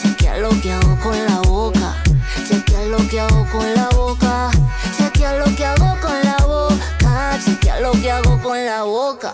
Chequea 0.01 0.37
lo 0.37 0.49
que 0.61 0.71
hago 0.71 0.97
con 1.03 1.25
la 1.25 1.39
boca. 1.41 2.01
Chequea 2.47 2.85
lo 2.85 2.97
que 3.07 3.19
hago 3.19 3.45
con 3.51 3.73
la 3.75 3.89
boca. 3.89 4.49
Chequea 4.97 5.37
lo 5.37 5.55
que 5.55 5.65
hago 5.65 5.97
con 6.01 6.21
la 6.23 6.37
boca. 6.45 7.39
Chequea 7.43 7.79
lo 7.81 7.91
que 7.91 8.11
hago 8.11 8.41
con 8.41 8.65
la 8.65 8.83
boca. 8.83 9.33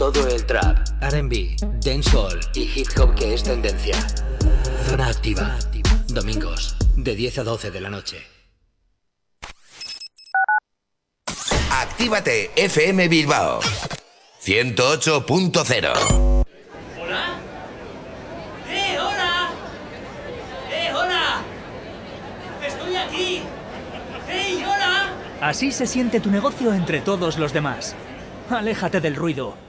todo 0.00 0.26
el 0.28 0.46
trap, 0.46 0.78
RB, 1.02 1.58
dancehall 1.84 2.40
y 2.54 2.62
hip 2.74 2.88
hop 2.98 3.14
que 3.14 3.34
es 3.34 3.42
tendencia. 3.42 3.94
Zona 4.88 5.08
activa. 5.08 5.58
Domingos, 6.08 6.74
de 6.96 7.14
10 7.14 7.40
a 7.40 7.44
12 7.44 7.70
de 7.70 7.80
la 7.82 7.90
noche. 7.90 8.16
Actívate 11.70 12.50
FM 12.56 13.08
Bilbao 13.08 13.60
108.0 14.42 16.44
¿Hola? 16.98 17.38
¡Eh, 18.70 18.98
hola! 18.98 19.50
¡Eh, 20.72 20.92
hola! 20.94 21.42
¡Estoy 22.66 22.96
aquí! 22.96 23.42
¡Hey, 24.26 24.64
hola! 24.66 25.12
Así 25.42 25.70
se 25.70 25.86
siente 25.86 26.20
tu 26.20 26.30
negocio 26.30 26.72
entre 26.72 27.02
todos 27.02 27.36
los 27.36 27.52
demás. 27.52 27.94
Aléjate 28.48 29.02
del 29.02 29.14
ruido. 29.14 29.68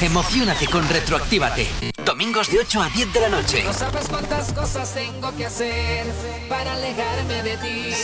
Emocionate 0.00 0.68
con 0.68 0.88
Retroactívate. 0.88 1.66
Domingos 2.04 2.48
de 2.52 2.60
8 2.60 2.82
a 2.82 2.88
10 2.88 3.12
de 3.12 3.20
la 3.20 3.28
noche. 3.28 3.64
No 3.64 3.72
sabes 3.72 4.06
cuántas 4.08 4.52
cosas 4.52 4.94
tengo 4.94 5.34
que 5.36 5.46
hacer 5.46 6.06
para 6.48 6.74
alejarme 6.74 7.42
de 7.42 7.56
ti. 7.56 7.94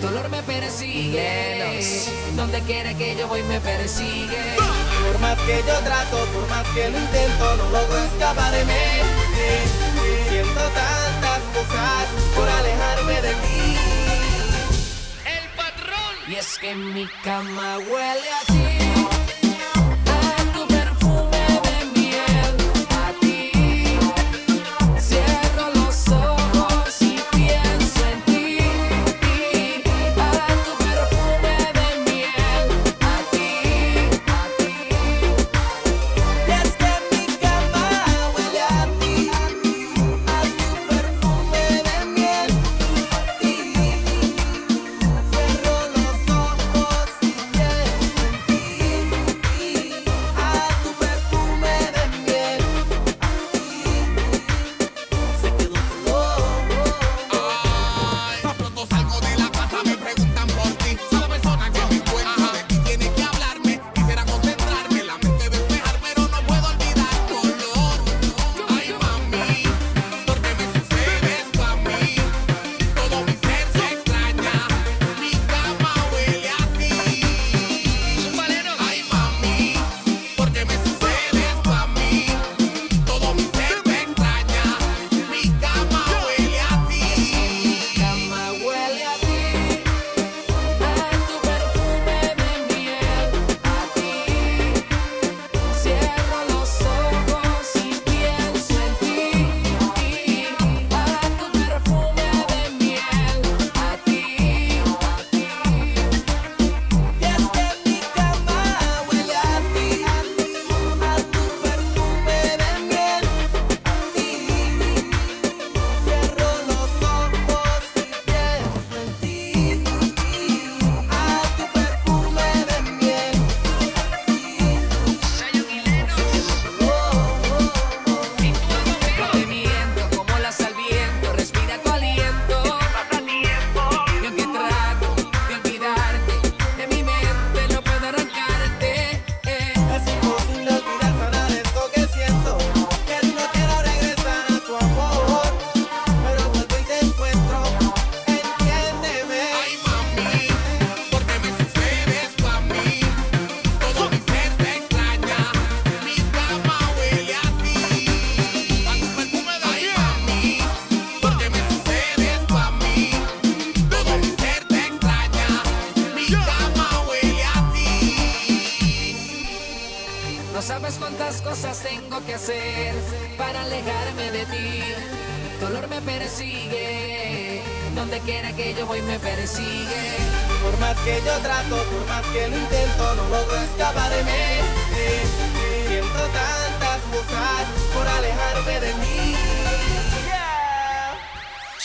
Tu 0.00 0.06
olor 0.06 0.30
me 0.30 0.42
persigue. 0.42 1.84
Donde 2.34 2.62
quiera 2.62 2.94
que 2.94 3.14
yo 3.14 3.28
voy 3.28 3.42
me 3.42 3.60
persigue. 3.60 4.56
Por 4.56 5.20
más 5.20 5.38
que 5.40 5.62
yo 5.66 5.78
trato, 5.80 6.16
por 6.32 6.48
más 6.48 6.66
que 6.68 6.88
lo 6.88 6.98
intento, 6.98 7.56
no 7.56 7.64
logro 7.64 7.98
escaparme. 7.98 9.02
Siento 10.30 10.60
tantas 10.60 11.40
cosas 11.52 12.06
por 12.34 12.48
alejarme 12.48 13.20
de 13.20 13.34
ti. 13.34 13.76
Y 16.26 16.34
es 16.36 16.58
que 16.58 16.74
mi 16.74 17.06
cama 17.22 17.78
huele 17.78 18.30
a 18.30 18.87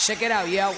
Check 0.06 0.20
it 0.20 0.32
out, 0.32 0.46
yo. 0.46 0.70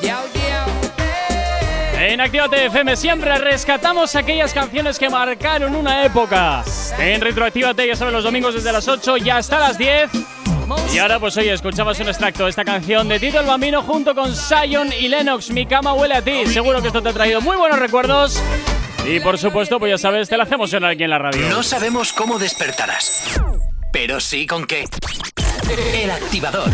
Yo, 0.00 0.16
yo. 0.32 2.00
En 2.00 2.18
Actívate 2.18 2.64
FM 2.64 2.96
siempre 2.96 3.36
rescatamos 3.36 4.16
aquellas 4.16 4.54
canciones 4.54 4.98
que 4.98 5.10
marcaron 5.10 5.76
una 5.76 6.02
época. 6.02 6.64
En 6.98 7.20
Retroactívate, 7.20 7.86
ya 7.86 7.94
saben, 7.94 8.14
los 8.14 8.24
domingos 8.24 8.54
desde 8.54 8.72
las 8.72 8.88
8 8.88 9.18
y 9.18 9.28
hasta 9.28 9.58
las 9.58 9.76
10. 9.76 10.10
Y 10.94 10.98
ahora, 10.98 11.20
pues 11.20 11.36
oye, 11.36 11.52
escuchamos 11.52 12.00
un 12.00 12.08
extracto 12.08 12.44
de 12.44 12.50
esta 12.50 12.64
canción 12.64 13.06
de 13.06 13.20
Tito 13.20 13.38
el 13.38 13.46
Bambino 13.46 13.82
junto 13.82 14.14
con 14.14 14.34
Sion 14.34 14.94
y 14.98 15.08
Lennox. 15.08 15.50
Mi 15.50 15.66
cama 15.66 15.92
huele 15.92 16.14
a 16.14 16.22
ti. 16.22 16.46
Seguro 16.46 16.80
que 16.80 16.86
esto 16.86 17.02
te 17.02 17.10
ha 17.10 17.12
traído 17.12 17.42
muy 17.42 17.58
buenos 17.58 17.78
recuerdos. 17.78 18.42
Y 19.06 19.20
por 19.20 19.36
supuesto, 19.36 19.78
pues 19.78 19.90
ya 19.90 19.98
sabes, 19.98 20.26
te 20.30 20.38
la 20.38 20.44
hacemos 20.44 20.70
sonar 20.70 20.92
aquí 20.92 21.02
en 21.02 21.10
la 21.10 21.18
radio. 21.18 21.50
No 21.50 21.62
sabemos 21.62 22.14
cómo 22.14 22.38
despertarás, 22.38 23.38
pero 23.92 24.20
sí 24.20 24.46
con 24.46 24.66
qué. 24.66 24.86
El 25.92 26.10
activador. 26.10 26.70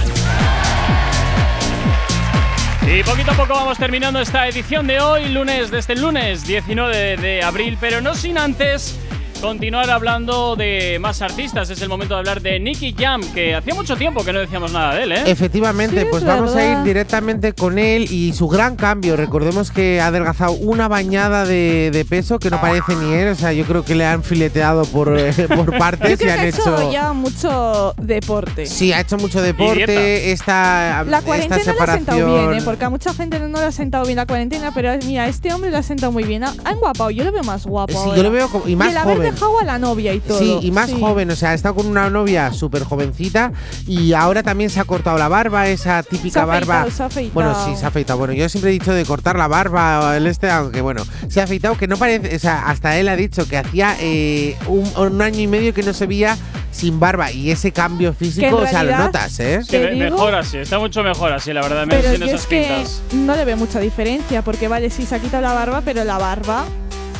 Y 2.86 3.02
poquito 3.04 3.30
a 3.30 3.34
poco 3.34 3.54
vamos 3.54 3.78
terminando 3.78 4.20
esta 4.20 4.46
edición 4.48 4.86
de 4.86 5.00
hoy, 5.00 5.28
lunes, 5.28 5.70
desde 5.70 5.92
el 5.92 6.02
lunes 6.02 6.46
19 6.46 6.96
de, 6.96 7.16
de 7.16 7.42
abril, 7.42 7.78
pero 7.80 8.00
no 8.00 8.14
sin 8.14 8.38
antes 8.38 8.98
continuar 9.42 9.90
hablando 9.90 10.54
de 10.56 10.98
más 11.00 11.20
artistas. 11.20 11.68
Es 11.68 11.82
el 11.82 11.88
momento 11.88 12.14
de 12.14 12.20
hablar 12.20 12.40
de 12.40 12.60
Nicky 12.60 12.94
Jam, 12.96 13.20
que 13.34 13.54
hacía 13.56 13.74
mucho 13.74 13.96
tiempo 13.96 14.24
que 14.24 14.32
no 14.32 14.38
decíamos 14.38 14.72
nada 14.72 14.94
de 14.94 15.02
él, 15.02 15.12
¿eh? 15.12 15.22
Efectivamente, 15.26 16.00
Sí, 16.02 16.06
pues 16.08 16.22
es 16.22 16.28
vamos 16.28 16.54
a 16.54 16.64
ir 16.64 16.82
directamente 16.84 17.52
con 17.52 17.76
él 17.78 18.06
y 18.10 18.32
su 18.34 18.46
gran 18.48 18.76
cambio. 18.76 19.16
Recordemos 19.16 19.72
que 19.72 20.00
ha 20.00 20.06
adelgazado 20.06 20.52
una 20.52 20.86
bañada 20.86 21.44
de, 21.44 21.90
de 21.92 22.04
peso 22.04 22.38
que 22.38 22.50
no 22.50 22.60
parece 22.60 22.94
ni 22.94 23.12
él. 23.14 23.28
O 23.28 23.34
sea, 23.34 23.52
yo 23.52 23.64
creo 23.64 23.84
que 23.84 23.96
le 23.96 24.06
han 24.06 24.22
fileteado 24.22 24.84
por, 24.84 25.12
eh, 25.18 25.32
por 25.48 25.72
Yo 25.72 25.78
partes 25.78 26.12
y 26.12 26.16
creo 26.16 26.26
que 26.28 26.32
han 26.32 26.38
ha 26.38 26.44
hecho 26.48 26.78
hecho. 26.78 26.92
ya 26.92 27.12
mucho 27.12 27.94
deporte. 28.00 28.66
Sí, 28.66 28.92
ha 28.92 29.00
hecho 29.00 29.16
mucho 29.18 29.42
deporte. 29.42 30.30
Esta, 30.30 31.02
La 31.04 31.18
esta 31.18 31.22
cuarentena 31.26 31.56
le 31.56 31.62
ha 31.62 31.64
separación. 31.64 32.06
sentado 32.06 32.34
bien, 32.48 32.60
¿eh? 32.60 32.62
porque 32.64 32.84
a 32.84 32.90
mucha 32.90 33.12
gente 33.12 33.40
no 33.40 33.58
le 33.58 33.64
ha 33.66 33.72
sentado 33.72 34.04
bien 34.04 34.16
la 34.16 34.26
cuarentena, 34.26 34.70
pero 34.72 34.92
mira, 35.04 35.26
este 35.26 35.52
hombre 35.52 35.70
le 35.72 35.78
ha 35.78 35.82
sentado 35.82 36.12
muy 36.12 36.22
bien. 36.22 36.44
Ha 36.44 36.54
ha 36.64 36.70
enguapado, 36.70 37.10
yo 37.10 37.24
lo 37.24 37.32
veo 37.32 37.42
más 37.42 37.66
guapo. 37.66 37.92
Sí, 37.92 37.98
ahora. 37.98 38.16
yo 38.16 38.22
lo 38.22 38.30
veo 38.30 38.48
como- 38.48 38.68
y 38.68 38.76
más 38.76 38.90
el 38.90 38.96
haber 38.98 39.16
joven. 39.16 39.31
Dejado 39.32 39.60
a 39.60 39.64
la 39.64 39.78
novia 39.78 40.14
y 40.14 40.20
todo. 40.20 40.38
Sí, 40.38 40.58
y 40.62 40.70
más 40.70 40.90
Sí. 40.90 40.96
joven, 40.98 41.30
o 41.30 41.36
sea, 41.36 41.50
ha 41.50 41.54
estado 41.54 41.74
con 41.74 41.86
una 41.86 42.08
novia 42.10 42.52
súper 42.52 42.84
jovencita 42.84 43.52
y 43.86 44.12
ahora 44.12 44.42
también 44.42 44.70
se 44.70 44.80
ha 44.80 44.84
cortado 44.84 45.18
la 45.18 45.28
barba, 45.28 45.68
esa 45.68 46.02
típica 46.02 46.32
Se 46.34 46.40
ha 46.40 46.44
barba. 46.44 46.80
afeitado, 46.82 46.90
se 46.96 47.02
ha 47.02 47.06
afeitado. 47.06 47.34
Bueno, 47.34 47.64
sí, 47.64 47.76
se 47.76 47.84
ha 47.84 47.88
afeitado. 47.88 48.18
Bueno, 48.18 48.34
yo 48.34 48.48
siempre 48.48 48.70
he 48.70 48.74
dicho 48.74 48.92
de 48.92 49.04
cortar 49.04 49.36
la 49.36 49.48
barba 49.48 50.00
o 50.00 50.12
el 50.12 50.26
este, 50.26 50.50
aunque 50.50 50.80
bueno, 50.80 51.04
se 51.28 51.40
ha 51.40 51.44
afeitado 51.44 51.76
que 51.76 51.86
no 51.88 51.96
parece, 51.96 52.36
o 52.36 52.38
sea, 52.38 52.68
hasta 52.68 52.96
él 52.98 53.08
ha 53.08 53.16
dicho 53.16 53.48
que 53.48 53.56
hacía 53.58 53.96
eh, 54.00 54.56
un, 54.68 54.84
un 54.96 55.22
año 55.22 55.40
y 55.40 55.46
medio 55.46 55.72
que 55.74 55.82
no 55.82 55.92
se 55.92 56.06
veía 56.06 56.36
sin 56.70 56.98
barba 56.98 57.30
y 57.30 57.50
ese 57.50 57.70
cambio 57.70 58.14
físico, 58.14 58.56
o 58.56 58.66
sea, 58.66 58.82
lo 58.82 58.96
notas, 58.96 59.38
¿eh? 59.40 59.60
Sí, 59.68 59.76
mejor 59.94 60.34
así, 60.34 60.56
está 60.56 60.78
mucho 60.78 61.02
mejor 61.02 61.30
así, 61.32 61.52
la 61.52 61.60
verdad. 61.60 61.84
Pero 61.88 62.14
yo 62.14 62.24
esas 62.24 62.40
es 62.42 62.46
que 62.46 62.60
pintas. 62.62 63.02
no 63.12 63.36
le 63.36 63.44
veo 63.44 63.56
mucha 63.58 63.78
diferencia, 63.78 64.40
porque 64.42 64.68
vale, 64.68 64.88
sí 64.88 65.04
se 65.04 65.14
ha 65.14 65.18
quitado 65.18 65.42
la 65.42 65.52
barba, 65.52 65.82
pero 65.84 66.02
la 66.04 66.16
barba 66.16 66.64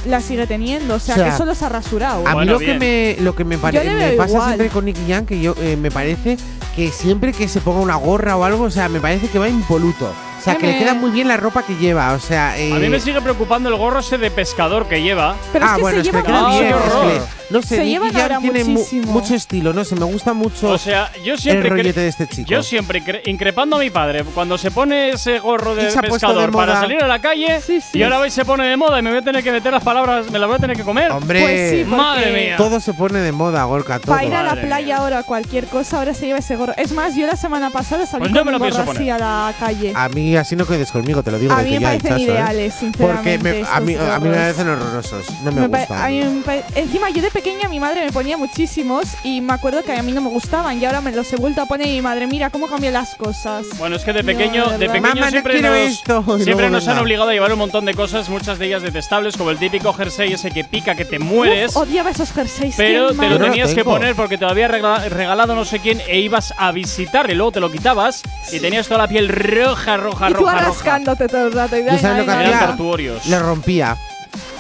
la 0.07 0.21
sigue 0.21 0.47
teniendo. 0.47 0.95
O 0.95 0.99
sea, 0.99 1.15
O 1.15 1.19
sea, 1.19 1.31
que 1.31 1.37
solo 1.37 1.55
se 1.55 1.65
ha 1.65 1.69
rasurado. 1.69 2.27
A 2.27 2.35
mí 2.37 2.45
lo 2.47 2.59
que 2.59 2.75
me 2.79 3.17
lo 3.21 3.35
que 3.35 3.45
me, 3.45 3.59
pare- 3.59 3.79
Yo 3.79 3.85
le 3.85 3.91
me 3.95 4.09
veo 4.11 4.17
pasa 4.17 4.31
igual. 4.31 4.47
siempre 4.49 4.69
con 4.69 4.85
Nicky 4.85 5.03
Jam 5.09 5.27
que 5.27 5.41
yo 5.41 5.55
eh, 5.61 5.77
me 5.77 5.91
parece 5.91 6.37
que 6.77 6.91
siempre 6.91 7.33
que 7.33 7.49
se 7.49 7.61
ponga 7.61 7.81
una 7.81 7.97
gorra 7.97 8.37
o 8.37 8.45
algo, 8.45 8.65
o 8.65 8.71
sea, 8.71 8.89
me 8.89 9.01
parece 9.01 9.29
que 9.29 9.39
va 9.39 9.49
impoluto. 9.49 10.07
O 10.41 10.45
sea, 10.45 10.57
que 10.57 10.67
le 10.67 10.79
queda 10.79 10.95
muy 10.95 11.11
bien 11.13 11.29
la 11.29 11.37
ropa 11.37 11.63
que 11.63 11.77
lleva, 11.77 12.13
o 12.15 12.19
sea, 12.19 12.59
eh, 12.59 12.73
A 12.73 12.77
mí 12.79 12.89
me 12.89 12.99
sigue 12.99 13.21
preocupando 13.21 13.69
el 13.69 13.77
gorro 13.77 14.01
ese 14.01 14.19
de 14.19 14.29
pescador 14.29 14.87
que 14.89 15.01
lleva. 15.01 15.37
ah, 15.61 15.77
bueno, 15.81 16.01
es 16.01 16.09
que 16.09 16.17
le 16.17 16.23
queda 16.25 16.47
Ah, 16.49 16.51
bien. 16.51 16.63
qué 16.65 16.69
es 16.71 16.75
que 16.75 16.91
horror. 16.91 17.07
le- 17.07 17.42
no 17.53 17.63
sé, 17.63 17.69
Se 17.77 17.79
Nicky 17.79 17.91
llevan 17.91 18.13
Jam 18.13 18.23
ahora 18.23 18.39
tiene 18.39 18.65
mu- 18.65 18.71
muchísimo. 18.73 19.13
mucho 19.13 19.35
estilo, 19.35 19.73
no 19.73 19.85
sé, 19.85 19.95
me 19.97 20.05
gusta 20.05 20.33
mucho 20.33 20.71
O 20.71 20.79
sea, 20.79 21.11
yo 21.25 21.37
siempre 21.37 21.69
el 21.69 21.75
cre- 21.75 21.77
rollete 21.79 22.01
de 22.01 22.09
este 22.09 22.27
chico. 22.27 22.49
Yo 22.51 22.63
siempre 22.63 23.03
cre- 23.03 23.21
increpando 23.27 23.77
a 23.77 23.79
mi 23.81 23.91
padre 23.91 24.25
cuando 24.25 24.57
se 24.59 24.71
pone 24.71 25.11
ese 25.11 25.39
gorro 25.39 25.75
de 25.75 25.89
Y 25.89 25.91
se 25.91 25.99
ha 25.99 26.03
puesto 26.03 26.15
pescador 26.29 26.47
de 26.51 26.53
para 26.57 26.81
salir 26.81 27.03
a 27.03 27.07
la 27.07 27.19
calle 27.21 27.61
y 27.93 28.03
ahora 28.03 28.19
hoy 28.21 28.31
se 28.31 28.45
pone 28.45 28.67
de 28.67 28.77
moda 28.77 28.99
y 28.99 29.03
me 29.03 29.11
voy 29.11 29.19
a 29.21 29.23
tener 29.23 29.43
que 29.43 29.53
meter 29.53 29.73
las 29.73 29.83
palabras, 29.85 30.31
me 30.31 30.39
las 30.39 30.49
voy 30.49 30.57
a 30.57 30.61
tener 30.61 30.77
que 30.77 30.83
comer. 30.83 31.11
Hombre, 31.13 31.41
Pues 31.43 31.87
madre 31.87 32.33
mía. 32.33 32.57
todo 32.57 32.81
se 32.81 32.93
pone 32.95 33.19
de 33.21 33.33
moda, 33.33 33.63
Gorka, 33.65 33.99
todo. 33.99 34.13
Para 34.13 34.25
ir 34.25 34.35
a 34.35 34.43
la 34.43 34.61
playa 34.61 34.97
ahora, 34.99 35.23
cualquier 35.23 35.67
cosa, 35.67 35.99
ahora 35.99 36.15
se 36.15 36.27
lleva 36.27 36.39
ese 36.39 36.57
gorro. 36.57 36.73
Es 36.77 36.93
más, 36.93 37.15
yo 37.15 37.27
la 37.27 37.37
semana 37.37 37.71
pasada 37.71 38.07
salí 38.07 38.21
Pues 38.23 38.33
no 38.33 38.39
con 38.41 38.47
me 38.47 38.53
lo 38.53 38.57
un 38.59 38.63
pienso 38.63 38.81
así 38.83 38.87
poner. 38.93 39.13
a 39.13 39.19
la 39.19 39.55
calle. 39.59 39.93
A 39.95 40.09
mí 40.09 40.37
así 40.37 40.57
no 40.57 40.67
quedes 40.67 40.91
conmigo, 40.91 41.23
te 41.23 41.31
lo 41.31 41.39
digo 41.39 41.53
A 41.53 41.57
desde 41.63 41.71
mí 41.71 41.75
me 41.77 41.81
ya, 41.83 41.89
parecen 41.89 42.17
¿eh? 42.17 42.23
ideales, 42.23 42.75
Porque 42.99 43.39
me- 43.39 43.53
sinceramente, 43.53 43.65
a, 43.71 43.81
mí, 43.81 43.95
a 43.95 44.19
mí 44.19 44.29
me 44.29 44.29
gorros. 44.29 44.37
parecen 44.37 44.69
horrorosos, 44.69 45.27
no 45.43 45.53
me, 45.53 45.61
Me 45.63 45.69
pa- 45.69 45.79
gustan. 45.79 46.03
a 46.03 46.09
mí 46.09 46.21
me 46.23 46.41
pa- 46.43 46.67
encima, 46.75 47.11
yo 47.11 47.23
de 47.23 47.31
pequeña 47.43 47.69
mi 47.69 47.81
madre 47.81 48.05
me 48.05 48.13
ponía 48.13 48.37
muchísimos 48.37 49.05
y 49.25 49.41
me 49.41 49.53
acuerdo 49.55 49.83
que 49.83 49.93
a 49.93 50.03
mí 50.03 50.13
no 50.13 50.21
me 50.21 50.29
gustaban 50.31 50.81
y 50.81 50.85
ahora 50.85 51.01
me 51.01 51.11
los 51.11 51.33
he 51.33 51.37
vuelto 51.37 51.61
a 51.61 51.67
poner 51.67 51.89
y 51.89 51.95
mi 51.95 52.01
madre, 52.03 52.29
mira 52.29 52.51
cómo 52.51 52.69
cambian 52.69 52.93
las 52.93 53.17
cosas. 53.17 53.67
Bueno, 53.79 53.97
es 53.97 54.05
que 54.05 54.13
de 54.13 54.23
No, 54.23 54.27
pequeño, 54.27 54.69
de 54.79 54.87
pequeño 54.87 55.15
Mamá, 55.17 55.31
siempre 55.31 55.61
nos, 55.61 55.77
esto. 55.77 56.25
Y 56.39 56.45
siempre 56.45 56.71
nos 56.71 56.87
han 56.87 56.99
obligado 56.99 57.31
a 57.31 57.33
llevar 57.33 57.53
un 57.53 57.59
montón 57.59 57.85
de 57.85 57.95
cosas, 57.95 58.29
muchas 58.29 58.61
de 58.61 58.67
ellas 58.67 58.83
detestables, 58.83 59.37
como 59.37 59.51
el 59.51 59.59
típico 59.59 59.93
jersey 59.93 60.33
ese 60.33 60.53
que 60.53 60.63
pica, 60.63 60.95
que 60.95 61.05
te 61.05 61.19
mueres. 61.19 61.75
Uf, 61.75 61.83
odiaba 61.83 62.11
esos 62.11 62.33
jerseys. 62.33 62.77
Pero 62.77 63.13
te 63.13 63.29
lo 63.29 63.41
tenías 63.41 63.75
que 63.75 63.83
poner 63.85 64.15
porque 64.15 64.39
te 64.39 64.45
lo 64.45 64.51
había 64.53 64.69
regalado 64.69 65.57
no 65.57 65.65
sé 65.65 65.81
quién 65.81 66.01
e 66.07 66.21
ibas 66.21 66.55
a 66.57 66.71
visitar 66.71 67.29
y 67.29 67.35
luego 67.35 67.51
te 67.51 67.61
lo 67.61 67.73
quitabas 67.73 68.23
y 68.53 68.61
tenías 68.61 68.87
toda 68.87 68.99
la 68.99 69.09
piel 69.09 69.29
roja, 69.29 69.97
roja, 69.97 70.31
Y 70.31 70.35
tú 70.35 70.41
roja, 70.41 70.53
roja. 70.53 70.67
rascándote 70.67 71.27
todo 71.27 71.47
el 71.49 71.53
rato. 71.53 71.77
Y 71.77 71.85
¿Yo 71.85 71.99
sabes 71.99 72.19
lo 72.19 72.25
que 72.25 72.31
venga, 72.31 72.41
Eran 72.41 72.55
hacía? 72.55 72.67
tortuorios. 72.69 73.27
Le 73.27 73.39
rompía. 73.41 73.97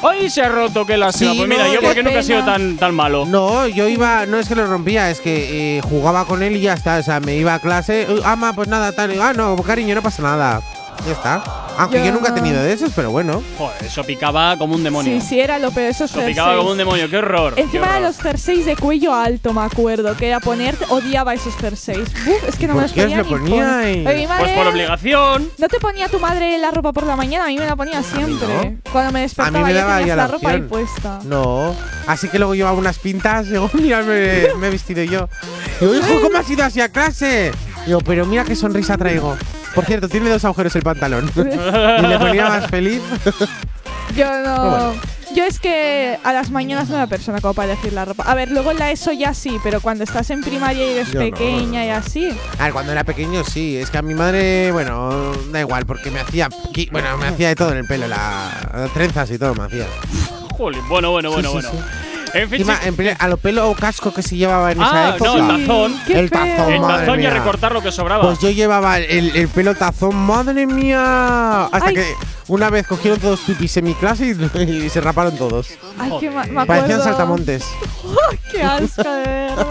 ¡Ay, 0.03 0.29
se 0.31 0.43
ha 0.43 0.49
roto! 0.49 0.85
¡Qué 0.85 0.97
lástima! 0.97 1.31
Sí, 1.33 1.37
pues 1.39 1.49
mira, 1.49 1.67
no, 1.67 1.73
yo 1.75 1.81
porque 1.81 2.03
nunca 2.03 2.19
he 2.19 2.23
sido 2.23 2.45
tan, 2.45 2.77
tan 2.77 2.95
malo. 2.95 3.25
No, 3.25 3.67
yo 3.69 3.89
iba, 3.89 4.27
no 4.27 4.39
es 4.39 4.49
que 4.49 4.55
lo 4.55 4.67
rompía, 4.67 5.11
es 5.11 5.21
que 5.21 5.79
eh, 5.79 5.81
jugaba 5.83 6.25
con 6.25 6.43
él 6.43 6.57
y 6.57 6.61
ya 6.61 6.75
está. 6.75 6.99
O 6.99 7.03
sea, 7.03 7.21
me 7.21 7.37
iba 7.37 7.55
a 7.55 7.59
clase, 7.61 8.07
"Uh, 8.11 8.21
ama, 8.25 8.53
pues 8.53 8.69
nada, 8.69 8.93
tal. 8.93 9.21
Ah, 9.21 9.33
no, 9.33 9.57
cariño, 9.57 9.95
no 9.95 10.03
pasa 10.03 10.23
nada. 10.23 10.61
Ya 11.07 11.13
está. 11.13 11.43
Aunque 11.79 11.99
yo, 12.01 12.05
Yo- 12.07 12.13
nunca 12.13 12.29
he 12.29 12.33
tenido 12.33 12.63
de 12.63 12.73
esos, 12.73 12.93
pero 12.95 13.11
bueno. 13.11 13.43
Joder, 13.57 13.85
eso 13.85 14.05
picaba 14.05 14.57
como 14.59 14.75
un 14.75 14.85
demonio. 14.85 15.19
Sí, 15.21 15.27
sí, 15.27 15.41
era 15.41 15.59
lo 15.59 15.71
peor. 15.71 15.91
Eso 15.91 16.07
picaba 16.07 16.55
como 16.57 16.71
un 16.73 16.77
demonio, 16.79 17.09
qué 17.09 17.17
horror. 17.17 17.55
qué 17.55 17.63
Encima 17.63 17.95
de 17.95 18.01
los 18.03 18.19
jerseys 18.19 18.67
de 18.67 18.77
cuello 18.77 19.15
alto, 19.15 19.53
me 19.55 19.63
acuerdo, 19.63 20.15
que 20.17 20.29
era 20.29 20.39
poner, 20.39 20.77
odiaba 20.91 21.33
esos 21.33 21.57
jerseys. 21.57 22.09
Uf, 22.27 22.49
es 22.49 22.57
que 22.57 22.67
no 22.69 22.75
me 22.75 22.83
los 22.83 22.93
qué 22.93 23.01
os 23.01 23.07
ponía 23.07 23.17
lo 23.19 23.25
ni 23.25 23.31
por- 23.31 23.41
madre- 23.41 24.05
Pues 24.39 24.53
por 24.53 24.67
obligación. 24.67 25.51
¿No 25.59 25.69
te 25.69 25.81
ponía 25.81 26.09
tu 26.09 26.21
madre 26.21 26.59
la 26.59 26.71
ropa 26.71 26.93
por 26.93 27.07
la 27.07 27.17
mañana? 27.17 27.45
A 27.45 27.49
mí 27.49 27.57
me 27.59 27.65
la 27.67 27.75
ponía 27.75 28.03
siempre. 28.03 28.79
Cuando 28.93 29.11
me 29.13 29.21
A 29.21 29.23
despertaba 29.23 29.59
mí 29.59 29.65
me 29.65 29.73
ya 29.75 29.81
daba 29.81 29.99
tenías 29.99 30.09
ya 30.09 30.17
la 30.17 30.23
la 30.27 30.29
ropa 30.33 30.51
ahí 30.51 30.61
puesta. 30.61 31.21
No. 31.25 31.75
Así 32.07 32.29
que 32.29 32.39
luego 32.39 32.55
llevaba 32.55 32.77
unas 32.77 32.99
pintas. 32.99 33.49
Digo, 33.51 33.71
mira, 33.73 34.03
me, 34.03 34.49
me 34.59 34.67
he 34.67 34.71
vestido 34.71 35.03
yo. 35.05 35.29
Digo, 35.81 35.95
hijo, 35.95 36.21
¿cómo 36.21 36.37
has 36.39 36.49
ido 36.51 36.65
así 36.65 36.81
a 36.83 36.91
clase? 36.91 37.51
Digo, 37.87 38.01
pero 38.01 38.27
mira 38.27 38.45
qué 38.45 38.55
sonrisa 38.57 38.97
traigo. 38.97 39.37
Por 39.75 39.85
cierto, 39.85 40.09
tiene 40.09 40.29
dos 40.31 40.45
agujeros 40.45 40.75
el 40.77 40.83
pantalón. 40.83 41.31
y 41.37 42.07
le 42.07 42.19
ponía 42.19 42.49
más 42.49 42.67
feliz. 42.69 43.01
Yo 44.17 44.27
no. 44.45 44.71
Bueno. 44.71 44.95
Yo 45.35 45.45
es 45.45 45.59
que 45.61 46.19
a 46.25 46.33
las 46.35 46.51
mañanas 46.51 46.91
no 46.91 46.97
era 46.97 47.07
persona 47.07 47.41
como 47.41 47.55
para 47.55 47.73
elegir 47.73 47.95
la 47.95 48.05
ropa. 48.05 48.25
A 48.25 48.35
ver, 48.35 48.51
luego 48.51 48.71
en 48.71 48.79
la 48.79 48.91
ESO 48.91 49.13
ya 49.13 49.33
sí, 49.33 49.59
pero 49.65 49.81
cuando 49.81 50.05
estás 50.05 50.29
en 50.29 50.43
primaria 50.43 50.85
y 50.87 50.91
eres 50.91 51.11
Yo 51.11 51.21
no. 51.21 51.31
pequeña 51.31 51.87
y 51.87 51.89
así. 51.89 52.29
A 52.59 52.65
ver, 52.65 52.73
cuando 52.75 52.93
era 52.93 53.03
pequeño 53.03 53.43
sí. 53.43 53.79
Es 53.79 53.89
que 53.91 53.97
a 53.97 54.03
mi 54.03 54.13
madre, 54.13 54.71
bueno, 54.73 55.33
da 55.51 55.61
igual, 55.61 55.87
porque 55.87 56.11
me 56.11 56.21
hacía. 56.21 56.51
Bueno, 56.91 57.17
me 57.17 57.29
hacía 57.29 57.49
de 57.49 57.57
todo 57.57 57.73
en 57.73 57.79
el 57.79 57.87
pelo, 57.87 58.09
la 58.09 58.51
trenzas 58.93 59.31
y 59.31 59.39
todo 59.39 59.55
me 59.55 59.65
hacía. 59.65 59.87
Jolín, 60.55 60.87
bueno, 60.91 61.11
bueno, 61.13 61.31
Sí, 61.31 61.35
bueno, 61.35 61.49
sí, 61.49 61.55
bueno. 61.55 61.71
sí. 61.71 61.79
En 62.35 62.49
fin, 62.49 62.61
Encima, 62.61 62.79
sí. 62.81 62.89
en 62.89 62.97
pleno- 62.97 63.17
a 63.19 63.29
lo 63.29 63.37
pelo 63.37 63.69
o 63.71 63.75
casco 63.75 64.13
que 64.15 64.23
se 64.23 64.37
llevaba 64.37 64.73
en 64.73 64.81
Ah, 64.83 64.87
esa 64.87 65.17
época. 65.17 65.31
no, 65.31 65.55
el 65.55 65.67
tazón. 65.67 66.01
Qué 66.07 66.19
el 66.19 66.31
tazón, 66.31 66.47
feo. 66.57 66.69
El 66.71 66.81
tazón 66.81 67.21
y 67.23 67.27
a 67.27 67.31
recortar 67.31 67.73
lo 67.73 67.83
que 67.83 67.93
sobraba. 67.93 68.23
Pues 68.25 68.39
yo 68.41 68.51
llevaba 68.51 68.99
el, 68.99 69.37
el 69.37 69.49
pelo 69.49 69.75
tazón, 69.75 70.15
madre 70.17 70.67
mía. 70.67 71.65
Hasta 71.65 71.87
Ay. 71.89 71.95
que 71.95 72.07
una 72.49 72.71
vez 72.71 72.87
cogieron 72.87 73.19
todos 73.21 73.41
pipis 73.41 73.77
en 73.77 73.85
mi 73.85 73.95
clase 73.95 74.27
y, 74.27 74.61
y 74.87 74.89
se 74.89 75.01
raparon 75.01 75.37
todos. 75.37 75.69
Ay, 75.99 76.13
qué 76.21 76.31
me. 76.31 76.65
Parecían 76.67 77.03
saltamontes. 77.03 77.65
Qué 78.51 78.63
asco, 78.63 79.03
de 79.03 79.23
verdad. 79.25 79.67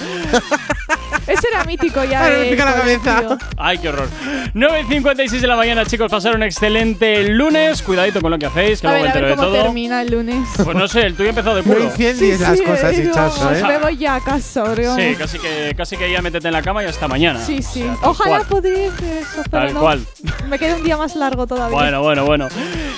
Ese 1.30 1.48
era 1.52 1.64
mítico 1.64 2.02
ya. 2.04 2.24
Ay, 2.24 2.32
me 2.32 2.38
de 2.44 2.50
pica 2.50 2.64
la 2.64 2.74
cabeza. 2.74 3.38
Ay, 3.56 3.78
qué 3.78 3.88
horror. 3.88 4.08
9.56 4.54 5.40
de 5.40 5.46
la 5.46 5.56
mañana, 5.56 5.84
chicos. 5.86 6.10
Pasar 6.10 6.34
un 6.34 6.42
excelente 6.42 7.22
lunes. 7.28 7.82
Cuidadito 7.82 8.20
con 8.20 8.30
lo 8.30 8.38
que 8.38 8.46
hacéis, 8.46 8.80
que 8.80 8.86
A 8.86 8.90
luego 8.90 9.04
ver, 9.06 9.12
a 9.16 9.20
ver 9.20 9.28
de 9.30 9.36
cómo 9.36 9.48
todo. 9.48 9.62
termina 9.62 10.02
el 10.02 10.10
lunes. 10.10 10.48
Pues 10.62 10.76
no 10.76 10.88
sé, 10.88 11.02
el 11.06 11.14
tuyo 11.14 11.30
empezó 11.30 11.54
de 11.54 11.62
No 11.62 11.72
culo. 11.72 11.84
incendies 11.84 12.40
las 12.40 12.60
cosas, 12.60 12.92
eh, 12.98 13.02
hinchazo, 13.04 13.44
vamos, 13.44 13.58
¿eh? 13.58 13.64
Me 13.64 13.78
voy 13.78 13.96
ya 13.96 14.16
a 14.16 14.20
casa, 14.20 14.64
bro. 14.64 14.96
Sí, 14.96 15.14
casi 15.16 15.38
que, 15.38 15.74
casi 15.76 15.96
que 15.96 16.10
ya 16.10 16.20
métete 16.22 16.48
en 16.48 16.54
la 16.54 16.62
cama 16.62 16.82
y 16.82 16.86
hasta 16.86 17.06
mañana. 17.08 17.40
Sí, 17.40 17.62
sí. 17.62 17.82
O 17.84 17.98
sea, 17.98 18.08
Ojalá 18.10 18.40
pudiese 18.44 19.20
eso, 19.20 19.42
pero 19.50 19.66
Tal 19.66 19.74
no. 19.74 19.80
cual. 19.80 20.00
Me 20.48 20.58
queda 20.58 20.76
un 20.76 20.84
día 20.84 20.96
más 20.96 21.14
largo 21.16 21.46
todavía. 21.46 21.76
Bueno, 21.76 22.02
bueno, 22.02 22.24
bueno. 22.24 22.48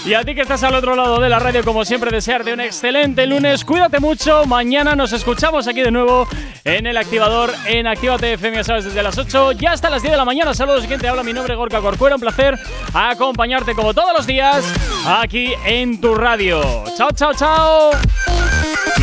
Y 0.07 0.15
a 0.15 0.25
ti 0.25 0.35
que 0.35 0.41
estás 0.43 0.63
al 0.63 0.75
otro 0.75 0.97
lado 0.97 1.21
de 1.21 1.29
la 1.29 1.39
radio, 1.39 1.63
como 1.65 1.85
siempre, 1.85 2.11
desearte 2.11 2.53
un 2.53 2.61
excelente 2.61 3.27
lunes. 3.27 3.65
Cuídate 3.65 4.01
mucho. 4.01 4.47
Mañana 4.47 4.97
nos 4.97 5.13
escuchamos 5.13 5.69
aquí 5.69 5.83
de 5.83 5.91
nuevo 5.91 6.27
en 6.65 6.87
el 6.87 6.97
activador 6.97 7.51
en 7.67 7.87
Actívate 8.23 8.35
FM, 8.35 8.63
sabes, 8.63 8.85
desde 8.85 9.03
las 9.03 9.19
8 9.19 9.53
ya 9.53 9.73
hasta 9.73 9.91
las 9.91 10.01
10 10.01 10.13
de 10.13 10.17
la 10.17 10.25
mañana. 10.25 10.55
Saludos, 10.55 10.87
quien 10.87 11.01
te 11.01 11.09
habla. 11.09 11.25
Mi 11.25 11.33
nombre 11.33 11.57
Gorka 11.57 11.81
Corcuera. 11.81 12.15
Un 12.15 12.21
placer 12.21 12.57
acompañarte 12.95 13.75
como 13.75 13.95
todos 13.95 14.13
los 14.17 14.27
días 14.29 14.65
aquí 15.05 15.55
en 15.65 16.01
tu 16.01 16.15
radio. 16.15 16.85
Chao, 16.97 17.11
chao, 17.11 17.35
chao. 17.35 17.91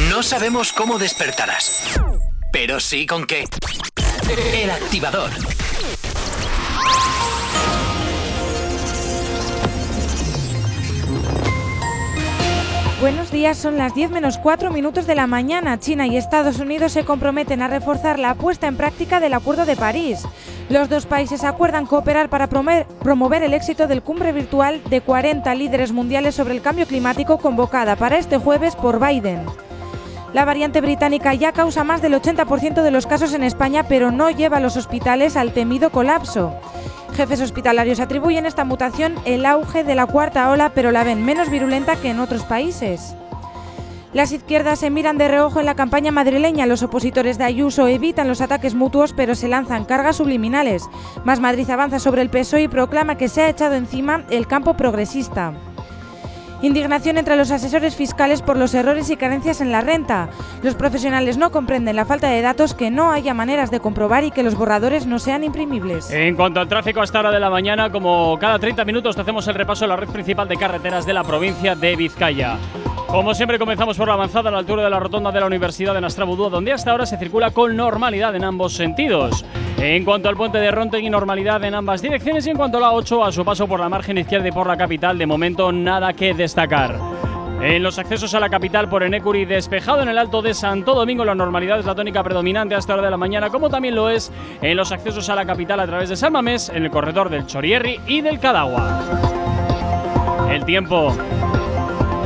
No 0.09 0.23
sabemos 0.23 0.71
cómo 0.71 0.97
despertarás, 0.97 1.99
pero 2.53 2.79
sí 2.79 3.05
con 3.05 3.25
qué. 3.25 3.43
El 4.53 4.71
activador. 4.71 5.31
Buenos 13.01 13.31
días, 13.31 13.57
son 13.57 13.77
las 13.77 13.95
10 13.95 14.11
menos 14.11 14.37
4 14.37 14.71
minutos 14.71 15.07
de 15.07 15.15
la 15.15 15.25
mañana. 15.25 15.79
China 15.79 16.05
y 16.05 16.17
Estados 16.17 16.59
Unidos 16.59 16.91
se 16.91 17.05
comprometen 17.05 17.61
a 17.61 17.69
reforzar 17.69 18.19
la 18.19 18.35
puesta 18.35 18.67
en 18.67 18.75
práctica 18.75 19.21
del 19.21 19.35
Acuerdo 19.35 19.65
de 19.65 19.77
París. 19.77 20.23
Los 20.67 20.89
dos 20.89 21.05
países 21.05 21.45
acuerdan 21.45 21.85
cooperar 21.85 22.27
para 22.27 22.47
promover, 22.47 23.43
el 23.43 23.53
éxito 23.53 23.87
del 23.87 24.01
cumbre 24.01 24.33
virtual 24.33 24.81
de 24.89 24.99
40 24.99 25.55
líderes 25.55 25.93
mundiales 25.93 26.35
sobre 26.35 26.53
el 26.53 26.61
cambio 26.61 26.87
climático 26.87 27.37
convocada 27.37 27.95
para 27.95 28.17
este 28.17 28.37
jueves 28.37 28.75
por 28.75 28.99
Biden. 28.99 29.45
La 30.33 30.43
variante 30.43 30.81
británica 30.81 31.33
ya 31.33 31.53
causa 31.53 31.85
más 31.85 32.01
del 32.01 32.15
80% 32.15 32.81
de 32.81 32.91
los 32.91 33.07
casos 33.07 33.33
en 33.33 33.43
España, 33.43 33.87
pero 33.87 34.11
no 34.11 34.29
lleva 34.29 34.57
a 34.57 34.59
los 34.59 34.75
hospitales 34.75 35.37
al 35.37 35.53
temido 35.53 35.89
colapso. 35.89 36.53
Jefes 37.13 37.41
hospitalarios 37.41 37.99
atribuyen 37.99 38.45
esta 38.45 38.65
mutación 38.65 39.15
el 39.25 39.45
auge 39.45 39.83
de 39.83 39.95
la 39.95 40.05
cuarta 40.05 40.49
ola, 40.49 40.71
pero 40.73 40.91
la 40.91 41.03
ven 41.03 41.25
menos 41.25 41.49
virulenta 41.49 41.95
que 41.95 42.09
en 42.09 42.19
otros 42.19 42.43
países. 42.43 43.15
Las 44.11 44.31
izquierdas 44.31 44.79
se 44.79 44.89
miran 44.89 45.19
de 45.19 45.27
reojo 45.27 45.59
en 45.59 45.67
la 45.67 45.75
campaña 45.75 46.11
madrileña. 46.11 46.65
Los 46.65 46.81
opositores 46.81 47.37
de 47.37 47.43
Ayuso 47.43 47.87
evitan 47.87 48.27
los 48.27 48.41
ataques 48.41 48.73
mutuos, 48.73 49.13
pero 49.13 49.35
se 49.35 49.47
lanzan 49.47 49.85
cargas 49.85 50.15
subliminales. 50.15 50.89
Más 51.25 51.39
Madrid 51.39 51.69
avanza 51.69 51.99
sobre 51.99 52.23
el 52.23 52.31
PSOE 52.31 52.63
y 52.63 52.67
proclama 52.67 53.17
que 53.17 53.29
se 53.29 53.43
ha 53.43 53.49
echado 53.49 53.75
encima 53.75 54.23
el 54.31 54.47
campo 54.47 54.73
progresista. 54.73 55.53
Indignación 56.61 57.17
entre 57.17 57.37
los 57.37 57.51
asesores 57.51 57.95
fiscales 57.95 58.41
por 58.41 58.57
los 58.57 58.73
errores 58.73 59.09
y 59.09 59.15
carencias 59.15 59.61
en 59.61 59.71
la 59.71 59.79
renta. 59.79 60.29
Los 60.61 60.75
profesionales 60.75 61.37
no 61.37 61.51
comprenden 61.51 61.95
la 61.95 62.05
falta 62.05 62.29
de 62.29 62.41
datos, 62.41 62.73
que 62.73 62.91
no 62.91 63.11
haya 63.11 63.33
maneras 63.33 63.71
de 63.71 63.79
comprobar 63.79 64.25
y 64.25 64.31
que 64.31 64.43
los 64.43 64.55
borradores 64.55 65.05
no 65.05 65.19
sean 65.19 65.43
imprimibles. 65.43 66.11
En 66.11 66.35
cuanto 66.35 66.59
al 66.59 66.67
tráfico 66.67 66.99
a 66.99 67.05
esta 67.05 67.19
hora 67.19 67.31
de 67.31 67.39
la 67.39 67.49
mañana, 67.49 67.89
como 67.89 68.37
cada 68.39 68.59
30 68.59 68.83
minutos 68.83 69.17
hacemos 69.17 69.47
el 69.47 69.55
repaso 69.55 69.85
de 69.85 69.89
la 69.89 69.95
red 69.95 70.09
principal 70.09 70.47
de 70.47 70.57
carreteras 70.57 71.05
de 71.05 71.13
la 71.13 71.23
provincia 71.23 71.75
de 71.75 71.95
Vizcaya. 71.95 72.57
Como 73.11 73.33
siempre 73.33 73.57
comenzamos 73.57 73.97
por 73.97 74.07
la 74.07 74.13
avanzada 74.13 74.49
a 74.49 74.51
la 74.51 74.59
altura 74.59 74.83
de 74.83 74.89
la 74.89 74.99
rotonda 74.99 75.31
de 75.31 75.39
la 75.39 75.47
Universidad 75.47 75.95
de 75.95 76.01
Nastrabudúa, 76.01 76.49
donde 76.49 76.71
hasta 76.71 76.91
ahora 76.91 77.07
se 77.07 77.17
circula 77.17 77.49
con 77.49 77.75
normalidad 77.75 78.35
en 78.35 78.43
ambos 78.43 78.73
sentidos. 78.73 79.43
En 79.79 80.05
cuanto 80.05 80.29
al 80.29 80.37
puente 80.37 80.59
de 80.59 80.69
Rontegui, 80.69 81.09
normalidad 81.09 81.63
en 81.63 81.73
ambas 81.73 82.03
direcciones 82.03 82.45
y 82.45 82.51
en 82.51 82.57
cuanto 82.57 82.77
a 82.77 82.81
la 82.81 82.91
8, 82.91 83.25
a 83.25 83.31
su 83.31 83.43
paso 83.43 83.67
por 83.67 83.79
la 83.79 83.89
margen 83.89 84.19
izquierda 84.19 84.47
y 84.47 84.51
por 84.51 84.67
la 84.67 84.77
capital, 84.77 85.17
de 85.17 85.25
momento 85.25 85.71
nada 85.71 86.13
que 86.13 86.35
destacar. 86.35 86.99
En 87.61 87.81
los 87.81 87.97
accesos 87.97 88.33
a 88.35 88.39
la 88.39 88.47
capital 88.47 88.87
por 88.87 89.01
Enecuri, 89.01 89.43
despejado 89.43 90.03
en 90.03 90.09
el 90.09 90.17
Alto 90.17 90.43
de 90.43 90.53
Santo 90.53 90.93
Domingo, 90.93 91.25
la 91.25 91.35
normalidad 91.35 91.79
es 91.79 91.85
la 91.85 91.95
tónica 91.95 92.23
predominante 92.23 92.75
hasta 92.75 92.93
hora 92.93 93.03
de 93.03 93.11
la 93.11 93.17
mañana, 93.17 93.49
como 93.49 93.69
también 93.69 93.95
lo 93.95 94.09
es 94.09 94.31
en 94.61 94.77
los 94.77 94.91
accesos 94.91 95.27
a 95.29 95.35
la 95.35 95.45
capital 95.45 95.79
a 95.79 95.87
través 95.87 96.09
de 96.09 96.15
San 96.15 96.31
Mamés, 96.31 96.69
en 96.69 96.85
el 96.85 96.91
corredor 96.91 97.29
del 97.29 97.47
Chorierri 97.47 97.99
y 98.07 98.21
del 98.21 98.39
Cadagua. 98.39 99.01
El 100.49 100.63
tiempo. 100.63 101.13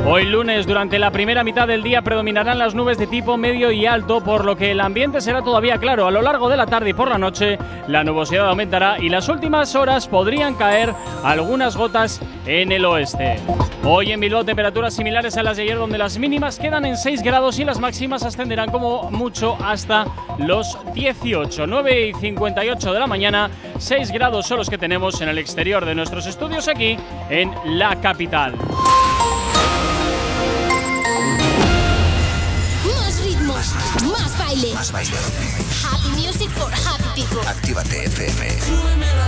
Hoy 0.06 0.26
lunes, 0.26 0.66
durante 0.66 0.98
la 0.98 1.10
primera 1.10 1.42
mitad 1.42 1.66
del 1.66 1.82
día, 1.82 2.02
predominarán 2.02 2.58
las 2.58 2.74
nubes 2.74 2.98
de 2.98 3.06
tipo 3.06 3.38
medio 3.38 3.72
y 3.72 3.86
alto, 3.86 4.22
por 4.22 4.44
lo 4.44 4.54
que 4.54 4.72
el 4.72 4.80
ambiente 4.80 5.22
será 5.22 5.40
todavía 5.40 5.78
claro. 5.78 6.06
A 6.06 6.10
lo 6.10 6.20
largo 6.20 6.50
de 6.50 6.58
la 6.58 6.66
tarde 6.66 6.90
y 6.90 6.92
por 6.92 7.08
la 7.08 7.16
noche, 7.16 7.56
la 7.88 8.04
nubosidad 8.04 8.50
aumentará 8.50 8.98
y 9.00 9.08
las 9.08 9.30
últimas 9.30 9.74
horas 9.74 10.06
podrían 10.06 10.56
caer 10.56 10.92
algunas 11.22 11.74
gotas 11.74 12.20
en 12.44 12.70
el 12.70 12.84
oeste. 12.84 13.36
Hoy 13.82 14.12
en 14.12 14.20
Bilbao, 14.20 14.44
temperaturas 14.44 14.92
similares 14.92 15.38
a 15.38 15.42
las 15.42 15.56
de 15.56 15.62
ayer, 15.62 15.78
donde 15.78 15.96
las 15.96 16.18
mínimas 16.18 16.58
quedan 16.58 16.84
en 16.84 16.98
6 16.98 17.22
grados 17.22 17.58
y 17.58 17.64
las 17.64 17.80
máximas 17.80 18.24
ascenderán 18.24 18.70
como 18.70 19.10
mucho 19.10 19.56
hasta 19.64 20.04
los 20.36 20.78
18. 20.92 21.66
9 21.66 22.08
y 22.08 22.12
58 22.12 22.92
de 22.92 22.98
la 22.98 23.06
mañana, 23.06 23.50
6 23.78 24.10
grados 24.12 24.46
son 24.46 24.58
los 24.58 24.68
que 24.68 24.76
tenemos 24.76 25.22
en 25.22 25.30
el 25.30 25.38
exterior 25.38 25.86
de 25.86 25.94
nuestros 25.94 26.26
estudios 26.26 26.68
aquí 26.68 26.98
en 27.30 27.50
la 27.64 27.98
capital. 28.02 28.54
Más 33.64 34.02
más 34.02 34.38
baile. 34.38 34.74
Más 34.74 34.92
baile. 34.92 35.16
Happy 35.82 36.08
music 36.20 36.50
for 36.50 36.70
happy 36.70 37.22
people. 37.22 37.48
Actívate 37.48 38.04
FM. 38.04 39.23